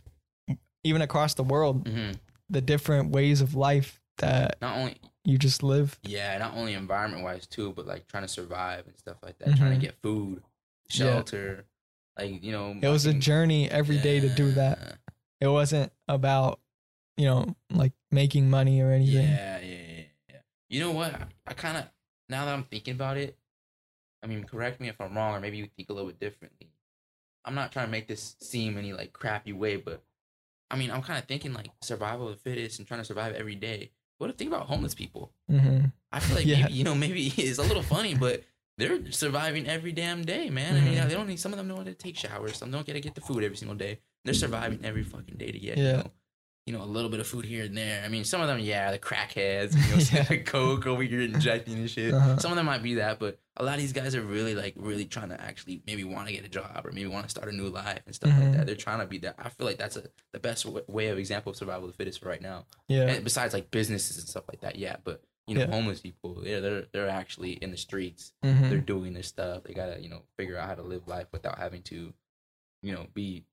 even 0.84 1.02
across 1.02 1.34
the 1.34 1.44
world, 1.44 1.86
mhm. 1.86 2.16
the 2.48 2.62
different 2.62 3.10
ways 3.10 3.42
of 3.42 3.56
life 3.56 4.00
that 4.20 4.58
not 4.62 4.78
only 4.78 4.98
you 5.26 5.40
just 5.40 5.64
live. 5.64 5.98
yeah, 6.04 6.38
not 6.38 6.54
only 6.56 6.76
environment 6.76 7.24
wise 7.24 7.48
too, 7.48 7.74
but 7.76 7.88
like 7.88 8.06
trying 8.08 8.22
to 8.24 8.30
survive 8.30 8.86
and 8.86 8.96
stuff 8.96 9.18
like 9.24 9.40
that. 9.40 9.58
Trying 9.58 9.72
Mhm. 9.72 9.80
to 9.80 9.82
get 9.88 9.96
food, 10.04 10.44
Yeah. 10.92 11.06
shelter, 11.06 11.66
like 12.20 12.44
you 12.44 12.52
know. 12.52 12.78
It 12.80 12.90
was 12.90 13.08
a 13.08 13.16
journey 13.16 13.68
every 13.68 13.98
day 13.98 14.20
to 14.20 14.30
do 14.30 14.52
that. 14.52 15.00
It 15.42 15.48
wasn't 15.48 15.92
about 16.08 16.60
you 17.20 17.26
know 17.26 17.54
like 17.70 17.92
making 18.12 18.50
money 18.50 18.80
or 18.82 18.92
anything. 18.92 19.28
Yeah, 19.28 19.60
yeah, 19.60 19.76
yeah, 19.98 20.04
yeah. 20.30 20.36
You 20.70 20.80
know 20.80 20.92
what? 20.92 21.14
I, 21.14 21.26
I 21.48 21.54
kind 21.54 21.78
of 21.78 21.84
now 22.30 22.46
that 22.46 22.54
I'm 22.54 22.64
thinking 22.64 22.94
about 22.94 23.18
it, 23.18 23.38
I 24.24 24.28
mean, 24.28 24.46
correct 24.46 24.80
me 24.80 24.88
if 24.88 25.00
I'm 25.02 25.16
wrong, 25.16 25.36
or 25.36 25.40
maybe 25.42 25.58
you 25.58 25.68
think 25.76 25.90
a 25.90 25.94
little 25.94 26.08
bit 26.10 26.20
differently. 26.20 26.70
I'm 27.44 27.56
not 27.56 27.72
trying 27.74 27.88
to 27.88 27.92
make 27.92 28.08
this 28.08 28.36
seem 28.40 28.78
any 28.78 28.94
like 28.94 29.12
crappy 29.12 29.52
way, 29.52 29.76
but 29.76 30.02
I 30.72 30.78
mean, 30.78 30.92
I'm 30.92 31.02
kind 31.02 31.20
of 31.20 31.26
thinking 31.26 31.54
like 31.54 31.68
survival 31.82 32.30
of 32.30 32.36
the 32.36 32.40
fittest 32.50 32.80
and 32.80 32.88
trying 32.88 33.02
to 33.02 33.06
survive 33.06 33.34
every 33.36 33.56
day. 33.56 33.92
What 34.18 34.30
if 34.30 34.38
think 34.38 34.52
about 34.54 34.68
homeless 34.68 34.96
people? 34.96 35.32
hmm 35.50 35.86
I 36.12 36.20
feel 36.22 36.38
like 36.38 36.46
Yeah. 36.54 36.62
maybe, 36.64 36.74
you 36.74 36.84
know 36.86 36.96
maybe 36.96 37.28
it's 37.38 37.60
a 37.60 37.64
little 37.64 37.84
funny, 37.84 38.16
but 38.16 38.44
they're 38.78 39.12
surviving 39.12 39.68
every 39.68 39.92
damn 39.92 40.24
day, 40.24 40.50
man. 40.50 40.78
I 40.78 40.80
mean, 40.82 40.98
Mhm. 40.98 41.08
they 41.10 41.14
don't 41.16 41.28
need 41.28 41.40
some 41.40 41.52
of 41.52 41.58
them 41.58 41.68
don't 41.68 41.78
how 41.80 41.84
to 41.84 41.94
take 41.94 42.16
showers. 42.16 42.56
Some 42.58 42.72
don't 42.72 42.86
get 42.86 42.94
to 42.94 43.02
get 43.02 43.16
the 43.16 43.22
food 43.22 43.44
every 43.44 43.58
single 43.58 43.76
day. 43.76 44.00
They're 44.24 44.34
surviving 44.34 44.80
every 44.86 45.04
fucking 45.04 45.36
day 45.38 45.52
to 45.52 45.60
get. 45.60 45.78
You 45.78 45.84
Yeah. 45.84 45.92
know, 45.98 46.12
you 46.70 46.78
know, 46.78 46.84
a 46.84 46.86
little 46.86 47.10
bit 47.10 47.20
of 47.20 47.26
food 47.26 47.46
here 47.46 47.64
and 47.66 47.76
there. 47.76 48.04
I 48.06 48.10
mean, 48.10 48.24
some 48.24 48.42
of 48.42 48.48
them, 48.48 48.60
yeah, 48.60 48.92
the 48.92 49.00
crackheads, 49.00 49.74
you 49.74 49.96
know, 50.28 50.36
Yeah. 50.36 50.44
coke 50.44 50.86
over 50.86 51.02
here 51.02 51.22
injecting 51.22 51.80
and 51.80 51.90
shit. 51.90 52.14
Uh-huh. 52.14 52.38
Some 52.38 52.52
of 52.52 52.58
them 52.58 52.68
might 52.68 52.84
be 52.84 52.94
that, 52.96 53.18
but 53.18 53.40
a 53.58 53.64
lot 53.64 53.74
of 53.74 53.80
these 53.82 53.92
guys 53.92 54.14
are 54.14 54.22
really 54.22 54.54
like 54.54 54.76
really 54.78 55.06
trying 55.06 55.30
to 55.30 55.42
actually 55.42 55.82
maybe 55.88 56.04
want 56.04 56.28
to 56.28 56.34
get 56.34 56.46
a 56.46 56.48
job 56.48 56.82
or 56.86 56.92
maybe 56.92 57.08
want 57.08 57.24
to 57.26 57.30
start 57.32 57.52
a 57.52 57.56
new 57.56 57.70
life 57.70 58.02
and 58.06 58.14
stuff 58.14 58.30
Mhm. 58.32 58.40
like 58.44 58.52
that. 58.58 58.66
They're 58.68 58.76
trying 58.76 59.00
to 59.00 59.08
be 59.08 59.18
that. 59.20 59.34
I 59.40 59.50
feel 59.50 59.66
like 59.66 59.80
that's 59.80 59.98
a 59.98 60.04
the 60.32 60.40
best 60.40 60.66
w- 60.66 60.86
way 60.88 61.08
of 61.08 61.18
example 61.18 61.50
of 61.50 61.56
survival 61.56 61.86
of 61.86 61.92
the 61.94 61.98
fittest 61.98 62.24
right 62.24 62.40
now. 62.42 62.68
Yeah. 62.88 63.08
And 63.10 63.24
besides 63.24 63.56
like 63.56 63.72
businesses 63.72 64.20
and 64.20 64.28
stuff 64.30 64.44
like 64.48 64.62
that, 64.62 64.76
yeah. 64.76 64.98
But 65.04 65.24
you 65.48 65.56
know, 65.56 65.62
Yeah. 65.62 65.72
homeless 65.72 66.02
people, 66.02 66.44
yeah, 66.46 66.60
they're 66.60 66.86
they're 66.94 67.10
actually 67.10 67.54
in 67.54 67.72
the 67.72 67.78
streets. 67.78 68.32
Mhm. 68.46 68.70
They're 68.70 68.78
doing 68.78 69.14
this 69.14 69.26
stuff. 69.28 69.64
They 69.64 69.74
gotta 69.74 70.00
you 70.00 70.10
know 70.10 70.22
figure 70.38 70.56
out 70.60 70.68
how 70.70 70.76
to 70.76 70.84
live 70.84 71.08
life 71.08 71.26
without 71.32 71.58
having 71.58 71.82
to, 71.84 72.14
you 72.84 72.92
know, 72.94 73.08
be. 73.16 73.46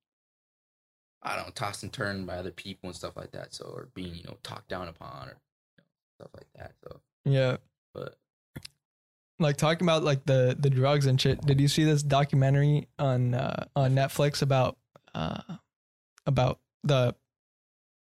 I 1.22 1.34
don't 1.36 1.46
know, 1.46 1.52
tossed 1.54 1.82
and 1.82 1.92
turned 1.92 2.26
by 2.26 2.34
other 2.36 2.50
people 2.52 2.88
and 2.88 2.96
stuff 2.96 3.16
like 3.16 3.32
that. 3.32 3.52
So, 3.54 3.64
or 3.64 3.88
being, 3.94 4.14
you 4.14 4.22
know, 4.24 4.36
talked 4.42 4.68
down 4.68 4.88
upon 4.88 5.28
or 5.28 5.36
you 5.76 5.78
know, 5.78 5.84
stuff 6.20 6.30
like 6.34 6.46
that. 6.56 6.72
So, 6.84 7.00
Yeah. 7.24 7.56
but 7.94 8.16
Like 9.38 9.56
talking 9.56 9.84
about 9.86 10.02
like 10.04 10.24
the 10.24 10.56
the 10.58 10.70
drugs 10.70 11.06
and 11.06 11.20
shit. 11.20 11.40
Did 11.44 11.60
you 11.60 11.68
see 11.68 11.84
this 11.84 12.02
documentary 12.02 12.88
on 12.98 13.34
uh, 13.34 13.64
on 13.74 13.94
Netflix 13.94 14.40
about 14.42 14.76
uh 15.14 15.40
about 16.26 16.58
the 16.84 17.14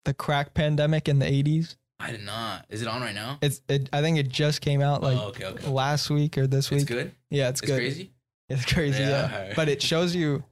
the 0.05 0.15
crack 0.15 0.55
pandemic 0.55 1.09
in 1.09 1.19
the 1.19 1.27
80s? 1.27 1.77
I 2.01 2.13
did 2.13 2.23
not. 2.23 2.65
Is 2.69 2.81
it 2.83 2.89
on 2.89 3.03
right 3.03 3.15
now? 3.15 3.39
It's 3.43 3.61
it 3.69 3.89
I 3.93 4.01
think 4.01 4.19
it 4.19 4.29
just 4.29 4.61
came 4.61 4.81
out 4.81 5.03
like 5.03 5.19
oh, 5.19 5.29
okay, 5.29 5.45
okay. 5.47 5.69
last 5.69 6.09
week 6.11 6.39
or 6.39 6.47
this 6.47 6.71
week. 6.71 6.83
It's 6.83 6.89
good. 6.89 7.13
Yeah, 7.31 7.49
it's, 7.49 7.61
It's, 7.61 7.71
good. 7.71 7.77
crazy. 7.79 8.13
It's 8.49 8.65
crazy, 8.73 9.03
Yeah, 9.03 9.49
yeah. 9.49 9.53
But 9.57 9.69
it 9.69 9.83
shows 9.83 10.15
you, 10.15 10.45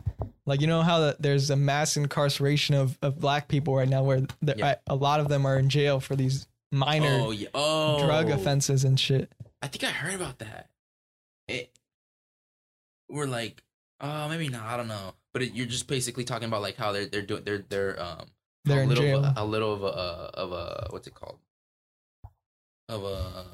like 0.47 0.61
you 0.61 0.67
know 0.67 0.83
how 0.83 1.01
the, 1.01 1.17
there's 1.21 1.51
a 1.51 1.57
mass 1.57 1.97
incarceration 1.97 2.75
of, 2.75 2.97
of 3.03 3.21
black 3.21 3.49
people 3.49 3.75
right 3.77 3.89
now, 3.89 4.03
where 4.03 4.23
Yeah. 4.43 4.77
a 4.87 4.95
lot 4.95 5.21
of 5.21 5.29
them 5.29 5.45
are 5.47 5.59
in 5.59 5.69
jail 5.69 6.01
for 6.01 6.17
these 6.17 6.47
minor 6.73 7.21
Oh 7.25 7.31
yeah. 7.33 7.49
Oh, 7.55 8.05
drug 8.05 8.31
offenses 8.31 8.85
and 8.85 8.99
shit. 8.99 9.31
I 9.63 9.69
think 9.69 9.85
I 9.85 9.89
heard 9.91 10.15
about 10.15 10.39
that. 10.39 10.69
It. 11.49 11.71
We're 13.09 13.27
like, 13.27 13.63
oh, 14.01 14.29
maybe 14.29 14.49
not. 14.49 14.65
I 14.67 14.77
don't 14.77 14.89
know. 14.89 15.15
But 15.33 15.43
it, 15.43 15.53
you're 15.55 15.67
just 15.67 15.87
basically 15.87 16.25
talking 16.25 16.49
about 16.49 16.63
like 16.63 16.77
how 16.77 16.93
they're 16.93 17.07
they're 17.07 17.23
doing 17.23 17.43
they're 17.45 17.65
they're 17.69 18.01
um 18.03 18.27
They're 18.65 18.81
a 18.81 18.83
in 18.83 18.89
little 18.89 19.05
jail. 19.05 19.25
Of 19.25 19.37
a, 19.37 19.43
a 19.43 19.45
little 19.45 19.73
of 19.75 19.83
a 19.83 19.87
of 19.87 20.53
a 20.53 20.87
what's 20.91 21.07
it 21.07 21.15
called 21.15 21.39
of 22.89 23.03
a 23.05 23.45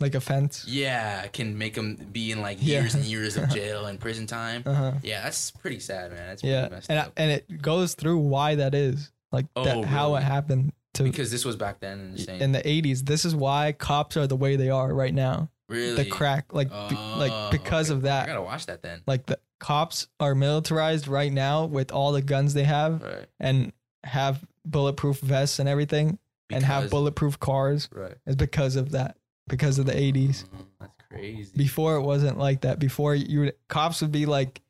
like 0.00 0.14
offense. 0.14 0.64
yeah 0.68 1.26
can 1.28 1.56
make 1.56 1.74
them 1.74 1.96
be 2.12 2.32
in 2.32 2.40
like 2.42 2.58
Yeah. 2.60 2.80
years 2.80 2.94
and 2.94 3.04
years 3.04 3.36
of 3.36 3.48
jail 3.56 3.86
and 3.86 3.98
prison 4.00 4.26
time. 4.26 4.62
Uh 4.66 4.74
huh. 4.74 4.92
Yeah, 5.02 5.22
that's 5.22 5.50
pretty 5.50 5.80
sad, 5.80 6.10
man. 6.12 6.26
That's 6.28 6.42
Yeah, 6.44 6.68
messed 6.68 6.90
and 6.90 6.98
I, 6.98 7.08
and 7.16 7.30
it 7.30 7.60
goes 7.62 7.94
through 7.94 8.18
why 8.18 8.56
that 8.56 8.74
is, 8.74 9.10
like 9.32 9.46
that, 9.54 9.76
Oh, 9.76 9.82
how 9.84 10.14
it 10.16 10.22
happened 10.22 10.72
to 10.94 11.02
because 11.04 11.30
this 11.30 11.44
was 11.44 11.56
back 11.56 11.80
then 11.80 11.98
and 12.00 12.18
the 12.18 12.42
in 12.44 12.52
the 12.52 12.62
80s. 12.62 13.04
This 13.04 13.24
is 13.24 13.34
why 13.34 13.72
cops 13.72 14.16
are 14.16 14.26
the 14.26 14.36
way 14.36 14.56
they 14.56 14.70
are 14.70 14.92
right 14.94 15.14
now. 15.14 15.48
really, 15.68 15.94
The 16.04 16.04
crack, 16.10 16.52
like 16.52 16.68
be, 16.68 16.74
Oh, 16.96 17.16
like 17.18 17.50
because 17.52 17.90
okay. 17.90 17.96
of 17.96 18.02
that. 18.02 18.24
I 18.24 18.26
gotta 18.26 18.42
watch 18.42 18.66
that 18.66 18.82
then. 18.82 19.02
like 19.06 19.26
the 19.26 19.38
cops 19.60 20.08
are 20.20 20.34
militarized 20.34 21.08
right 21.08 21.32
now 21.32 21.64
with 21.64 21.90
all 21.90 22.12
the 22.12 22.20
guns 22.22 22.52
they 22.54 22.64
have 22.64 23.02
Right. 23.02 23.26
and 23.40 23.72
have 24.04 24.44
bulletproof 24.66 25.20
vests 25.20 25.58
and 25.58 25.68
everything 25.68 26.18
and 26.50 26.62
have 26.64 26.90
bulletproof 26.90 27.40
cars 27.40 27.88
Right. 27.92 28.14
is 28.26 28.36
because 28.36 28.76
of 28.76 28.90
that 28.90 29.16
because 29.48 29.78
of 29.78 29.86
the 29.86 29.92
80s 29.92 30.44
Oh, 30.54 30.66
that's 30.80 30.92
crazy. 31.10 31.52
before 31.56 31.96
it 31.96 32.02
wasn't 32.02 32.38
like 32.38 32.62
that 32.62 32.78
before 32.78 33.14
you 33.14 33.40
would 33.40 33.54
cops 33.68 34.00
would 34.02 34.12
be 34.12 34.26
like 34.26 34.60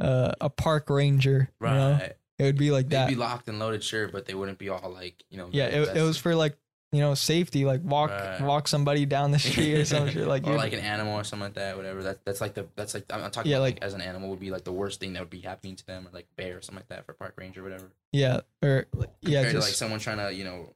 uh, 0.00 0.32
a 0.40 0.48
park 0.48 0.88
ranger 0.88 1.50
you 1.60 1.66
right. 1.66 1.74
know 1.74 1.98
it 2.38 2.44
would 2.44 2.56
be 2.58 2.70
like 2.70 2.88
They'd 2.88 2.96
that 2.96 3.08
be 3.08 3.16
locked 3.16 3.48
and 3.48 3.58
loaded, 3.58 3.84
sure, 3.84 4.08
but 4.08 4.24
they 4.24 4.32
wouldn't 4.34 4.56
be 4.58 4.70
all 4.70 4.90
like, 4.90 5.22
you 5.28 5.36
know. 5.36 5.48
yeah 5.52 5.66
it, 5.66 5.96
it 5.96 6.02
was 6.02 6.16
for 6.16 6.34
like 6.34 6.56
you 6.90 7.00
know 7.00 7.14
safety 7.14 7.64
like 7.66 7.82
walk 7.84 8.10
Right. 8.10 8.40
walk 8.40 8.66
somebody 8.66 9.04
down 9.06 9.30
the 9.30 9.38
street 9.38 9.74
or 9.74 9.84
some 9.84 10.08
shit 10.10 10.26
like 10.26 10.46
or 10.46 10.56
like 10.56 10.72
an 10.72 10.80
animal 10.80 11.14
or 11.14 11.22
something 11.24 11.44
like 11.48 11.54
that, 11.54 11.76
whatever. 11.76 12.02
That's 12.02 12.18
that's 12.24 12.40
like 12.40 12.54
the 12.54 12.66
that's 12.76 12.94
like 12.94 13.04
I'm, 13.12 13.24
I'm 13.24 13.30
talking 13.30 13.50
Yeah, 13.50 13.58
about 13.58 13.64
like- 13.64 13.74
like, 13.74 13.84
as 13.84 13.92
an 13.94 14.00
animal 14.00 14.30
would 14.30 14.40
be 14.40 14.50
like 14.50 14.64
the 14.64 14.72
worst 14.72 15.00
thing 15.00 15.12
that 15.12 15.20
would 15.20 15.28
be 15.30 15.40
happening 15.40 15.76
to 15.76 15.86
them, 15.86 16.06
or 16.08 16.10
like 16.14 16.26
bear 16.36 16.56
or 16.56 16.62
something 16.62 16.80
like 16.80 16.88
that 16.88 17.04
for 17.04 17.12
park 17.12 17.34
ranger, 17.36 17.60
or 17.60 17.64
whatever. 17.64 17.90
yeah 18.12 18.40
or 18.62 18.86
yeah 19.20 19.42
Compared 19.42 19.52
to 19.52 19.58
like 19.60 19.74
someone 19.74 20.00
trying 20.00 20.16
to 20.16 20.32
you 20.34 20.44
know 20.44 20.74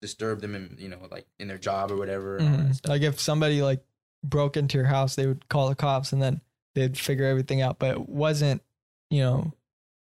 disturb 0.00 0.40
them 0.40 0.54
in 0.54 0.76
you 0.78 0.88
know 0.88 0.98
like 1.10 1.26
in 1.38 1.48
their 1.48 1.58
job 1.58 1.90
or 1.90 1.96
whatever. 1.96 2.38
Mhm. 2.40 2.88
like 2.88 3.02
if 3.02 3.20
somebody 3.20 3.62
like 3.62 3.84
broke 4.24 4.56
into 4.56 4.76
your 4.78 4.86
house 4.86 5.14
they 5.14 5.26
would 5.26 5.48
call 5.48 5.68
the 5.68 5.74
cops 5.74 6.12
and 6.12 6.20
then 6.22 6.40
they'd 6.74 6.96
figure 6.98 7.24
everything 7.24 7.62
out 7.62 7.78
but 7.78 7.90
it 7.92 8.08
wasn't 8.08 8.62
you 9.10 9.20
know 9.20 9.52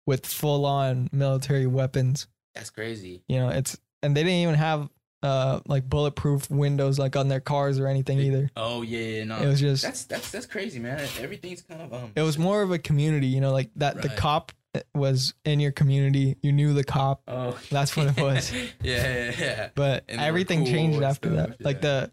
with 0.05 0.25
full 0.25 0.65
on 0.65 1.09
military 1.11 1.67
weapons 1.67 2.27
that's 2.55 2.69
crazy. 2.71 3.23
You 3.27 3.37
know, 3.39 3.49
it's 3.49 3.77
and 4.03 4.15
they 4.17 4.21
didn't 4.23 4.39
even 4.39 4.55
have 4.55 4.89
uh 5.21 5.59
like 5.67 5.89
bulletproof 5.89 6.49
windows 6.49 6.97
like 6.97 7.15
on 7.15 7.27
their 7.27 7.39
cars 7.39 7.79
or 7.79 7.87
anything 7.87 8.19
either. 8.19 8.49
Oh 8.57 8.81
yeah, 8.81 8.99
yeah, 8.99 9.23
no. 9.25 9.37
It 9.37 9.47
was 9.47 9.59
just 9.59 9.83
that's 9.83 10.03
that's 10.05 10.31
that's 10.31 10.45
crazy, 10.45 10.79
man. 10.79 10.99
Everything's 11.19 11.61
kind 11.61 11.81
of 11.81 11.93
um. 11.93 12.11
it 12.15 12.21
was 12.21 12.37
more 12.37 12.61
of 12.61 12.71
a 12.71 12.79
community, 12.79 13.27
you 13.27 13.39
know, 13.39 13.51
like 13.51 13.69
that 13.77 14.01
the 14.01 14.09
cop 14.09 14.51
was 14.93 15.33
in 15.45 15.59
your 15.59 15.71
community. 15.71 16.37
You 16.41 16.51
knew 16.51 16.73
the 16.73 16.83
cop, 16.83 17.21
Oh, 17.27 17.57
That's 17.71 17.95
what 17.97 18.07
it 18.07 18.17
was. 18.21 18.51
yeah, 18.53 18.63
yeah, 18.83 19.31
yeah. 19.39 19.69
but 19.75 20.03
And 20.07 20.21
everything 20.21 20.59
cool 20.63 20.71
changed 20.73 21.01
after 21.01 21.31
stuff, 21.33 21.49
that. 21.49 21.61
Like 21.65 21.77
yeah. 21.77 21.81
the 21.81 22.11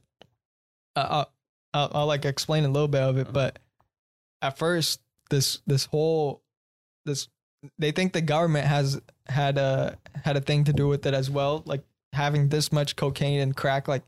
uh, 0.97 1.07
I'll, 1.11 1.33
I'll, 1.75 1.91
I'll 1.95 2.07
like 2.07 2.25
explain 2.25 2.65
a 2.65 2.69
little 2.69 2.89
bit 2.89 3.03
of 3.03 3.19
it, 3.19 3.23
Uh-huh. 3.23 3.33
but 3.33 3.59
at 4.43 4.59
first 4.59 5.01
this 5.31 5.61
this 5.67 5.87
whole 5.87 6.43
this 7.05 7.29
they 7.79 7.91
think 7.91 8.13
the 8.13 8.21
government 8.23 8.67
has 8.67 9.01
had 9.27 9.59
a 9.59 9.99
had 10.25 10.37
a 10.37 10.41
thing 10.41 10.65
to 10.65 10.73
do 10.73 10.89
with 10.89 11.05
it 11.07 11.15
as 11.15 11.29
well, 11.31 11.63
like 11.67 11.83
having 12.13 12.49
this 12.49 12.71
much 12.73 12.97
cocaine 12.97 13.41
and 13.41 13.57
crack 13.57 13.89
like 13.89 14.03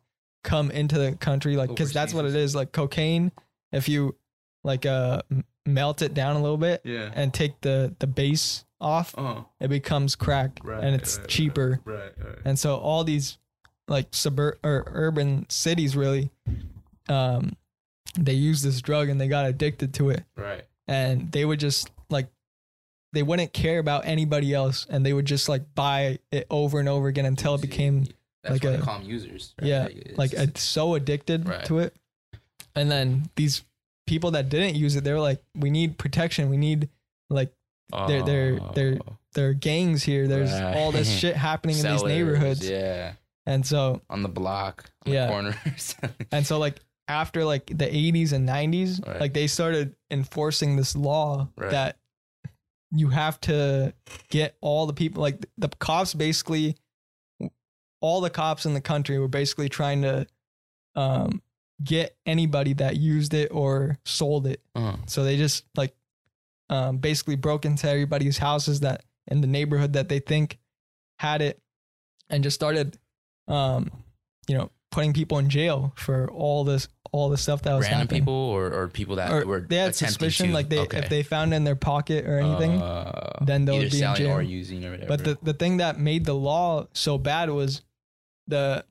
come 0.45 0.71
into 0.71 0.97
the 0.99 1.13
country, 1.17 1.57
like 1.57 1.69
because 1.69 1.93
that's 1.93 2.15
what 2.15 2.25
it 2.25 2.35
is, 2.35 2.55
Like 2.55 2.73
cocaine, 2.73 3.33
if 3.73 3.89
you 3.89 4.17
like 4.65 4.87
uh 4.87 5.23
melt 5.69 6.03
it 6.03 6.15
down 6.15 6.37
a 6.37 6.43
little 6.43 6.57
bit 6.57 6.81
Yeah. 6.85 7.11
and 7.15 7.33
take 7.33 7.61
the 7.61 7.95
the 7.99 8.07
base 8.07 8.65
off, 8.81 9.15
Oh. 9.19 9.47
it 9.61 9.69
becomes 9.69 10.15
crack 10.17 10.61
Right. 10.63 10.83
and 10.85 10.95
it's 10.95 11.19
right, 11.19 11.29
cheaper. 11.29 11.81
Right. 11.85 12.13
Right. 12.17 12.39
And 12.45 12.59
so 12.59 12.77
all 12.77 13.05
these 13.05 13.39
like 13.89 14.09
suburb 14.13 14.59
or 14.65 14.85
urban 14.89 15.47
cities 15.49 15.97
really 15.97 16.31
um 17.09 17.57
they 18.19 18.35
use 18.35 18.63
this 18.63 18.81
drug 18.83 19.09
and 19.09 19.21
they 19.21 19.29
got 19.29 19.47
addicted 19.47 19.95
to 19.95 20.11
it 20.11 20.25
right. 20.37 20.65
and 20.87 21.31
they 21.33 21.45
would 21.45 21.59
just 21.61 21.91
like 22.11 22.27
they 23.15 23.23
wouldn't 23.23 23.53
care 23.55 23.79
about 23.79 24.05
anybody 24.07 24.53
else 24.53 24.87
and 24.91 25.05
they 25.07 25.13
would 25.15 25.25
just 25.25 25.49
like 25.49 25.63
buy 25.75 26.19
it 26.31 26.47
over 26.51 26.79
and 26.79 26.89
over 26.89 27.09
again 27.09 27.25
until 27.25 27.55
it 27.55 27.63
became 27.63 28.05
That's 28.43 28.63
like 28.63 28.65
a- 28.65 28.77
them 28.85 29.03
users. 29.05 29.55
right? 29.61 29.69
yeah 29.69 29.89
like 30.17 30.37
uh, 30.37 30.47
so 30.55 30.95
addicted 30.95 31.47
to 31.65 31.79
it 31.79 31.95
and 32.75 32.91
then 32.91 33.31
these 33.37 33.63
people 34.09 34.33
that 34.33 34.49
didn't 34.49 34.75
use 34.75 34.97
it 34.97 35.05
they 35.05 35.13
were 35.13 35.21
like 35.21 35.43
we 35.55 35.71
need 35.71 35.99
protection 35.99 36.49
we 36.51 36.57
need 36.57 36.89
like 37.31 37.53
they're- 38.09 38.23
they're- 38.25 38.61
they're- 38.75 38.99
Oh, 39.07 39.17
there 39.35 39.49
are 39.51 39.55
gangs 39.55 40.03
here 40.03 40.27
there's 40.27 40.53
all 40.53 40.91
this 40.93 41.09
shit 41.11 41.37
happening 41.37 41.77
in 41.77 41.83
these 41.83 42.01
sellers, 42.01 42.03
neighborhoods 42.15 42.69
Yeah. 42.69 43.13
and 43.47 43.65
so 43.65 44.01
On 44.11 44.23
the 44.23 44.29
block. 44.29 44.91
On 45.07 45.13
Yeah. 45.13 45.27
The 45.27 45.33
corners. 45.33 45.97
And 46.33 46.47
so 46.47 46.59
like 46.59 46.81
after 47.07 47.45
like 47.45 47.67
the 47.67 47.87
80s 47.87 48.33
and 48.33 48.49
90s, 48.49 49.07
Right. 49.07 49.21
like 49.21 49.33
they 49.35 49.47
started 49.47 49.95
enforcing 50.11 50.77
this 50.77 50.97
law 50.97 51.49
Right. 51.57 51.71
that 51.71 51.97
you 52.91 53.09
have 53.11 53.39
to 53.43 53.93
get 54.31 54.57
all 54.63 54.87
the 54.87 54.95
people 54.95 55.21
like 55.23 55.45
the 55.59 55.69
cops 55.69 56.15
basically 56.15 56.77
all 58.01 58.21
the 58.21 58.31
cops 58.31 58.65
in 58.67 58.75
the 58.75 58.81
country 58.81 59.19
were 59.19 59.29
basically 59.29 59.69
trying 59.69 60.03
to 60.03 60.27
um 60.97 61.43
get 61.83 62.17
anybody 62.27 62.73
that 62.75 62.97
used 62.97 63.35
it 63.35 63.49
or 63.53 63.99
sold 64.05 64.47
it. 64.47 64.61
uh-huh. 64.75 64.97
So 65.07 65.25
they 65.25 65.37
just 65.37 65.65
like 65.77 65.95
um 66.71 66.99
basically 66.99 67.37
broke 67.37 67.65
into 67.65 67.89
everybody's 67.89 68.39
houses 68.39 68.81
that 68.81 69.05
in 69.29 69.41
the 69.41 69.47
neighborhood 69.47 69.93
that 69.95 70.09
they 70.09 70.19
think 70.19 70.59
had 71.19 71.41
it 71.43 71.61
and 72.31 72.43
just 72.43 72.55
started 72.55 72.99
um 73.47 73.91
you 74.49 74.57
know 74.57 74.71
putting 74.91 75.13
people 75.13 75.39
in 75.39 75.49
jail 75.51 75.93
for 75.97 76.31
all 76.31 76.65
this 76.65 76.89
all 77.13 77.29
the 77.31 77.39
stuff 77.39 77.63
that 77.63 77.75
was 77.75 77.85
Random 77.85 78.01
happening. 78.01 78.21
people 78.23 78.35
or, 78.35 78.71
or 78.73 78.89
people 78.89 79.17
that 79.17 79.33
or 79.33 79.47
were 79.47 79.61
they 79.61 79.77
had 79.77 79.95
suspicion 79.95 80.49
to- 80.49 80.53
like 80.55 80.69
they 80.69 80.81
okay. 80.81 80.99
if 80.99 81.09
they 81.09 81.23
found 81.23 81.53
it 81.55 81.57
in 81.57 81.65
their 81.65 81.77
pocket 81.77 82.27
or 82.27 82.39
anything 82.39 82.83
Uh, 82.83 83.39
then 83.43 83.65
they 83.65 83.79
would 83.79 83.91
be 83.91 84.03
in 84.03 84.15
jail. 84.15 84.33
or 84.33 84.43
using 84.43 84.85
or 84.85 84.91
whatever. 84.91 85.09
but 85.09 85.25
the, 85.25 85.39
the 85.43 85.53
thing 85.55 85.79
that 85.79 85.99
made 85.99 86.25
the 86.27 86.35
law 86.35 86.87
so 86.93 87.17
bad 87.19 87.49
was 87.51 87.81
the 88.47 88.85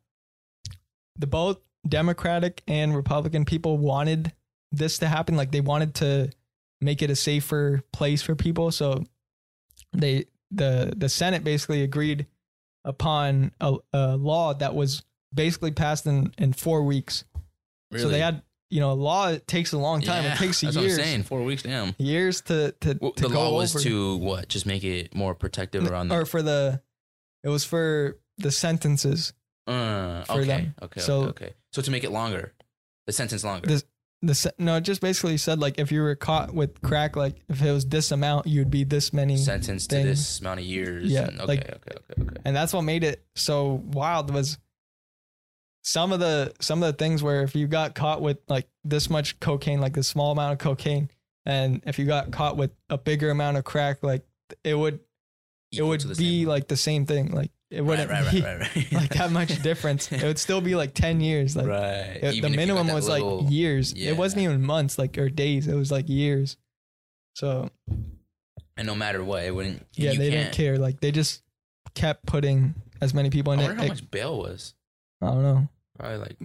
the 1.18 1.27
both 1.27 1.59
democratic 1.88 2.61
and 2.68 2.95
republican 2.95 3.45
people 3.45 3.77
wanted 3.77 4.31
this 4.72 4.97
to 4.99 5.07
happen 5.07 5.35
like 5.35 5.51
they 5.51 5.61
wanted 5.61 5.93
to 5.95 6.30
make 6.81 7.01
it 7.01 7.09
a 7.09 7.15
safer 7.15 7.81
place 7.93 8.22
for 8.22 8.35
people 8.35 8.72
so 8.72 9.03
they 9.93 10.26
the 10.51 10.93
the 10.95 11.09
senate 11.09 11.43
basically 11.43 11.81
agreed 11.84 12.26
upon 12.85 13.51
a, 13.61 13.76
a 13.93 14.15
law 14.18 14.53
that 14.53 14.76
was 14.76 15.03
basically 15.34 15.72
passed 15.72 16.05
in 16.05 16.31
in 16.38 16.53
four 16.53 16.84
weeks 16.84 17.23
Really? 17.91 18.03
so 18.03 18.09
they 18.09 18.19
had 18.19 18.41
you 18.69 18.80
know 18.81 18.91
a 18.91 18.93
law 18.93 19.30
it 19.30 19.47
takes 19.47 19.72
a 19.72 19.77
long 19.77 20.01
time 20.01 20.23
Yeah, 20.26 20.34
it 20.34 20.38
takes 20.38 20.59
that's 20.61 20.76
years 20.76 20.91
what 20.97 20.99
I'm 20.99 21.05
saying. 21.05 21.23
Four 21.23 21.43
weeks, 21.43 21.64
damn. 21.64 21.95
years 21.97 22.41
to 22.41 22.73
to, 22.81 22.97
Well, 22.99 23.11
to 23.14 23.30
the 23.30 23.30
law 23.30 23.55
was 23.55 23.73
over. 23.76 23.84
to 23.85 24.18
what? 24.18 24.49
Just 24.49 24.65
make 24.65 24.84
it 24.84 25.15
more 25.15 25.34
protective 25.35 25.89
around 25.89 26.09
the 26.09 26.15
or 26.15 26.26
for 26.26 26.41
the 26.41 26.81
it 27.45 27.49
was 27.49 27.64
for 27.64 28.18
the 28.38 28.51
sentences. 28.51 29.31
Uh, 29.68 30.23
For 30.23 30.34
okay, 30.34 30.45
them. 30.45 30.76
okay, 30.81 30.99
So- 31.02 31.19
okay, 31.23 31.45
okay. 31.45 31.53
So 31.73 31.81
to 31.81 31.91
make 31.91 32.03
it 32.03 32.11
longer, 32.11 32.53
the 33.06 33.14
sentence 33.14 33.44
longer. 33.44 33.68
This- 33.68 33.84
The 34.23 34.53
no, 34.57 34.77
it 34.77 34.81
just 34.81 34.99
basically 34.99 35.38
said 35.38 35.60
like 35.60 35.77
if 35.77 35.91
you 35.91 36.02
were 36.02 36.15
caught 36.15 36.52
with 36.52 36.81
crack, 36.81 37.15
like 37.15 37.35
if 37.49 37.61
it 37.61 37.72
was 37.72 37.85
this 37.85 38.11
amount, 38.11 38.48
you'd 38.48 38.72
be 38.72 38.84
this 38.84 39.14
many. 39.14 39.38
sentence 39.38 39.85
to 39.88 39.95
this 39.98 40.39
amount 40.39 40.60
of 40.60 40.65
years. 40.65 41.11
Yeah, 41.11 41.27
and- 41.27 41.39
okay, 41.41 41.45
like- 41.48 41.60
okay, 41.69 41.95
okay, 41.98 42.22
okay. 42.23 42.41
and 42.44 42.56
that's 42.56 42.73
what 42.73 42.81
made 42.81 43.03
it 43.03 43.23
so 43.35 43.84
wild 43.85 44.34
was 44.34 44.57
some 45.84 46.11
of 46.11 46.19
the 46.19 46.53
some 46.60 46.81
of 46.84 46.88
the 46.91 46.98
things 46.98 47.22
where 47.23 47.44
if 47.44 47.56
you 47.56 47.68
got 47.68 47.94
caught 47.95 48.22
with 48.22 48.39
like 48.48 48.68
this 48.84 49.10
much 49.10 49.39
cocaine 49.39 49.80
like 49.80 49.94
this 49.94 50.07
small 50.07 50.31
amount 50.31 50.53
of 50.53 50.60
cocaine 50.60 51.10
and 51.45 51.81
if 51.85 51.98
you 51.99 52.06
got 52.06 52.31
caught 52.31 52.57
with 52.57 52.72
a 52.89 52.98
bigger 52.98 53.30
amount 53.30 53.56
of 53.57 53.64
crack 53.64 54.02
like 54.03 54.26
it 54.64 54.73
would 54.73 54.99
it 55.72 55.84
would 55.84 56.18
be 56.18 56.45
like 56.45 56.68
the 56.68 56.76
same 56.77 57.06
thing 57.06 57.31
like 57.31 57.52
it 57.69 57.81
wouldn't 57.81 58.10
right, 58.10 58.31
be 58.31 58.41
right, 58.41 58.60
right, 58.60 58.76
right. 58.76 58.91
like 58.94 59.10
that 59.11 59.31
much 59.31 59.61
difference 59.64 60.11
it 60.11 60.23
would 60.23 60.39
still 60.39 60.61
be 60.61 60.73
like 60.76 60.94
10 60.94 61.19
years 61.22 61.56
like 61.56 61.68
right. 61.68 61.80
it- 61.81 62.22
the 62.22 62.27
if 62.27 62.35
you 62.35 62.41
got 62.44 62.52
minimum 62.52 62.88
was 62.88 63.10
little- 63.10 63.44
like 63.44 63.52
years 63.52 63.94
yeah. 63.94 64.11
it 64.11 64.18
wasn't 64.18 64.41
even 64.41 64.61
months 64.64 64.98
like 64.98 65.18
or 65.18 65.30
days 65.30 65.68
it 65.68 65.76
was 65.76 65.91
like 65.91 66.07
years 66.07 66.56
so 67.35 67.69
and 68.77 68.85
no 68.85 68.94
matter 68.95 69.23
what, 69.23 69.44
it 69.44 69.53
wouldn't. 69.56 69.85
yeah 69.94 70.11
they 70.11 70.18
can't. 70.18 70.31
didn't 70.31 70.53
care 70.53 70.77
like 70.77 70.99
they 71.02 71.11
just 71.11 71.41
kept 71.95 72.26
putting 72.26 72.76
as 73.02 73.14
many 73.14 73.30
people 73.30 73.52
in 73.53 73.60
I 73.60 73.64
wonder 73.64 73.77
it 73.77 73.81
how 73.81 73.88
much 73.89 74.11
bail 74.11 74.38
was. 74.38 74.73
i 75.22 75.26
don't 75.27 75.44
know 75.44 75.68
Probably 75.98 76.18
like 76.18 76.38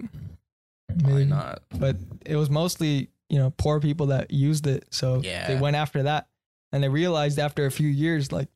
probably 0.99 1.13
Maybe. 1.13 1.25
not. 1.29 1.61
but 1.77 1.95
it 2.25 2.35
was 2.35 2.49
mostly 2.49 3.09
you 3.29 3.37
know 3.39 3.53
poor 3.57 3.79
people 3.79 4.07
that 4.07 4.31
used 4.31 4.67
it 4.67 4.85
so 4.89 5.19
they 5.21 5.57
went 5.59 5.75
after 5.75 6.03
that 6.03 6.27
and 6.71 6.83
they 6.83 6.89
realized 6.89 7.39
after 7.39 7.65
a 7.65 7.71
few 7.71 7.87
years 7.87 8.31
like 8.31 8.49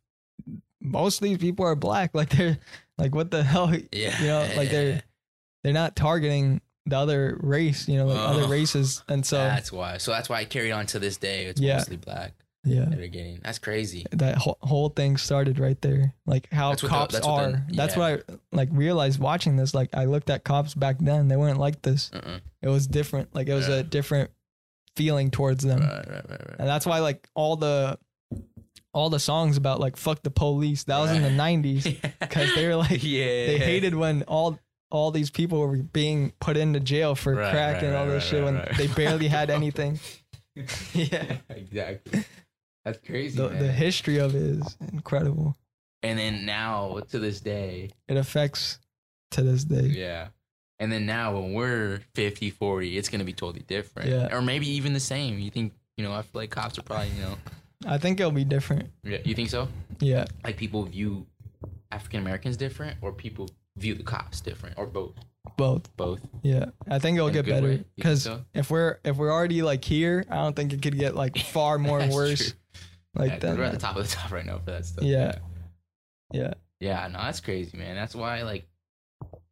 most 0.82 1.18
of 1.22 1.24
these 1.24 1.38
people 1.38 1.66
are 1.66 1.76
black 1.76 2.12
like 2.14 2.30
they're 2.30 2.58
like 2.98 3.14
what 3.16 3.32
the 3.32 3.44
hell 3.44 3.74
Yeah, 3.92 4.22
you 4.22 4.28
know 4.28 4.50
like 4.56 4.70
they're 4.70 5.02
they're 5.64 5.74
not 5.74 5.96
targeting 5.96 6.62
the 6.86 6.98
other 6.98 7.38
race 7.42 7.88
you 7.88 7.98
know 7.98 8.06
like 8.08 8.18
other 8.30 8.44
Oh. 8.44 8.48
races 8.50 9.04
and 9.10 9.26
so 9.26 9.38
that's 9.38 9.72
why. 9.72 9.98
So 9.98 10.12
that's 10.12 10.30
why 10.30 10.38
I 10.40 10.46
carried 10.46 10.72
on 10.72 10.86
to 10.88 11.00
this 11.00 11.18
day. 11.18 11.46
It's 11.46 11.60
Yeah. 11.60 11.78
mostly 11.78 11.98
black 11.98 12.34
yeah 12.64 12.86
that 12.86 13.00
are 13.00 13.08
getting. 13.08 13.40
That's 13.44 13.60
crazy. 13.60 14.06
that 14.12 14.36
whole, 14.38 14.58
whole 14.62 14.90
thing 14.90 15.16
started 15.18 15.58
right 15.60 15.80
there 15.82 16.14
like 16.26 16.52
how 16.52 16.70
That's 16.72 16.84
what 16.84 16.90
the- 16.90 16.96
cops 16.98 17.14
that's 17.16 17.28
what 17.28 17.44
are 17.44 17.52
the- 17.52 17.64
that's 17.76 17.96
yeah. 17.96 18.00
what 18.14 18.26
i 18.30 18.34
like 18.52 18.70
realized 18.72 19.20
watching 19.20 19.56
this 19.56 19.74
like 19.74 19.90
i 19.94 20.06
looked 20.06 20.30
at 20.30 20.44
cops 20.44 20.74
back 20.74 20.98
then 21.00 21.28
they 21.30 21.38
weren't 21.38 21.60
like 21.60 21.82
this 21.82 22.10
Uh-uh. 22.14 22.40
it 22.62 22.68
was 22.70 22.86
different 22.88 23.34
like 23.34 23.48
it 23.48 23.54
was 23.54 23.68
Yeah. 23.70 23.76
a 23.76 23.84
different 23.84 24.32
feeling 24.96 25.30
towards 25.32 25.64
them 25.64 25.80
Right, 25.82 26.08
right, 26.10 26.10
right, 26.10 26.30
right. 26.30 26.56
and 26.60 26.68
that's 26.68 26.86
why 26.86 27.00
like 27.00 27.30
all 27.36 27.56
the 27.56 28.00
all 28.98 29.12
the 29.12 29.20
songs 29.20 29.58
about 29.58 29.80
like 29.80 29.96
fuck 29.96 30.24
the 30.24 30.32
police 30.32 30.86
that 30.86 30.98
was 30.98 31.12
in 31.12 31.22
the 31.22 31.30
90s 31.30 32.02
because 32.20 32.52
they 32.56 32.66
were 32.68 32.76
like 32.76 33.04
yeah, 33.04 33.46
they 33.46 33.60
hated 33.60 33.94
when 33.94 34.24
all 34.24 34.58
all 34.90 35.12
these 35.12 35.30
people 35.30 35.60
were 35.60 35.78
being 35.78 36.34
put 36.40 36.58
into 36.58 36.80
jail 36.80 37.14
for 37.14 37.36
Right, 37.36 37.52
crack 37.52 37.76
right, 37.76 37.84
and 37.84 37.96
all 37.96 38.06
right, 38.06 38.14
this 38.14 38.24
right, 38.24 38.30
shit 38.30 38.44
right, 38.44 38.46
when 38.46 38.56
right. 38.56 38.78
they 38.78 38.88
barely 38.88 39.28
had 39.28 39.50
anything 39.62 40.00
yeah 40.94 41.38
exactly. 41.50 42.24
That's 42.84 42.98
crazy, 43.06 43.38
the, 43.38 43.50
man. 43.50 43.60
the 43.60 43.72
history 43.72 44.18
of 44.18 44.34
it 44.34 44.42
is 44.42 44.78
incredible 44.92 45.56
and 46.02 46.18
then 46.18 46.46
now 46.46 47.00
to 47.12 47.20
this 47.20 47.40
day, 47.40 47.92
it 48.08 48.18
affects 48.18 48.80
to 49.32 49.44
this 49.44 49.64
day 49.64 49.88
yeah. 49.88 50.30
And 50.80 50.92
then 50.92 51.08
now 51.08 51.34
when 51.40 51.54
we're 51.54 52.02
50, 52.14 52.52
40, 52.52 52.98
it's 52.98 53.10
gonna 53.10 53.24
be 53.24 53.34
totally 53.34 53.64
different. 53.68 54.10
Yeah. 54.10 54.36
Or 54.36 54.44
maybe 54.44 54.70
even 54.70 54.94
the 54.94 55.00
same. 55.00 55.40
You 55.40 55.50
think 55.50 55.74
you 55.98 56.04
know? 56.04 56.14
I 56.14 56.22
feel 56.22 56.42
like 56.42 56.52
cops 56.52 56.78
are 56.78 56.84
probably 56.84 57.10
you 57.10 57.22
know. 57.24 57.36
I 57.86 57.98
think 57.98 58.20
it'll 58.20 58.32
be 58.32 58.44
different 58.46 58.90
Yeah. 59.04 59.20
You 59.24 59.36
think 59.36 59.50
so? 59.50 59.68
yeah 60.00 60.26
Like 60.44 60.58
people 60.58 60.84
view 60.84 61.26
African 61.92 62.20
Americans 62.20 62.58
different, 62.58 62.98
or 63.02 63.14
people 63.14 63.50
view 63.78 63.94
the 63.96 64.04
cops 64.04 64.42
different, 64.42 64.78
or 64.78 64.86
both. 64.86 65.14
both 65.58 65.96
Both. 65.96 66.20
yeah 66.44 66.66
i 66.90 67.00
think 67.00 67.16
it'll 67.18 67.28
In 67.30 67.34
get 67.34 67.46
better 67.46 67.68
way? 67.68 67.72
You 67.72 67.78
think 67.78 67.96
because 67.96 68.24
so? 68.24 68.44
if 68.54 68.70
we're 68.72 69.00
if 69.06 69.16
we're 69.18 69.32
already 69.32 69.62
like 69.62 69.84
here 69.86 70.26
i 70.30 70.36
don't 70.36 70.56
think 70.56 70.74
it 70.74 70.82
could 70.82 70.98
get 70.98 71.16
like 71.16 71.38
far 71.38 71.78
more 71.90 72.00
worse 72.10 72.52
true. 72.52 72.82
like 73.16 73.32
Yeah, 73.32 73.40
that 73.40 73.58
we're 73.58 73.64
at 73.66 73.72
the 73.74 73.80
top 73.80 73.96
of 73.96 74.08
the 74.10 74.14
top 74.16 74.32
right 74.32 74.46
now 74.46 74.58
for 74.60 74.72
that 74.72 74.86
stuff. 74.86 75.04
Yeah. 75.06 75.36
yeah 76.34 76.54
Yeah, 76.80 77.08
no, 77.08 77.20
that's 77.20 77.40
crazy, 77.40 77.76
man. 77.78 77.96
That's 77.96 78.14
why, 78.14 78.44
like, 78.44 78.68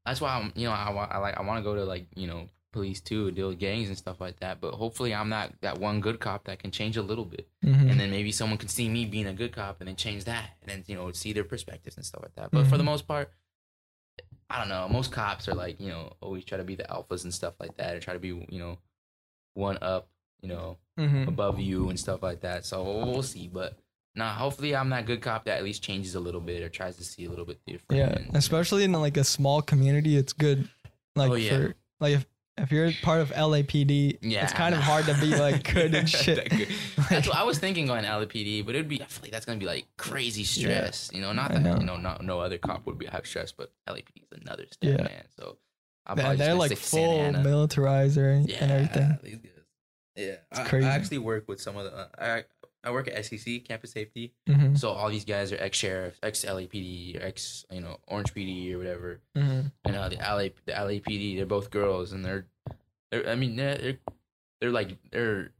that's 0.06 0.22
why 0.22 0.36
I'm, 0.38 0.52
you 0.56 0.68
know, 0.68 0.74
I, 0.74 0.90
I 0.92 1.18
like, 1.18 1.38
I 1.38 1.42
want 1.42 1.58
to 1.58 1.64
go 1.64 1.74
to 1.74 1.84
like, 1.86 2.06
you 2.16 2.28
know, 2.28 2.48
police 2.76 3.00
too, 3.02 3.32
deal 3.32 3.50
with 3.50 3.60
gangs 3.60 3.88
and 3.90 3.98
stuff 3.98 4.22
like 4.22 4.40
that. 4.42 4.62
But 4.62 4.74
hopefully, 4.76 5.14
I'm 5.16 5.30
not 5.30 5.54
that 5.62 5.80
one 5.80 6.00
good 6.02 6.20
cop 6.20 6.44
that 6.46 6.60
can 6.60 6.72
change 6.72 6.96
a 6.98 7.02
little 7.02 7.26
bit, 7.26 7.48
Mhm. 7.64 7.90
and 7.90 8.00
then 8.00 8.12
maybe 8.12 8.32
someone 8.32 8.58
can 8.60 8.70
see 8.70 8.88
me 8.90 9.06
being 9.06 9.28
a 9.28 9.34
good 9.34 9.52
cop 9.54 9.80
and 9.80 9.88
then 9.88 9.96
change 9.96 10.26
that, 10.26 10.52
and 10.62 10.70
then 10.70 10.84
you 10.88 10.96
know, 10.96 11.12
see 11.12 11.34
their 11.34 11.44
perspectives 11.44 11.96
and 11.98 12.06
stuff 12.06 12.22
like 12.22 12.36
that. 12.36 12.52
But 12.52 12.68
for 12.68 12.78
the 12.78 12.84
Mhm. 12.84 12.94
most 12.94 13.08
part, 13.08 13.32
I 14.50 14.60
don't 14.60 14.70
know. 14.70 14.88
Most 14.88 15.12
cops 15.12 15.48
are 15.50 15.56
like, 15.56 15.80
you 15.80 15.88
know, 15.90 16.14
always 16.22 16.46
try 16.46 16.58
to 16.58 16.64
be 16.64 16.76
the 16.76 16.84
alphas 16.84 17.24
and 17.24 17.34
stuff 17.34 17.56
like 17.60 17.76
that, 17.78 17.96
or 17.96 18.00
try 18.00 18.14
to 18.14 18.20
be, 18.20 18.28
you 18.50 18.60
know, 18.60 18.78
one 19.56 19.78
up, 19.82 20.08
you 20.42 20.50
know, 20.50 20.78
Mhm. 21.00 21.28
above 21.28 21.60
you 21.60 21.90
and 21.90 22.00
stuff 22.00 22.22
like 22.22 22.42
that. 22.42 22.66
So 22.66 22.84
we'll 23.06 23.24
see. 23.24 23.48
But 23.48 23.78
nah, 24.14 24.34
hopefully 24.34 24.76
I'm 24.76 24.90
that 24.90 25.06
good 25.06 25.22
cop 25.22 25.46
that 25.46 25.58
at 25.58 25.64
least 25.64 25.82
changes 25.82 26.14
a 26.16 26.20
little 26.20 26.42
bit 26.42 26.62
or 26.62 26.70
tries 26.70 26.96
to 26.98 27.04
see 27.04 27.26
a 27.26 27.30
little 27.30 27.46
bit 27.46 27.60
different. 27.66 27.98
Yeah, 28.00 28.10
and- 28.16 28.36
especially 28.36 28.84
in 28.84 28.92
like 28.94 29.18
a 29.18 29.24
small 29.24 29.62
community, 29.62 30.16
it's 30.16 30.34
good. 30.34 30.70
Like 31.16 31.32
Oh, 31.32 31.36
yeah. 31.36 31.50
for 31.58 31.76
like 32.00 32.14
if 32.16 32.26
if 32.58 32.72
you're 32.72 32.92
part 33.02 33.22
of 33.22 33.32
LAPD, 33.32 34.18
yeah, 34.22 34.44
it's 34.44 34.54
kind 34.54 34.74
of 34.74 34.82
hard 34.82 35.06
to 35.06 35.14
be 35.20 35.36
like 35.36 35.64
good 35.74 35.94
and 35.94 36.10
shit. 36.10 36.50
Good. 36.50 36.68
That's 37.10 37.28
what 37.28 37.36
I 37.36 37.44
was 37.44 37.60
thinking 37.60 37.86
going 37.88 38.04
LAPD, 38.06 38.66
but 38.66 38.76
it'd 38.76 38.88
be 38.88 39.02
I 39.02 39.06
feel 39.06 39.24
like 39.24 39.32
that's 39.32 39.46
gonna 39.46 39.60
be 39.60 39.66
like 39.66 39.86
crazy 39.98 40.44
stress. 40.44 41.10
You 41.14 41.22
know, 41.22 41.34
not 41.34 41.52
that 41.52 41.62
know. 41.62 41.78
you 41.78 41.86
know, 41.86 41.98
not 41.98 42.24
no 42.24 42.40
other 42.40 42.58
cop 42.58 42.86
would 42.86 42.98
be 42.98 43.06
have 43.08 43.26
stress, 43.28 43.52
but 43.52 43.72
LAPD 43.88 44.24
is 44.24 44.40
another 44.42 44.66
step, 44.72 45.00
Yeah. 45.00 45.04
man. 45.04 45.24
So 45.38 45.58
I'm 46.06 46.18
they're, 46.18 46.36
they're 46.36 46.54
like 46.56 46.78
full 46.78 47.20
Ana. 47.22 47.44
militarized 47.44 48.18
or, 48.18 48.34
yeah, 48.46 48.58
and 48.62 48.72
everything. 48.72 49.42
Yeah, 50.16 50.36
It's 50.52 50.60
I, 50.62 50.64
crazy. 50.64 50.88
I 50.88 50.92
actually 50.96 51.18
work 51.18 51.48
with 51.50 51.60
some 51.60 51.76
of 51.76 51.84
the. 51.86 51.94
Uh, 51.98 52.08
I 52.18 52.44
I 52.86 52.92
work 52.92 53.08
at 53.08 53.26
SEC 53.26 53.66
Campus 53.66 53.92
Safety, 53.92 54.34
hmm 54.48 54.76
So 54.76 54.90
all 54.92 55.10
these 55.10 55.26
guys 55.26 55.52
are 55.52 55.58
ex 55.60 55.78
sheriff, 55.78 56.20
ex 56.24 56.46
LAPD, 56.46 57.22
ex 57.22 57.66
you 57.72 57.82
know 57.82 57.98
Orange 58.08 58.34
PD 58.34 58.74
or 58.74 58.78
whatever. 58.78 59.22
hmm 59.36 59.62
And 59.84 59.96
uh, 59.96 60.10
the 60.10 60.18
LA 60.18 60.50
the 60.66 60.72
LAPD, 60.74 61.36
they're 61.38 61.46
both 61.46 61.70
girls, 61.72 62.12
and 62.14 62.24
they're, 62.24 62.46
they're 63.12 63.28
I 63.30 63.36
mean 63.36 63.56
they're, 63.56 63.78
they're 63.78 63.98
they're 64.62 64.72
like 64.72 64.98
they're 65.12 65.52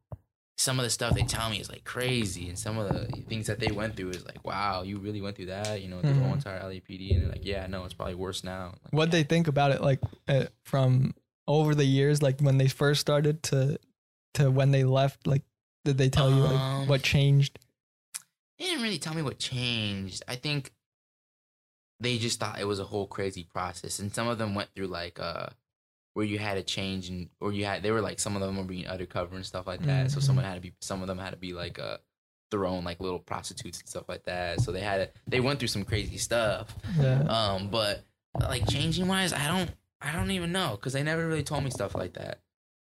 some 0.58 0.80
of 0.80 0.84
the 0.84 0.90
stuff 0.90 1.14
they 1.14 1.24
tell 1.24 1.50
me 1.50 1.60
is 1.60 1.70
like 1.70 1.84
crazy, 1.84 2.48
and 2.48 2.58
some 2.58 2.78
of 2.78 2.88
the 2.94 3.08
things 3.24 3.48
that 3.48 3.60
they 3.60 3.72
went 3.72 3.96
through 3.98 4.12
is 4.12 4.26
like 4.26 4.46
wow, 4.46 4.84
you 4.84 4.98
really 5.00 5.22
went 5.22 5.36
through 5.36 5.48
that, 5.48 5.82
you 5.82 5.90
know, 5.90 6.02
the 6.02 6.14
whole 6.14 6.30
Mhm. 6.32 6.34
entire 6.36 6.60
LAPD, 6.62 7.14
and 7.14 7.24
they're 7.24 7.32
like 7.32 7.46
yeah, 7.46 7.68
no, 7.68 7.84
it's 7.84 7.94
probably 7.94 8.16
worse 8.16 8.44
now. 8.44 8.76
Like, 8.84 8.94
What 8.94 9.12
they 9.12 9.24
think 9.24 9.48
about 9.48 9.72
it, 9.72 9.82
like 9.82 10.00
uh, 10.28 10.46
from 10.64 11.14
over 11.48 11.76
the 11.76 11.86
years, 11.86 12.22
like 12.22 12.40
when 12.42 12.58
they 12.58 12.68
first 12.70 13.02
started 13.02 13.44
to 13.44 13.78
to 14.36 14.50
when 14.50 14.72
they 14.72 14.84
left, 14.84 15.28
like 15.28 15.44
did 15.86 15.98
they 15.98 16.10
tell 16.10 16.30
you 16.30 16.42
like 16.42 16.60
Um, 16.60 16.88
what 16.88 17.02
changed? 17.04 17.58
They 18.60 18.66
didn't 18.66 18.84
really 18.84 18.98
tell 19.00 19.14
me 19.14 19.22
what 19.22 19.40
changed. 19.40 20.24
I 20.28 20.36
think 20.36 20.74
they 22.00 22.18
just 22.18 22.40
thought 22.40 22.60
it 22.60 22.68
was 22.68 22.80
a 22.80 22.84
whole 22.86 23.08
crazy 23.08 23.44
process, 23.54 24.00
and 24.00 24.14
some 24.14 24.28
of 24.28 24.38
them 24.38 24.54
went 24.56 24.70
through 24.76 24.88
like 24.88 25.20
uh, 25.20 25.48
where 26.14 26.26
you 26.26 26.38
had 26.40 26.56
to 26.56 26.64
change 26.64 27.10
and 27.10 27.30
or 27.40 27.52
you 27.54 27.66
had 27.66 27.84
they 27.84 27.92
were 27.92 28.02
like 28.02 28.20
some 28.20 28.36
of 28.36 28.42
them 28.42 28.58
were 28.58 28.64
being 28.64 28.88
undercover 28.88 29.36
and 29.36 29.46
stuff 29.46 29.68
like 29.68 29.82
that. 29.84 30.12
So 30.12 30.20
Mhm. 30.20 30.24
someone 30.24 30.46
had 30.46 30.56
to 30.56 30.62
be 30.62 30.74
some 30.82 31.02
of 31.02 31.08
them 31.08 31.18
had 31.18 31.32
to 31.32 31.38
be 31.38 31.54
like 31.54 31.80
uh 31.80 31.98
thrown 32.52 32.84
like 32.84 33.00
little 33.00 33.20
prostitutes 33.20 33.80
and 33.80 33.90
stuff 33.90 34.08
like 34.08 34.24
that. 34.26 34.62
So 34.62 34.72
they 34.72 34.82
had 34.82 34.98
to, 35.14 35.20
they 35.28 35.40
went 35.40 35.60
through 35.60 35.68
some 35.70 35.84
crazy 35.84 36.18
stuff. 36.18 36.76
Yeah, 37.02 37.22
Um, 37.24 37.70
but 37.70 38.04
like 38.40 38.68
changing 38.68 39.08
wise, 39.08 39.34
I 39.34 39.48
don't 39.48 39.72
I 40.02 40.12
don't 40.14 40.32
even 40.32 40.52
know 40.52 40.72
because 40.72 40.94
they 40.94 41.04
never 41.04 41.28
really 41.28 41.44
told 41.44 41.64
me 41.64 41.70
stuff 41.70 41.96
like 41.96 42.14
that. 42.14 42.40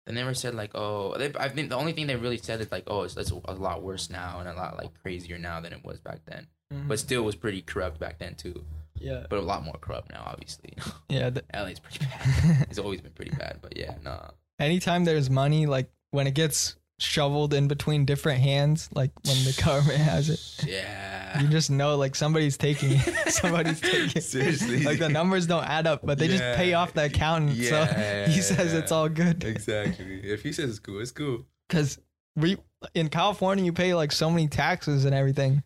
They 0.05 0.13
never 0.13 0.33
said 0.33 0.53
like, 0.55 0.71
oh, 0.75 1.15
they, 1.17 1.31
I 1.39 1.47
think 1.49 1.69
the 1.69 1.77
only 1.77 1.93
thing 1.93 2.07
they 2.07 2.15
really 2.17 2.37
said 2.37 2.59
is 2.61 2.71
like, 2.71 2.83
oh, 2.87 3.03
it's, 3.03 3.15
it's 3.15 3.31
a 3.31 3.53
lot 3.53 3.81
worse 3.83 4.09
now 4.09 4.39
and 4.39 4.49
a 4.49 4.53
lot 4.53 4.77
like 4.77 4.91
crazier 5.01 5.37
now 5.37 5.61
than 5.61 5.71
it 5.73 5.83
was 5.83 5.99
back 6.01 6.19
then. 6.25 6.47
Mhm. 6.73 6.87
But 6.89 6.99
still 6.99 7.23
was 7.23 7.35
pretty 7.35 7.61
corrupt 7.61 7.99
back 7.99 8.19
then 8.19 8.35
too. 8.35 8.65
yeah, 8.99 9.25
But 9.29 9.39
a 9.39 9.41
lot 9.41 9.63
more 9.63 9.75
corrupt 9.79 10.11
now, 10.11 10.23
obviously. 10.25 10.73
yeah. 11.09 11.29
The, 11.29 11.43
LA's 11.53 11.79
pretty 11.79 12.05
bad. 12.05 12.67
It's 12.69 12.79
always 12.79 13.01
been 13.01 13.11
pretty 13.13 13.31
bad, 13.31 13.59
but 13.61 13.77
yeah, 13.77 13.95
nah. 14.03 14.31
anytime 14.59 15.05
there's 15.05 15.29
money, 15.29 15.65
like 15.67 15.89
when 16.11 16.27
it 16.27 16.33
gets 16.33 16.75
shoveled 17.03 17.53
in 17.53 17.67
between 17.67 18.05
different 18.05 18.41
hands, 18.41 18.89
like 18.93 19.11
when 19.25 19.35
the 19.43 19.61
government 19.63 19.99
has 19.99 20.29
it, 20.29 20.65
Yeah. 20.67 21.41
you 21.41 21.47
just 21.47 21.69
know 21.69 21.95
like 21.97 22.15
somebody's 22.15 22.57
taking 22.57 22.93
it. 22.93 22.99
somebody's 23.33 23.79
taking 23.81 24.11
it. 24.15 24.23
Seriously. 24.23 24.83
Like 24.83 24.99
the 24.99 25.09
numbers 25.09 25.45
don't 25.47 25.63
add 25.65 25.85
up, 25.87 26.01
but 26.05 26.17
they 26.17 26.27
just 26.27 26.43
pay 26.57 26.73
off 26.73 26.93
the 26.93 27.05
accountant. 27.05 27.51
Yeah, 27.57 28.25
so 28.25 28.31
he 28.31 28.41
says 28.41 28.73
it's 28.73 28.91
all 28.91 29.09
good. 29.09 29.43
Exactly. 29.43 30.21
If 30.23 30.43
he 30.43 30.51
says 30.53 30.69
it's 30.69 30.79
cool, 30.79 30.99
it's 31.01 31.11
cool. 31.11 31.45
Because 31.69 31.99
we 32.35 32.57
in 32.95 33.09
California 33.09 33.63
you 33.63 33.73
pay 33.73 33.93
like 33.93 34.11
so 34.11 34.29
many 34.29 34.47
taxes 34.47 35.05
and 35.05 35.13
everything, 35.13 35.63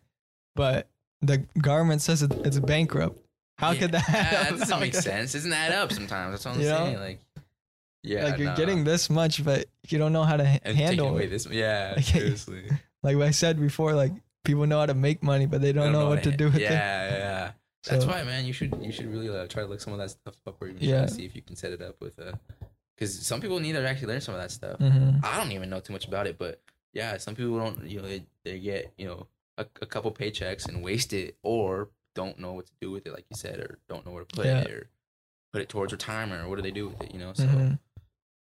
but 0.56 0.88
the 1.22 1.38
government 1.60 2.02
says 2.02 2.22
it, 2.22 2.32
it's 2.44 2.58
bankrupt. 2.58 3.18
How 3.58 3.72
Yeah, 3.72 3.80
could 3.80 3.92
that? 3.92 4.06
That 4.06 4.58
doesn't 4.58 4.78
make 4.80 4.94
sense. 4.94 5.32
Doesn't 5.32 5.52
add 5.52 5.72
up 5.72 5.92
sometimes. 5.92 6.30
That's 6.32 6.44
what 6.44 6.54
I'm 6.54 6.60
You 6.60 6.68
know? 6.68 6.76
saying. 6.76 7.00
Like, 7.00 7.20
yeah, 8.02 8.24
like 8.24 8.38
you're 8.38 8.48
nah. 8.48 8.54
getting 8.56 8.84
this 8.84 9.10
much, 9.10 9.44
but 9.44 9.66
you 9.88 9.98
don't 9.98 10.12
know 10.12 10.24
how 10.24 10.36
to 10.36 10.44
and 10.64 10.76
handle 10.76 11.08
away 11.08 11.24
it. 11.24 11.30
this. 11.30 11.46
Yeah, 11.46 11.92
Like, 11.96 12.04
seriously. 12.04 12.64
Like 13.02 13.16
I 13.18 13.30
said 13.30 13.60
before, 13.60 13.92
like 13.94 14.12
people 14.44 14.66
know 14.66 14.80
how 14.80 14.86
to 14.86 14.94
make 14.94 15.22
money, 15.22 15.46
but 15.46 15.60
they 15.60 15.72
don't, 15.72 15.92
know, 15.92 16.08
what 16.08 16.24
to 16.24 16.32
do 16.32 16.46
with 16.46 16.56
yeah, 16.58 16.68
it. 17.06 17.10
Yeah, 17.12 17.16
yeah. 17.18 17.50
That's 17.88 18.04
why, 18.04 18.24
man. 18.24 18.44
You 18.44 18.52
should 18.52 18.76
you 18.82 18.90
should 18.90 19.06
really 19.06 19.28
uh, 19.28 19.46
try 19.46 19.62
to 19.62 19.68
look 19.68 19.80
some 19.80 19.92
of 19.92 20.00
that 20.00 20.10
stuff 20.10 20.34
up, 20.48 20.60
or 20.60 20.66
even 20.68 20.82
Yeah. 20.82 20.98
try 20.98 21.06
to 21.06 21.14
see 21.14 21.24
if 21.24 21.36
you 21.36 21.42
can 21.42 21.54
set 21.54 21.70
it 21.72 21.80
up 21.80 22.00
with 22.00 22.18
uh, 22.18 22.32
because 22.96 23.16
some 23.24 23.40
people 23.40 23.60
need 23.60 23.72
to 23.74 23.88
actually 23.88 24.08
learn 24.08 24.20
some 24.20 24.34
of 24.34 24.40
that 24.40 24.50
stuff. 24.50 24.80
Mhm. 24.80 25.24
I 25.24 25.36
don't 25.36 25.52
even 25.52 25.70
know 25.70 25.78
too 25.78 25.92
much 25.92 26.06
about 26.08 26.26
it, 26.26 26.38
but 26.38 26.60
yeah, 26.92 27.16
some 27.18 27.36
people 27.36 27.56
don't. 27.56 27.86
You 27.88 28.02
know, 28.02 28.08
they, 28.08 28.24
they 28.44 28.58
get 28.58 28.92
you 28.98 29.06
know 29.06 29.28
a, 29.56 29.66
a 29.80 29.86
couple 29.86 30.10
paychecks 30.10 30.68
and 30.68 30.82
waste 30.82 31.12
it, 31.12 31.36
or 31.44 31.90
don't 32.16 32.38
know 32.40 32.52
what 32.52 32.66
to 32.66 32.72
do 32.80 32.90
with 32.90 33.06
it, 33.06 33.12
like 33.12 33.26
you 33.30 33.36
said, 33.36 33.60
or 33.60 33.78
don't 33.88 34.04
know 34.04 34.10
where 34.12 34.24
to 34.24 34.34
put 34.36 34.46
Yeah. 34.46 34.58
it, 34.62 34.70
or 34.72 34.88
put 35.52 35.62
it 35.62 35.68
towards 35.68 35.92
retirement, 35.92 36.42
or 36.44 36.48
what 36.48 36.56
do 36.56 36.62
they 36.62 36.72
do 36.72 36.88
with 36.88 37.00
it? 37.00 37.14
You 37.14 37.20
know, 37.20 37.32
so 37.32 37.44
Mhm. 37.44 37.78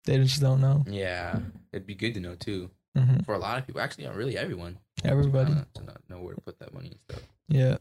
They 0.05 0.17
just 0.19 0.41
don't 0.41 0.61
know. 0.61 0.85
yeah, 0.89 1.39
it'd 1.73 1.87
be 1.87 1.95
good 1.95 2.15
to 2.15 2.21
know 2.21 2.35
too 2.35 2.71
hmm 2.97 3.19
for 3.25 3.35
a 3.35 3.39
lot 3.39 3.59
of 3.59 3.67
people. 3.67 3.81
Actually, 3.81 4.05
yeah, 4.05 4.15
really 4.15 4.37
everyone. 4.37 4.79
Everybody. 5.05 5.53
uh, 5.53 5.65
to 5.75 5.85
not 5.85 6.01
know 6.09 6.19
where 6.21 6.35
to 6.35 6.41
put 6.41 6.59
that 6.59 6.75
money 6.75 6.89
and 6.89 6.99
stuff. 7.09 7.23
Yeah. 7.49 7.77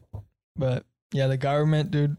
But 0.56 0.86
yeah, 1.12 1.28
the 1.28 1.38
government, 1.38 1.92
dude, 1.92 2.16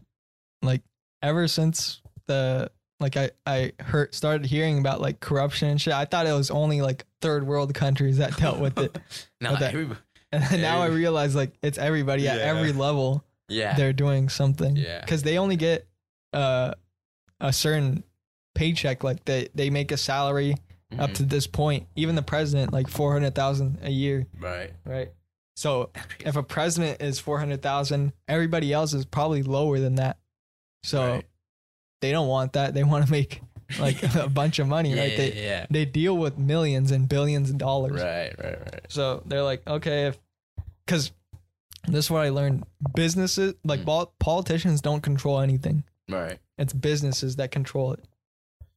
like 0.61 0.81
ever 1.21 1.47
since 1.47 2.01
the 2.27 2.69
like 2.99 3.15
I 3.17 3.31
I 3.45 3.71
heard 3.79 4.13
started 4.13 4.45
hearing 4.45 4.79
about 4.79 4.99
like 5.01 5.19
corruption 5.21 5.69
and 5.69 5.79
shit, 5.81 5.93
I 5.93 6.05
thought 6.05 6.27
it 6.27 6.33
was 6.33 6.51
only 6.51 6.81
like 6.81 7.05
third 7.21 7.47
world 7.47 7.73
countries 7.73 8.17
that 8.17 8.35
dealt 8.37 8.59
with 8.59 8.77
it. 8.77 8.97
now 9.41 9.55
that- 9.55 9.73
everybody, 9.73 9.99
And 10.33 10.61
now 10.61 10.81
I 10.81 10.87
realize 10.87 11.35
like 11.35 11.51
it's 11.61 11.77
everybody 11.77 12.27
at 12.27 12.39
every 12.39 12.71
level 12.73 13.23
yeah, 13.49 13.75
they're 13.75 13.91
doing 13.93 14.29
something. 14.29 14.75
Yeah. 14.75 15.03
Cuz 15.05 15.23
they 15.23 15.37
only 15.37 15.55
get 15.55 15.87
uh 16.33 16.73
a 17.39 17.51
certain 17.53 18.03
paycheck 18.55 19.03
like 19.03 19.23
they 19.25 19.49
they 19.55 19.69
make 19.69 19.91
a 19.91 19.97
salary 19.97 20.55
up 20.99 21.11
Mhm. 21.11 21.15
to 21.15 21.23
this 21.23 21.47
point. 21.47 21.87
Even 21.95 22.15
the 22.15 22.21
president 22.21 22.73
like 22.73 22.87
400,000 22.89 23.79
a 23.81 23.89
year, 23.91 24.27
right. 24.39 24.71
right? 24.85 25.11
So 25.55 25.89
if 26.19 26.35
a 26.35 26.43
president 26.43 27.01
is 27.01 27.19
400,000, 27.19 28.13
everybody 28.27 28.73
else 28.73 28.93
is 28.93 29.05
probably 29.05 29.43
lower 29.43 29.79
than 29.79 29.95
that. 29.95 30.17
So 30.83 31.07
Right. 31.07 31.25
they 32.01 32.11
don't 32.11 32.27
want 32.27 32.53
that. 32.53 32.73
They 32.73 32.83
want 32.83 33.05
to 33.05 33.11
make 33.11 33.41
like 33.79 34.03
a 34.15 34.27
bunch 34.27 34.59
of 34.59 34.67
money, 34.67 34.93
yeah, 34.93 35.01
right? 35.01 35.17
They 35.17 35.33
yeah, 35.43 35.65
they 35.69 35.85
deal 35.85 36.17
with 36.17 36.37
millions 36.37 36.91
and 36.91 37.07
billions 37.07 37.49
of 37.49 37.57
dollars. 37.57 38.01
right, 38.01 38.33
right, 38.37 38.59
right. 38.59 38.81
So 38.89 39.23
they're 39.25 39.43
like, 39.43 39.65
okay, 39.67 40.07
if 40.07 40.19
cuz 40.87 41.11
this 41.87 42.05
is 42.05 42.11
what 42.11 42.21
I 42.23 42.29
learned. 42.29 42.65
Businesses, 42.95 43.53
like 43.63 43.81
Mm. 43.85 44.09
politicians 44.19 44.81
don't 44.81 45.01
control 45.01 45.39
anything. 45.39 45.83
Right. 46.09 46.37
It's 46.57 46.73
businesses 46.73 47.37
that 47.37 47.49
control 47.51 47.93
it 47.93 48.03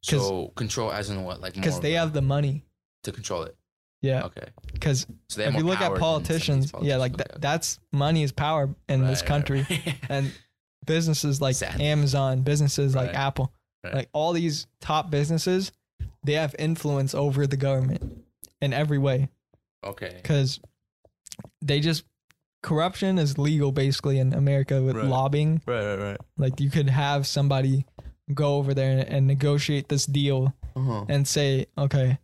So 0.04 0.48
control 0.56 0.92
as 0.92 1.10
in 1.10 1.24
what? 1.24 1.40
Like 1.40 1.60
cuz 1.60 1.80
they 1.80 1.92
have 1.92 2.12
the 2.12 2.22
money. 2.22 2.64
to 3.04 3.12
control 3.12 3.42
it. 3.42 3.56
Yeah, 4.02 4.24
Okay. 4.24 4.48
cuz 4.80 5.06
So 5.28 5.40
if 5.42 5.54
you 5.54 5.62
look 5.64 5.80
at 5.80 5.80
than 5.80 5.80
some 5.80 5.92
of 5.92 5.92
these 5.92 6.00
politicians, 6.00 6.72
yeah, 6.82 6.96
like 6.96 7.12
politicians. 7.12 7.16
that, 7.16 7.40
that's 7.40 7.78
money 7.92 8.22
is 8.22 8.32
power 8.32 8.74
in 8.88 9.00
Right, 9.02 9.08
this 9.10 9.22
country. 9.22 9.66
right. 9.70 9.96
and 10.08 10.32
businesses 10.86 11.40
like 11.40 11.54
Sadly. 11.56 11.84
Amazon, 11.86 12.42
businesses 12.42 12.94
like 12.94 13.14
Apple, 13.14 13.52
Right. 13.82 13.94
like 13.94 14.08
all 14.12 14.32
these 14.34 14.66
top 14.80 15.10
businesses, 15.10 15.72
they 16.22 16.34
have 16.34 16.54
influence 16.58 17.14
over 17.14 17.46
the 17.46 17.56
government 17.56 18.24
in 18.60 18.72
every 18.72 18.98
way 18.98 19.28
okay. 19.84 20.12
because 20.22 20.60
they 21.62 21.80
just 21.80 22.04
corruption 22.62 23.18
is 23.18 23.36
legal 23.38 23.72
basically 23.72 24.18
in 24.18 24.32
America 24.32 24.82
with 24.82 24.96
Right. 24.96 25.06
lobbying. 25.06 25.60
Right, 25.66 25.84
right, 25.84 25.98
right. 26.10 26.20
Like 26.38 26.60
you 26.60 26.70
could 26.70 26.88
have 26.88 27.26
somebody 27.26 27.84
go 28.32 28.56
over 28.56 28.72
there 28.74 28.90
and, 28.98 29.08
and 29.08 29.26
negotiate 29.26 29.88
this 29.88 30.06
deal 30.06 30.54
Uh-huh. 30.76 31.04
and 31.08 31.26
say, 31.28 31.66
okay, 31.76 32.18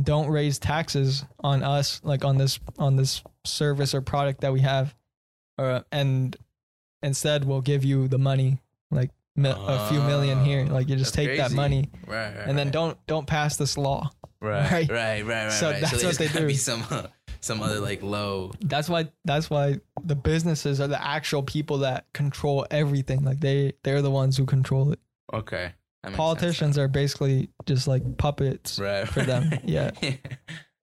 don't 0.00 0.28
raise 0.28 0.58
taxes 0.58 1.24
on 1.40 1.62
us, 1.62 2.00
like 2.04 2.24
on 2.24 2.38
this 2.38 2.60
on 2.78 2.96
this 2.96 3.22
service 3.44 3.94
or 3.94 4.00
product 4.00 4.40
that 4.42 4.52
we 4.52 4.60
have, 4.60 4.94
or 5.58 5.84
and 5.92 6.36
instead 7.02 7.44
we'll 7.44 7.60
give 7.60 7.84
you 7.84 8.08
the 8.08 8.18
money, 8.18 8.60
like 8.90 9.10
mi- 9.36 9.52
a 9.54 9.86
few 9.88 10.00
million 10.02 10.44
here. 10.44 10.64
Like 10.66 10.88
you 10.88 10.96
just 10.96 11.14
take 11.14 11.36
that 11.38 11.52
money 11.52 11.90
Right, 12.06 12.34
right. 12.36 12.48
and 12.48 12.56
then 12.58 12.68
right. 12.68 12.72
don't 12.72 13.06
don't 13.06 13.26
pass 13.26 13.56
this 13.56 13.76
law. 13.76 14.10
Right, 14.40 14.70
right? 14.88 14.90
right, 14.90 15.26
right. 15.26 15.52
So 15.52 15.70
that's 15.72 15.90
there's 15.90 16.04
what 16.04 16.16
they 16.18 16.28
do. 16.28 16.46
Be 16.46 16.54
some, 16.54 16.82
uh, 16.90 17.08
some 17.40 17.60
other 17.62 17.80
like 17.80 18.02
low. 18.02 18.52
That's 18.60 18.88
why 18.88 19.08
that's 19.26 19.50
why 19.50 19.80
the 20.02 20.14
businesses 20.16 20.80
are 20.80 20.88
the 20.88 21.02
actual 21.02 21.42
people 21.42 21.78
that 21.78 22.10
control 22.14 22.66
everything. 22.70 23.22
Like 23.24 23.40
they 23.40 23.74
they're 23.82 24.00
the 24.02 24.10
ones 24.10 24.36
who 24.38 24.46
control 24.46 24.92
it. 24.92 25.00
Okay. 25.32 25.72
Politicians 26.12 26.78
are 26.78 26.88
basically 26.88 27.50
just 27.66 27.86
like 27.86 28.16
puppets. 28.16 28.78
right 28.78 29.06
for 29.06 29.22
them, 29.22 29.50
yeah. 29.64 29.90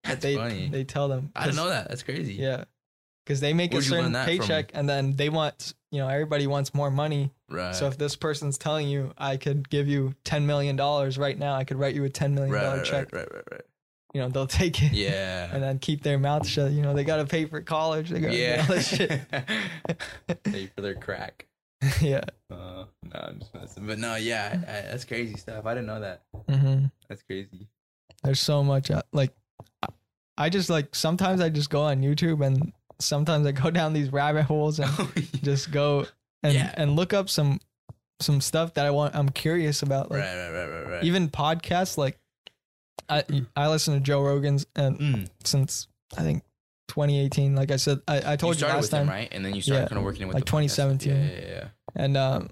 That's 0.03 0.21
they 0.21 0.35
funny. 0.35 0.69
they 0.69 0.83
tell 0.83 1.07
them. 1.07 1.31
I 1.35 1.45
didn't 1.45 1.57
know 1.57 1.69
that. 1.69 1.89
That's 1.89 2.03
crazy. 2.03 2.35
Yeah. 2.35 2.65
Because 3.25 3.41
they 3.41 3.53
make 3.53 3.73
Where'd 3.73 3.83
a 3.83 3.87
certain 3.87 4.11
that 4.13 4.25
from? 4.25 4.37
paycheck 4.37 4.71
and 4.73 4.87
then 4.87 5.15
they 5.17 5.27
want, 5.27 5.73
you 5.91 5.99
know, 5.99 6.07
everybody 6.07 6.47
wants 6.47 6.73
more 6.73 6.89
money. 6.89 7.33
Right. 7.49 7.75
So 7.75 7.87
if 7.87 7.97
this 7.97 8.15
person's 8.15 8.57
telling 8.57 8.87
you, 8.87 9.11
I 9.17 9.35
could 9.35 9.69
give 9.69 9.87
you 9.87 10.13
$10 10.23 10.43
million 10.43 10.77
right 10.77 11.37
now, 11.37 11.55
I 11.55 11.65
could 11.65 11.77
write 11.77 11.93
you 11.93 12.05
a 12.05 12.09
$10 12.09 12.31
million 12.31 12.53
right, 12.53 12.77
right, 12.77 12.85
check, 12.85 13.11
right, 13.11 13.27
right, 13.29 13.43
right, 13.51 13.61
you 14.13 14.21
know, 14.21 14.29
they'll 14.29 14.47
take 14.47 14.81
it. 14.81 14.93
Yeah. 14.93 15.49
and 15.51 15.61
then 15.61 15.79
keep 15.79 16.03
their 16.03 16.17
mouth 16.17 16.47
shut. 16.47 16.71
You 16.71 16.81
know, 16.81 16.93
they 16.93 17.03
got 17.03 17.17
to 17.17 17.25
pay 17.25 17.45
for 17.45 17.59
college. 17.61 18.09
They 18.11 18.21
got 18.21 18.31
to 18.31 18.37
yeah. 18.37 18.65
all 18.67 18.75
this 18.75 18.87
shit. 18.87 19.21
Pay 20.43 20.67
for 20.67 20.81
their 20.81 20.95
crack. 20.95 21.46
yeah. 22.01 22.21
Uh, 22.51 22.85
no, 23.03 23.13
I'm 23.13 23.39
just 23.39 23.53
messing. 23.53 23.85
But 23.87 23.99
no, 23.99 24.15
yeah, 24.15 24.57
I, 24.67 24.71
that's 24.91 25.05
crazy 25.05 25.35
stuff. 25.35 25.65
I 25.65 25.73
didn't 25.73 25.87
know 25.87 25.99
that. 25.99 26.23
hmm 26.49 26.85
That's 27.07 27.21
crazy. 27.23 27.67
There's 28.23 28.39
so 28.39 28.63
much. 28.63 28.89
uh, 28.91 29.01
Like, 29.13 29.31
I- 29.83 29.87
I 30.39 30.49
just 30.49 30.69
like, 30.69 30.93
sometimes 30.93 31.41
I 31.41 31.49
just 31.49 31.69
go 31.71 31.81
on 31.83 32.01
YouTube 32.01 32.45
and 32.45 32.71
sometimes 32.99 33.45
I 33.47 33.51
go 33.51 33.69
down 33.71 33.93
these 33.93 34.11
rabbit 34.11 34.43
holes 34.43 34.79
and 34.79 34.89
just 35.43 35.71
go 35.71 36.05
and, 36.43 36.53
Yeah. 36.53 36.73
and 36.77 36.95
look 36.95 37.13
up 37.13 37.29
some 37.29 37.59
some 38.19 38.41
stuff 38.41 38.73
that 38.73 38.85
I 38.85 38.89
want 38.89 39.15
I'm 39.15 39.29
curious 39.29 39.83
about 39.83 40.09
like 40.09 40.21
right, 40.21 40.35
right, 40.35 40.51
right, 40.51 40.67
right, 40.67 40.87
right. 40.93 41.03
even 41.03 41.29
podcasts 41.29 41.97
like 41.99 42.17
I 43.09 43.23
I 43.55 43.67
listen 43.69 43.93
to 43.93 43.99
Joe 43.99 44.21
Rogan's 44.23 44.65
and 44.75 44.97
Mm. 44.99 45.29
since 45.43 45.87
I 46.17 46.21
think 46.23 46.41
2018 46.87 47.55
like 47.55 47.71
I 47.71 47.75
said 47.75 47.99
I, 48.07 48.33
I 48.33 48.35
told 48.35 48.55
you, 48.55 48.59
started 48.59 48.75
last 48.75 48.81
with 48.83 48.91
time 48.91 49.09
right? 49.09 49.27
And 49.31 49.43
then 49.45 49.53
you 49.55 49.61
started 49.61 49.83
Yeah, 49.83 49.87
kind 49.89 49.97
of 49.99 50.03
working 50.03 50.27
with 50.27 50.35
like 50.35 50.45
the 50.45 50.49
2017. 50.51 51.15
Yeah, 51.15 51.23
yeah, 51.23 51.47
yeah. 51.47 51.67
and 51.95 52.17
um 52.17 52.49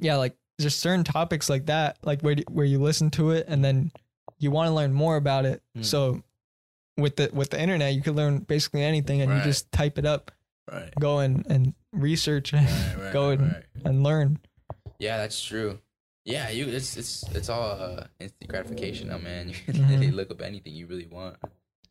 yeah 0.00 0.16
like 0.16 0.36
there's 0.58 0.74
certain 0.74 1.04
topics 1.04 1.48
like 1.50 1.66
that 1.66 1.98
like 2.02 2.22
where 2.22 2.36
where 2.50 2.66
you 2.66 2.78
listen 2.80 3.10
to 3.10 3.30
it 3.30 3.46
and 3.48 3.64
then 3.64 3.92
you 4.38 4.50
want 4.50 4.68
to 4.68 4.74
learn 4.74 4.92
more 4.92 5.16
about 5.16 5.44
it 5.44 5.62
Mm. 5.76 5.84
so 5.84 6.22
with 6.96 7.16
the 7.16 7.30
with 7.32 7.50
the 7.50 7.60
internet 7.60 7.94
you 7.94 8.02
can 8.02 8.14
learn 8.14 8.38
basically 8.40 8.82
anything 8.82 9.20
and 9.22 9.30
Right. 9.30 9.38
you 9.38 9.44
just 9.44 9.70
type 9.72 9.98
it 9.98 10.06
up 10.06 10.30
Right. 10.70 10.92
go 10.98 11.18
and 11.20 11.46
and 11.48 11.74
research 11.92 12.52
Right, 12.52 12.94
right, 12.98 13.12
go 13.12 13.30
and, 13.30 13.62
and 13.84 14.02
learn 14.02 14.38
Yeah, 14.98 15.18
that's 15.18 15.40
true. 15.42 15.78
Yeah, 16.24 16.48
you 16.50 16.66
it's 16.66 16.96
it's 16.96 17.22
it's 17.34 17.48
all 17.48 17.70
uh, 17.70 18.06
instant 18.18 18.48
gratification 18.50 19.08
now, 19.08 19.18
man. 19.18 19.48
You 19.50 19.54
can 19.72 19.74
Mhm. 19.84 19.88
literally 19.90 20.10
look 20.10 20.30
up 20.32 20.42
anything 20.42 20.74
you 20.74 20.86
really 20.88 21.06
want. 21.06 21.36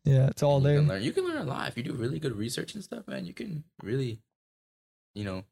Yeah 0.06 0.28
it's 0.28 0.42
all 0.42 0.56
And 0.58 0.66
there 0.66 0.74
You 0.74 0.80
can 0.80 0.88
learn. 0.88 1.02
You 1.02 1.12
can 1.12 1.24
learn 1.26 1.36
a 1.38 1.44
lot 1.44 1.68
if 1.68 1.76
you 1.76 1.82
do 1.82 1.92
really 1.92 2.18
good 2.18 2.36
research 2.36 2.74
and 2.74 2.82
stuff, 2.82 3.06
man. 3.08 3.26
You 3.26 3.34
can 3.34 3.64
really, 3.82 4.20
you 5.14 5.24
know, 5.24 5.44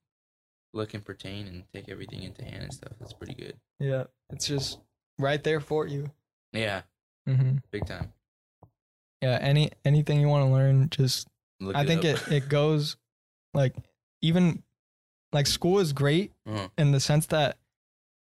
look 0.72 0.94
and 0.94 1.04
pertain 1.04 1.46
and 1.46 1.64
take 1.74 1.88
everything 1.88 2.22
into 2.22 2.44
hand 2.44 2.62
and 2.62 2.72
stuff. 2.72 2.92
That's 2.98 3.12
pretty 3.12 3.34
good. 3.34 3.56
yeah 3.80 4.04
it's 4.30 4.46
just 4.46 4.78
right 5.18 5.42
there 5.44 5.60
for 5.60 5.86
you 5.86 6.10
Yeah, 6.52 6.82
Mm-hmm. 7.28 7.56
big 7.70 7.86
time. 7.86 8.12
yeah 9.22 9.38
any 9.40 9.70
anything 9.84 10.20
you 10.20 10.28
want 10.28 10.46
to 10.46 10.52
learn 10.52 10.88
just 10.90 11.28
Look 11.60 11.76
i 11.76 11.84
think 11.86 12.00
up. 12.04 12.28
it 12.28 12.32
it 12.32 12.48
goes 12.60 12.96
like 13.54 13.74
even 14.22 14.62
like 15.32 15.46
school 15.46 15.78
is 15.78 15.92
great 15.92 16.32
Uh-huh. 16.46 16.68
in 16.76 16.92
the 16.92 17.00
sense 17.00 17.26
that 17.26 17.56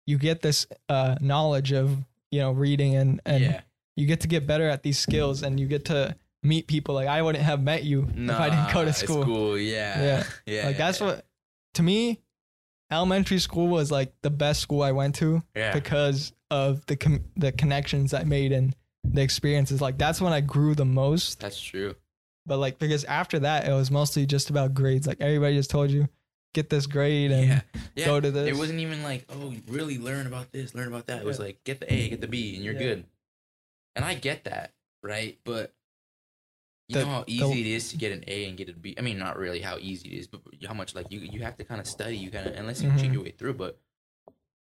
you 0.06 0.18
get 0.18 0.42
this 0.42 0.68
uh 0.90 1.16
knowledge 1.22 1.72
of 1.72 1.98
you 2.32 2.40
know 2.42 2.52
reading 2.52 2.96
and 2.96 3.22
and 3.26 3.44
yeah. 3.44 3.62
you 3.96 4.06
get 4.06 4.20
to 4.22 4.28
get 4.28 4.46
better 4.46 4.68
at 4.70 4.84
these 4.84 5.00
skills 5.00 5.42
and 5.44 5.60
you 5.60 5.68
get 5.68 5.86
to 5.86 6.16
meet 6.44 6.68
people 6.68 6.96
like 6.96 7.08
i 7.08 7.22
wouldn't 7.22 7.44
have 7.44 7.62
met 7.62 7.84
you 7.84 8.08
if 8.16 8.30
i 8.32 8.50
didn't 8.50 8.74
go 8.74 8.84
to 8.84 8.92
school 8.94 9.22
School, 9.24 9.58
yeah, 9.58 10.02
Yeah. 10.02 10.24
yeah. 10.46 10.66
like 10.66 10.72
yeah, 10.74 10.78
that's 10.78 11.00
yeah. 11.00 11.06
what 11.08 11.26
to 11.76 11.84
me 11.84 12.20
elementary 12.90 13.40
school 13.40 13.68
was 13.68 13.92
like 13.92 14.14
the 14.22 14.30
best 14.30 14.60
school 14.62 14.82
i 14.82 14.92
went 14.92 15.16
to 15.16 15.44
Yeah, 15.56 15.74
because 15.74 16.34
of 16.50 16.86
the 16.88 16.96
com- 16.96 17.24
the 17.38 17.52
connections 17.52 18.14
i 18.14 18.24
made 18.24 18.52
and 18.52 18.76
the 19.04 19.22
experiences 19.22 19.82
like 19.82 19.98
that's 19.98 20.20
when 20.22 20.34
i 20.34 20.42
grew 20.42 20.76
the 20.76 20.86
most 20.86 21.40
that's 21.40 21.60
true. 21.62 21.96
but 22.46 22.58
like 22.58 22.80
because 22.80 23.04
after 23.06 23.40
that 23.40 23.68
it 23.68 23.72
was 23.72 23.90
mostly 23.92 24.26
just 24.26 24.50
about 24.50 24.74
grades 24.74 25.08
like 25.08 25.22
everybody 25.22 25.56
just 25.56 25.70
told 25.70 25.90
you 25.92 26.08
get 26.54 26.70
this 26.70 26.86
grade 26.86 27.32
and 27.32 27.48
yeah, 27.48 27.62
yeah. 27.96 28.06
go 28.06 28.20
to 28.20 28.30
this 28.30 28.50
It 28.50 28.58
wasn't 28.58 28.80
even 28.80 29.04
like, 29.04 29.24
oh, 29.30 29.54
really 29.70 29.98
learn 29.98 30.28
about 30.28 30.52
this, 30.52 30.76
learn 30.76 30.90
about 30.90 31.08
that. 31.08 31.22
It 31.22 31.26
was 31.26 31.40
like, 31.40 31.64
get 31.64 31.80
the 31.80 31.92
A, 31.94 32.10
get 32.10 32.20
the 32.20 32.28
B, 32.28 32.56
and 32.56 32.66
you're 32.66 32.74
Yeah. 32.74 32.80
good. 32.80 33.06
And 33.96 34.04
I 34.04 34.16
get 34.16 34.44
that, 34.44 34.74
right? 35.02 35.40
But 35.46 35.74
you 36.92 37.00
The- 37.00 37.06
know 37.06 37.12
how 37.12 37.24
the- 37.24 37.32
easy 37.34 37.62
it 37.62 37.68
is 37.68 37.90
to 37.90 37.98
get 37.98 38.12
an 38.12 38.24
A 38.28 38.46
and 38.48 38.58
get 38.58 38.70
a 38.70 38.74
B. 38.74 38.96
I 38.98 39.02
mean, 39.02 39.18
not 39.18 39.38
really 39.38 39.62
how 39.62 39.78
easy 39.80 40.10
it 40.14 40.20
is, 40.20 40.28
but 40.28 40.42
how 40.68 40.74
much 40.74 40.94
like 40.96 41.08
you 41.12 41.20
you 41.20 41.42
have 41.42 41.56
to 41.58 41.64
kind 41.64 41.80
of 41.82 41.88
study. 41.88 42.18
You 42.18 42.30
kind 42.32 42.48
of 42.48 42.56
unless 42.56 42.82
you 42.82 42.90
cheat 42.98 43.10
Mhm. 43.12 43.14
your 43.14 43.24
way 43.24 43.32
through, 43.32 43.54
but 43.56 43.80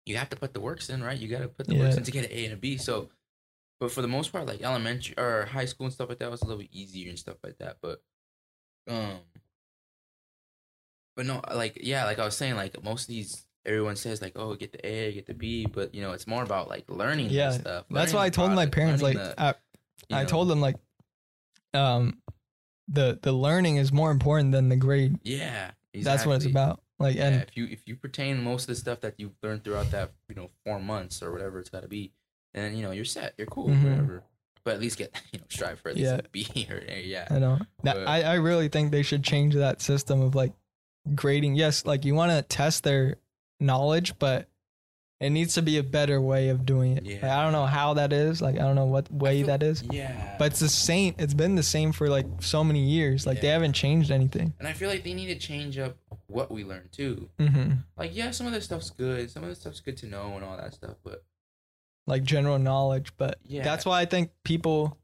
you 0.06 0.18
have 0.18 0.30
to 0.30 0.36
put 0.36 0.54
the 0.54 0.60
works 0.60 0.90
in, 0.90 1.04
right? 1.04 1.18
You 1.20 1.28
got 1.28 1.40
to 1.42 1.48
put 1.50 1.68
the 1.68 1.76
Yeah. 1.76 1.82
works 1.82 1.96
in 1.98 2.04
to 2.04 2.12
get 2.12 2.26
an 2.26 2.32
A 2.32 2.46
and 2.46 2.54
a 2.54 2.58
B. 2.58 2.78
So, 2.78 3.10
but 3.80 3.92
for 3.92 4.02
the 4.02 4.08
most 4.08 4.32
part, 4.32 4.46
like 4.46 4.62
elementary 4.62 5.18
or 5.18 5.46
high 5.46 5.66
school 5.66 5.86
and 5.86 5.94
stuff 5.94 6.10
like 6.10 6.20
that 6.20 6.32
was 6.32 6.42
a 6.42 6.46
little 6.46 6.62
bit 6.62 6.70
easier 6.72 7.10
and 7.10 7.18
stuff 7.20 7.38
like 7.44 7.58
that. 7.60 7.78
But 7.82 8.02
um, 8.88 9.20
But 11.16 11.26
no, 11.26 11.42
like 11.54 11.80
yeah, 11.84 12.06
like 12.06 12.20
I 12.20 12.26
was 12.26 12.38
saying, 12.38 12.56
like 12.56 12.82
most 12.84 13.04
of 13.04 13.08
these 13.10 13.46
everyone 13.66 13.96
says 13.98 14.22
like, 14.22 14.34
oh, 14.38 14.56
get 14.56 14.72
the 14.72 14.86
A, 14.88 15.14
get 15.14 15.26
the 15.26 15.34
B, 15.34 15.66
but 15.66 15.94
you 15.94 16.02
know, 16.02 16.14
it's 16.14 16.26
more 16.28 16.44
about 16.44 16.70
like 16.70 16.90
learning 16.90 17.30
Yeah, 17.30 17.52
stuff. 17.52 17.86
That's 17.90 18.14
why 18.14 18.26
I 18.26 18.30
told 18.30 18.52
my 18.54 18.66
parents 18.68 19.02
like 19.04 19.18
the, 19.18 19.36
I, 19.38 19.54
I 20.12 20.26
told 20.26 20.48
them 20.48 20.62
like 20.62 20.78
um 21.74 22.18
the 22.88 23.20
the 23.22 23.32
learning 23.32 23.78
is 23.78 23.92
more 23.92 24.12
important 24.12 24.52
than 24.52 24.70
the 24.70 24.76
grade. 24.76 25.20
yeah, 25.24 25.72
That's 25.94 26.26
what 26.26 26.38
it's 26.38 26.46
about. 26.46 26.82
Like 26.98 27.16
Yeah, 27.16 27.28
and 27.28 27.42
if 27.44 27.56
you 27.56 27.66
if 27.68 27.88
you 27.88 27.96
pertain 27.96 28.44
most 28.44 28.64
of 28.64 28.68
the 28.68 28.76
stuff 28.76 29.00
that 29.02 29.14
you've 29.18 29.36
learned 29.44 29.64
throughout 29.64 29.92
that 29.92 30.12
you 30.28 30.36
know 30.36 30.50
four 30.66 30.80
months 30.80 31.22
or 31.22 31.32
whatever 31.32 31.60
it's 31.60 31.70
got 31.70 31.84
to 31.84 31.88
be, 31.88 32.12
then 32.54 32.76
you 32.76 32.82
know 32.82 32.92
you're 32.92 33.06
set, 33.06 33.34
you're 33.38 33.48
cool, 33.48 33.68
Mhm. 33.70 33.84
whatever. 33.84 34.24
But 34.66 34.74
at 34.74 34.80
least 34.82 34.98
get 34.98 35.14
you 35.32 35.40
know 35.40 35.46
strive 35.50 35.80
for 35.80 35.90
at 35.90 35.96
least 35.96 36.12
Yeah. 36.12 36.18
a 36.18 36.30
B 36.32 36.68
or 36.70 36.82
A, 36.88 37.04
yeah. 37.06 37.28
I 37.30 37.40
know. 37.40 37.60
That, 37.84 37.96
But- 37.96 38.08
I 38.08 38.24
I 38.24 38.34
really 38.36 38.68
think 38.70 38.92
they 38.92 39.04
should 39.04 39.24
change 39.24 39.54
that 39.56 39.82
system 39.82 40.22
of 40.22 40.36
like 40.36 40.54
grading. 41.16 41.56
Yes, 41.56 41.86
like 41.86 42.04
you 42.06 42.16
want 42.16 42.32
to 42.32 42.42
test 42.42 42.84
their 42.84 43.16
knowledge, 43.60 44.18
but 44.20 44.50
it 45.20 45.32
needs 45.32 45.56
to 45.56 45.62
be 45.62 45.78
a 45.78 45.84
better 45.84 46.22
way 46.22 46.48
of 46.50 46.66
doing 46.66 46.96
it. 46.98 47.06
Like, 47.06 47.24
I 47.26 47.44
don't 47.44 47.52
know 47.52 47.66
how 47.66 47.96
that 47.96 48.14
is. 48.14 48.42
Like 48.42 48.56
I 48.56 48.60
don't 48.60 48.76
know 48.76 48.86
what 48.86 49.12
way 49.12 49.40
feel- 49.40 49.48
that 49.48 49.64
is. 49.64 49.84
Yeah, 49.92 50.36
But 50.40 50.52
it's 50.52 50.60
the 50.62 50.70
same. 50.70 51.14
It's 51.18 51.34
been 51.34 51.56
the 51.56 51.64
same 51.64 51.92
for 51.92 52.08
like 52.10 52.26
so 52.40 52.64
many 52.64 52.84
years. 52.86 53.26
Like 53.28 53.42
they 53.42 53.48
haven't 53.50 53.74
changed 53.74 54.12
anything. 54.12 54.54
and 54.60 54.68
I 54.68 54.74
feel 54.74 54.90
like 54.90 55.04
they 55.04 55.14
need 55.14 55.28
to 55.28 55.36
change 55.38 55.78
up 55.78 55.98
what 56.28 56.50
we 56.52 56.64
learn 56.64 56.88
too. 56.92 57.30
hmm 57.38 57.72
Like 57.98 58.16
yeah, 58.16 58.32
some 58.32 58.48
of 58.48 58.54
this 58.54 58.64
stuff's 58.66 58.92
good, 58.92 59.30
some 59.30 59.44
of 59.44 59.50
this 59.50 59.60
stuff's 59.60 59.82
good 59.82 59.98
to 59.98 60.06
know 60.08 60.36
and 60.36 60.46
all 60.46 60.56
that 60.58 60.74
stuff, 60.74 60.96
but 61.04 61.24
Like 62.08 62.24
general 62.24 62.58
knowledge, 62.58 63.12
but 63.18 63.40
Yeah. 63.44 63.64
that's 63.64 63.86
why 63.86 64.00
I 64.02 64.06
think 64.06 64.32
people, 64.44 64.98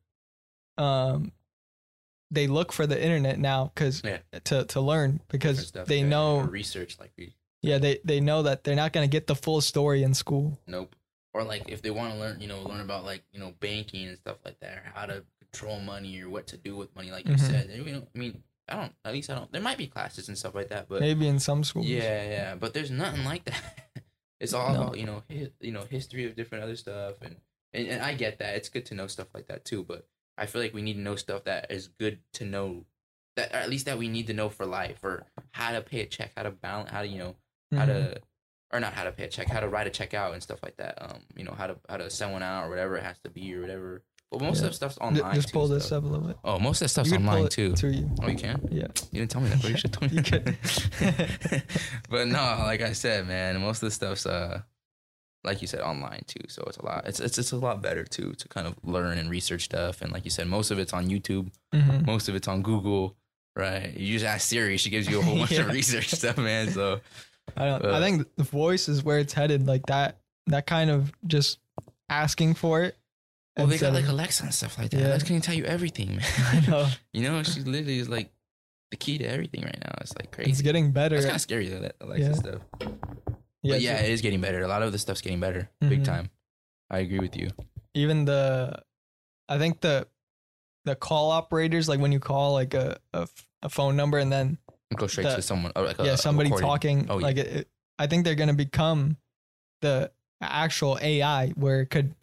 um, 0.78 1.32
they 2.32 2.48
look 2.48 2.72
for 2.72 2.88
the 2.88 3.02
internet 3.02 3.38
now 3.38 3.72
because 3.74 4.02
Yeah. 4.04 4.20
to 4.46 4.66
to 4.66 4.82
learn 4.82 5.22
because 5.30 5.68
stuff 5.68 5.88
they 5.88 6.02
know 6.04 6.40
research 6.42 6.98
like 7.00 7.12
we 7.18 7.36
yeah 7.70 7.78
they 7.80 8.00
they 8.04 8.20
know 8.20 8.44
that 8.44 8.64
they're 8.64 8.76
not 8.84 8.94
gonna 8.94 9.08
get 9.08 9.28
the 9.28 9.36
full 9.36 9.62
story 9.62 10.04
in 10.04 10.14
school. 10.14 10.60
Nope. 10.68 10.96
Or 11.34 11.44
like 11.44 11.64
if 11.68 11.82
they 11.82 11.92
want 11.92 12.14
to 12.14 12.20
learn, 12.20 12.40
you 12.40 12.48
know, 12.48 12.62
learn 12.62 12.80
about 12.82 13.04
like 13.04 13.24
you 13.34 13.40
know 13.40 13.54
banking 13.60 14.08
and 14.08 14.18
stuff 14.18 14.38
like 14.46 14.60
that, 14.62 14.78
or 14.78 14.92
how 14.94 15.06
to 15.06 15.24
control 15.42 15.80
money 15.80 16.22
or 16.22 16.30
what 16.30 16.48
to 16.48 16.58
do 16.58 16.76
with 16.76 16.96
money, 16.96 17.12
like 17.12 17.28
you 17.28 17.36
Mhm. 17.36 17.40
said. 17.52 17.70
You 17.70 17.84
know, 17.92 18.08
I 18.16 18.18
mean, 18.18 18.44
I 18.70 18.76
don't. 18.80 18.94
At 19.04 19.14
least 19.14 19.30
I 19.30 19.36
don't. 19.36 19.52
There 19.52 19.62
might 19.62 19.78
be 19.78 19.88
classes 19.88 20.28
and 20.30 20.38
stuff 20.38 20.56
like 20.56 20.70
that, 20.70 20.88
but 20.88 21.02
Maybe 21.02 21.28
in 21.28 21.40
some 21.40 21.64
schools. 21.64 21.88
yeah, 21.88 22.24
yeah. 22.30 22.56
But 22.56 22.74
there's 22.74 22.90
nothing 22.92 23.26
like 23.26 23.44
that. 23.46 23.62
it's 24.40 24.54
all 24.54 24.72
No. 24.74 24.82
about 24.84 24.98
you 24.98 25.06
know, 25.06 25.24
hi, 25.30 25.50
you 25.60 25.72
know, 25.74 25.84
history 25.86 26.26
of 26.26 26.36
different 26.36 26.64
other 26.64 26.76
stuff, 26.78 27.16
and, 27.22 27.36
and 27.74 27.88
and 27.88 28.02
I 28.02 28.14
get 28.14 28.40
that. 28.40 28.56
It's 28.56 28.70
good 28.70 28.86
to 28.88 28.96
know 28.96 29.08
stuff 29.08 29.28
like 29.34 29.48
that 29.48 29.66
too, 29.66 29.84
but 29.84 30.08
I 30.38 30.46
feel 30.46 30.62
like 30.62 30.74
we 30.74 30.82
need 30.82 30.94
to 30.96 31.00
know 31.08 31.16
stuff 31.18 31.44
that 31.46 31.70
is 31.72 31.88
good 31.90 32.20
to 32.34 32.46
know. 32.46 32.86
That 33.36 33.52
or 33.54 33.58
at 33.58 33.70
least 33.70 33.86
that 33.88 33.98
we 33.98 34.08
need 34.08 34.28
to 34.28 34.34
know 34.34 34.48
for 34.48 34.66
life, 34.66 35.04
or 35.04 35.26
how 35.52 35.74
to 35.74 35.82
pay 35.82 36.00
a 36.00 36.06
check, 36.06 36.32
how 36.38 36.44
to 36.44 36.52
balance, 36.52 36.92
how 36.92 37.02
to 37.02 37.08
you 37.08 37.18
know 37.20 37.36
how 37.72 37.86
Mhm. 37.86 38.14
to 38.14 38.22
or 38.74 38.80
not 38.80 38.94
how 38.94 39.04
to 39.04 39.12
pay 39.12 39.24
a 39.26 39.28
check, 39.30 39.48
how 39.48 39.60
to 39.62 39.70
write 39.70 39.88
a 39.88 39.90
check 39.90 40.14
out 40.14 40.34
and 40.34 40.42
stuff 40.44 40.60
like 40.64 40.76
that. 40.78 40.98
Um, 41.02 41.22
you 41.38 41.44
know, 41.46 41.54
how 41.54 41.68
to 41.68 41.78
how 41.88 41.98
to 41.98 42.10
send 42.10 42.34
one 42.34 42.44
out 42.44 42.66
or 42.66 42.70
whatever 42.70 42.98
it 42.98 43.04
has 43.04 43.18
to 43.20 43.30
be 43.30 43.54
or 43.56 43.62
whatever. 43.62 44.04
But 44.32 44.42
most 44.42 44.58
Yeah. 44.60 44.66
of 44.66 44.72
the 44.72 44.76
stuff's 44.76 44.98
online. 44.98 45.36
Just 45.36 45.54
pull 45.54 45.68
this 45.68 45.86
stuff. 45.86 46.00
up 46.00 46.04
a 46.06 46.08
little 46.08 46.28
bit. 46.28 46.38
Oh, 46.44 46.60
most 46.60 46.82
of 46.82 46.86
that 46.86 46.90
stuff's 46.90 47.10
You 47.12 47.18
could 47.18 47.26
pull 47.26 47.34
online 47.36 47.50
too. 47.50 47.74
To 47.74 47.88
you. 47.90 48.16
Oh, 48.22 48.28
you 48.28 48.38
can? 48.38 48.68
Yeah. 48.72 48.88
You 49.12 49.20
didn't 49.22 49.30
tell 49.32 49.40
me 49.42 49.50
that, 49.50 49.62
but 49.62 49.72
you 49.72 49.78
should 49.78 49.94
tell 49.94 50.10
me. 50.10 50.16
That. 50.20 51.64
but 52.10 52.28
no, 52.28 52.42
like 52.66 52.82
I 52.82 52.94
said, 52.94 53.28
man, 53.28 53.62
most 53.62 53.78
of 53.84 53.88
the 53.88 53.92
stuff's 53.92 54.26
uh, 54.26 54.62
like 55.44 55.62
you 55.62 55.68
said, 55.68 55.82
online 55.82 56.24
too. 56.28 56.42
So 56.50 56.64
it's 56.68 56.78
a 56.78 56.86
lot. 56.86 57.06
It's 57.08 57.20
it's 57.20 57.38
it's 57.38 57.52
a 57.52 57.58
lot 57.58 57.82
better 57.82 58.04
too 58.04 58.34
to 58.34 58.48
kind 58.48 58.66
of 58.68 58.76
learn 58.84 59.20
and 59.20 59.30
research 59.30 59.66
stuff. 59.66 60.02
And 60.02 60.12
like 60.12 60.26
you 60.26 60.32
said, 60.32 60.48
most 60.48 60.72
of 60.72 60.80
it's 60.80 60.92
on 60.92 61.08
YouTube. 61.08 61.52
Mhm. 61.74 62.06
Most 62.08 62.28
of 62.28 62.36
it's 62.36 62.48
on 62.48 62.64
Google. 62.64 63.16
Right. 63.56 63.96
You 63.96 64.14
just 64.14 64.26
ask 64.26 64.48
Siri; 64.50 64.78
she 64.78 64.90
gives 64.90 65.08
you 65.08 65.20
a 65.20 65.22
whole 65.22 65.38
bunch 65.46 65.52
of 65.60 65.68
research 65.68 66.10
stuff, 66.10 66.38
man. 66.38 66.72
So 66.72 67.00
I 67.57 67.65
don't. 67.65 67.85
Uh, 67.85 67.93
I 67.97 67.99
think 68.01 68.27
the 68.35 68.43
voice 68.43 68.88
is 68.89 69.03
where 69.03 69.19
it's 69.19 69.34
headed. 69.34 69.67
Like 69.67 69.85
that. 69.88 70.17
That 70.47 70.67
kind 70.67 70.89
of 70.89 71.11
just 71.26 71.59
asking 72.09 72.53
for 72.55 72.84
it. 72.84 72.95
Well, 73.57 73.67
they 73.67 73.77
got 73.77 73.93
like 73.93 74.07
Alexa 74.07 74.43
and 74.43 74.53
stuff 74.53 74.77
like 74.77 74.91
that. 74.91 74.99
Yeah. 74.99 75.07
Alexa 75.07 75.26
can 75.27 75.41
tell 75.41 75.55
you 75.55 75.63
everything, 75.65 76.17
man. 76.17 76.26
I 76.51 76.59
know. 76.67 76.88
You 77.13 77.23
know, 77.23 77.41
she 77.43 77.61
literally 77.61 77.99
is 77.99 78.09
like 78.09 78.31
the 78.91 78.97
key 78.97 79.17
to 79.17 79.26
everything 79.26 79.63
right 79.63 79.77
now. 79.84 79.93
It's 80.01 80.13
like 80.15 80.31
crazy. 80.31 80.51
It's 80.51 80.61
getting 80.61 80.91
better. 80.91 81.15
It's 81.15 81.26
kind 81.26 81.35
of 81.35 81.41
scary 81.41 81.69
though, 81.69 81.80
that 81.80 81.95
Alexa 82.01 82.27
Yeah. 82.27 82.34
stuff. 82.34 82.61
yeah, 83.63 83.73
but 83.73 83.81
yeah, 83.81 83.97
it 84.01 84.09
is 84.11 84.22
getting 84.22 84.41
better. 84.41 84.61
A 84.61 84.67
lot 84.67 84.84
of 84.84 84.91
the 84.91 84.99
stuff's 84.99 85.22
getting 85.22 85.39
better, 85.39 85.69
big 85.81 86.01
Mhm. 86.01 86.05
time. 86.05 86.30
I 86.91 86.99
agree 86.99 87.19
with 87.19 87.35
you. 87.35 87.51
even 87.95 88.26
the, 88.26 88.77
I 89.49 89.57
think 89.57 89.80
the, 89.81 90.07
the 90.84 90.95
call 90.95 91.31
operators 91.31 91.88
like 91.89 91.99
when 92.01 92.11
you 92.11 92.19
call 92.19 92.53
like 92.53 92.73
a 92.76 92.97
a, 93.13 93.22
f- 93.22 93.47
a 93.63 93.69
phone 93.69 93.95
number 93.95 94.19
and 94.19 94.31
then 94.31 94.57
Go 94.95 95.07
straight 95.07 95.26
The- 95.26 95.35
to 95.38 95.41
someone. 95.41 95.72
Like 95.76 95.99
a- 95.99 96.05
yeah 96.05 96.11
a 96.13 96.17
somebody 96.17 96.49
talking 96.49 97.07
Oh, 97.09 97.17
yeah. 97.19 97.23
like 97.26 97.38
it, 97.38 97.47
it- 97.47 97.69
I 97.97 98.07
think 98.07 98.26
they're 98.26 98.35
gonna 98.35 98.53
become 98.53 99.17
the 99.81 100.11
actual 100.41 100.97
AI 101.01 101.49
where 101.55 101.81
it 101.81 101.88
could 101.89 102.13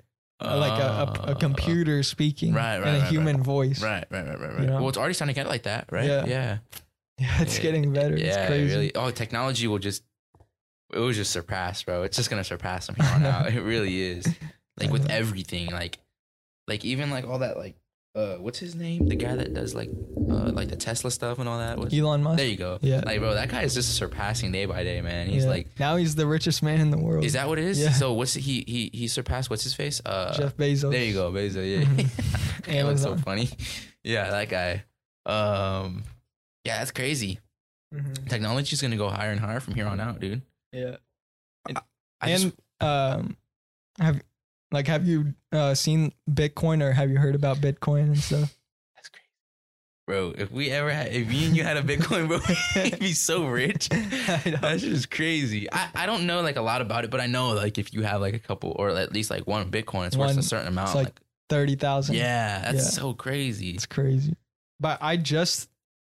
uh, 0.45 0.59
like 0.59 0.79
a, 0.81 0.85
a, 0.85 1.31
a 1.31 1.33
Uh, 1.33 1.35
computer 1.35 2.03
speaking 2.03 2.53
Right, 2.53 2.79
right, 2.79 2.89
in 2.89 2.95
a 2.97 2.99
right, 2.99 3.09
human 3.09 3.43
voice. 3.43 3.81
Right, 3.83 4.05
right, 4.11 4.27
right, 4.27 4.39
right, 4.41 4.51
right. 4.53 4.61
You 4.61 4.67
know? 4.67 4.81
Well, 4.81 4.89
it's 4.89 4.99
already 4.99 5.15
starting 5.15 5.35
to 5.35 5.41
get 5.41 5.49
like 5.49 5.63
that, 5.65 5.87
right? 5.93 6.05
Yeah. 6.07 6.25
yeah. 6.27 6.59
Yeah, 7.19 7.43
it's 7.43 7.57
Yeah, 7.59 7.63
getting 7.63 7.93
better. 7.93 8.17
Yeah, 8.17 8.27
it's 8.27 8.47
crazy. 8.49 8.75
really. 8.75 8.95
Oh, 8.97 9.11
technology 9.13 9.69
will 9.69 9.79
just 9.79 10.03
it 10.93 10.99
will 10.99 11.13
just 11.13 11.31
surpass, 11.31 11.83
bro. 11.85 12.03
It's 12.03 12.17
just 12.17 12.29
gonna 12.31 12.43
surpass 12.45 12.87
from 12.87 12.97
here 12.97 13.07
on 13.15 13.25
out. 13.25 13.53
It 13.53 13.63
really 13.63 14.01
is. 14.03 14.27
Like 14.81 14.91
with 14.91 15.09
everything, 15.11 15.71
like 15.71 15.99
like 16.67 16.85
even 16.85 17.11
like 17.11 17.25
all 17.27 17.39
that 17.41 17.57
like 17.57 17.77
uh 18.15 18.35
what's 18.37 18.59
his 18.59 18.75
name? 18.75 19.09
The 19.09 19.17
guy 19.17 19.35
that 19.37 19.55
does 19.55 19.75
like 19.75 19.89
uh 20.31 20.51
like 20.53 20.69
the 20.69 20.77
Tesla 20.77 21.11
stuff 21.11 21.39
and 21.39 21.49
all 21.49 21.59
that. 21.59 21.79
What's, 21.79 21.95
Elon 21.95 22.23
Musk. 22.23 22.37
there 22.39 22.47
you 22.47 22.57
go. 22.57 22.79
Yeah. 22.83 23.01
Like 23.07 23.21
bro, 23.21 23.35
that 23.35 23.49
guy 23.49 23.63
is 23.63 23.73
just 23.75 23.95
surpassing 23.97 24.53
day 24.53 24.67
by 24.67 24.85
day, 24.85 25.01
man. 25.01 25.29
He's 25.29 25.45
Yeah. 25.45 25.51
like 25.51 25.69
now 25.81 25.97
he's 25.97 26.15
the 26.15 26.27
richest 26.27 26.63
man 26.63 26.81
in 26.81 26.91
the 26.91 26.99
world. 26.99 27.25
is 27.25 27.33
that 27.33 27.49
what 27.49 27.59
it 27.59 27.65
is? 27.65 27.81
Yeah. 27.81 27.93
So 27.93 28.13
what's 28.13 28.35
he 28.35 28.65
he 28.67 28.91
he 28.93 29.09
surpassed 29.09 29.49
what's 29.49 29.65
his 29.65 29.73
face? 29.75 30.03
Uh 30.05 30.35
Jeff 30.35 30.57
Bezos? 30.57 30.91
there 30.91 31.05
you 31.05 31.15
go, 31.15 31.33
Bezos. 31.33 31.79
Yeah. 31.79 31.85
Mhm. 31.85 32.65
that 32.67 32.87
looks 32.87 33.03
so 33.03 33.17
funny. 33.17 33.49
Yeah, 34.05 34.31
that 34.31 34.49
guy. 34.51 34.85
Um 35.25 36.03
yeah, 36.65 36.79
that's 36.79 36.91
crazy. 36.91 37.39
Mhm. 37.95 38.29
Technology's 38.29 38.83
gonna 38.83 38.97
go 38.97 39.09
higher 39.09 39.31
and 39.31 39.41
higher 39.41 39.61
from 39.61 39.75
here 39.75 39.87
on 39.87 40.01
out, 40.01 40.21
dude. 40.21 40.43
Yeah. 40.73 40.97
I 42.21 42.31
and 42.31 42.43
just, 42.43 42.55
um, 42.81 43.37
have 43.99 44.21
like 44.73 44.87
have 44.89 45.07
you 45.07 45.35
uh 45.53 45.75
seen 45.75 46.13
Bitcoin 46.31 46.83
or 46.83 46.93
have 46.93 47.11
you 47.11 47.19
heard 47.19 47.35
about 47.35 47.59
Bitcoin 47.59 48.05
and 48.05 48.19
stuff? 48.19 48.57
that's 48.97 49.09
crazy, 49.09 49.27
bro. 50.07 50.33
If 50.37 50.51
we 50.51 50.71
ever 50.71 50.91
had, 50.91 51.09
if 51.13 51.29
me 51.29 51.47
and 51.47 51.57
you 51.57 51.63
had 51.63 51.77
a 51.77 51.83
Bitcoin, 51.83 52.27
bro, 52.29 52.39
we'd 52.83 52.99
be 52.99 53.13
so 53.13 53.47
rich. 53.47 53.89
I 53.93 54.43
know. 54.47 54.57
That 54.57 54.81
shit 54.81 55.11
crazy. 55.11 55.71
I, 55.73 55.89
I 55.95 56.07
don't 56.07 56.27
know 56.27 56.41
like 56.41 56.57
a 56.57 56.63
lot 56.63 56.81
about 56.83 57.05
it, 57.05 57.11
but 57.11 57.21
I 57.21 57.27
know 57.27 57.51
like 57.51 57.79
if 57.79 57.93
you 57.95 58.03
have 58.03 58.21
like 58.21 58.35
a 58.35 58.39
couple 58.39 58.75
or 58.79 58.91
at 58.91 59.13
least 59.13 59.31
like 59.31 59.47
one 59.47 59.71
Bitcoin, 59.71 60.07
it's 60.09 60.17
worth 60.17 60.37
a 60.37 60.43
certain 60.43 60.69
amount. 60.69 60.89
it's 60.89 60.95
like 60.97 61.07
like, 61.07 61.21
Thirty 61.51 61.75
thousand. 61.75 62.15
yeah, 62.17 62.61
that's 62.63 62.77
Yeah. 62.77 63.03
so 63.03 63.13
crazy. 63.15 63.71
it's 63.73 63.85
crazy. 63.87 64.35
But 64.81 64.99
I 65.03 65.17
just 65.19 65.69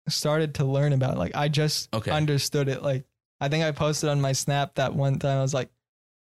started 0.09 0.57
to 0.57 0.65
learn 0.65 0.93
about 0.93 1.15
it. 1.15 1.19
Like 1.19 1.35
I 1.35 1.49
just 1.49 1.89
Okay. 1.95 2.11
understood 2.11 2.69
it. 2.69 2.83
Like 2.83 3.05
I 3.41 3.49
think 3.49 3.65
I 3.65 3.73
posted 3.73 4.11
on 4.11 4.21
my 4.21 4.33
Snap 4.33 4.75
that 4.75 4.95
one 4.95 5.19
time. 5.19 5.39
I 5.39 5.43
was 5.43 5.55
like, 5.55 5.71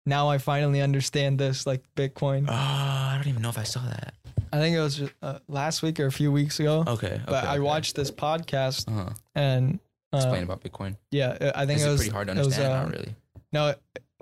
now 0.06 0.28
I 0.28 0.38
finally 0.38 0.80
understand 0.80 1.38
this. 1.38 1.66
Like 1.66 1.82
Bitcoin. 1.96 2.46
Oh, 2.48 2.52
I 2.52 3.14
don't 3.16 3.28
even 3.28 3.42
know 3.42 3.48
if 3.50 3.58
I 3.58 3.64
saw 3.64 3.80
that. 3.82 4.14
I 4.52 4.58
think 4.58 4.74
it 4.76 4.80
was 4.80 4.96
just, 4.96 5.12
uh, 5.22 5.38
last 5.48 5.82
week 5.82 6.00
or 6.00 6.06
a 6.06 6.12
few 6.12 6.32
weeks 6.32 6.58
ago. 6.58 6.82
Okay, 6.86 7.20
but 7.26 7.44
I 7.44 7.50
okay. 7.52 7.58
watched 7.60 7.94
this 7.94 8.10
podcast 8.10 8.88
Uh-huh. 8.88 9.10
and 9.34 9.78
uh, 10.12 10.16
Explain 10.16 10.42
about 10.42 10.60
Bitcoin. 10.64 10.96
yeah, 11.12 11.28
uh, 11.40 11.52
I 11.54 11.66
think 11.66 11.80
it 11.80 11.86
it 11.86 11.88
was 11.88 12.00
pretty 12.00 12.12
hard 12.12 12.26
to 12.26 12.32
it 12.32 12.38
was, 12.38 12.46
understand? 12.46 12.72
uh, 12.72 12.82
Not 12.82 12.90
really. 12.90 13.14
No, 13.52 13.74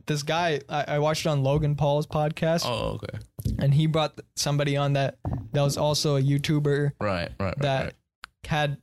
this 0.06 0.22
guy 0.22 0.60
I, 0.68 0.84
I 0.88 0.98
watched 0.98 1.24
it 1.24 1.28
on 1.30 1.42
Logan 1.42 1.76
Paul's 1.76 2.06
podcast, 2.06 2.64
Oh, 2.66 2.98
okay. 3.02 3.18
and 3.58 3.72
he 3.72 3.86
brought 3.86 4.20
somebody 4.36 4.76
on 4.76 4.92
that 4.94 5.16
that 5.52 5.62
was 5.62 5.78
also 5.78 6.16
a 6.16 6.22
YouTuber 6.22 6.92
Right, 7.00 7.30
right, 7.30 7.32
right. 7.40 7.58
that 7.60 7.84
right. 7.84 7.94
had 8.44 8.76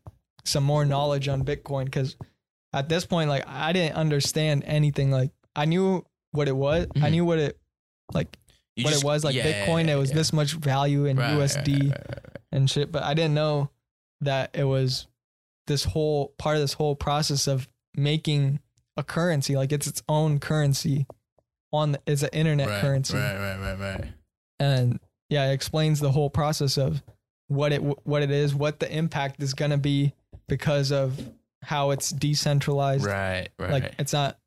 some 0.45 0.63
more 0.63 0.83
knowledge 0.83 1.27
on 1.27 1.43
Bitcoin 1.45 1.85
because 1.85 2.15
at 2.73 2.89
this 2.89 3.05
point, 3.05 3.29
like 3.29 3.43
I 3.47 3.71
didn't 3.71 3.95
understand 3.95 4.63
anything. 4.65 5.11
Like 5.11 5.29
I 5.55 5.65
knew 5.65 6.03
what 6.35 6.47
it 6.47 6.55
was, 6.55 6.87
I 6.95 6.99
Mhm. 6.99 7.11
knew 7.11 7.25
what 7.25 7.39
it 7.39 7.57
like 8.13 8.37
You 8.75 8.83
what 8.83 8.91
just- 8.91 9.03
it 9.03 9.07
was 9.07 9.23
like 9.23 9.35
yeah, 9.35 9.65
Bitcoin. 9.65 9.87
It 9.87 9.95
was 9.95 10.09
yeah. 10.09 10.15
this 10.17 10.33
much 10.33 10.53
value 10.53 11.05
in 11.05 11.17
Right, 11.17 11.31
USD 11.33 11.89
right, 11.89 12.09
right, 12.09 12.19
and 12.51 12.69
shit, 12.69 12.91
but 12.91 13.03
I 13.03 13.13
didn't 13.13 13.33
know 13.33 13.69
that 14.21 14.51
it 14.53 14.63
was 14.65 15.07
this 15.67 15.83
whole 15.85 16.29
part 16.37 16.55
of 16.57 16.61
this 16.61 16.73
whole 16.73 16.95
process 16.95 17.47
of 17.47 17.67
making 17.95 18.59
a 18.97 19.03
currency. 19.03 19.55
Like 19.55 19.71
it's 19.71 19.87
its 19.87 20.03
own 20.07 20.39
currency 20.39 21.05
on 21.73 21.93
the, 21.93 22.01
it's 22.05 22.21
an 22.23 22.29
internet 22.33 22.67
currency. 22.81 23.17
Right, 23.17 23.37
right, 23.37 23.59
right, 23.59 23.79
right. 23.79 24.13
and 24.59 24.99
yeah, 25.29 25.49
it 25.49 25.53
explains 25.53 25.99
the 25.99 26.11
whole 26.11 26.29
process 26.29 26.77
of 26.77 27.01
what 27.47 27.71
it 27.71 27.81
what 28.05 28.21
it 28.23 28.31
is, 28.31 28.53
what 28.53 28.79
the 28.79 28.91
impact 28.95 29.41
is 29.41 29.53
gonna 29.53 29.77
be 29.77 30.13
because 30.47 30.91
of 30.91 31.19
how 31.63 31.91
it's 31.91 32.11
decentralized. 32.11 33.03
Right, 33.05 33.49
right. 33.57 33.71
Like 33.71 33.95
it's 33.97 34.13
not 34.13 34.37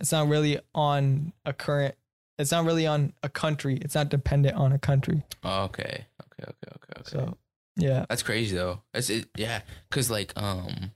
it's 0.00 0.12
not 0.12 0.28
really 0.28 0.58
on 0.74 1.32
a 1.44 1.52
current. 1.52 1.94
It's 2.38 2.50
not 2.50 2.64
really 2.64 2.86
on 2.86 3.12
a 3.22 3.28
country. 3.28 3.76
It's 3.80 3.94
not 3.94 4.08
dependent 4.08 4.56
on 4.56 4.72
a 4.72 4.78
country. 4.78 5.22
okay, 5.44 6.06
okay, 6.22 6.42
okay, 6.42 6.52
okay, 6.74 7.00
okay. 7.00 7.02
So 7.04 7.36
yeah, 7.76 8.06
That's 8.08 8.22
crazy 8.22 8.56
though. 8.56 8.82
That's 8.92 9.08
it. 9.10 9.28
Yeah, 9.36 9.60
because 9.88 10.10
like 10.10 10.32
um, 10.36 10.90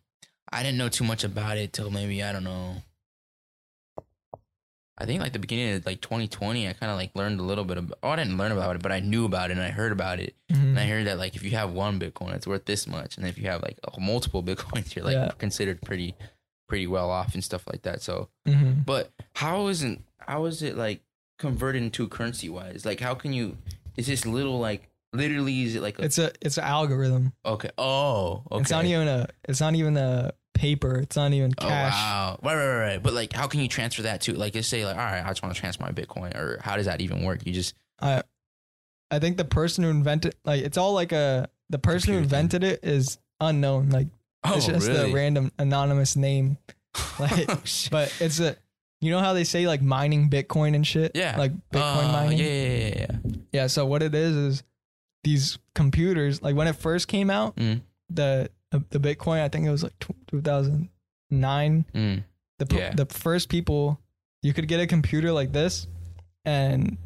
I 0.53 0.63
didn't 0.63 0.79
know 0.79 0.89
too 0.89 1.05
much 1.05 1.23
about 1.25 1.57
it 1.59 1.73
till 1.73 1.91
maybe 1.91 2.23
I 2.23 2.33
don't 2.33 2.45
know. 2.45 2.83
I 5.01 5.07
think 5.07 5.23
like 5.23 5.33
the 5.33 5.39
beginning 5.39 5.77
of 5.77 5.87
like 5.87 6.01
2020, 6.01 6.69
I 6.69 6.73
kind 6.73 6.91
of 6.91 6.99
like 6.99 7.13
learned 7.15 7.39
a 7.39 7.45
little 7.45 7.65
bit 7.65 7.79
about. 7.79 7.99
Oh, 8.03 8.09
I 8.11 8.17
didn't 8.17 8.37
learn 8.37 8.51
about 8.51 8.75
it, 8.75 8.83
but 8.83 8.91
I 8.91 8.99
knew 8.99 9.25
about 9.25 9.51
it 9.51 9.57
and 9.57 9.63
I 9.63 9.71
heard 9.71 9.93
about 9.93 10.19
it. 10.19 10.35
Mhm. 10.51 10.71
And 10.71 10.79
I 10.79 10.87
heard 10.87 11.07
that 11.07 11.19
like 11.19 11.37
if 11.37 11.45
you 11.45 11.53
have 11.53 11.71
one 11.73 12.01
Bitcoin, 12.01 12.35
it's 12.35 12.49
worth 12.49 12.65
this 12.65 12.89
much, 12.89 13.17
and 13.17 13.25
if 13.27 13.39
you 13.39 13.45
have 13.45 13.63
like 13.63 13.79
multiple 13.97 14.43
Bitcoins, 14.49 14.97
you're 14.97 15.05
like 15.05 15.15
Yeah. 15.15 15.31
considered 15.39 15.81
pretty, 15.83 16.17
pretty 16.69 16.87
well 16.87 17.11
off 17.11 17.35
and 17.35 17.43
stuff 17.43 17.67
like 17.67 17.83
that. 17.83 18.03
So, 18.03 18.29
Mhm. 18.47 18.85
but 18.85 19.11
how 19.35 19.69
isn't 19.69 20.05
how 20.21 20.45
is 20.45 20.63
it 20.63 20.77
like 20.77 21.01
converted 21.39 21.83
into 21.83 22.07
currency 22.09 22.49
wise? 22.49 22.85
Like 22.85 23.01
how 23.01 23.15
can 23.15 23.33
you? 23.33 23.57
Is 23.97 24.07
this 24.07 24.25
little 24.27 24.59
like 24.61 24.89
literally? 25.13 25.63
Is 25.63 25.75
it 25.75 25.83
like 25.83 25.99
a, 25.99 26.05
It's 26.05 26.19
a 26.19 26.31
it's 26.41 26.59
an 26.59 26.65
algorithm. 26.65 27.33
okay? 27.45 27.71
Oh, 27.79 28.43
okay. 28.53 28.61
It's 28.63 28.71
not 28.71 28.85
even 28.85 29.09
a 29.09 29.29
it's 29.49 29.61
not 29.61 29.75
even 29.75 29.97
a 29.97 30.33
paper. 30.55 30.97
It's 30.99 31.17
not 31.17 31.33
even 31.33 31.53
Oh 31.59 31.63
cash. 31.67 31.93
wow! 31.95 32.39
Right, 32.43 32.55
right, 32.57 32.79
right. 32.79 33.03
But 33.03 33.13
like, 33.15 33.33
how 33.33 33.47
can 33.47 33.61
you 33.61 33.69
transfer 33.69 34.03
that 34.03 34.21
to 34.23 34.35
like, 34.35 34.53
just 34.55 34.69
say 34.69 34.85
like, 34.85 34.97
all 34.97 35.05
right, 35.05 35.25
I 35.25 35.29
just 35.29 35.43
want 35.43 35.55
to 35.55 35.61
transfer 35.61 35.85
my 35.85 35.93
Bitcoin, 35.93 36.35
or 36.37 36.61
how 36.63 36.77
does 36.77 36.87
that 36.87 37.01
even 37.01 37.23
work? 37.25 37.47
You 37.47 37.53
just 37.53 37.75
I 38.01 38.23
I 39.11 39.19
think 39.21 39.37
the 39.39 39.45
person 39.45 39.85
who 39.85 39.91
invented 39.91 40.35
like 40.45 40.63
it's 40.63 40.77
all 40.77 40.93
like 40.93 41.13
a 41.13 41.49
the 41.71 41.79
person 41.79 42.13
who 42.13 42.21
Computer 42.21 42.31
thing. 42.37 42.45
invented 42.45 42.65
it 42.65 42.81
is 42.85 43.19
unknown. 43.41 43.91
Like 43.91 44.09
oh 44.45 44.57
it's 44.57 44.67
just 44.67 44.89
really? 44.89 45.11
a 45.11 45.15
random 45.15 45.53
anonymous 45.59 46.17
name. 46.17 46.59
like- 47.19 47.49
Oh. 47.49 47.61
But 47.91 48.13
it's 48.21 48.41
a 48.41 48.57
you 49.01 49.11
know 49.13 49.21
how 49.21 49.33
they 49.33 49.45
say 49.45 49.67
like 49.67 49.81
mining 49.83 50.29
Bitcoin 50.29 50.75
and 50.75 50.85
shit? 50.87 51.13
yeah, 51.15 51.37
Like 51.39 51.53
Bitcoin 51.73 52.09
Uh, 52.09 52.13
mining? 52.13 52.39
Yeah, 52.39 52.45
yeah, 52.47 52.79
yeah, 52.79 52.95
yeah. 52.99 53.31
Yeah, 53.53 53.67
so 53.69 53.87
what 53.87 54.03
it 54.03 54.13
is 54.15 54.35
is 54.35 54.63
these 55.23 55.59
computers, 55.75 56.43
like 56.43 56.57
when 56.57 56.67
it 56.67 56.75
first 56.77 57.07
came 57.09 57.31
out, 57.31 57.55
Mm. 57.57 57.83
the 58.11 58.51
the 58.91 58.99
Bitcoin, 59.01 59.41
I 59.41 59.49
think 59.49 59.67
it 59.67 59.71
was 59.71 59.83
like 59.83 59.99
2009. 60.01 61.85
Mm. 61.95 62.25
The 62.59 62.75
Yeah. 62.77 62.93
the 62.95 63.07
first 63.07 63.49
people, 63.49 64.01
you 64.43 64.53
could 64.53 64.69
get 64.69 64.81
a 64.81 64.87
computer 64.87 65.33
like 65.33 65.53
this, 65.53 65.87
and 66.45 66.99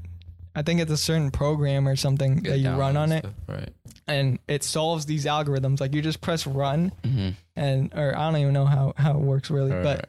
I 0.55 0.63
think 0.63 0.81
it's 0.81 0.91
a 0.93 0.97
certain 0.97 1.31
program 1.31 1.89
or 1.89 1.97
something 1.97 2.43
that 2.43 2.59
you 2.59 2.71
run 2.71 2.97
on 2.97 3.13
it, 3.13 3.25
right? 3.49 3.71
and 4.07 4.39
it 4.49 4.63
solves 4.65 5.07
these 5.07 5.25
algorithms. 5.25 5.81
Like 5.81 5.95
you 5.95 6.03
just 6.03 6.21
press 6.21 6.47
run, 6.47 6.93
Mm-hmm. 7.03 7.31
and 7.57 7.93
or 7.95 8.17
I 8.17 8.31
don't 8.31 8.41
even 8.41 8.53
know 8.53 8.67
how 8.67 8.93
how 8.97 9.13
it 9.13 9.21
works 9.21 9.51
really, 9.51 9.71
Right, 9.73 10.05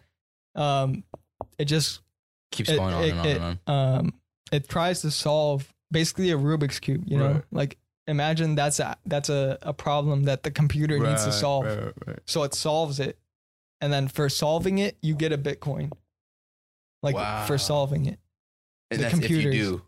but 0.56 0.61
um, 0.61 1.03
it 1.57 1.65
just 1.65 2.02
keeps 2.52 2.70
it- 2.70 2.78
going 2.78 2.94
on 2.94 3.03
it- 3.03 3.10
and 3.11 3.20
on 3.20 3.26
it- 3.28 3.38
and 3.41 3.60
on. 3.68 3.98
um 3.99 4.14
it 4.52 4.68
tries 4.68 5.02
to 5.02 5.11
solve 5.11 5.74
basically 5.91 6.32
a 6.32 6.38
Rubik's 6.38 6.80
cube, 6.80 7.03
you 7.07 7.18
know? 7.18 7.32
Right. 7.34 7.44
Like 7.52 7.78
imagine 8.07 8.56
that's 8.56 8.80
a 8.80 8.98
that's 9.06 9.30
a, 9.30 9.57
a 9.61 9.74
problem 9.74 10.24
that 10.24 10.44
the 10.44 10.52
computer 10.52 10.99
needs 10.99 11.24
to 11.26 11.32
solve. 11.32 11.65
right, 11.65 11.80
right, 11.86 11.94
right. 12.07 12.20
So 12.26 12.44
it 12.44 12.53
solves 12.53 12.99
it. 12.99 13.18
And 13.82 13.91
then 13.94 14.07
for 14.10 14.30
solving 14.30 14.78
it, 14.80 14.98
you 15.02 15.15
get 15.15 15.32
a 15.32 15.38
Bitcoin. 15.38 15.91
Like 17.02 17.15
Wow. 17.15 17.45
for 17.45 17.57
solving 17.57 18.06
it. 18.06 18.20
And 18.91 18.99
The 18.99 19.03
that's 19.03 19.14
if 19.15 19.20
computers. 19.22 19.82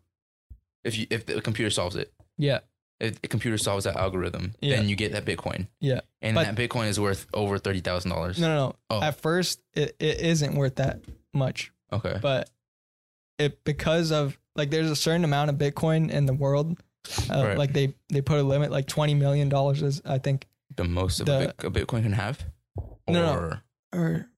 If 0.85 0.97
you 0.97 1.07
if 1.09 1.25
the 1.25 1.41
computer 1.41 1.69
solves 1.69 1.95
it, 1.95 2.13
Yeah. 2.37 2.59
if 2.99 3.21
the 3.21 3.27
computer 3.27 3.57
solves 3.57 3.83
that 3.85 3.95
algorithm, 3.97 4.53
Yeah. 4.61 4.77
then 4.77 4.87
you 4.89 4.95
get 4.95 5.11
that 5.11 5.25
Bitcoin. 5.25 5.67
Yeah. 5.81 6.01
and 6.21 6.35
But- 6.35 6.45
that 6.45 6.55
Bitcoin 6.55 6.87
is 6.87 6.99
worth 6.99 7.27
over 7.33 7.57
thirty 7.59 7.81
thousand 7.81 8.11
dollars. 8.11 8.39
No, 8.39 8.47
no, 8.47 8.55
no. 8.67 8.75
Oh. 8.89 9.01
At 9.01 9.19
first 9.19 9.61
it, 9.73 9.95
it 9.99 10.19
isn't 10.21 10.55
worth 10.55 10.75
that 10.75 11.01
much. 11.33 11.71
Okay. 11.91 12.17
But 12.21 12.49
it 13.37 13.63
because 13.65 14.11
of 14.11 14.37
like 14.55 14.69
there's 14.71 14.89
a 14.89 14.95
certain 14.95 15.23
amount 15.25 15.49
of 15.49 15.57
Bitcoin 15.57 16.09
in 16.09 16.25
the 16.25 16.33
world. 16.33 16.79
Uh, 17.29 17.43
Right. 17.45 17.57
Like 17.57 17.73
they 17.73 17.93
they 18.09 18.21
put 18.21 18.39
a 18.39 18.43
limit 18.43 18.71
like 18.71 18.87
twenty 18.87 19.13
million 19.13 19.49
dollars 19.49 19.81
is 19.81 20.01
I 20.05 20.17
think 20.19 20.47
the 20.75 20.83
most 20.85 21.19
of 21.19 21.25
the- 21.27 21.49
a, 21.59 21.69
Bitcoin 21.71 22.03
can 22.03 22.13
have. 22.13 22.43
No, 23.07 23.13
no. 23.21 23.33
Or- 23.33 23.61
or 23.93 24.29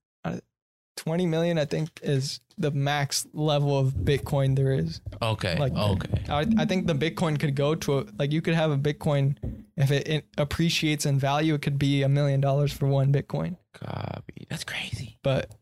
20 0.97 1.25
million 1.25 1.57
i 1.57 1.63
think 1.65 1.89
is 2.03 2.39
the 2.57 2.71
max 2.71 3.25
level 3.33 3.77
of 3.77 3.93
bitcoin 3.93 4.55
there 4.55 4.73
is 4.73 4.99
Okay. 5.21 5.57
Like- 5.57 5.73
okay. 5.75 6.23
I, 6.29 6.45
I 6.57 6.65
think 6.65 6.87
the 6.87 6.93
bitcoin 6.95 7.39
could 7.39 7.55
go 7.55 7.75
to 7.75 7.99
a, 7.99 8.05
like 8.19 8.31
you 8.31 8.41
could 8.41 8.55
have 8.55 8.71
a 8.71 8.77
bitcoin 8.77 9.37
if 9.77 9.91
it, 9.91 10.07
it 10.07 10.25
appreciates 10.37 11.05
in 11.05 11.19
value 11.19 11.53
it 11.53 11.61
could 11.61 11.77
be 11.79 12.01
a 12.03 12.09
million 12.09 12.41
dollars 12.41 12.73
for 12.73 12.87
one 12.87 13.13
bitcoin 13.13 13.57
Copy. 13.75 14.47
That's 14.49 14.63
crazy. 14.63 15.17
but 15.23 15.53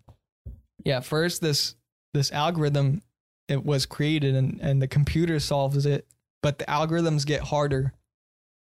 yeah 0.86 1.02
first 1.02 1.42
this 1.42 1.76
this 2.14 2.32
algorithm 2.32 3.02
it 3.50 3.64
was 3.66 3.86
created 3.86 4.34
and 4.36 4.60
and 4.62 4.82
the 4.82 4.88
computer 4.88 5.40
solves 5.40 5.86
it 5.86 6.08
but 6.42 6.60
the 6.60 6.66
algorithms 6.66 7.26
get 7.26 7.42
harder 7.42 7.94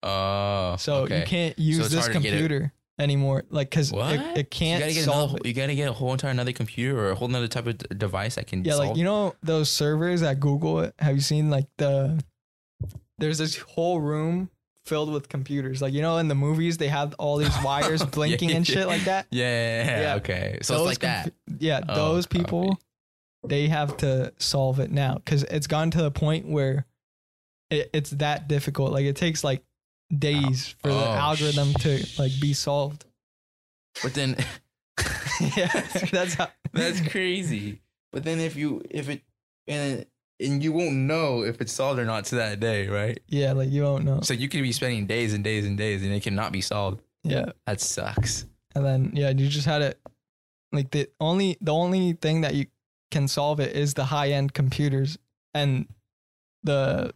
Oh. 0.03 0.77
so 0.79 1.03
okay. 1.05 1.21
you 1.21 1.27
can't 1.27 1.59
use 1.59 1.79
it's 1.79 1.91
this 1.91 2.01
harder 2.07 2.15
to 2.15 2.21
get 2.21 2.29
it- 2.35 2.39
computer 2.39 2.73
anymore 2.99 3.45
like 3.51 3.71
because 3.71 3.93
What? 3.93 4.15
it, 4.15 4.21
it 4.39 4.51
can't 4.51 4.81
you 4.81 4.87
gotta 4.87 4.95
get 4.95 5.05
solve 5.05 5.31
another, 5.31 5.41
it 5.45 5.47
You 5.49 5.55
gotta 5.55 5.75
get 5.75 5.89
a 5.89 5.93
whole 5.93 6.13
entire 6.13 6.31
another 6.31 6.53
computer 6.53 6.99
or 6.99 7.11
a 7.11 7.15
whole 7.15 7.29
another 7.29 7.49
type 7.49 7.67
of 7.67 7.79
d- 7.79 7.87
device 7.97 8.35
that 8.35 8.47
can 8.47 8.65
Yeah, 8.65 8.73
solve. 8.75 8.89
like 8.89 8.97
you 8.97 9.05
know 9.05 9.35
those 9.43 9.69
servers 9.71 10.23
at 10.23 10.41
Google. 10.41 10.91
Have 10.99 11.15
you 11.15 11.21
seen 11.21 11.51
like 11.51 11.67
the? 11.77 12.23
There's 13.19 13.39
this 13.39 13.57
whole 13.57 14.01
room 14.01 14.51
filled 14.85 15.13
with 15.13 15.29
computers. 15.29 15.83
Like 15.83 15.93
you 15.93 16.03
know 16.03 16.19
in 16.19 16.29
the 16.29 16.35
movies 16.35 16.79
they 16.79 16.89
have 16.89 17.15
all 17.19 17.37
these 17.37 17.55
wires 17.65 18.05
blinking 18.05 18.51
Yeah, 18.51 18.57
and 18.57 18.67
shit 18.67 18.87
like 18.87 19.05
that. 19.05 19.27
Yeah, 19.31 20.01
Yeah. 20.01 20.15
Okay. 20.17 20.59
So 20.63 20.75
Those 20.79 20.81
it's 20.81 21.03
like 21.03 21.25
that. 21.27 21.33
Yeah, 21.59 21.81
Oh, 21.89 21.95
those 21.95 22.27
people, 22.27 22.79
they 23.47 23.69
have 23.69 23.97
to 23.99 24.33
solve 24.39 24.81
it 24.81 24.91
now 24.91 25.15
because 25.15 25.43
it's 25.45 25.67
gone 25.67 25.91
to 25.93 26.03
the 26.03 26.11
point 26.11 26.49
where 26.49 26.87
it, 27.71 27.91
it's 27.93 28.11
that 28.11 28.49
difficult. 28.49 28.93
Like 28.93 29.05
it 29.05 29.17
takes 29.17 29.45
like 29.45 29.63
days 30.17 30.75
oh, 30.85 30.89
for 30.89 30.89
the 30.95 31.09
Oh, 31.09 31.13
algorithm 31.13 31.73
to 31.75 32.07
like 32.19 32.33
be 32.41 32.53
solved. 32.53 33.05
But 34.03 34.15
then 34.15 34.37
yeah, 35.57 35.69
that's 36.11 36.35
how. 36.35 36.49
that's 36.73 37.01
crazy. 37.09 37.81
But 38.13 38.25
then 38.25 38.41
if 38.41 38.57
you 38.57 38.83
if 38.91 39.09
it 39.09 39.23
and 39.67 40.07
and 40.41 40.63
you 40.63 40.73
won't 40.73 40.95
know 40.95 41.43
if 41.43 41.61
it's 41.61 41.73
solved 41.73 41.99
or 41.99 42.05
not 42.05 42.25
to 42.27 42.37
that 42.37 42.61
day, 42.61 42.89
right? 42.89 43.19
Yeah, 43.29 43.53
like 43.53 43.71
you 43.71 43.83
won't 43.83 44.05
know. 44.05 44.21
So 44.23 44.35
you 44.35 44.49
could 44.49 44.63
be 44.63 44.73
spending 44.73 45.07
days 45.07 45.35
and 45.35 45.43
days 45.45 45.67
and 45.67 45.77
days 45.77 46.03
and 46.03 46.13
it 46.13 46.23
cannot 46.23 46.53
be 46.53 46.61
solved. 46.61 47.03
Yeah. 47.25 47.53
That 47.67 47.81
sucks. 47.81 48.47
and 48.75 48.85
then 48.85 49.11
yeah 49.15 49.31
you 49.31 49.49
just 49.49 49.67
had 49.67 49.83
it 49.83 49.99
like 50.73 50.91
the 50.91 51.09
only 51.21 51.57
the 51.61 51.73
only 51.73 52.13
thing 52.13 52.43
that 52.43 52.55
you 52.55 52.67
can 53.11 53.27
solve 53.27 53.59
it 53.61 53.75
is 53.75 53.95
the 53.95 54.05
high 54.05 54.31
end 54.31 54.53
computers 54.55 55.19
and 55.55 55.87
the 56.63 57.13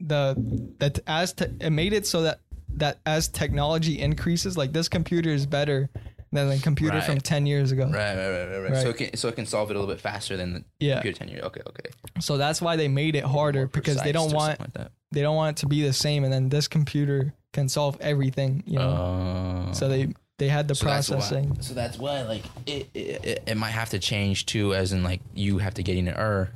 the 0.00 0.34
that 0.78 0.98
as 1.06 1.32
te- 1.32 1.46
it 1.60 1.70
made 1.70 1.92
it 1.92 2.06
so 2.06 2.22
that 2.22 2.40
that 2.74 2.98
as 3.04 3.28
technology 3.28 4.00
increases 4.00 4.56
like 4.56 4.72
this 4.72 4.88
computer 4.88 5.30
is 5.30 5.44
better 5.46 5.88
than 6.32 6.48
the 6.48 6.58
computer 6.58 7.00
from 7.00 7.18
10 7.20 7.44
years 7.46 7.72
ago 7.72 7.82
Right, 7.84 7.92
right, 7.92 8.16
right, 8.16 8.44
right, 8.46 8.58
right. 8.58 8.70
Right. 8.70 8.82
So 8.82 8.90
it 8.90 8.96
can 8.96 9.16
so 9.16 9.28
it 9.28 9.34
can 9.36 9.46
solve 9.46 9.70
it 9.70 9.76
a 9.76 9.78
little 9.80 9.92
bit 9.92 10.00
faster 10.00 10.36
than 10.36 10.52
the 10.54 10.64
yeah 10.78 10.94
computer 10.94 11.18
ten 11.18 11.28
years. 11.28 11.42
Okay, 11.44 11.60
okay. 11.66 11.90
so 12.20 12.36
that's 12.36 12.62
why 12.62 12.76
they 12.76 12.88
made 12.88 13.16
it 13.16 13.24
harder 13.24 13.66
because 13.66 14.00
they 14.02 14.12
don't 14.12 14.32
want 14.32 14.60
like 14.60 14.88
they 15.12 15.22
don't 15.22 15.34
want 15.36 15.58
it 15.58 15.60
to 15.62 15.66
be 15.66 15.82
the 15.82 15.92
same 15.92 16.22
and 16.24 16.32
then 16.32 16.48
this 16.48 16.68
computer 16.68 17.34
can 17.52 17.68
solve 17.68 17.96
everything 18.00 18.62
you 18.66 18.78
know 18.78 19.66
Oh. 19.68 19.72
so 19.72 19.88
they 19.88 20.14
they 20.38 20.48
had 20.48 20.68
the 20.68 20.74
So 20.76 20.86
that's 20.86 21.10
why- 21.10 21.16
processing 21.16 21.60
So 21.60 21.74
that's 21.74 21.98
why, 21.98 22.22
like, 22.22 22.44
it, 22.64 22.88
it 22.94 23.24
it- 23.24 23.42
it 23.48 23.56
might 23.58 23.72
have 23.72 23.90
to 23.90 23.98
change 23.98 24.46
too, 24.46 24.72
as 24.74 24.92
in 24.92 25.02
like 25.02 25.20
you 25.34 25.58
have 25.58 25.74
to 25.74 25.82
get 25.82 25.96
in 25.98 26.08
it, 26.08 26.16
or 26.16 26.50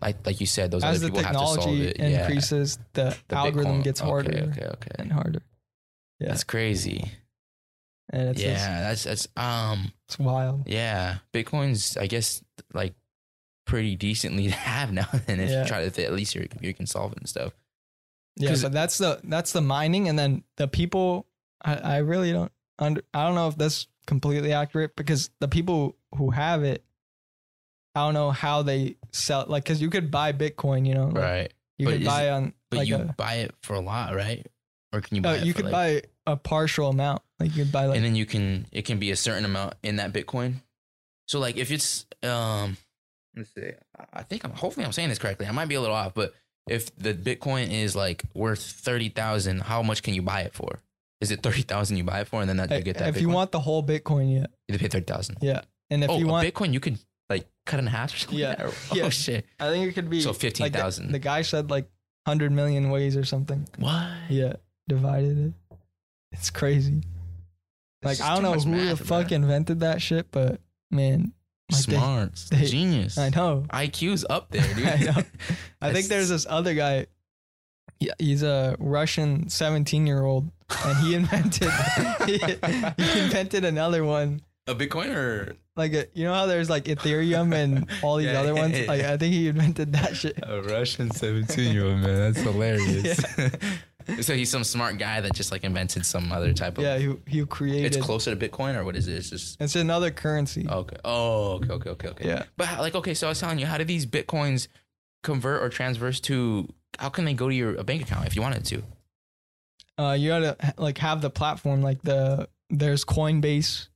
like 0.00 0.24
like 0.26 0.40
you 0.40 0.46
said, 0.46 0.70
those 0.70 0.84
as 0.84 0.98
other 1.02 1.06
people 1.10 1.22
have 1.24 1.32
to 1.32 1.38
solve 1.38 1.56
technology 1.58 1.86
it. 1.88 1.96
Yeah. 1.98 2.20
increases 2.26 2.78
the, 2.92 3.16
The 3.28 3.36
algorithm 3.36 3.80
Bitcoin- 3.80 3.84
gets 3.84 4.00
harder 4.00 4.30
Okay, 4.30 4.42
okay, 4.50 4.66
okay. 4.66 4.90
and 4.98 5.12
harder 5.12 5.42
Yeah. 6.20 6.28
That's 6.28 6.44
crazy. 6.44 7.10
and 8.10 8.28
it's 8.30 8.40
yeah, 8.42 8.54
just, 8.94 9.04
that's 9.04 9.26
that's 9.26 9.28
um 9.36 9.92
it's 10.06 10.18
wild 10.18 10.66
yeah. 10.68 11.18
Bitcoin's 11.32 11.96
I 11.96 12.06
guess 12.06 12.42
like 12.72 12.94
pretty 13.66 13.96
decently 13.96 14.44
to 14.48 14.52
have 14.54 14.92
now. 14.92 15.08
And 15.26 15.40
if 15.40 15.50
Yeah. 15.50 15.62
you 15.62 15.68
try 15.68 15.88
to, 15.88 16.04
at 16.04 16.12
least 16.12 16.34
your 16.34 16.46
computer 16.46 16.76
can 16.76 16.86
solve 16.86 17.12
it 17.12 17.18
and 17.18 17.28
stuff. 17.28 17.52
Yeah, 18.38 18.54
but 18.62 18.72
that's 18.72 18.98
the 18.98 19.20
that's 19.24 19.52
the 19.52 19.62
mining 19.62 20.08
and 20.08 20.18
then 20.18 20.44
the 20.56 20.68
people 20.68 21.26
i, 21.64 21.74
I 21.74 21.96
really 21.98 22.32
don't 22.32 22.52
under 22.78 23.02
i 23.14 23.24
don't 23.24 23.34
know 23.34 23.48
if 23.48 23.56
that's 23.56 23.86
completely 24.06 24.52
accurate 24.52 24.94
because 24.94 25.30
the 25.40 25.48
people 25.48 25.96
who 26.16 26.30
have 26.32 26.62
it 26.62 26.84
i 27.94 28.00
don't 28.00 28.12
know 28.12 28.30
how 28.30 28.60
they 28.60 28.96
sell 29.16 29.44
like 29.48 29.64
because 29.64 29.80
you 29.80 29.90
could 29.90 30.10
buy 30.10 30.32
bitcoin 30.32 30.86
you 30.86 30.94
know 30.94 31.06
like, 31.06 31.14
Right. 31.22 31.52
you 31.78 31.86
But 31.86 31.92
could 31.94 32.04
buy 32.04 32.30
on 32.30 32.52
But 32.70 32.76
like 32.78 32.88
you 32.88 32.96
a, 32.96 33.14
buy 33.16 33.34
it 33.36 33.54
for 33.62 33.74
a 33.74 33.80
lot, 33.80 34.14
right? 34.14 34.46
Or 34.92 35.00
can 35.00 35.16
you 35.16 35.22
buy 35.22 35.30
uh, 35.38 35.40
it 35.40 35.44
you 35.44 35.54
could 35.54 35.64
like- 35.66 35.72
buy 35.72 36.02
a 36.26 36.36
partial 36.36 36.88
amount 36.88 37.22
like 37.38 37.54
you 37.54 37.64
could 37.64 37.72
buy 37.72 37.86
like 37.86 37.96
and 37.96 38.04
then 38.04 38.16
you 38.16 38.26
can 38.26 38.66
it 38.72 38.82
can 38.82 38.98
be 38.98 39.10
a 39.10 39.16
certain 39.16 39.44
amount 39.44 39.74
in 39.82 39.96
that 39.96 40.12
Bitcoin. 40.12 40.54
So 41.28 41.38
like 41.38 41.56
if 41.56 41.70
it's 41.70 42.06
um 42.22 42.76
let's 43.36 43.52
see, 43.54 43.70
I- 44.12 44.22
think 44.22 44.44
I'm 44.44 44.52
hopefully 44.52 44.84
I'm 44.86 44.92
saying 44.92 45.08
this 45.08 45.18
correctly. 45.18 45.46
I 45.46 45.52
might 45.52 45.68
be 45.68 45.74
a 45.74 45.80
little 45.80 45.96
off, 45.96 46.14
but 46.14 46.34
if 46.68 46.94
the 46.96 47.14
Bitcoin 47.14 47.70
is 47.70 47.94
like 47.94 48.24
worth 48.34 48.60
thirty 48.62 49.08
thousand, 49.08 49.60
how 49.60 49.82
much 49.82 50.02
can 50.02 50.14
you 50.14 50.22
buy 50.22 50.42
it 50.42 50.54
for? 50.54 50.80
Is 51.20 51.30
it 51.30 51.42
thirty 51.42 51.62
thousand 51.62 51.96
you 51.96 52.04
buy 52.04 52.20
it 52.20 52.28
for, 52.28 52.40
and 52.40 52.48
then 52.48 52.56
that 52.56 52.70
you 52.70 52.82
get 52.82 52.98
that? 52.98 53.08
if 53.08 53.20
you 53.20 53.28
want 53.28 53.52
the 53.52 53.60
whole 53.60 53.82
bitcoin 53.82 54.32
yeah 54.34 54.46
you 54.68 54.78
pay 54.78 54.88
thirty 54.88 55.04
thousand. 55.04 55.38
yeah 55.40 55.62
and 55.90 56.02
if 56.02 56.10
oh, 56.10 56.18
you 56.18 56.26
want 56.26 56.46
Bitcoin, 56.46 56.72
you 56.72 56.80
could 56.80 56.98
like 57.28 57.46
cut 57.64 57.78
in 57.80 57.86
half 57.86 58.14
or 58.14 58.18
something. 58.18 58.38
Yeah, 58.38 58.54
like? 58.58 58.74
Oh 58.92 58.94
yeah. 58.96 59.08
shit! 59.08 59.46
i 59.60 59.68
think 59.70 59.88
it 59.88 59.92
could 59.94 60.08
be 60.10 60.20
So 60.20 60.30
like, 60.30 60.38
the- 60.38 60.46
15,000. 60.48 61.12
the 61.12 61.18
guy 61.18 61.42
said 61.42 61.70
like 61.70 61.84
100 62.24 62.52
million 62.52 62.90
ways 62.90 63.16
or 63.16 63.24
something 63.24 63.66
What? 63.78 64.08
Yeah, 64.28 64.54
divided 64.88 65.38
it. 65.70 65.78
It's 66.32 66.50
crazy. 66.50 67.02
Like 68.02 68.12
It's 68.14 68.20
I 68.20 68.34
don't 68.34 68.42
know 68.42 68.52
who 68.54 68.88
the 68.88 68.96
fuck 68.96 69.30
man. 69.30 69.42
invented 69.42 69.80
that 69.80 70.02
shit, 70.02 70.30
but 70.30 70.60
man, 70.90 71.32
like 71.72 71.84
they- 71.84 71.96
Smart, 71.96 72.28
It's 72.32 72.48
they- 72.50 72.64
genius. 72.66 73.16
I 73.18 73.30
know. 73.30 73.64
IQ's 73.70 74.24
up 74.28 74.50
there, 74.50 74.62
dude. 74.74 74.86
I 74.86 74.96
know. 74.98 75.22
I 75.80 75.92
think 75.92 76.06
there's 76.08 76.28
this 76.28 76.46
other 76.48 76.74
guy. 76.74 77.06
Yeah, 77.98 78.12
he's 78.18 78.42
a 78.42 78.76
Russian 78.78 79.48
17 79.48 80.06
year 80.06 80.22
old, 80.22 80.50
and 80.84 80.98
he 80.98 81.14
invented 81.14 81.70
he, 82.26 82.36
he 82.38 83.20
invented 83.20 83.64
another 83.64 84.04
one. 84.04 84.42
a 84.66 84.74
Bitcoin 84.74 85.14
or 85.14 85.56
Like 85.76 85.92
a, 85.92 86.06
you 86.14 86.24
know 86.24 86.32
how 86.32 86.46
there's 86.46 86.70
like 86.70 86.84
Ethereum 86.84 87.54
and 87.54 87.86
all 88.02 88.16
these 88.16 88.26
Yeah, 88.28 88.40
other 88.40 88.54
ones. 88.54 88.78
yeah. 88.78 88.86
Like 88.88 89.02
I 89.02 89.16
think 89.18 89.34
he 89.34 89.48
invented 89.48 89.92
that 89.92 90.16
shit. 90.16 90.38
a 90.42 90.62
Russian 90.62 91.10
seventeen-year-old 91.10 91.98
man. 91.98 92.32
That's 92.32 92.40
hilarious. 92.40 93.22
so 94.20 94.34
he's 94.34 94.50
some 94.50 94.62
smart 94.64 94.98
guy 94.98 95.20
that 95.20 95.34
just 95.34 95.50
like 95.52 95.64
invented 95.64 96.06
some 96.06 96.32
other 96.32 96.52
type 96.54 96.78
of. 96.78 96.84
Yeah, 96.84 96.96
he 96.98 97.14
he 97.26 97.44
created. 97.44 97.94
It's 97.94 98.04
closer 98.04 98.34
to 98.34 98.48
Bitcoin, 98.48 98.74
or 98.76 98.84
what 98.84 98.96
is 98.96 99.06
it? 99.08 99.14
It's 99.16 99.30
just 99.30 99.60
It's 99.60 99.76
another 99.76 100.10
currency. 100.10 100.66
okay. 100.68 100.96
Oh, 101.04 101.52
okay, 101.56 101.70
okay, 101.72 101.90
okay, 101.90 102.08
okay. 102.08 102.26
Yeah. 102.28 102.44
But 102.56 102.68
how, 102.68 102.80
like, 102.80 102.94
okay, 102.94 103.14
so 103.14 103.26
I 103.26 103.30
was 103.30 103.40
telling 103.40 103.58
you, 103.58 103.66
how 103.66 103.76
do 103.78 103.84
these 103.84 104.06
bitcoins 104.06 104.68
convert 105.22 105.62
or 105.62 105.68
transverse 105.68 106.20
to? 106.20 106.72
How 106.98 107.10
can 107.10 107.24
they 107.26 107.34
go 107.34 107.48
to 107.50 107.54
your 107.54 107.74
a 107.74 107.84
bank 107.84 108.00
account 108.02 108.26
if 108.26 108.34
you 108.36 108.40
wanted 108.42 108.64
to? 108.66 108.82
Uh, 109.98 110.12
you 110.12 110.28
gotta 110.30 110.56
like 110.78 110.98
have 110.98 111.20
the 111.20 111.28
platform. 111.30 111.82
Like 111.82 112.00
the 112.02 112.48
there's 112.70 113.04
Coinbase. 113.04 113.88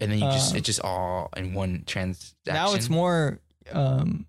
And 0.00 0.12
then 0.12 0.18
you 0.18 0.24
just 0.26 0.54
Uh, 0.54 0.58
it's 0.58 0.66
just 0.66 0.80
all 0.80 1.30
in 1.36 1.54
one 1.54 1.84
transaction. 1.86 2.36
Now 2.46 2.74
it's 2.74 2.90
more 2.90 3.40
um, 3.72 4.26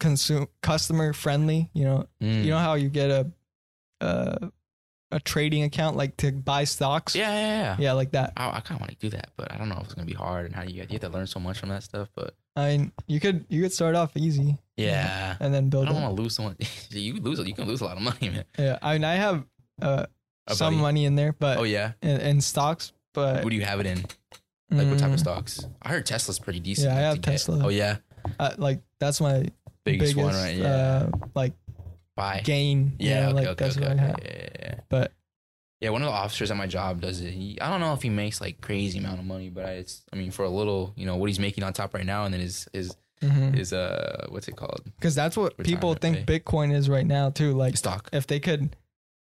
consume 0.00 0.48
customer 0.62 1.12
friendly. 1.12 1.70
You 1.74 1.84
know, 1.84 2.08
Mm. 2.22 2.44
you 2.44 2.50
know 2.50 2.58
how 2.58 2.74
you 2.74 2.88
get 2.88 3.10
a 3.10 3.30
a 4.00 4.50
a 5.10 5.20
trading 5.20 5.62
account 5.62 5.96
like 5.96 6.16
to 6.16 6.32
buy 6.32 6.64
stocks. 6.64 7.14
Yeah, 7.14 7.30
yeah, 7.32 7.46
yeah. 7.62 7.76
Yeah, 7.78 7.92
like 7.92 8.10
that. 8.12 8.32
I, 8.36 8.48
I 8.48 8.60
kind 8.60 8.72
of 8.78 8.80
want 8.80 8.90
to 8.92 8.96
do 8.98 9.10
that, 9.10 9.28
but 9.36 9.52
I 9.52 9.58
don't 9.58 9.68
know 9.68 9.76
if 9.76 9.84
it's 9.84 9.94
gonna 9.94 10.06
be 10.06 10.12
hard 10.14 10.46
and 10.46 10.54
how 10.54 10.62
you, 10.62 10.82
you 10.82 10.86
have 10.90 11.00
to 11.02 11.08
learn 11.08 11.26
so 11.28 11.38
much 11.38 11.58
from 11.60 11.68
that 11.68 11.82
stuff. 11.84 12.08
But 12.16 12.34
I 12.56 12.68
mean, 12.76 12.92
you 13.06 13.20
could 13.20 13.44
you 13.48 13.62
could 13.62 13.72
start 13.72 13.94
off 13.94 14.16
easy. 14.16 14.58
yeah, 14.76 15.36
And 15.38 15.54
then 15.54 15.68
build. 15.68 15.86
I 15.86 15.92
don't 15.92 16.02
want 16.02 16.16
to 16.16 16.22
lose 16.22 16.34
someone. 16.34 16.56
you 16.90 17.14
lose, 17.20 17.38
you 17.46 17.54
can 17.54 17.66
lose 17.68 17.80
a 17.80 17.84
lot 17.84 17.96
of 17.96 18.02
money, 18.02 18.30
man. 18.30 18.44
Yeah, 18.58 18.78
I 18.82 18.94
mean, 18.94 19.04
I 19.04 19.14
have 19.14 19.44
uh, 19.80 20.06
some 20.48 20.74
buddy. 20.74 20.82
money 20.82 21.04
in 21.04 21.14
there, 21.14 21.32
but 21.32 21.58
Oh 21.58 21.62
yeah, 21.64 21.92
in, 22.02 22.20
in 22.20 22.40
stocks. 22.40 22.92
But 23.12 23.44
what 23.44 23.50
do 23.50 23.56
you 23.56 23.64
have 23.64 23.78
it 23.78 23.86
in? 23.86 24.04
Like 24.70 24.88
what 24.88 24.98
type 24.98 25.10
of 25.10 25.16
mm, 25.16 25.20
stocks? 25.20 25.66
I 25.82 25.90
heard 25.90 26.06
Tesla's 26.06 26.38
pretty 26.38 26.58
decent. 26.60 26.88
Yeah, 26.88 26.96
I 26.96 27.00
to 27.00 27.06
have 27.06 27.20
get. 27.20 27.30
Tesla. 27.32 27.64
Oh 27.64 27.68
yeah, 27.68 27.98
uh, 28.38 28.54
like 28.58 28.80
that's 28.98 29.20
my 29.20 29.46
biggest, 29.84 30.16
biggest, 30.16 30.16
one, 30.16 30.34
right? 30.34 30.56
Yeah. 30.56 30.66
uh, 30.66 31.10
like 31.34 31.52
Buy. 32.16 32.40
gain. 32.44 32.94
you 32.98 33.10
Yeah, 33.10 33.26
okay, 33.26 33.34
like 33.34 33.46
okay, 33.48 33.64
that's 33.64 33.76
okay, 33.76 33.88
what. 33.88 33.98
I 33.98 34.00
have. 34.00 34.16
Yeah, 34.22 34.30
yeah, 34.32 34.48
yeah. 34.58 34.74
But 34.88 35.12
Yeah, 35.80 35.90
one 35.90 36.02
of 36.02 36.06
the 36.06 36.12
officers 36.12 36.50
at 36.50 36.56
my 36.56 36.66
job 36.66 37.00
does 37.00 37.20
it. 37.20 37.30
He, 37.32 37.60
I 37.60 37.70
don't 37.70 37.80
know 37.80 37.92
if 37.92 38.02
he 38.02 38.10
makes 38.10 38.40
like 38.40 38.60
crazy 38.60 38.98
amount 38.98 39.18
of 39.18 39.26
money, 39.26 39.50
but 39.50 39.66
I, 39.66 39.70
it's, 39.72 40.02
I 40.12 40.16
mean, 40.16 40.30
for 40.30 40.44
a 40.44 40.50
little, 40.50 40.92
you 40.96 41.06
know, 41.06 41.16
what 41.16 41.28
he's 41.28 41.40
making 41.40 41.64
on 41.64 41.72
top 41.72 41.94
right 41.94 42.06
now, 42.06 42.24
and 42.24 42.32
then 42.32 42.40
his 42.40 42.68
his 42.72 42.96
because 43.20 43.54
his 43.54 43.72
uh, 43.72 44.26
what's 44.28 44.48
it 44.48 44.56
called? 44.56 44.82
Because 44.96 45.14
that's 45.14 45.36
what 45.36 45.56
people 45.58 45.92
Retirement 45.92 46.26
think 46.26 46.44
Bitcoin 46.44 46.72
is 46.72 46.88
right 46.88 47.06
now 47.06 47.30
too. 47.30 47.54
Like 47.54 47.76
Stock. 47.76 48.08
if 48.12 48.26
they 48.26 48.40
could 48.40 48.76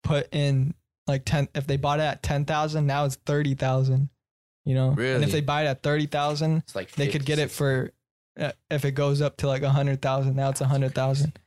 put 0.02 0.32
in 0.32 0.74
like 1.06 1.24
ten, 1.24 1.48
if 1.54 1.66
they 1.66 1.76
bought 1.76 2.00
it 2.00 2.04
at 2.04 2.22
ten 2.22 2.44
thousand, 2.44 2.86
now 2.86 3.04
it's 3.04 3.16
thirty 3.16 3.54
thousand. 3.54 4.08
You 4.68 4.74
know, 4.74 4.90
and 4.90 5.24
if 5.24 5.32
they 5.32 5.40
buy 5.40 5.62
it 5.64 5.66
at 5.66 5.82
thirty 5.82 6.04
thousand, 6.04 6.58
It's 6.58 6.76
like 6.76 6.90
they 6.92 7.08
could 7.08 7.24
get 7.24 7.38
it 7.38 7.50
for 7.50 7.90
uh, 8.38 8.52
if 8.70 8.84
it 8.84 8.90
goes 8.92 9.22
up 9.22 9.38
to 9.38 9.48
like 9.48 9.62
a 9.62 9.70
hundred 9.70 10.02
thousand. 10.02 10.36
Now 10.36 10.50
it's 10.50 10.60
a 10.60 10.66
hundred 10.66 10.94
thousand, 10.94 11.38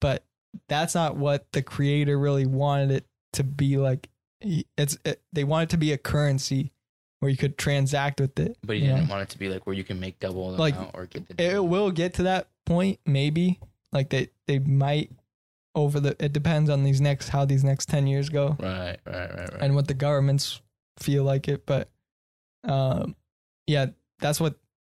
but 0.00 0.22
that's 0.68 0.94
not 0.94 1.16
what 1.16 1.50
the 1.50 1.60
creator 1.62 2.16
really 2.16 2.46
wanted 2.46 2.92
it 2.92 3.06
to 3.32 3.42
be. 3.42 3.78
Like 3.78 4.08
it's 4.76 4.96
it, 5.04 5.20
they 5.32 5.42
want 5.42 5.64
it 5.64 5.70
to 5.70 5.76
be 5.76 5.90
a 5.92 5.98
currency 5.98 6.70
where 7.18 7.28
you 7.28 7.36
could 7.36 7.58
transact 7.58 8.20
with 8.20 8.38
it. 8.38 8.56
But 8.62 8.76
he 8.76 8.82
didn't 8.82 9.08
want 9.08 9.22
it 9.22 9.28
to 9.30 9.38
be 9.38 9.48
like 9.48 9.66
where 9.66 9.74
you 9.74 9.82
can 9.82 9.98
make 9.98 10.20
double 10.20 10.52
the 10.52 10.58
Like, 10.58 10.76
amount 10.76 10.90
or 10.94 11.06
get 11.06 11.28
the. 11.36 11.42
it 11.56 11.64
will 11.64 11.90
get 11.90 12.14
to 12.14 12.22
that 12.24 12.46
point 12.64 13.00
maybe 13.04 13.58
like 13.92 14.10
they 14.10 14.28
they 14.46 14.60
might 14.60 15.10
over 15.74 15.98
the 15.98 16.14
it 16.22 16.32
depends 16.32 16.70
on 16.70 16.84
these 16.84 17.00
next 17.00 17.30
how 17.30 17.44
these 17.44 17.64
next 17.64 17.88
10 17.88 18.06
years 18.06 18.28
go 18.28 18.56
right, 18.60 18.98
right, 19.04 19.14
right, 19.34 19.38
right. 19.38 19.62
and 19.62 19.74
what 19.74 19.88
the 19.88 19.94
governments 19.94 20.60
feel 20.98 21.24
like 21.24 21.48
it 21.48 21.64
but 21.66 21.88
um 22.64 23.14
yeah 23.66 23.86
that's 24.20 24.40
what 24.40 24.54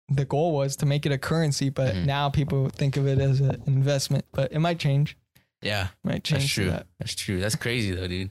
the 0.09 0.25
goal 0.25 0.53
was 0.53 0.75
to 0.77 0.85
make 0.85 1.05
it 1.05 1.11
a 1.11 1.17
currency 1.17 1.69
but 1.69 1.93
Mhm. 1.95 2.05
now 2.05 2.29
people 2.29 2.69
think 2.69 2.97
of 2.97 3.05
it 3.07 3.19
as 3.19 3.41
an 3.41 3.61
investment 3.67 4.25
but 4.31 4.51
it 4.51 4.59
might 4.59 4.79
change 4.79 5.17
yeah, 5.61 5.89
might 6.05 6.23
change 6.23 6.43
that's 6.43 6.53
true. 6.53 6.69
that. 6.69 6.87
That's 6.99 7.13
true. 7.15 7.41
That's 7.41 7.55
crazy 7.55 7.91
though, 7.91 8.07
dude. 8.07 8.29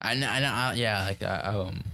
I 0.00 0.14
know, 0.14 0.26
I 0.30 0.40
know. 0.40 0.48
I, 0.50 0.72
yeah, 0.72 1.04
like 1.04 1.22
I, 1.22 1.40
um, 1.40 1.84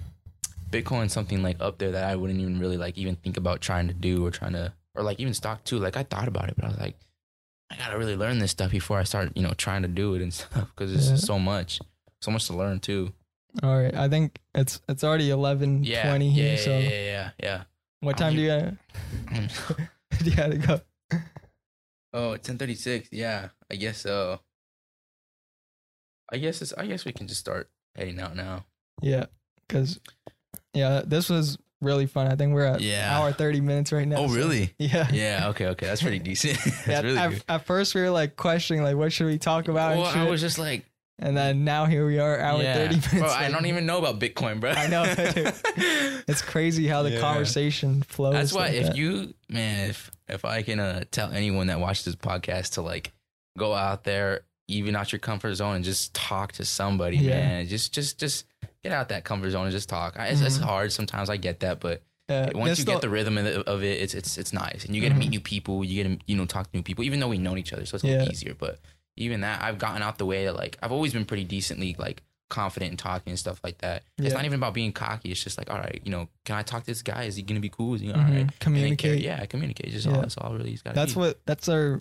Bitcoin's 0.71 1.13
something 1.13 1.43
like 1.43 1.57
up 1.61 1.79
there 1.79 1.91
that 1.91 2.05
I 2.05 2.15
wouldn't 2.15 2.39
even 2.39 2.61
really 2.61 2.77
like 2.77 2.97
even 2.97 3.17
think 3.17 3.37
about 3.37 3.61
trying 3.61 3.89
to 3.89 3.95
do 3.95 4.25
or 4.25 4.31
trying 4.31 4.53
to 4.53 4.73
or 4.95 5.03
like 5.03 5.19
even 5.19 5.35
stock 5.35 5.65
too. 5.65 5.79
Like 5.81 5.97
I 5.97 6.05
thought 6.05 6.29
about 6.29 6.49
it, 6.49 6.55
but 6.55 6.65
I 6.67 6.69
was 6.69 6.79
like, 6.79 6.95
I 7.71 7.77
gotta 7.77 7.99
really 7.99 8.15
learn 8.15 8.39
this 8.39 8.53
stuff 8.53 8.71
before 8.71 8.99
I 9.01 9.03
start, 9.03 9.33
you 9.35 9.43
know, 9.43 9.53
trying 9.57 9.83
to 9.83 9.89
do 9.89 10.15
it 10.15 10.23
and 10.23 10.33
stuff 10.41 10.69
because 10.77 10.95
it's 10.95 11.09
Yeah. 11.11 11.17
so 11.17 11.39
much, 11.41 11.81
so 12.23 12.31
much 12.31 12.47
to 12.47 12.53
learn 12.57 12.79
too. 12.79 13.13
All 13.63 13.81
right 13.83 13.95
i 13.95 14.09
think 14.09 14.39
it's 14.55 14.81
it's 14.89 15.03
already 15.05 15.31
11 15.31 15.85
Yeah, 15.85 16.09
20 16.09 16.27
yeah, 16.29 16.33
here 16.33 16.51
yeah, 16.53 16.57
so 16.59 16.79
yeah, 16.79 16.89
yeah, 16.89 17.31
yeah. 17.43 17.63
what 18.01 18.17
time 18.19 18.35
do 18.35 18.41
you 18.41 18.49
gotta, 18.49 18.77
do 20.25 20.31
you 20.31 20.37
gotta 20.37 20.59
go 20.59 20.81
oh, 22.13 22.33
it's 22.33 22.47
ten 22.47 22.59
thirty 22.59 22.75
six. 22.75 23.09
Yeah, 23.13 23.51
I 23.71 23.77
guess 23.77 23.99
so. 23.99 24.41
I 26.33 26.39
guess 26.39 26.63
it's. 26.63 26.73
I 26.77 26.87
guess 26.87 27.05
we 27.05 27.13
can 27.13 27.27
just 27.27 27.41
start 27.41 27.71
heading 27.97 28.21
out 28.21 28.37
now. 28.37 28.65
Yeah, 29.03 29.27
because 29.67 30.01
yeah, 30.75 31.03
this 31.05 31.29
was 31.31 31.59
really 31.81 32.07
fun. 32.07 32.27
I 32.29 32.37
think 32.37 32.53
we're 32.53 32.65
at 32.67 32.81
Yeah. 32.81 33.17
hour 33.17 33.33
thirty 33.33 33.61
minutes 33.61 33.93
right 33.93 34.07
now. 34.07 34.17
Oh, 34.19 34.29
so- 34.29 34.35
really? 34.35 34.75
yeah. 34.79 35.09
Yeah. 35.13 35.49
Okay. 35.51 35.67
Okay. 35.67 35.87
That's 35.87 36.03
pretty 36.03 36.19
decent. 36.31 36.59
That's 36.59 36.87
Yeah, 36.89 37.01
really 37.03 37.19
at, 37.19 37.31
good. 37.31 37.45
at 37.49 37.67
first 37.67 37.95
we 37.95 38.01
were 38.01 38.11
like 38.11 38.37
questioning 38.37 38.83
like 38.83 38.97
what 38.97 39.13
should 39.13 39.27
we 39.27 39.39
talk 39.39 39.69
about 39.69 39.97
Well. 39.97 40.07
I 40.07 40.29
was 40.29 40.41
just 40.41 40.59
like, 40.59 40.85
and 41.21 41.37
then 41.37 41.65
now 41.65 41.85
here 41.87 42.05
we 42.07 42.19
are 42.19 42.41
hour 42.41 42.61
yeah. 42.63 42.75
thirty 42.75 42.97
minutes. 42.97 43.13
Bro, 43.15 43.29
I 43.29 43.49
don't 43.51 43.67
even 43.67 43.87
know 43.87 43.99
about 43.99 44.19
Bitcoin, 44.19 44.59
bro. 44.61 44.71
I 44.73 44.87
know, 44.89 45.05
dude. 45.15 45.55
It's 46.29 46.43
crazy 46.43 46.87
how 46.87 47.03
the 47.03 47.11
Yeah. 47.13 47.21
conversation 47.21 48.03
flows. 48.03 48.35
That's 48.35 48.53
why 48.53 48.67
like 48.69 48.75
if 48.75 48.87
that. 48.89 48.97
you 48.97 49.35
man, 49.49 49.91
if 49.91 50.11
if 50.29 50.45
I 50.45 50.63
can 50.63 50.79
uh, 50.81 51.05
tell 51.11 51.31
anyone 51.33 51.69
that 51.69 51.81
watches 51.81 52.05
this 52.05 52.17
podcast 52.17 52.75
to 52.75 52.83
like 52.83 53.13
go 53.59 53.75
out 53.75 54.05
there, 54.05 54.43
even 54.69 54.95
out 54.97 55.13
your 55.13 55.19
comfort 55.19 55.55
zone, 55.55 55.77
and 55.77 55.85
just 55.85 56.15
talk 56.15 56.53
to 56.53 56.65
somebody, 56.65 57.17
Yeah. 57.17 57.31
man. 57.31 57.67
Just 57.69 57.93
just 57.93 58.19
just 58.19 58.47
get 58.85 58.93
out 58.93 59.09
that 59.09 59.25
comfort 59.25 59.51
zone 59.51 59.65
and 59.65 59.73
just 59.73 59.89
talk. 59.89 60.19
I, 60.19 60.27
it's, 60.29 60.41
it's 60.41 60.59
Mhm. 60.59 60.63
hard 60.63 60.93
sometimes. 60.93 61.29
I 61.29 61.37
get 61.37 61.61
that, 61.61 61.81
but 61.81 62.03
uh, 62.29 62.51
once 62.55 62.71
this 62.71 62.79
you 62.81 62.85
the- 62.85 62.93
get 62.93 63.01
the 63.01 63.09
rhythm 63.11 63.37
of 63.39 63.47
it, 63.47 63.67
of 63.67 63.83
it, 63.83 64.01
it's 64.01 64.15
it's 64.15 64.39
it's 64.39 64.53
nice, 64.53 64.85
and 64.85 64.95
you 64.95 65.01
get 65.01 65.09
to 65.09 65.15
Mhm. 65.17 65.19
meet 65.19 65.31
new 65.31 65.41
people. 65.41 65.85
You 65.85 66.03
get 66.05 66.09
to 66.21 66.25
you 66.27 66.37
know 66.37 66.47
talk 66.47 66.71
to 66.71 66.77
new 66.77 66.83
people, 66.85 67.03
even 67.05 67.19
though 67.19 67.29
we 67.29 67.39
know 67.39 67.57
each 67.57 67.73
other, 67.73 67.85
so 67.87 67.97
it's 67.97 68.05
a 68.05 68.07
Yeah. 68.09 68.19
little 68.19 68.33
easier. 68.33 68.55
But 68.55 68.79
even 69.17 69.41
that, 69.43 69.63
I've 69.63 69.79
gotten 69.79 70.03
out 70.03 70.19
the 70.19 70.27
way 70.27 70.45
that 70.47 70.55
like 70.57 70.79
I've 70.83 70.93
always 70.93 71.13
been 71.13 71.25
pretty 71.25 71.45
decently 71.45 71.95
like 71.99 72.23
confident 72.49 72.91
in 72.91 72.97
talking 72.97 73.31
and 73.31 73.39
stuff 73.39 73.61
like 73.63 73.79
that. 73.79 74.03
It's 74.19 74.35
not 74.35 74.45
even 74.45 74.59
about 74.59 74.75
being 74.75 74.93
cocky. 74.93 75.31
It's 75.31 75.43
just 75.43 75.57
like, 75.57 75.71
all 75.71 75.79
right, 75.79 76.01
you 76.05 76.11
know, 76.11 76.29
can 76.45 76.57
I 76.57 76.63
talk 76.63 76.81
to 76.83 76.87
this 76.87 77.03
guy? 77.03 77.25
Is 77.25 77.37
he 77.37 77.43
gonna 77.43 77.61
be 77.61 77.69
cool? 77.69 77.95
Is 77.95 78.01
he 78.01 78.11
all 78.11 78.19
Mhm. 78.19 78.25
right? 78.29 78.37
Care- 78.49 78.49
communicate. 78.61 79.23
yeah, 79.23 79.45
communicate. 79.47 79.91
Just 79.93 80.07
Yeah. 80.07 80.15
all 80.15 80.21
that's 80.23 80.37
all 80.37 80.53
really 80.55 80.71
he's 80.71 80.83
got. 80.83 80.95
That's 80.95 81.15
be. 81.15 81.21
what 81.21 81.41
that's 81.47 81.69
our 81.69 82.01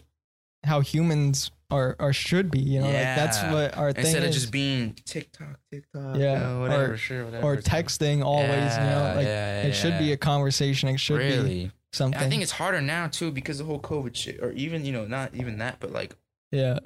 how 0.63 0.81
humans 0.81 1.51
are 1.71 1.95
or 1.99 2.11
should 2.13 2.49
be. 2.51 2.59
You 2.59 2.79
know, 2.79 2.87
like 2.87 2.93
that's 2.93 3.41
what 3.43 3.77
our 3.77 3.93
thing 3.93 4.05
instead 4.05 4.23
of 4.23 4.29
is. 4.29 4.35
just 4.35 4.51
being 4.51 4.95
TikTok, 5.05 5.59
TikTok, 5.71 6.17
Yeah, 6.17 6.21
yeah, 6.33 6.59
whatever, 6.59 6.93
or- 6.93 6.97
sure, 6.97 7.25
whatever. 7.25 7.45
or 7.45 7.57
texting 7.57 8.23
always. 8.25 8.49
you 8.49 8.83
know, 8.83 9.13
like 9.15 9.25
yeah, 9.27 9.61
it 9.63 9.73
should 9.73 9.99
be 9.99 10.11
a 10.13 10.17
conversation. 10.17 10.89
It 10.89 10.99
should 10.99 11.19
be 11.19 11.25
really. 11.25 11.71
something. 11.93 12.19
I 12.19 12.27
think 12.27 12.41
it's 12.41 12.51
harder 12.53 12.81
now 12.81 13.07
too 13.07 13.31
because 13.31 13.59
the 13.59 13.65
whole 13.65 13.79
COVID 13.79 14.15
shit, 14.15 14.39
or 14.41 14.51
even 14.53 14.83
you 14.83 14.91
know 14.91 15.05
not 15.05 15.35
even 15.35 15.59
that, 15.59 15.77
but 15.79 15.91
like 15.91 16.15
yeah. 16.51 16.79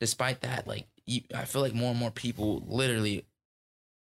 Despite 0.00 0.42
that, 0.42 0.66
like 0.66 0.86
you, 1.06 1.22
I 1.34 1.44
feel 1.44 1.62
like 1.62 1.74
more 1.74 1.90
and 1.90 1.98
more 1.98 2.10
people 2.10 2.62
literally, 2.66 3.24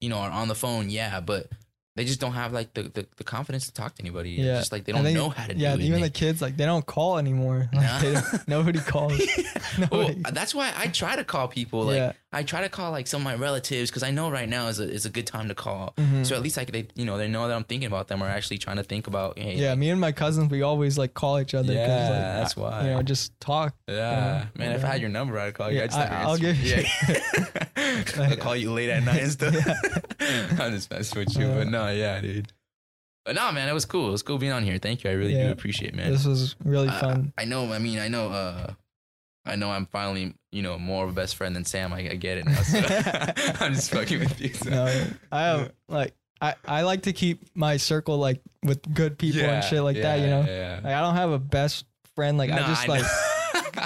you 0.01 0.09
know, 0.09 0.18
are 0.18 0.31
on 0.31 0.48
the 0.48 0.55
phone. 0.55 0.90
Yeah, 0.90 1.20
but 1.20 1.48
they 1.97 2.05
just 2.05 2.20
don't 2.20 2.32
have 2.35 2.52
like 2.52 2.73
the 2.74 2.85
the, 2.85 3.06
the 3.16 3.24
confidence 3.24 3.66
to 3.66 3.73
talk 3.73 3.94
to 3.97 4.02
anybody. 4.02 4.36
It's 4.36 4.44
Yeah. 4.44 4.59
just 4.59 4.70
like 4.73 4.85
they 4.85 4.93
don't 4.93 5.12
know 5.12 5.31
how 5.31 5.47
to 5.47 5.56
yeah, 5.56 5.74
do 5.74 5.81
it. 5.82 5.86
even 5.86 6.01
the 6.02 6.10
kids 6.10 6.40
like 6.40 6.56
they 6.56 6.64
don't 6.66 6.86
call 6.86 7.18
anymore. 7.18 7.68
Like, 7.74 8.02
Nah. 8.02 8.23
nobody 8.47 8.78
calls. 8.78 9.18
they- 9.78 9.89
well, 9.90 10.14
that's 10.32 10.55
why 10.55 10.73
I 10.77 10.86
try 10.86 11.16
to 11.16 11.24
call 11.24 11.48
people. 11.48 11.82
Like 11.85 11.97
yeah. 11.97 12.12
I 12.32 12.43
try 12.43 12.60
to 12.62 12.68
call 12.68 12.90
like 12.93 13.06
some 13.06 13.23
of 13.23 13.24
my 13.24 13.35
relatives 13.35 13.90
because 13.90 14.02
I 14.02 14.10
know 14.10 14.31
right 14.31 14.48
now 14.48 14.68
is 14.68 14.78
a 14.78 14.85
is 14.90 15.06
a 15.06 15.10
good 15.10 15.27
time 15.27 15.48
to 15.48 15.55
call. 15.55 15.94
Mhm. 15.97 16.24
So 16.27 16.36
at 16.36 16.43
least 16.43 16.56
like 16.56 16.70
they 16.70 16.86
you 16.94 17.05
know 17.06 17.16
they 17.18 17.28
know 17.28 17.48
that 17.48 17.55
I'm 17.56 17.64
thinking 17.64 17.86
about 17.86 18.09
them 18.09 18.23
or 18.23 18.27
actually 18.27 18.59
trying 18.59 18.77
to 18.77 18.82
think 18.85 19.06
about 19.06 19.39
hey 19.39 19.56
yeah, 19.56 19.74
me 19.74 19.89
and 19.90 20.01
my 20.01 20.12
cousins, 20.12 20.51
we 20.51 20.62
always 20.62 20.98
like 20.98 21.14
call 21.14 21.40
each 21.40 21.55
other. 21.55 21.73
Yeah, 21.73 21.81
like, 21.81 21.89
that's 22.44 22.56
why. 22.56 22.82
You 22.85 22.90
know, 22.94 23.02
just 23.02 23.39
talk. 23.40 23.74
Yeah, 23.89 24.47
man. 24.55 24.73
If 24.73 24.85
I 24.85 24.89
had 24.89 25.01
your 25.01 25.10
number, 25.10 25.39
I'd 25.39 25.55
call 25.55 25.70
you. 25.70 25.78
Yeah, 25.78 25.85
I 25.85 25.86
just 25.86 25.98
I, 25.98 26.23
I'll 26.23 26.36
give 26.36 26.56
you- 26.60 26.85
Yeah, 26.85 27.64
I'll 28.18 28.36
call 28.36 28.56
you 28.56 28.73
late 28.73 28.90
at 28.90 29.02
night 29.02 29.23
and 29.23 29.32
stuff. 29.32 29.55
I'm 30.59 30.73
just 30.73 30.90
messing 30.90 31.20
with 31.24 31.36
you, 31.39 31.47
Uh, 31.47 31.55
but 31.59 31.68
no, 31.68 31.85
yeah, 31.90 32.20
dude. 32.20 32.52
But 33.24 33.34
no, 33.34 33.50
man, 33.50 33.68
it 33.68 33.72
was 33.72 33.84
cool. 33.84 34.08
It 34.08 34.12
was 34.12 34.22
cool 34.22 34.38
being 34.38 34.52
on 34.52 34.62
here. 34.62 34.78
Thank 34.78 35.02
you. 35.02 35.10
I 35.10 35.14
really 35.14 35.34
do 35.34 35.50
appreciate, 35.50 35.94
it, 35.94 35.96
man. 35.96 36.12
This 36.12 36.24
was 36.24 36.54
really 36.64 36.88
I- 36.88 37.00
fun. 37.00 37.32
I, 37.36 37.44
know. 37.44 37.72
I 37.72 37.78
mean, 37.78 37.98
I 37.98 38.08
know. 38.08 38.28
uh 38.28 38.72
I 39.44 39.54
know. 39.54 39.70
I'm 39.70 39.86
finally, 39.86 40.34
you 40.50 40.62
know, 40.62 40.76
more 40.76 41.04
of 41.04 41.10
a 41.10 41.12
best 41.12 41.36
friend 41.36 41.54
than 41.54 41.64
Sam. 41.64 41.92
I, 41.92 41.98
I 41.98 42.14
get 42.16 42.38
it 42.38 42.46
now. 42.46 42.60
So 42.62 42.78
I'm 43.64 43.74
just 43.74 43.92
fucking 43.92 44.18
with 44.18 44.40
you. 44.40 44.52
So. 44.54 44.70
no, 44.70 45.06
I 45.30 45.42
have 45.42 45.72
like 45.88 46.14
I, 46.40 46.54
I 46.66 46.82
like 46.82 47.02
to 47.02 47.12
keep 47.12 47.44
my 47.54 47.76
circle 47.76 48.18
like 48.18 48.40
with 48.62 48.92
good 48.92 49.18
people 49.18 49.42
and 49.42 49.64
shit 49.64 49.82
like 49.82 49.96
that, 49.96 50.20
you 50.20 50.26
know. 50.26 50.44
Yeah. 50.46 50.80
Like 50.82 50.94
I 50.94 51.00
don't 51.00 51.14
have 51.14 51.30
a 51.30 51.38
best 51.38 51.86
friend. 52.14 52.36
Like 52.36 52.50
I 52.50 52.58
just 52.58 52.86
know. 52.86 52.94
like 52.94 53.04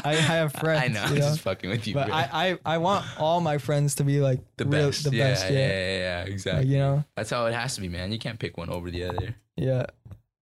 I 0.04 0.14
have 0.14 0.52
friends. 0.60 0.82
I 0.84 0.88
know. 0.88 1.02
I'm 1.02 1.10
know? 1.14 1.20
just 1.20 1.40
fucking 1.40 1.70
with 1.70 1.86
you, 1.86 1.94
but. 1.94 2.10
I, 2.10 2.28
I 2.64 2.74
I 2.74 2.78
want 2.78 3.04
all 3.18 3.40
my 3.40 3.58
friends 3.58 3.96
to 3.96 4.04
be 4.04 4.20
like 4.20 4.40
the 4.56 4.64
real- 4.66 4.88
best. 4.88 5.04
the 5.04 5.10
yeah, 5.16 5.24
best. 5.30 5.44
yeah, 5.44 5.50
Yeah, 5.50 5.66
yeah, 5.68 5.98
yeah, 5.98 6.22
exactly. 6.24 6.62
Like, 6.64 6.68
you 6.72 6.78
know, 6.78 7.04
That's 7.16 7.30
how 7.30 7.46
it 7.46 7.54
has 7.54 7.74
to 7.76 7.80
be, 7.80 7.88
man. 7.88 8.12
You 8.12 8.18
can't 8.18 8.38
pick 8.38 8.56
one 8.56 8.68
over 8.70 8.90
the 8.90 9.04
other. 9.04 9.34
yeah, 9.56 9.86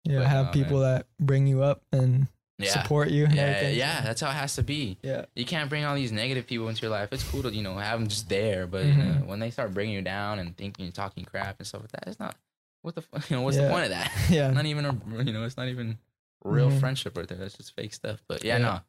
yeah. 0.05 0.19
But, 0.19 0.27
have 0.27 0.47
nah, 0.47 0.53
people 0.53 0.81
that 0.81 1.07
bring 1.21 1.47
you 1.47 1.63
up 1.63 1.83
and 1.93 2.27
Yeah. 2.59 2.71
support 2.71 3.09
you. 3.11 3.25
And 3.25 3.35
Yeah, 3.35 3.43
everything. 3.43 3.79
yeah, 3.79 4.01
that's 4.03 4.21
how 4.21 4.31
it 4.31 4.35
has 4.35 4.55
to 4.57 4.63
be. 4.63 4.99
yeah, 5.03 5.25
You 5.35 5.45
can't 5.45 5.69
bring 5.69 5.85
all 5.85 5.95
these 5.95 6.13
negative 6.13 6.47
people 6.47 6.69
into 6.69 6.83
your 6.83 6.91
life. 6.91 7.09
It's 7.13 7.25
cool 7.25 7.43
to 7.43 7.51
you 7.55 7.63
know 7.63 7.77
have 7.79 7.99
them 7.99 8.09
just 8.09 8.29
there, 8.29 8.67
but 8.67 8.85
you 8.87 8.93
know, 8.95 9.23
when 9.27 9.41
they 9.41 9.51
start 9.51 9.75
bringing 9.75 9.95
you 9.95 10.03
down 10.03 10.39
and 10.39 10.57
thinking 10.57 10.85
and 10.87 10.95
talking 10.95 11.25
crap 11.25 11.57
and 11.59 11.67
stuff 11.67 11.83
like 11.83 11.93
that, 11.93 12.05
it's 12.09 12.21
not. 12.21 12.37
What 12.83 12.95
the 12.97 13.03
you 13.31 13.37
know? 13.37 13.43
What's 13.43 13.57
the 13.57 13.69
point 13.69 13.85
of 13.85 13.91
that? 13.91 14.13
yeah. 14.31 14.51
not 14.51 14.67
even 14.67 14.85
a 14.85 14.93
you 15.25 15.33
know 15.33 15.45
it's 15.45 15.57
not 15.57 15.69
even 15.69 15.99
real 16.45 16.71
Mhm. 16.71 16.81
friendship 16.81 17.17
right 17.17 17.27
there. 17.27 17.39
That's 17.39 17.57
just 17.57 17.75
fake 17.75 17.95
stuff. 17.95 18.21
But 18.29 18.45
yeah, 18.45 18.59
Yeah. 18.59 18.63
no, 18.63 18.81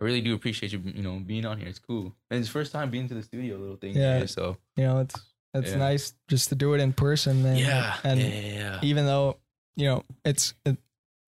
I 0.00 0.04
really 0.04 0.20
do 0.20 0.34
appreciate 0.34 0.72
you 0.72 0.80
you 0.84 1.02
know 1.02 1.20
being 1.20 1.46
on 1.46 1.58
here. 1.58 1.68
It's 1.68 1.78
cool. 1.78 2.14
And 2.30 2.40
it's 2.40 2.48
first 2.48 2.72
time 2.72 2.90
being 2.90 3.08
to 3.08 3.14
the 3.14 3.22
studio, 3.22 3.56
little 3.56 3.76
thing. 3.76 3.94
Yeah. 3.96 4.18
Here, 4.18 4.26
so 4.26 4.56
You 4.76 4.84
know, 4.84 4.98
it's 5.00 5.14
it's 5.54 5.70
Yeah. 5.70 5.76
nice 5.78 6.14
just 6.28 6.48
to 6.48 6.54
do 6.56 6.74
it 6.74 6.80
in 6.80 6.92
person, 6.92 7.42
man. 7.42 7.56
yeah, 7.56 7.96
and 8.02 8.20
yeah, 8.20 8.80
even 8.82 9.06
though 9.06 9.36
you 9.76 9.86
know 9.86 10.04
it's 10.24 10.54
it, 10.64 10.78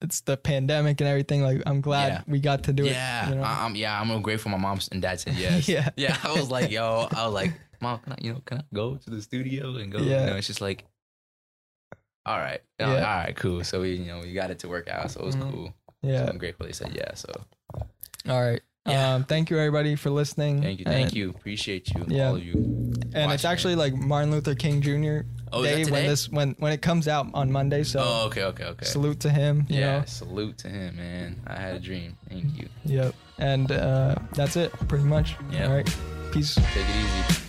it's 0.03 0.21
the 0.23 0.37
pandemic 0.37 1.01
and 1.01 1.09
everything, 1.09 1.43
like 1.43 1.63
I'm 1.65 1.81
glad 1.81 2.09
Yeah. 2.13 2.23
we 2.27 2.41
got 2.41 2.65
to 2.65 2.73
do 2.73 2.85
yeah, 2.85 3.27
it. 3.27 3.29
You 3.31 3.35
know? 3.37 3.43
I, 3.43 3.65
am 3.67 3.77
yeah, 3.77 4.01
I'm 4.01 4.11
real 4.11 4.21
grateful. 4.21 4.51
My 4.51 4.59
mom 4.59 4.81
and 4.91 5.01
dad 5.01 5.21
said 5.21 5.35
yes. 5.39 5.69
yeah, 5.69 5.91
yeah, 5.97 6.17
I 6.25 6.33
was 6.33 6.51
like, 6.51 6.71
yo, 6.71 7.07
I 7.15 7.25
was 7.25 7.35
like, 7.35 7.53
mom, 7.81 8.01
can 8.01 8.13
I, 8.15 8.17
you 8.21 8.33
know, 8.35 8.43
can 8.45 8.59
I 8.59 8.63
go 8.75 8.97
to 8.97 9.11
the 9.11 9.23
studio 9.23 9.77
and 9.77 9.93
go? 9.93 9.99
Yeah. 9.99 10.25
You 10.25 10.31
know, 10.31 10.37
it's 10.37 10.49
just 10.49 10.61
like, 10.61 10.85
all 12.27 12.39
right, 12.39 12.61
Yeah. 12.81 12.89
all 12.89 12.95
right, 12.95 13.37
cool. 13.37 13.63
So 13.63 13.83
we, 13.83 13.95
you 13.95 14.07
know, 14.07 14.21
we 14.21 14.33
got 14.33 14.51
it 14.51 14.59
to 14.61 14.69
work 14.69 14.89
out, 14.89 15.11
so 15.13 15.21
it 15.21 15.27
was 15.27 15.37
Mhm. 15.37 15.51
cool. 15.53 15.75
yeah. 16.03 16.25
So 16.27 16.33
I'm 16.33 16.39
grateful 16.39 16.67
they 16.67 16.73
said 16.73 16.93
yeah. 16.95 17.15
So 17.15 17.31
All 18.29 18.41
right. 18.41 18.61
Yeah. 18.87 19.15
Um, 19.15 19.25
thank 19.25 19.51
you 19.51 19.59
everybody 19.59 19.97
for 19.97 20.11
listening. 20.11 20.63
thank 20.63 20.79
you, 20.79 20.85
thank 20.85 21.09
And- 21.09 21.17
you, 21.17 21.31
appreciate 21.31 21.93
you, 21.93 22.05
Yeah. 22.07 22.29
all 22.29 22.37
of 22.37 22.45
you. 22.45 22.93
And 23.15 23.33
it's 23.33 23.45
actually 23.45 23.75
like 23.75 23.95
Martin 23.95 24.31
Luther 24.31 24.55
King 24.55 24.81
Jr. 24.81 25.27
Oh, 25.53 25.63
Day 25.63 25.85
when 25.85 26.07
this 26.07 26.29
when 26.29 26.55
when 26.59 26.73
it 26.73 26.83
comes 26.83 27.09
out 27.09 27.27
on 27.35 27.51
Monday. 27.51 27.83
So 27.83 28.01
oh, 28.01 28.27
okay, 28.27 28.45
okay, 28.45 28.65
okay. 28.65 28.85
salute 28.85 29.21
to 29.21 29.31
him. 29.31 29.65
You 29.69 29.81
yeah, 29.81 29.99
know. 29.99 30.05
salute 30.07 30.59
to 30.59 30.69
him, 30.69 30.97
man. 30.97 31.41
I 31.47 31.57
had 31.57 31.75
a 31.77 31.81
dream. 31.81 32.17
Thank 32.29 32.57
you. 32.59 32.69
Yep. 32.85 33.15
And 33.39 33.73
uh, 33.73 34.17
that's 34.35 34.57
it, 34.57 34.73
pretty 34.89 35.05
much. 35.05 35.37
Yeah. 35.51 35.67
All 35.69 35.75
right. 35.75 35.97
Peace. 36.33 36.55
Take 36.55 36.65
it 36.77 36.97
easy. 37.31 37.43